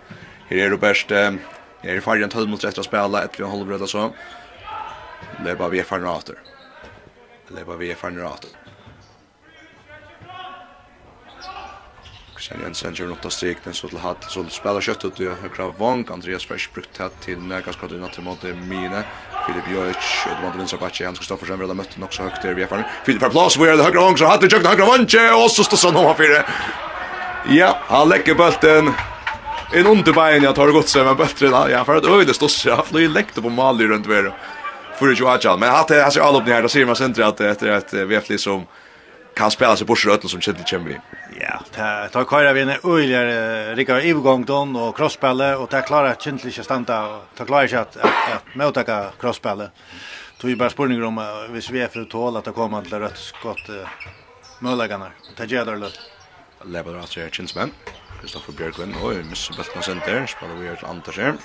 Här 0.49 0.57
är 0.57 0.71
Robert 0.71 1.11
Jag 1.11 1.97
är 1.97 2.01
färgen 2.01 2.29
12 2.29 2.49
mot 2.49 2.65
rätt 2.65 2.79
att 2.79 2.85
spela, 2.85 3.23
ett 3.25 3.41
och 3.41 3.49
håller 3.49 3.73
halv 3.73 3.83
och 3.83 3.91
så. 3.91 4.13
Det 5.45 5.51
är 5.51 5.55
bara 5.55 5.69
vi 5.69 5.79
är 5.79 5.85
färgen 5.85 6.07
åter. 6.07 6.39
Det 7.49 7.61
är 7.61 7.65
bara 7.65 7.77
vi 7.77 7.91
är 7.91 7.95
färdig 7.95 8.25
åter. 8.25 8.68
Sen 12.49 12.61
Jensen 12.63 12.95
gör 12.95 13.07
något 13.07 13.33
strik, 13.33 13.57
den 13.65 13.75
så 13.75 13.89
till 13.89 13.99
hatt 13.99 14.25
så 14.29 14.45
spelar 14.45 14.81
kött 14.81 15.05
ut 15.05 15.21
i 15.21 15.29
högra 15.43 15.69
vång 15.79 16.07
Andreas 16.11 16.45
Fresh 16.45 16.73
brukt 16.75 16.99
hatt 16.99 17.21
till 17.21 17.39
Nagas 17.39 17.77
i 17.93 17.99
natten 17.99 18.25
mot 18.25 18.43
Mine. 18.43 19.03
Filip 19.47 19.65
Jörg 19.75 19.91
och 19.91 20.45
mot 20.45 20.57
vänster 20.57 20.79
backen 20.79 21.07
Hans 21.07 21.19
Kristoffersen 21.19 21.59
vill 21.59 21.69
ha 21.69 21.75
mött 21.75 21.99
också 22.03 22.23
högt 22.23 22.43
där 22.43 22.55
vi 22.55 22.63
är 22.63 22.67
framme 22.67 22.85
Filip 23.05 23.21
per 23.21 23.29
plats 23.29 23.59
where 23.59 23.77
det 23.77 23.83
högra 23.83 24.01
vång 24.01 24.17
så 24.17 24.27
hatt 24.27 24.41
det 24.41 24.69
högra 24.69 24.85
vånche 24.85 25.33
och 25.45 25.51
så 25.51 25.65
står 25.65 25.77
så 25.77 25.91
några 25.93 26.15
fyra. 26.15 26.45
Ja, 27.49 27.79
han 27.87 28.09
lägger 28.09 28.35
bulten. 28.35 28.91
En 29.73 29.87
underbein, 29.87 30.43
jag 30.43 30.55
tar 30.55 30.69
gott 30.69 30.89
sig, 30.89 31.05
men 31.05 31.17
bulten, 31.17 31.53
ja, 31.71 31.85
för 31.85 31.97
att 31.97 32.05
står 32.05 32.35
stås, 32.35 32.67
jag 32.67 32.87
flyr 32.87 33.09
läckte 33.09 33.43
på 33.43 33.49
Mali 33.49 33.87
runt 33.87 34.07
värre. 34.07 34.33
För 34.99 35.07
det 35.07 35.15
ju 35.15 35.25
men 35.57 35.71
hatt 35.71 35.89
det 35.89 36.03
här 36.03 36.11
ser 36.11 36.21
all 36.21 36.37
upp 36.37 36.47
ner, 36.47 36.63
då 36.63 36.69
ser 36.69 36.87
man 36.87 36.97
sen 36.97 37.23
att 37.23 37.37
det 37.37 37.63
är 37.63 37.71
ett 37.71 37.93
VFL 37.93 38.37
som 38.37 38.67
kan 39.39 39.51
spela 39.51 39.77
sig 39.77 39.87
bort 39.87 40.05
rött 40.05 40.31
som 40.31 40.41
kände 40.41 40.65
kemi. 40.65 41.01
Ja, 41.41 41.61
ta 41.75 42.09
ta 42.13 42.25
köra 42.31 42.53
vi 42.53 42.61
en 42.61 42.73
öjligare 42.95 43.75
rikar 43.75 43.97
övergång 44.11 44.45
då 44.45 44.59
och 44.59 44.97
crossspel 44.97 45.41
och 45.41 45.71
ta 45.71 45.81
klara 45.83 46.15
kintliga 46.15 46.63
stanta 46.63 46.97
och 47.07 47.23
ta 47.37 47.45
klara 47.45 47.69
sig 47.69 47.79
att 47.79 47.97
att 47.97 48.55
mottaka 48.55 49.11
crossspel. 49.21 49.69
Tog 50.39 50.51
ju 50.51 50.57
bara 50.57 50.71
spurningar 50.71 51.05
om 51.05 51.19
hvis 51.51 51.71
vi 51.71 51.79
sve 51.79 51.89
för 51.89 52.01
att 52.01 52.11
tåla 52.11 52.39
att 52.39 52.55
kommer 52.55 52.83
till 52.83 52.99
rött 52.99 53.19
skott 53.19 53.67
möjligarna. 54.61 55.09
Ta 55.37 55.45
jädrar 55.45 55.77
lätt. 55.77 55.99
Lebar 56.65 56.95
att 56.95 57.17
jag 57.17 57.33
kinsman. 57.33 57.71
Kristoffer 58.21 58.53
Björklund 58.53 58.95
och 59.03 59.11
Miss 59.31 59.51
Bultman 59.57 59.83
Center 59.83 60.27
spiller 60.27 60.55
vi 60.55 60.69
ett 60.69 60.85
antal 60.85 61.15
skärm 61.15 61.39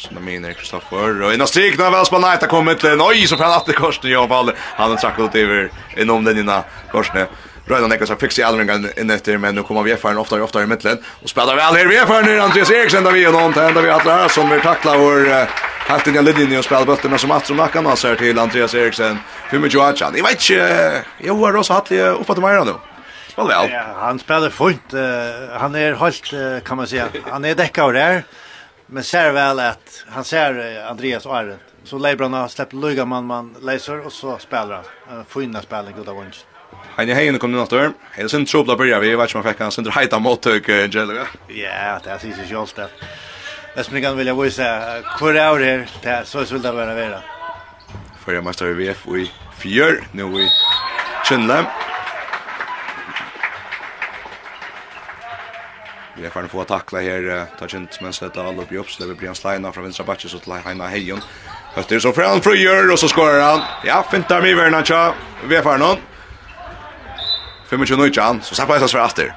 som 0.00 0.14
de 0.14 0.24
minner 0.24 0.52
Kristoffer. 0.52 1.22
og 1.22 1.34
innan 1.34 1.46
strikna 1.46 1.90
väl 1.90 2.06
spelar 2.06 2.28
Knight 2.28 2.40
har 2.40 2.48
kommit 2.48 2.80
til 2.80 2.90
en 2.90 3.00
oj 3.00 3.26
så 3.26 3.36
från 3.36 3.52
att 3.52 3.74
korsen 3.74 4.10
jag 4.10 4.28
valde. 4.28 4.54
Han 4.76 4.90
har 4.90 4.96
trakket 4.96 5.24
ut 5.24 5.34
över 5.34 5.70
innom 5.96 6.24
den 6.24 6.38
innan 6.38 6.62
korsen. 6.92 7.26
Röna 7.66 7.86
Niklas 7.86 8.08
har 8.08 8.16
fixat 8.16 8.44
allringen 8.44 8.88
inn 8.96 9.10
etter, 9.10 9.38
men 9.38 9.54
nå 9.54 9.62
kommer 9.62 9.82
vi 9.82 9.92
FN 9.92 10.18
ofta 10.18 10.36
og 10.36 10.42
ofta 10.42 10.62
i 10.62 10.66
mitten 10.66 10.98
Og 11.22 11.28
spiller 11.30 11.54
vel 11.54 11.76
her 11.78 11.86
vi 11.86 11.98
FN 12.02 12.24
nu 12.26 12.40
Andreas 12.40 12.70
Eriksen, 12.70 13.04
da 13.04 13.12
vi 13.14 13.22
er 13.22 13.30
noen 13.30 13.52
til 13.54 13.62
enda 13.62 13.84
vi 13.84 13.92
alla 13.94 14.28
som 14.28 14.50
vi 14.50 14.58
tacklar 14.64 14.98
vår 14.98 15.30
Helt 15.86 16.06
inn 16.06 16.18
i 16.18 16.24
linjen 16.32 16.58
og 16.58 16.64
spiller 16.64 16.86
bøttene 16.86 17.18
som 17.18 17.30
att 17.30 17.46
som 17.46 17.56
nackan 17.56 17.86
har 17.86 17.96
sett 17.96 18.18
til 18.18 18.38
Andreas 18.38 18.74
Eriksen, 18.74 19.20
25-18. 19.50 20.16
Jeg 20.16 20.24
vet 20.24 20.50
ikke, 20.50 21.04
Jag 21.20 21.34
har 21.34 21.56
også 21.56 21.72
hatt 21.72 21.92
uppe 21.92 22.34
till 22.34 22.42
meg 22.42 22.66
nå. 22.66 22.80
Spelar 23.28 23.48
väl. 23.48 23.70
Ja, 23.70 23.84
han 24.00 24.18
spelar 24.18 24.50
fint. 24.50 24.92
Han 25.60 25.74
är 25.74 25.94
helt 25.94 26.64
kan 26.64 26.76
man 26.76 26.86
säga. 26.86 27.08
Han 27.30 27.44
är 27.44 27.54
däckare 27.54 27.92
där. 27.92 28.24
Men 28.92 29.04
ser 29.04 29.32
väl 29.32 29.58
att 29.58 30.04
han 30.08 30.24
ser 30.24 30.84
Andreas 30.84 31.26
Arent. 31.26 31.60
Så 31.84 31.98
Leibron 31.98 32.32
har 32.32 32.48
släppt 32.48 32.72
Luga 32.72 33.04
man 33.04 33.26
man 33.26 33.56
läser 33.62 34.06
och 34.06 34.12
så 34.12 34.38
spelar 34.38 34.82
han. 35.08 35.24
Finna 35.24 35.62
spelning 35.62 35.94
goda 35.96 36.12
vunch. 36.12 36.44
Han 36.96 37.08
är 37.08 37.14
hejen 37.14 37.38
kommer 37.38 37.58
nåt 37.58 37.70
där. 37.70 37.92
Hela 38.12 38.28
sin 38.28 38.46
trubbla 38.46 38.76
börjar 38.76 39.00
vi 39.00 39.16
vet 39.16 39.34
man 39.34 39.44
fick 39.44 39.60
han 39.60 39.70
sönder 39.70 39.90
hajta 39.90 40.18
mot 40.18 40.42
tök 40.42 40.68
Angelo. 40.68 41.14
Ja, 41.48 42.00
det 42.04 42.10
är 42.10 42.18
sig 42.18 42.32
så 42.32 42.52
just 42.52 42.76
det. 42.76 42.88
Men 43.74 43.84
som 43.84 43.94
ni 43.94 44.02
kan 44.02 44.16
vilja 44.16 44.34
visa 44.34 45.02
hur 45.20 45.36
är 45.36 45.86
det 46.02 46.08
här. 46.08 46.24
Så 46.24 46.44
skulle 46.44 46.60
det 46.60 46.72
vara 46.72 46.94
vara. 46.94 47.22
Förra 48.24 48.42
mästare 48.42 48.72
VF 48.72 49.06
i 49.06 49.30
fjör. 49.58 50.04
Nu 50.12 50.22
i 50.22 50.48
Kjønlem. 51.28 51.64
Vi 56.20 56.26
är 56.26 56.30
fan 56.30 56.48
få 56.48 56.64
tackla 56.64 57.00
här 57.00 57.46
ta 57.58 57.68
kjent 57.68 58.00
men 58.00 58.12
sätta 58.12 58.42
alla 58.42 58.62
upp 58.62 58.72
i 58.72 58.76
uppsläpp 58.78 59.18
blir 59.18 59.28
han 59.28 59.34
slina 59.34 59.72
från 59.72 59.84
vänstra 59.84 60.04
backen 60.04 60.30
så 60.30 60.38
till 60.38 60.52
Heina 60.52 60.86
Hejon. 60.86 61.20
Høtter 61.74 61.98
så 61.98 62.12
fra 62.12 62.28
han 62.28 62.42
frigjør, 62.42 62.92
och 62.92 62.98
så 62.98 63.08
skorar 63.08 63.40
han. 63.40 63.60
Ja, 63.84 64.02
fintar 64.10 64.42
mig 64.42 64.54
Werner 64.54 64.82
tja, 64.82 65.14
Vi 65.48 65.56
er 65.56 65.62
ferdig 65.62 65.80
någon. 65.80 65.96
25 67.70 68.10
Jan, 68.12 68.42
så 68.42 68.54
sappa 68.54 68.78
jag 68.78 68.90
så 68.90 68.98
efter. 68.98 69.34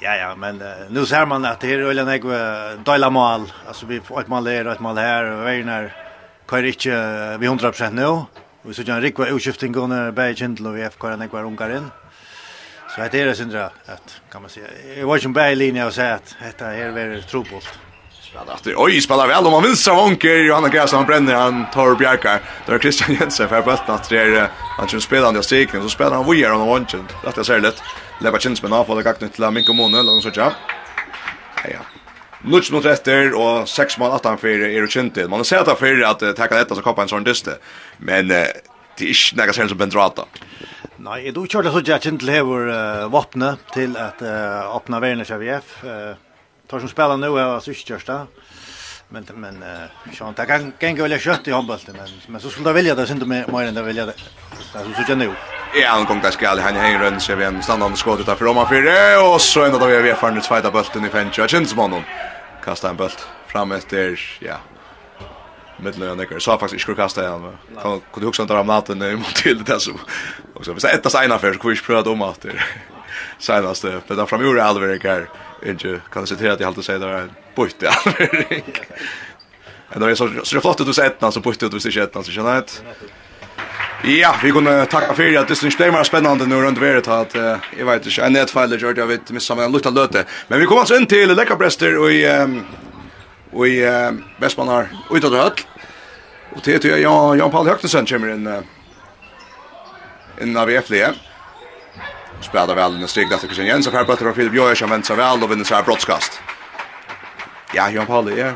Ja 0.00 0.16
ja, 0.16 0.34
men 0.36 0.62
uh, 0.62 0.68
nu 0.90 1.06
ser 1.06 1.26
man 1.26 1.44
att 1.44 1.60
det 1.60 1.72
är 1.72 1.80
Ulla 1.80 2.04
Nego 2.04 2.28
døyla 2.84 3.10
mål. 3.10 3.52
Alltså 3.68 3.86
vi 3.86 4.00
får 4.00 4.20
et 4.20 4.28
mål 4.28 4.46
her, 4.46 4.66
och 4.66 4.72
ett 4.72 4.80
mål 4.80 4.98
här 4.98 5.24
och 5.24 5.46
Werner 5.46 5.96
kör 6.50 6.64
inte 6.64 7.36
vi 7.40 7.48
100% 7.48 7.90
nå. 7.90 8.26
Vi 8.62 8.74
så 8.74 8.82
gör 8.82 8.94
en 8.94 9.02
rikva 9.02 9.26
utskiftning 9.26 9.72
går 9.72 9.86
när 9.86 10.10
Bergkindl 10.10 10.66
och 10.66 10.78
FK 10.78 11.08
när 11.08 11.44
ungar 11.44 11.76
inn. 11.76 11.90
Så 13.00 13.08
det 13.12 13.20
är 13.20 13.26
det 13.26 13.34
syndra 13.34 13.64
att 13.64 14.20
kan 14.32 14.42
man 14.42 14.50
säga. 14.50 14.66
Jag 14.98 15.06
var 15.06 15.18
ju 15.18 15.24
en 15.24 15.52
i 15.52 15.56
linje 15.56 15.86
och 15.86 15.94
säga 15.94 16.14
att 16.14 16.36
detta 16.42 16.74
är 16.74 16.90
väl 16.90 17.22
tropolt. 17.22 17.68
Spelar 18.22 18.54
efter. 18.54 18.74
Oj, 18.76 19.00
spelar 19.00 19.26
väl 19.26 19.46
om 19.46 19.52
man 19.52 19.62
vinstra 19.62 19.94
vonker 19.94 20.36
Johanna 20.36 20.68
Gräs 20.68 20.92
han 20.92 21.06
bränner 21.06 21.34
han 21.34 21.70
tar 21.70 21.94
Bjarkar. 21.94 22.40
Där 22.66 22.78
Christian 22.78 23.16
Jensen 23.20 23.48
för 23.48 23.62
bulten 23.62 23.94
att 23.94 24.08
det 24.08 24.18
är 24.18 24.48
han 24.78 24.88
som 24.88 25.00
spelar 25.00 25.32
den 25.32 25.42
striken 25.42 25.82
så 25.82 25.88
spelar 25.88 26.16
han 26.16 26.30
vidare 26.30 26.52
om 26.52 26.68
vanken. 26.68 27.08
Det 27.22 27.38
är 27.38 27.42
särskilt. 27.42 27.82
Leva 28.20 28.38
chans 28.38 28.62
men 28.62 28.72
avfalla 28.72 29.02
kaknet 29.02 29.32
till 29.32 29.50
Mikko 29.50 29.72
Måne 29.72 30.02
långt 30.02 30.22
så 30.22 30.30
tjap. 30.30 30.52
Ja. 31.64 31.78
Nuts 32.44 32.70
mot 32.70 32.84
rätter 32.84 33.34
och 33.34 33.68
sex 33.68 33.98
mål 33.98 34.12
att 34.12 34.24
han 34.24 34.38
för 34.38 34.48
är 34.48 34.82
det 34.82 35.00
inte. 35.00 35.28
Man 35.28 35.44
sett 35.44 35.68
att 35.68 35.78
för 35.78 36.02
att 36.02 36.36
tacka 36.36 36.56
detta 36.56 36.74
så 36.74 36.82
kapar 36.82 37.02
en 37.02 37.08
sån 37.08 37.24
dyste. 37.24 37.56
Men 37.98 38.28
det 38.28 38.34
är 38.98 39.08
inte 39.08 39.36
några 39.36 39.68
som 39.68 39.78
Bendrata. 39.78 40.24
Nei, 41.00 41.30
du 41.32 41.46
kjørte 41.48 41.70
så 41.72 41.80
jeg 41.80 42.02
kjent 42.04 42.20
til 42.20 42.28
hever 42.28 42.66
uh, 42.68 43.06
våpne 43.08 43.54
til 43.72 43.94
at 43.96 44.20
uh, 44.20 44.74
åpne 44.76 44.98
verden 45.00 45.24
til 45.24 45.38
VF. 45.40 45.70
Uh, 45.80 46.18
tar 46.68 46.82
som 46.82 46.90
spiller 46.92 47.16
nå 47.16 47.30
er 47.40 47.62
kjørste. 47.64 48.16
Men, 49.10 49.24
men 49.40 49.62
uh, 49.64 49.86
sånn, 50.12 50.36
det 50.36 50.44
kan, 50.46 50.66
kan 50.76 50.92
ikke 50.92 51.06
velge 51.06 51.22
kjøtt 51.24 51.48
i 51.48 51.54
håndbølten, 51.56 51.96
men, 51.96 52.12
men 52.28 52.42
så 52.42 52.52
skulle 52.52 52.70
jeg 52.70 52.78
vilja 52.82 52.96
det, 52.98 53.06
synes 53.08 53.24
jeg 53.24 53.48
mer 53.50 53.70
enn 53.70 53.78
det 53.78 53.86
vilja 53.86 54.04
det. 54.10 54.18
Det 54.52 54.66
er 54.76 54.90
så 54.92 55.06
ikke 55.06 55.16
nå. 55.16 55.30
Ja, 55.72 55.94
han 55.94 56.02
ankommet 56.02 56.28
jeg 56.28 56.36
skal, 56.36 56.60
han 56.62 56.78
henger 56.78 57.06
rundt 57.06 57.24
så 57.24 57.38
vi 57.38 57.48
en 57.48 57.62
standande 57.64 57.98
skåd 57.98 58.26
utenfor 58.26 58.50
Roma 58.50 58.66
4, 58.68 58.98
og 59.24 59.38
så 59.42 59.64
enda 59.66 59.80
da 59.80 59.88
vi 59.88 59.96
er 59.96 60.04
VF-eren 60.04 60.36
ut 60.36 60.46
sveita 60.46 60.70
bølten 60.74 61.08
i 61.08 61.12
5, 61.14 61.32
og 61.32 61.40
jeg 61.46 61.54
synes 61.56 61.74
mannen. 61.78 62.04
Kasta 62.60 62.92
en 62.92 63.00
bølt 63.00 63.24
fram 63.50 63.72
etter, 63.72 64.20
ja, 64.44 64.60
mittlen 65.82 66.08
jag 66.08 66.18
nekar 66.18 66.38
så 66.38 66.58
faktiskt 66.58 66.82
skulle 66.82 66.96
kasta 66.96 67.22
igen 67.22 67.52
kan 67.82 68.00
kunde 68.12 68.28
också 68.28 68.42
inte 68.42 68.54
ramla 68.54 68.80
den 68.80 68.98
nu 68.98 69.16
mot 69.16 69.34
till 69.34 69.64
det 69.64 69.80
så 69.80 69.92
och 70.54 70.64
så 70.64 70.72
vi 70.72 70.80
säger 70.80 70.98
ett 70.98 71.12
sign 71.12 71.32
affär 71.32 71.52
så 71.52 71.58
kvisch 71.58 71.86
pröva 71.86 72.10
om 72.10 72.22
att 72.22 72.40
det 72.40 72.52
senast 73.38 73.82
det 73.82 74.00
men 74.08 74.26
fram 74.26 74.44
gjorde 74.44 74.64
allvarligt 74.64 75.04
här. 75.04 75.28
Inte 75.66 76.00
kan 76.12 76.26
se 76.26 76.36
till 76.36 76.50
att 76.50 76.60
jag 76.60 76.66
alltid 76.66 76.84
säger 76.84 76.98
det 76.98 77.28
bytte 77.56 77.90
bort 78.04 78.24
Men 79.88 80.00
då 80.00 80.06
är 80.06 80.14
så 80.14 80.30
så 80.42 80.54
det 80.54 80.60
flott 80.60 80.80
att 80.80 80.86
du 80.86 80.92
säger 80.92 81.10
ettan 81.10 81.32
så 81.32 81.40
bytte 81.40 81.68
du 81.68 81.76
visst 81.76 81.92
säger 81.92 82.02
ettan 82.02 82.24
så 82.24 82.30
känner 82.30 82.54
jag 82.54 82.64
Ja, 84.04 84.34
vi 84.42 84.52
kunde 84.52 84.86
tacka 84.86 85.14
för 85.14 85.38
att 85.38 85.48
det 85.48 85.62
är 85.62 85.66
inte 85.66 85.90
mer 85.90 86.04
spännande 86.04 86.46
nu 86.46 86.54
runt 86.54 86.78
värdet 86.78 87.08
att 87.08 87.34
jag 87.78 87.86
vet 87.86 88.06
inte 88.06 88.22
en 88.22 88.32
nätfall 88.32 88.80
gjort 88.82 88.96
jag 88.96 89.06
vet 89.06 89.30
missa 89.30 89.54
missar 89.54 89.64
en 89.64 89.72
lukta 89.72 89.90
löte. 89.90 90.24
Men 90.48 90.60
vi 90.60 90.66
kommer 90.66 90.80
alltså 90.80 90.96
in 90.96 91.06
till 91.06 91.34
Läckabrester 91.34 91.98
och 91.98 92.12
i 92.12 92.46
och 93.52 93.68
i 93.68 93.86
Västmanar 94.40 94.88
utåt 95.10 95.32
höll. 95.32 95.69
Och 96.54 96.60
det 96.64 96.84
är 96.84 96.98
jag 96.98 97.38
Jan 97.38 97.50
Paul 97.50 97.66
Högnesen 97.66 98.06
kommer 98.06 98.34
in 98.34 98.62
in 100.40 100.56
av 100.56 100.80
FLE. 100.80 101.12
Spelar 102.40 102.74
väl 102.74 102.98
den 102.98 103.08
stegna 103.08 103.36
till 103.36 103.48
Christian 103.48 103.66
Jensen 103.66 103.92
för 103.92 104.04
på 104.04 104.12
att 104.12 104.36
Filip 104.36 104.54
Jojas 104.54 104.82
använder 104.82 105.06
sig 105.06 105.16
väl 105.16 105.42
och 105.42 105.50
vinner 105.50 105.64
så 105.64 105.74
här 105.74 105.82
broadcast. 105.82 106.40
Ja, 107.74 107.90
Jan 107.90 108.06
Paul 108.06 108.28
är 108.28 108.54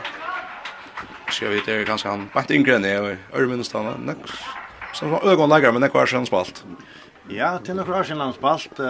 ska 1.30 1.48
vi 1.48 1.62
det 1.66 1.84
ganska 1.84 2.08
han 2.08 2.30
vart 2.32 2.50
yngre 2.50 2.76
än 2.76 2.84
jag 2.84 3.16
Örmin 3.32 3.64
stanna 3.64 3.96
näck 3.96 4.16
som 4.92 5.10
var 5.10 5.28
ögonläggare 5.28 5.72
men 5.72 5.82
det 5.82 5.88
var 5.94 6.06
sen 6.06 6.26
spalt. 6.26 6.64
Ja, 7.28 7.58
till 7.58 7.74
några 7.74 7.98
år 7.98 8.04
sedan 8.04 8.32
spalt. 8.32 8.80
Uh, 8.80 8.86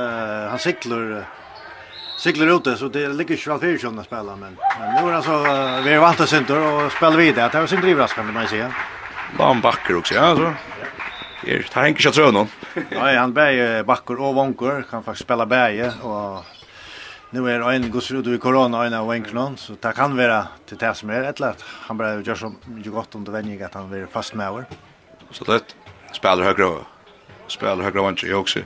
han 0.50 0.58
cyklar 0.58 1.26
cyklar 2.24 2.56
ute 2.56 2.76
så 2.76 2.88
det 2.88 3.08
ligger 3.08 3.36
ju 3.36 3.50
väl 3.50 3.60
för 3.60 3.78
sig 3.78 3.98
att 3.98 4.06
spela 4.06 4.36
men 4.36 4.56
men 4.80 5.04
nu 5.04 5.10
är 5.10 5.14
alltså 5.14 5.36
vi 5.84 5.92
är 5.92 5.98
vant 5.98 6.20
att 6.20 6.28
synter 6.28 6.58
och 6.60 6.92
spela 6.92 7.16
vidare. 7.16 7.48
Det 7.52 7.58
har 7.58 7.66
sin 7.66 7.80
drivraskande 7.80 8.32
man 8.32 8.48
säger. 8.48 8.72
Bam 9.38 9.60
backer 9.60 9.96
också 9.96 10.14
ja 10.14 10.36
så. 10.36 10.52
Er, 11.46 11.62
tar 11.68 11.84
Henke 11.84 12.00
kjøtt 12.00 12.32
någon. 12.32 12.48
Nei, 12.88 13.16
han 13.18 13.34
bæg 13.36 13.84
bakker 13.84 14.16
og 14.16 14.36
vonker, 14.38 14.84
kan 14.88 15.02
faktisk 15.04 15.26
spela 15.26 15.44
bæge, 15.44 15.90
og 16.02 16.44
nu 17.36 17.44
er 17.50 17.60
en 17.68 17.90
godsrud 17.92 18.30
i 18.32 18.38
korona, 18.40 18.86
en 18.86 18.96
av 18.96 19.04
vonkerna, 19.10 19.50
så 19.60 19.76
det 19.76 19.92
kan 19.96 20.16
være 20.16 20.40
til 20.66 20.80
det 20.80 20.94
som 20.96 21.12
er, 21.12 21.28
etter 21.28 21.50
at 21.50 21.64
han 21.88 22.00
bare 22.00 22.22
gjør 22.24 22.40
så 22.40 22.52
mye 22.64 22.94
godt 22.94 23.18
under 23.20 23.36
vending 23.36 23.60
at 23.60 23.76
han 23.76 23.90
blir 23.90 24.08
fast 24.08 24.34
med 24.34 24.48
over. 24.48 24.64
Så 25.30 25.44
det, 25.44 25.76
spelar 26.16 26.48
högre 26.48 26.86
spelar 27.48 27.84
högre 27.84 28.06
vansker, 28.08 28.28
jeg 28.28 28.40
også 28.40 28.64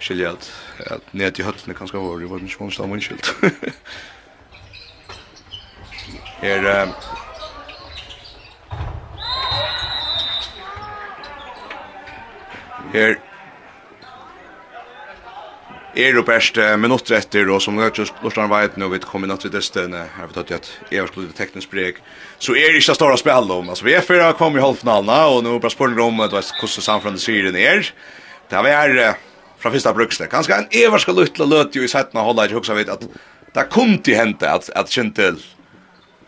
skilja 0.00 0.34
at, 0.34 0.50
at 0.96 1.14
net 1.16 1.38
i 1.38 1.44
høttene 1.46 1.76
kanskje 1.76 2.00
var, 2.00 2.18
det 2.20 2.30
var 2.30 2.44
ikke 2.44 2.64
vanskelig 2.64 2.84
av 2.84 2.90
munnskilt. 2.90 3.34
Her, 6.40 6.64
um, 6.64 6.92
her, 12.94 13.18
er 16.00 16.16
jo 16.16 16.22
best 16.24 16.56
minutter 16.80 17.18
etter, 17.18 17.50
og 17.52 17.60
som 17.60 17.76
jeg 17.76 17.92
ikke 17.92 18.06
lortan 18.24 18.48
vet 18.48 18.78
nå, 18.80 18.88
vi 18.88 19.02
kom 19.04 19.26
inn 19.26 19.34
at 19.34 19.44
vi 19.44 19.52
destene, 19.52 20.06
her 20.16 20.30
vi 20.30 20.36
tatt 20.38 20.52
at 20.56 20.70
jeg 20.88 21.02
har 21.02 21.10
skulle 21.12 21.36
teknisk 21.36 21.72
brek, 21.74 22.00
så 22.40 22.56
er 22.56 22.72
det 22.72 22.80
ikke 22.80 22.96
større 22.96 23.20
spill 23.20 23.52
om. 23.52 23.68
Altså, 23.68 23.84
vi 23.84 23.98
er 23.98 24.06
før 24.06 24.24
jeg 24.24 24.38
kom 24.40 24.56
i 24.56 24.64
halvfinalen, 24.64 25.12
og 25.12 25.42
nå 25.44 25.58
er 25.58 25.64
bare 25.66 25.76
spørsmål 25.76 26.06
om 26.06 26.22
hvordan 26.24 26.72
samfunnet 26.88 27.20
sier 27.20 27.52
det 27.52 27.66
er. 27.68 27.90
Det 28.48 28.56
har 28.56 28.70
er 28.88 29.18
fra 29.60 29.70
första 29.70 29.92
brukste. 29.92 30.26
Kanske 30.26 30.54
en 30.54 30.66
everska 30.70 31.12
lutla 31.12 31.44
løt 31.44 31.76
ju 31.76 31.84
i 31.84 31.88
sättna 31.88 32.20
hålla 32.20 32.46
i 32.46 32.52
husker 32.52 32.74
vet 32.74 32.88
att 32.88 33.02
det 33.54 33.66
kom 33.70 33.98
till 33.98 34.16
hända 34.16 34.50
att 34.50 34.70
att 34.70 34.90
Kintel 34.90 35.36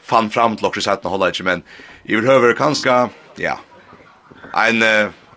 fann 0.02 0.30
fram 0.30 0.56
til 0.56 0.66
okkur 0.66 0.78
i 0.78 0.82
setten 0.82 1.10
hålla 1.10 1.30
i 1.30 1.42
men 1.42 1.62
i 2.04 2.16
behöver 2.16 2.54
kanske 2.54 3.08
ja 3.36 3.58
en 4.54 4.82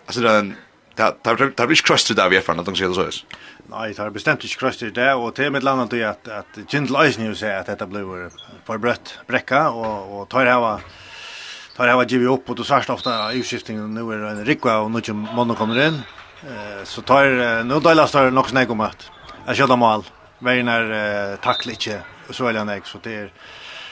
alltså 0.06 0.28
en, 0.28 0.56
ta 0.96 1.12
ta 1.12 1.36
ta 1.56 1.68
blir 1.68 1.84
krust 1.84 2.16
där 2.16 2.30
vi 2.30 2.38
är 2.38 2.42
från 2.42 2.60
att 2.60 2.66
de 2.66 2.74
det 2.74 2.94
så. 2.94 3.26
Nej, 3.70 3.94
det 3.94 4.02
har 4.02 4.10
bestämt 4.10 4.44
inte 4.44 4.56
krust 4.56 4.80
där 4.96 5.16
och 5.16 5.36
till 5.36 5.52
med 5.52 5.64
landet 5.64 5.94
är 5.94 6.08
att 6.08 6.28
att 6.28 6.60
Kintel 6.68 6.96
Eisen 6.96 7.26
ju 7.26 7.36
säger 7.36 7.60
att 7.60 7.66
detta 7.66 7.86
blir 7.86 8.30
för 8.66 8.78
brött 8.78 9.20
bräcka 9.28 9.70
och 9.70 10.22
och 10.22 10.30
tar 10.30 10.46
hava 10.46 10.80
tar 11.76 11.88
hava 11.88 12.04
givet 12.04 12.30
upp 12.30 12.50
och 12.50 12.56
då 12.56 12.64
svärst 12.64 12.90
ofta 12.90 13.32
utskiftningen 13.32 13.94
nu 13.94 14.02
är 14.14 14.20
en 14.20 14.46
rikva 14.46 14.78
och 14.78 14.92
nu 14.92 15.02
kommer 15.02 15.56
kommer 15.56 15.88
in 15.88 16.02
så 16.84 17.02
tar 17.02 17.64
nu 17.64 17.80
delas 17.80 18.12
tar 18.12 18.32
nog 18.32 18.50
snägg 18.50 18.72
om 18.72 18.82
att 18.82 19.10
jag 19.48 19.56
körde 19.56 19.76
mål. 19.76 20.04
Vägen 20.40 20.68
är 20.68 21.38
tackla 21.38 21.72
inte 21.72 22.02
så 22.30 22.46
väl 22.46 22.56
jag 22.56 22.88
så 22.88 22.98
det 23.04 23.16
är 23.16 23.32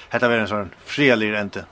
heter 0.10 0.30
väl 0.30 0.40
en 0.40 0.48
sån 0.48 0.70
frialig 0.86 1.34
rente. 1.34 1.66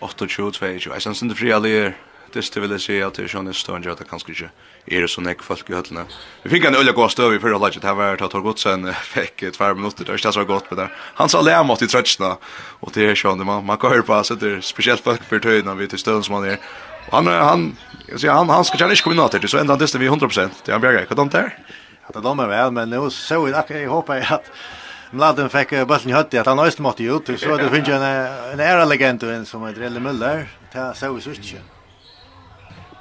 8-2-2, 0.00 0.66
jeg 0.66 1.02
synes 1.02 1.22
ikke 1.22 1.34
frialig 1.34 1.94
det 2.34 2.42
det 2.54 2.60
vil 2.60 2.80
si 2.80 2.98
at 3.00 3.16
det 3.16 3.24
er 3.24 3.30
sånn 3.32 3.48
en 3.48 3.54
stund 3.56 3.86
at 3.86 3.98
det 3.98 4.08
kanskje 4.08 4.32
ikke 4.34 4.48
er 4.86 5.00
det 5.00 5.08
sånn 5.10 5.28
ikke 5.30 5.46
folk 5.46 5.70
i 5.70 5.74
høttene. 5.74 6.04
Vi 6.44 6.50
fikk 6.52 6.66
en 6.68 6.76
øyne 6.76 6.92
god 6.92 7.10
støv 7.10 7.34
i 7.34 7.38
fyrre 7.40 7.58
laget, 7.58 7.86
her 7.86 7.96
var 7.96 8.18
Tator 8.20 8.42
Godsen, 8.44 8.90
fikk 9.14 9.46
par 9.56 9.74
minutter, 9.74 10.04
det 10.04 10.12
er 10.12 10.20
ikke 10.20 10.32
så 10.32 10.44
godt, 10.44 10.68
men 10.70 10.90
han 11.16 11.32
sa 11.32 11.40
lea 11.40 11.62
mot 11.62 11.82
i 11.82 11.88
trøtsene, 11.88 12.36
og 12.82 12.92
det 12.92 13.08
er 13.08 13.16
sånn, 13.18 13.42
man, 13.46 13.64
man 13.64 13.80
kan 13.80 13.94
høre 13.94 14.04
på, 14.06 14.18
så 14.22 14.36
det 14.36 14.52
er 14.58 14.60
spesielt 14.60 15.02
folk 15.02 15.24
for 15.24 15.40
tøyene, 15.40 15.74
vi 15.78 15.88
til 15.88 16.02
støvn 16.02 16.26
som 16.26 16.38
han 16.38 16.50
er, 16.52 16.60
Han 17.10 17.26
han 17.26 17.76
jag 18.08 18.20
säger 18.20 18.34
han 18.34 18.48
han 18.48 18.64
ska 18.64 18.78
kanske 18.78 19.04
kunna 19.04 19.28
ta 19.28 19.38
till 19.38 19.48
så 19.48 19.58
ända 19.58 19.76
tills 19.76 19.94
vi 19.94 20.06
100 20.06 20.28
Det 20.64 20.72
han 20.72 20.80
bjärgar. 20.80 21.06
Vad 21.08 21.16
de 21.16 21.28
där? 21.28 21.58
Det 22.14 22.20
de 22.20 22.40
är 22.40 22.46
väl 22.46 22.70
men 22.70 22.90
nu 22.90 23.10
så 23.10 23.44
vi 23.44 23.54
att 23.54 23.70
jag 23.70 23.90
hoppas 23.90 24.30
att 24.30 24.44
Mladen 25.10 25.48
fick 25.48 25.70
bollen 25.70 26.08
i 26.08 26.12
hötti 26.12 26.38
att 26.38 26.46
han 26.46 26.58
öst 26.58 26.78
måste 26.78 27.02
ut 27.02 27.40
så 27.40 27.56
det 27.56 27.70
finns 27.70 27.88
ju 27.88 27.92
en 27.92 28.02
en 28.52 28.60
ära 28.60 28.84
legend 28.84 29.48
som 29.48 29.66
heter 29.66 30.00
Muller. 30.00 30.48
Det 30.72 30.94
så 30.94 31.12
vi 31.12 31.20
så 31.20 31.30
inte. 31.30 31.75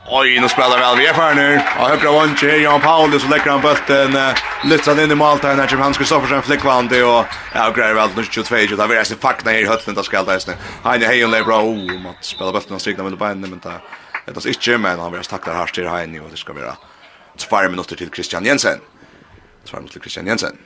Oj, 0.07 0.39
nu 0.39 0.49
spelar 0.49 0.79
väl 0.79 0.97
vi 0.97 1.07
är 1.07 1.13
för 1.13 1.33
nu. 1.33 1.55
Och 1.79 1.89
högra 1.89 2.11
vånche 2.11 2.51
här, 2.51 2.57
Jan 2.57 2.81
Paulus 2.81 3.23
och 3.23 3.29
läcker 3.29 3.49
han 3.49 3.61
bulten. 3.61 4.17
Lyftar 4.63 5.03
in 5.03 5.11
i 5.11 5.15
måltagen 5.15 5.59
här, 5.59 5.77
Hans 5.77 5.97
Kristoffersen 5.97 6.41
flickvann 6.41 6.87
det 6.87 7.03
och 7.03 7.25
ja, 7.53 7.71
grejer 7.75 7.93
väl 7.93 8.09
nu 8.15 8.23
22 8.23 8.55
20. 8.57 8.75
Där 8.75 8.87
vi 8.87 8.95
är 8.95 9.03
så 9.03 9.15
fackna 9.15 9.51
här 9.51 9.59
i 9.59 9.65
hötten 9.65 9.95
där 9.95 10.03
ska 10.03 10.23
det 10.23 10.39
snä. 10.39 10.53
Han 10.83 11.03
är 11.03 11.07
hejon 11.07 11.31
där 11.31 11.43
bra. 11.43 11.61
Oh, 11.61 12.01
man 12.03 12.13
spelar 12.21 12.51
bulten 12.51 12.75
och 12.75 12.81
strykna 12.81 13.03
med 13.03 13.17
benen 13.17 13.49
men. 13.49 13.59
Det 14.25 14.31
är 14.31 14.47
inte 14.47 14.77
men 14.77 14.99
han 14.99 15.11
vill 15.11 15.23
tackla 15.23 15.53
här 15.53 15.65
till 15.65 15.87
Heini 15.87 16.19
och 16.19 16.29
det 16.31 16.37
ska 16.37 16.53
vara 16.53 16.77
två 17.37 17.69
minuter 17.69 17.95
till 17.95 18.09
Christian 18.09 18.45
Jensen. 18.45 18.79
Två 19.65 19.77
minuter 19.77 19.93
till 19.93 20.01
Christian 20.01 20.27
Jensen. 20.27 20.57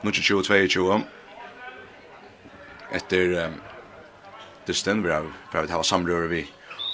Nu 0.00 0.12
22 0.12 0.54
22. 0.68 1.00
Efter 2.92 3.44
um, 3.44 3.52
dysten 4.66 5.02
vi 5.02 5.12
har, 5.12 5.26
vi 5.52 5.72
har 5.72 5.82
samrøret 5.82 6.30
vi 6.30 6.46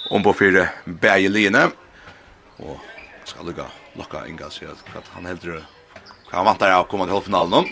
om 0.09 0.23
på 0.23 0.33
fire 0.33 0.69
bægeline. 0.85 1.71
Och 2.57 2.77
ska 3.23 3.43
lukka, 3.43 3.65
locka 3.93 4.27
Inga 4.27 4.49
så 4.49 4.65
att 4.65 5.07
han 5.13 5.25
heldur 5.25 5.63
hva 6.29 6.37
han 6.37 6.45
vantar 6.45 6.69
att 6.69 6.87
komma 6.87 7.03
till 7.05 7.13
halvfinalen 7.13 7.53
Och 7.53 7.65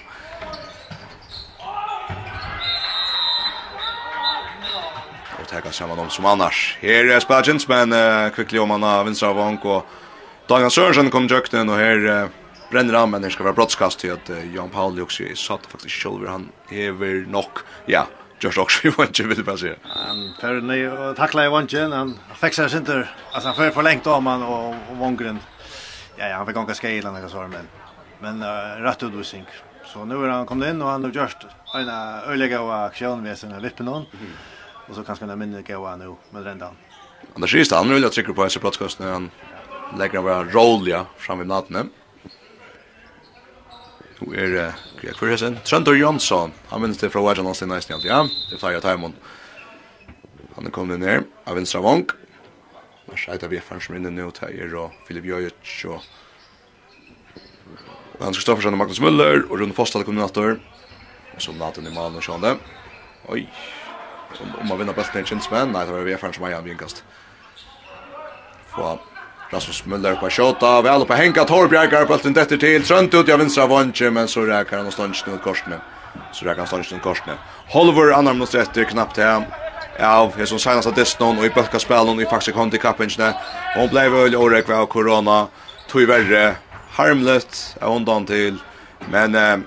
Og 5.39 5.47
teka 5.47 5.71
saman 5.71 5.99
om 5.99 6.09
som 6.09 6.25
annars. 6.25 6.77
Här 6.81 7.09
är 7.09 7.19
Spagins, 7.19 7.67
men 7.67 7.93
uh, 7.93 8.29
kvicklig 8.29 8.61
om 8.61 8.69
han 8.69 8.83
har 8.83 9.03
vinstra 9.03 9.29
av 9.29 9.35
Vank 9.35 9.65
och 9.65 9.85
Daniel 10.47 10.71
Sørensen 10.71 11.09
kom 11.11 11.27
jøkten, 11.27 11.69
og 11.69 11.77
her 11.77 12.05
uh, 12.07 12.29
brenner 12.71 12.99
han, 12.99 13.11
men 13.11 13.23
her 13.23 13.29
skal 13.29 13.45
være 13.45 13.55
brottskast 13.55 13.99
til 13.99 14.15
at 14.15 14.29
uh, 14.29 14.55
Jan 14.55 14.69
Pauli 14.69 15.01
også 15.01 15.27
satt 15.35 15.67
faktisk 15.71 15.95
sjølver, 16.01 16.31
han 16.31 16.49
hever 16.69 17.25
nok, 17.27 17.63
ja, 17.87 17.91
yeah 17.91 18.26
Just 18.39 18.57
också 18.57 18.79
vi 18.83 18.89
vant 18.89 19.19
ju 19.19 19.27
vill 19.27 19.43
bara 19.43 19.57
säga. 19.57 19.75
Han 19.83 20.33
för 20.39 20.61
nej 20.61 21.15
tackla 21.15 21.45
i 21.45 21.49
vant 21.49 21.73
han 21.73 22.19
fixar 22.35 22.67
sig 22.67 22.79
inte 22.79 23.09
alltså 23.31 23.53
för 23.53 23.71
för 23.71 23.83
längt 23.83 24.07
om 24.07 24.27
han 24.27 24.43
och 24.43 24.75
vångren. 24.91 25.39
Ja 26.17 26.27
ja 26.27 26.37
han 26.37 26.45
fick 26.45 26.55
gånga 26.55 26.73
skejlan 26.73 27.13
några 27.13 27.29
så 27.29 27.47
men 27.47 27.67
men 28.19 28.43
uh, 28.43 28.81
rätt 28.81 29.03
ut 29.03 29.27
sink. 29.27 29.47
Så 29.85 30.05
nu 30.05 30.23
är 30.25 30.29
han 30.29 30.45
kommit 30.45 30.69
in 30.69 30.81
och 30.81 30.89
han 30.89 31.03
har 31.03 31.11
just 31.11 31.37
en 31.73 31.89
öliga 32.31 32.61
och 32.61 32.85
aktion 32.85 33.23
med 33.23 33.37
sina 33.37 33.59
vippen 33.59 33.87
hon. 33.87 34.05
Och 34.89 34.95
så 34.95 35.03
kanske 35.03 35.25
han 35.25 35.39
minner 35.39 35.61
gå 35.61 35.95
nu 35.95 36.15
med 36.29 36.43
den 36.45 36.59
där. 36.59 36.69
Anders 37.35 37.51
Kristian 37.51 37.89
vill 37.89 38.03
jag 38.03 38.11
trycka 38.11 38.33
på 38.33 38.43
en 38.43 38.49
podcast 38.61 38.99
när 38.99 39.11
han 39.11 39.31
lägger 39.97 40.21
bara 40.21 40.43
rolliga 40.43 41.05
fram 41.17 41.41
i 41.41 41.45
natten. 41.45 41.89
Hun 44.17 44.33
er, 44.33 44.53
hva 44.97 45.11
er 45.11 45.33
det 45.33 45.39
sen? 45.41 45.57
Trøndor 45.65 45.97
Jonsson, 45.97 46.53
han 46.71 46.81
minnes 46.81 46.97
det 46.97 47.11
fra 47.13 47.21
Wajan 47.21 47.45
Hansen 47.45 47.69
i 47.69 47.75
Næsni, 47.75 47.99
ja, 48.07 48.23
det 48.25 48.57
er 48.57 48.61
flere 48.61 48.81
timen. 48.81 49.13
Han 50.55 50.65
er 50.65 50.73
kommet 50.73 51.03
ned 51.03 51.27
av 51.45 51.59
Vinstra 51.59 51.83
Vong, 51.85 52.07
og 53.07 53.19
så 53.19 53.35
er 53.35 53.43
det 53.43 53.51
VFN 53.51 53.83
som 53.83 53.93
er 53.93 54.01
inne 54.01 54.15
nå, 54.15 54.31
det 54.39 54.71
og 54.73 54.95
Filip 55.05 55.29
Jøjic, 55.29 55.75
og 55.91 56.01
og 58.17 58.25
Hans 58.25 58.37
Kristoffersen 58.37 58.73
og 58.73 58.77
Magnus 58.81 58.99
Müller, 58.99 59.43
og 59.45 59.59
Rune 59.59 59.73
Fostal 59.73 60.03
koordinator, 60.03 60.57
og 61.35 61.41
så 61.41 61.53
natten 61.53 61.85
i 61.85 61.93
Malen 61.93 62.17
og 62.17 62.25
sånn 62.25 62.41
det. 62.41 62.55
Oi, 63.29 63.43
om 64.41 64.65
man 64.65 64.79
vinner 64.79 64.97
bøtten 64.97 65.21
i 65.21 65.27
Kinsmen, 65.27 65.69
nei, 65.75 65.83
det 65.85 65.93
var 65.93 66.07
VFN 66.07 66.33
som 66.33 66.47
er 66.47 66.55
igjen 66.55 66.65
vinkast. 66.71 67.03
Få 68.73 68.95
Rasmus 69.51 69.83
Müller 69.85 70.15
på 70.19 70.29
skjåta, 70.29 70.81
vel 70.81 71.05
på 71.07 71.15
Henka 71.15 71.45
Torbjergar, 71.47 72.03
bølten 72.09 72.33
detter 72.35 72.59
til, 72.59 72.83
trønt 72.83 73.13
ut 73.13 73.29
jag 73.29 73.37
av 73.37 73.39
vinstra 73.39 73.67
vantje, 73.67 74.09
men 74.11 74.27
så 74.27 74.43
räkar 74.43 74.77
han 74.77 74.89
og 74.89 74.93
ståndsen 74.93 75.33
ut 75.33 75.43
korsene. 75.43 75.79
Så 76.33 76.45
räkar 76.45 76.57
han 76.57 76.67
ståndsen 76.67 76.97
ut 76.97 77.03
korsene. 77.03 77.37
Holver, 77.71 78.11
annar 78.11 78.33
minus 78.33 78.51
det 78.51 78.89
knappt 78.89 79.17
her. 79.17 79.47
Ja, 79.99 80.29
jeg 80.37 80.47
som 80.47 80.59
senast 80.59 80.87
av 80.91 80.95
Disnon, 80.95 81.39
og 81.39 81.45
i 81.47 81.49
bølka 81.49 81.79
spelen, 81.79 82.19
og 82.19 82.21
i 82.21 82.27
faktisk 82.27 82.57
kom 82.59 82.73
i 82.73 82.77
kappingene. 82.77 83.31
Og 83.77 83.85
hun 83.85 83.89
blei 83.89 84.09
vel 84.11 84.35
årek 84.35 84.69
av 84.69 84.85
korona, 84.91 85.47
tog 85.87 86.09
verre, 86.11 86.57
harmlet, 86.99 87.63
er 87.81 87.87
undan 87.87 88.27
til. 88.27 88.59
Men 89.07 89.35
eh, 89.35 89.57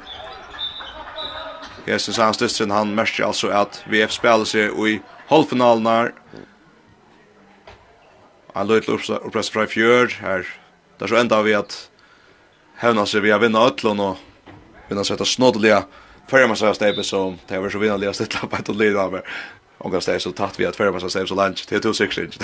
jeg 1.86 2.01
som 2.05 2.15
senast 2.15 2.61
han 2.61 2.94
merker 2.94 3.27
altså 3.27 3.48
at 3.48 3.81
VF 3.89 4.12
spelar 4.12 4.44
seg 4.44 4.77
i 4.77 5.01
halvfinalen 5.32 5.89
her, 5.89 6.12
en 8.55 8.68
løyt 8.68 8.89
oppress 8.90 9.51
fra 9.52 9.64
i 9.66 9.70
fjør 9.70 10.16
her. 10.20 10.48
Det 10.98 11.06
er 11.06 11.12
så 11.12 11.20
enda 11.20 11.40
vi 11.47 11.55
at 11.56 11.77
hevna 12.81 13.06
seg 13.09 13.24
vi 13.24 13.32
har 13.35 13.43
vinna 13.43 13.66
ötlån 13.68 14.02
og 14.05 14.52
vinna 14.90 15.05
seg 15.05 15.18
etter 15.18 15.28
snoddelige 15.28 15.82
fyrrmassar 16.31 16.77
steipet 16.77 17.06
som 17.06 17.39
det 17.47 17.56
har 17.56 17.64
vært 17.64 17.74
så 17.74 17.82
vinnerlige 17.82 18.14
stittla 18.16 18.48
på 18.48 18.60
et 18.60 18.70
og 18.70 18.78
lina 18.78 19.06
av 19.06 19.18
omgang 19.81 20.02
steip 20.05 20.20
så 20.22 20.32
tatt 20.36 20.59
vi 20.60 20.66
at 20.68 20.77
fyrrmassar 20.77 21.12
steip 21.12 21.28
så 21.31 21.36
lunch 21.39 21.64
det 21.68 21.78
er 21.78 21.85
to 21.85 21.93
six 21.97 22.18
inch 22.20 22.36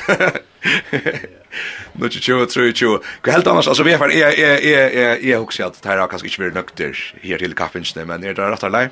nu 2.01 2.09
20, 2.09 2.47
3-20. 2.53 3.11
hva 3.23 3.35
helt 3.35 3.51
annars 3.53 3.69
altså 3.73 3.85
vi 3.87 3.93
er 3.95 4.15
jeg 4.15 4.39
jeg 4.39 4.39
jeg 4.41 4.63
jeg 4.73 4.95
jeg 4.95 5.21
jeg 5.31 5.43
husker 5.43 5.69
at 5.69 5.77
det 5.77 5.91
her 5.91 6.01
har 6.01 6.11
kanskje 6.13 6.31
ikke 6.31 6.47
vært 6.47 6.59
nøkter 6.59 7.03
her 7.23 7.45
til 7.45 7.55
kaffinsene 7.59 8.07
men 8.09 8.25
er 8.25 8.37
det 8.37 8.49
rett 8.55 8.67
lei? 8.73 8.89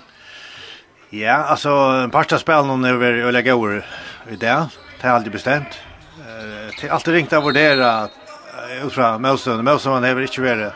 Ja, 1.15 1.45
altså, 1.53 1.70
parstagspelen 2.11 2.85
er 2.85 2.97
veldig 2.99 3.45
gode 3.47 3.82
i 4.32 4.36
det, 4.41 4.55
det 4.99 5.05
er 5.05 5.12
aldri 5.12 5.31
bestemt 5.31 5.77
till 6.78 6.91
allt 6.91 7.09
ringt 7.09 7.32
att 7.32 7.45
vurdera 7.45 8.09
utra 8.82 9.19
Melson 9.19 9.65
Melson 9.65 9.93
har 9.93 10.01
väl 10.01 10.23
inte 10.23 10.41
varit 10.41 10.73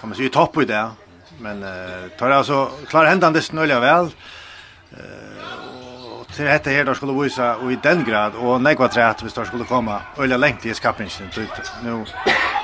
kan 0.00 0.08
man 0.08 0.16
säga 0.16 0.28
topp 0.28 0.62
i 0.62 0.64
det 0.64 0.90
men 1.38 1.62
uh, 1.62 2.08
tar 2.18 2.28
det 2.28 2.36
alltså 2.36 2.70
klar 2.88 3.04
händan 3.04 3.32
det 3.32 3.42
snöliga 3.42 3.80
väl 3.80 4.08
och 6.20 6.28
till 6.34 6.44
detta 6.44 6.70
här 6.70 6.84
då 6.84 6.94
skulle 6.94 7.22
visa 7.22 7.56
och 7.56 7.72
i 7.72 7.78
den 7.82 8.04
grad 8.04 8.34
och 8.34 8.60
negva 8.60 8.88
trätt 8.88 9.22
hvis 9.22 9.32
det 9.32 9.46
skulle 9.46 9.64
komma 9.64 10.00
öliga 10.18 10.36
längt 10.36 10.66
i 10.66 10.74
skapningen 10.74 11.30
nu 11.84 12.04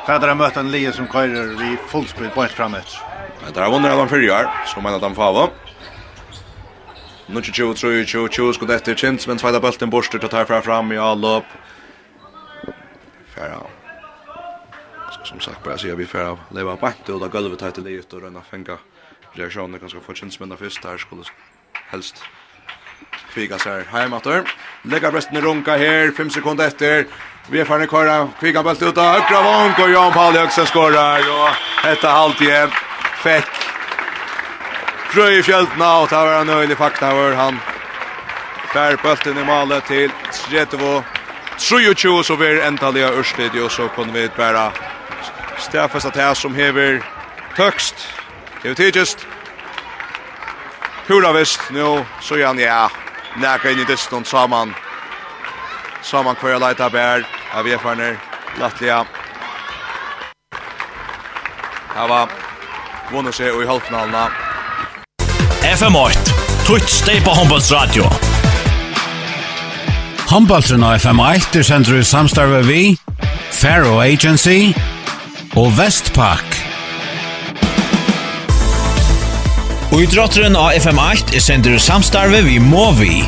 färdar 0.06 0.34
möta 0.34 0.60
en 0.60 0.70
lie 0.70 0.92
som 0.92 1.06
körer 1.06 1.46
vi 1.46 1.76
fullspill 1.88 2.30
på 2.34 2.42
ett 2.44 2.50
framåt 2.50 3.00
men 3.44 3.52
där 3.52 3.70
vinner 3.70 3.96
han 3.96 4.08
förrjar 4.08 4.64
så 4.66 4.80
menar 4.80 5.00
han 5.00 5.14
fava 5.14 5.48
Nu 7.26 7.42
tjuv 7.42 7.74
tjuv 7.74 8.04
tjuv 8.04 8.28
tjuv 8.28 8.52
skulle 8.52 8.74
efter 8.74 8.94
chins 8.94 9.26
men 9.26 9.38
svajda 9.38 9.60
bulten 9.60 9.90
borster 9.90 10.18
tar 10.18 10.60
fram 10.60 10.92
i 10.92 10.98
all 10.98 11.24
upp 11.24 11.44
bara 13.38 13.66
som 15.24 15.40
sagt 15.40 15.64
bara 15.64 15.78
säga 15.78 15.94
vi 15.94 16.06
får 16.06 16.38
leva 16.54 16.76
på 16.76 16.86
ett 16.86 17.08
och 17.08 17.20
då 17.20 17.28
golvet 17.28 17.58
tar 17.58 17.70
till 17.70 17.84
det 17.84 18.12
och 18.12 18.22
röna 18.22 18.42
fänga 18.42 18.78
reaktioner. 19.32 19.78
Kanske 19.78 20.00
få 20.00 20.14
känns 20.14 20.40
men 20.40 20.56
först. 20.56 20.82
Där 20.82 20.98
skulle 20.98 21.22
helst 21.72 22.24
kviga 23.32 23.58
sig 23.58 23.84
hem 23.84 24.12
åter 24.12 24.44
lägga 24.82 25.10
brösten 25.10 25.36
i 25.36 25.40
runka 25.40 25.76
här. 25.76 26.10
5 26.10 26.30
sekunder 26.30 26.66
efter. 26.66 27.06
Vi 27.50 27.60
är 27.60 27.80
en 27.80 27.86
kvar 27.86 28.28
kviga 28.40 28.62
bult 28.62 28.82
ut 28.82 28.98
av 28.98 29.04
högra 29.04 29.42
vånk 29.42 29.78
och 29.78 29.90
Jan 29.90 30.12
Paul 30.12 30.34
Högsen 30.34 30.66
skorar. 30.66 31.18
Och 31.18 31.50
detta 31.84 32.08
halvt 32.08 32.40
igen. 32.40 32.70
Fett 33.22 33.68
Fröj 35.10 35.38
i 35.38 35.42
fjältna 35.42 35.98
och 35.98 36.08
tar 36.08 36.36
han 36.36 36.46
nöjd 36.46 36.70
i 36.70 36.74
fakta 36.74 37.06
han. 37.34 37.58
Fär 38.72 38.96
bulten 39.02 39.38
i 39.38 39.44
malet 39.44 39.86
till 39.86 40.10
Sretvo 40.30 41.04
23 41.58 42.24
så 42.24 42.36
blir 42.36 42.62
entalliga 42.62 43.10
Ørstid 43.10 43.58
og 43.62 43.70
så 43.70 43.88
kunne 43.94 44.12
vi 44.12 44.28
bare 44.36 44.70
stafesta 45.58 46.10
til 46.10 46.36
som 46.36 46.54
hever 46.54 47.02
tøkst 47.56 48.06
til 48.62 48.74
tidligst 48.74 49.26
pura 51.06 51.32
vist 51.32 51.70
nu 51.70 52.04
så 52.20 52.36
gjerne 52.36 52.62
ja 52.62 52.88
nækka 53.36 53.70
inn 53.70 53.80
i 53.80 53.84
distan 53.84 54.24
saman. 54.24 54.74
Saman 56.02 56.36
hver 56.40 56.50
jeg 56.54 56.60
leita 56.60 56.88
bær 56.88 57.24
av 57.54 57.66
jefarner 57.66 58.16
Her 61.94 62.08
var 62.08 62.28
vunnet 63.10 63.34
seg 63.34 63.54
i 63.54 63.66
halvfinalen. 63.66 64.32
FM8 65.62 66.36
Tutt 66.66 66.90
steg 66.90 67.24
på 67.24 67.34
håndbåndsradio 67.34 68.37
Humboldtren 70.28 70.82
av 70.84 70.98
FM1 71.00 71.54
er 71.56 71.62
sender 71.64 71.94
i 71.96 72.04
samstarve 72.04 72.58
vi, 72.66 72.82
Faro 73.56 73.94
Agency 74.04 74.74
og 75.56 75.70
Vestpak. 75.78 76.58
Og 79.88 80.02
idrotteren 80.04 80.58
av 80.60 80.76
FM8 80.76 81.32
er 81.32 81.40
sender 81.40 81.78
i 81.78 81.80
samstarve 81.80 82.42
vi 82.44 82.58
Movi. 82.60 83.22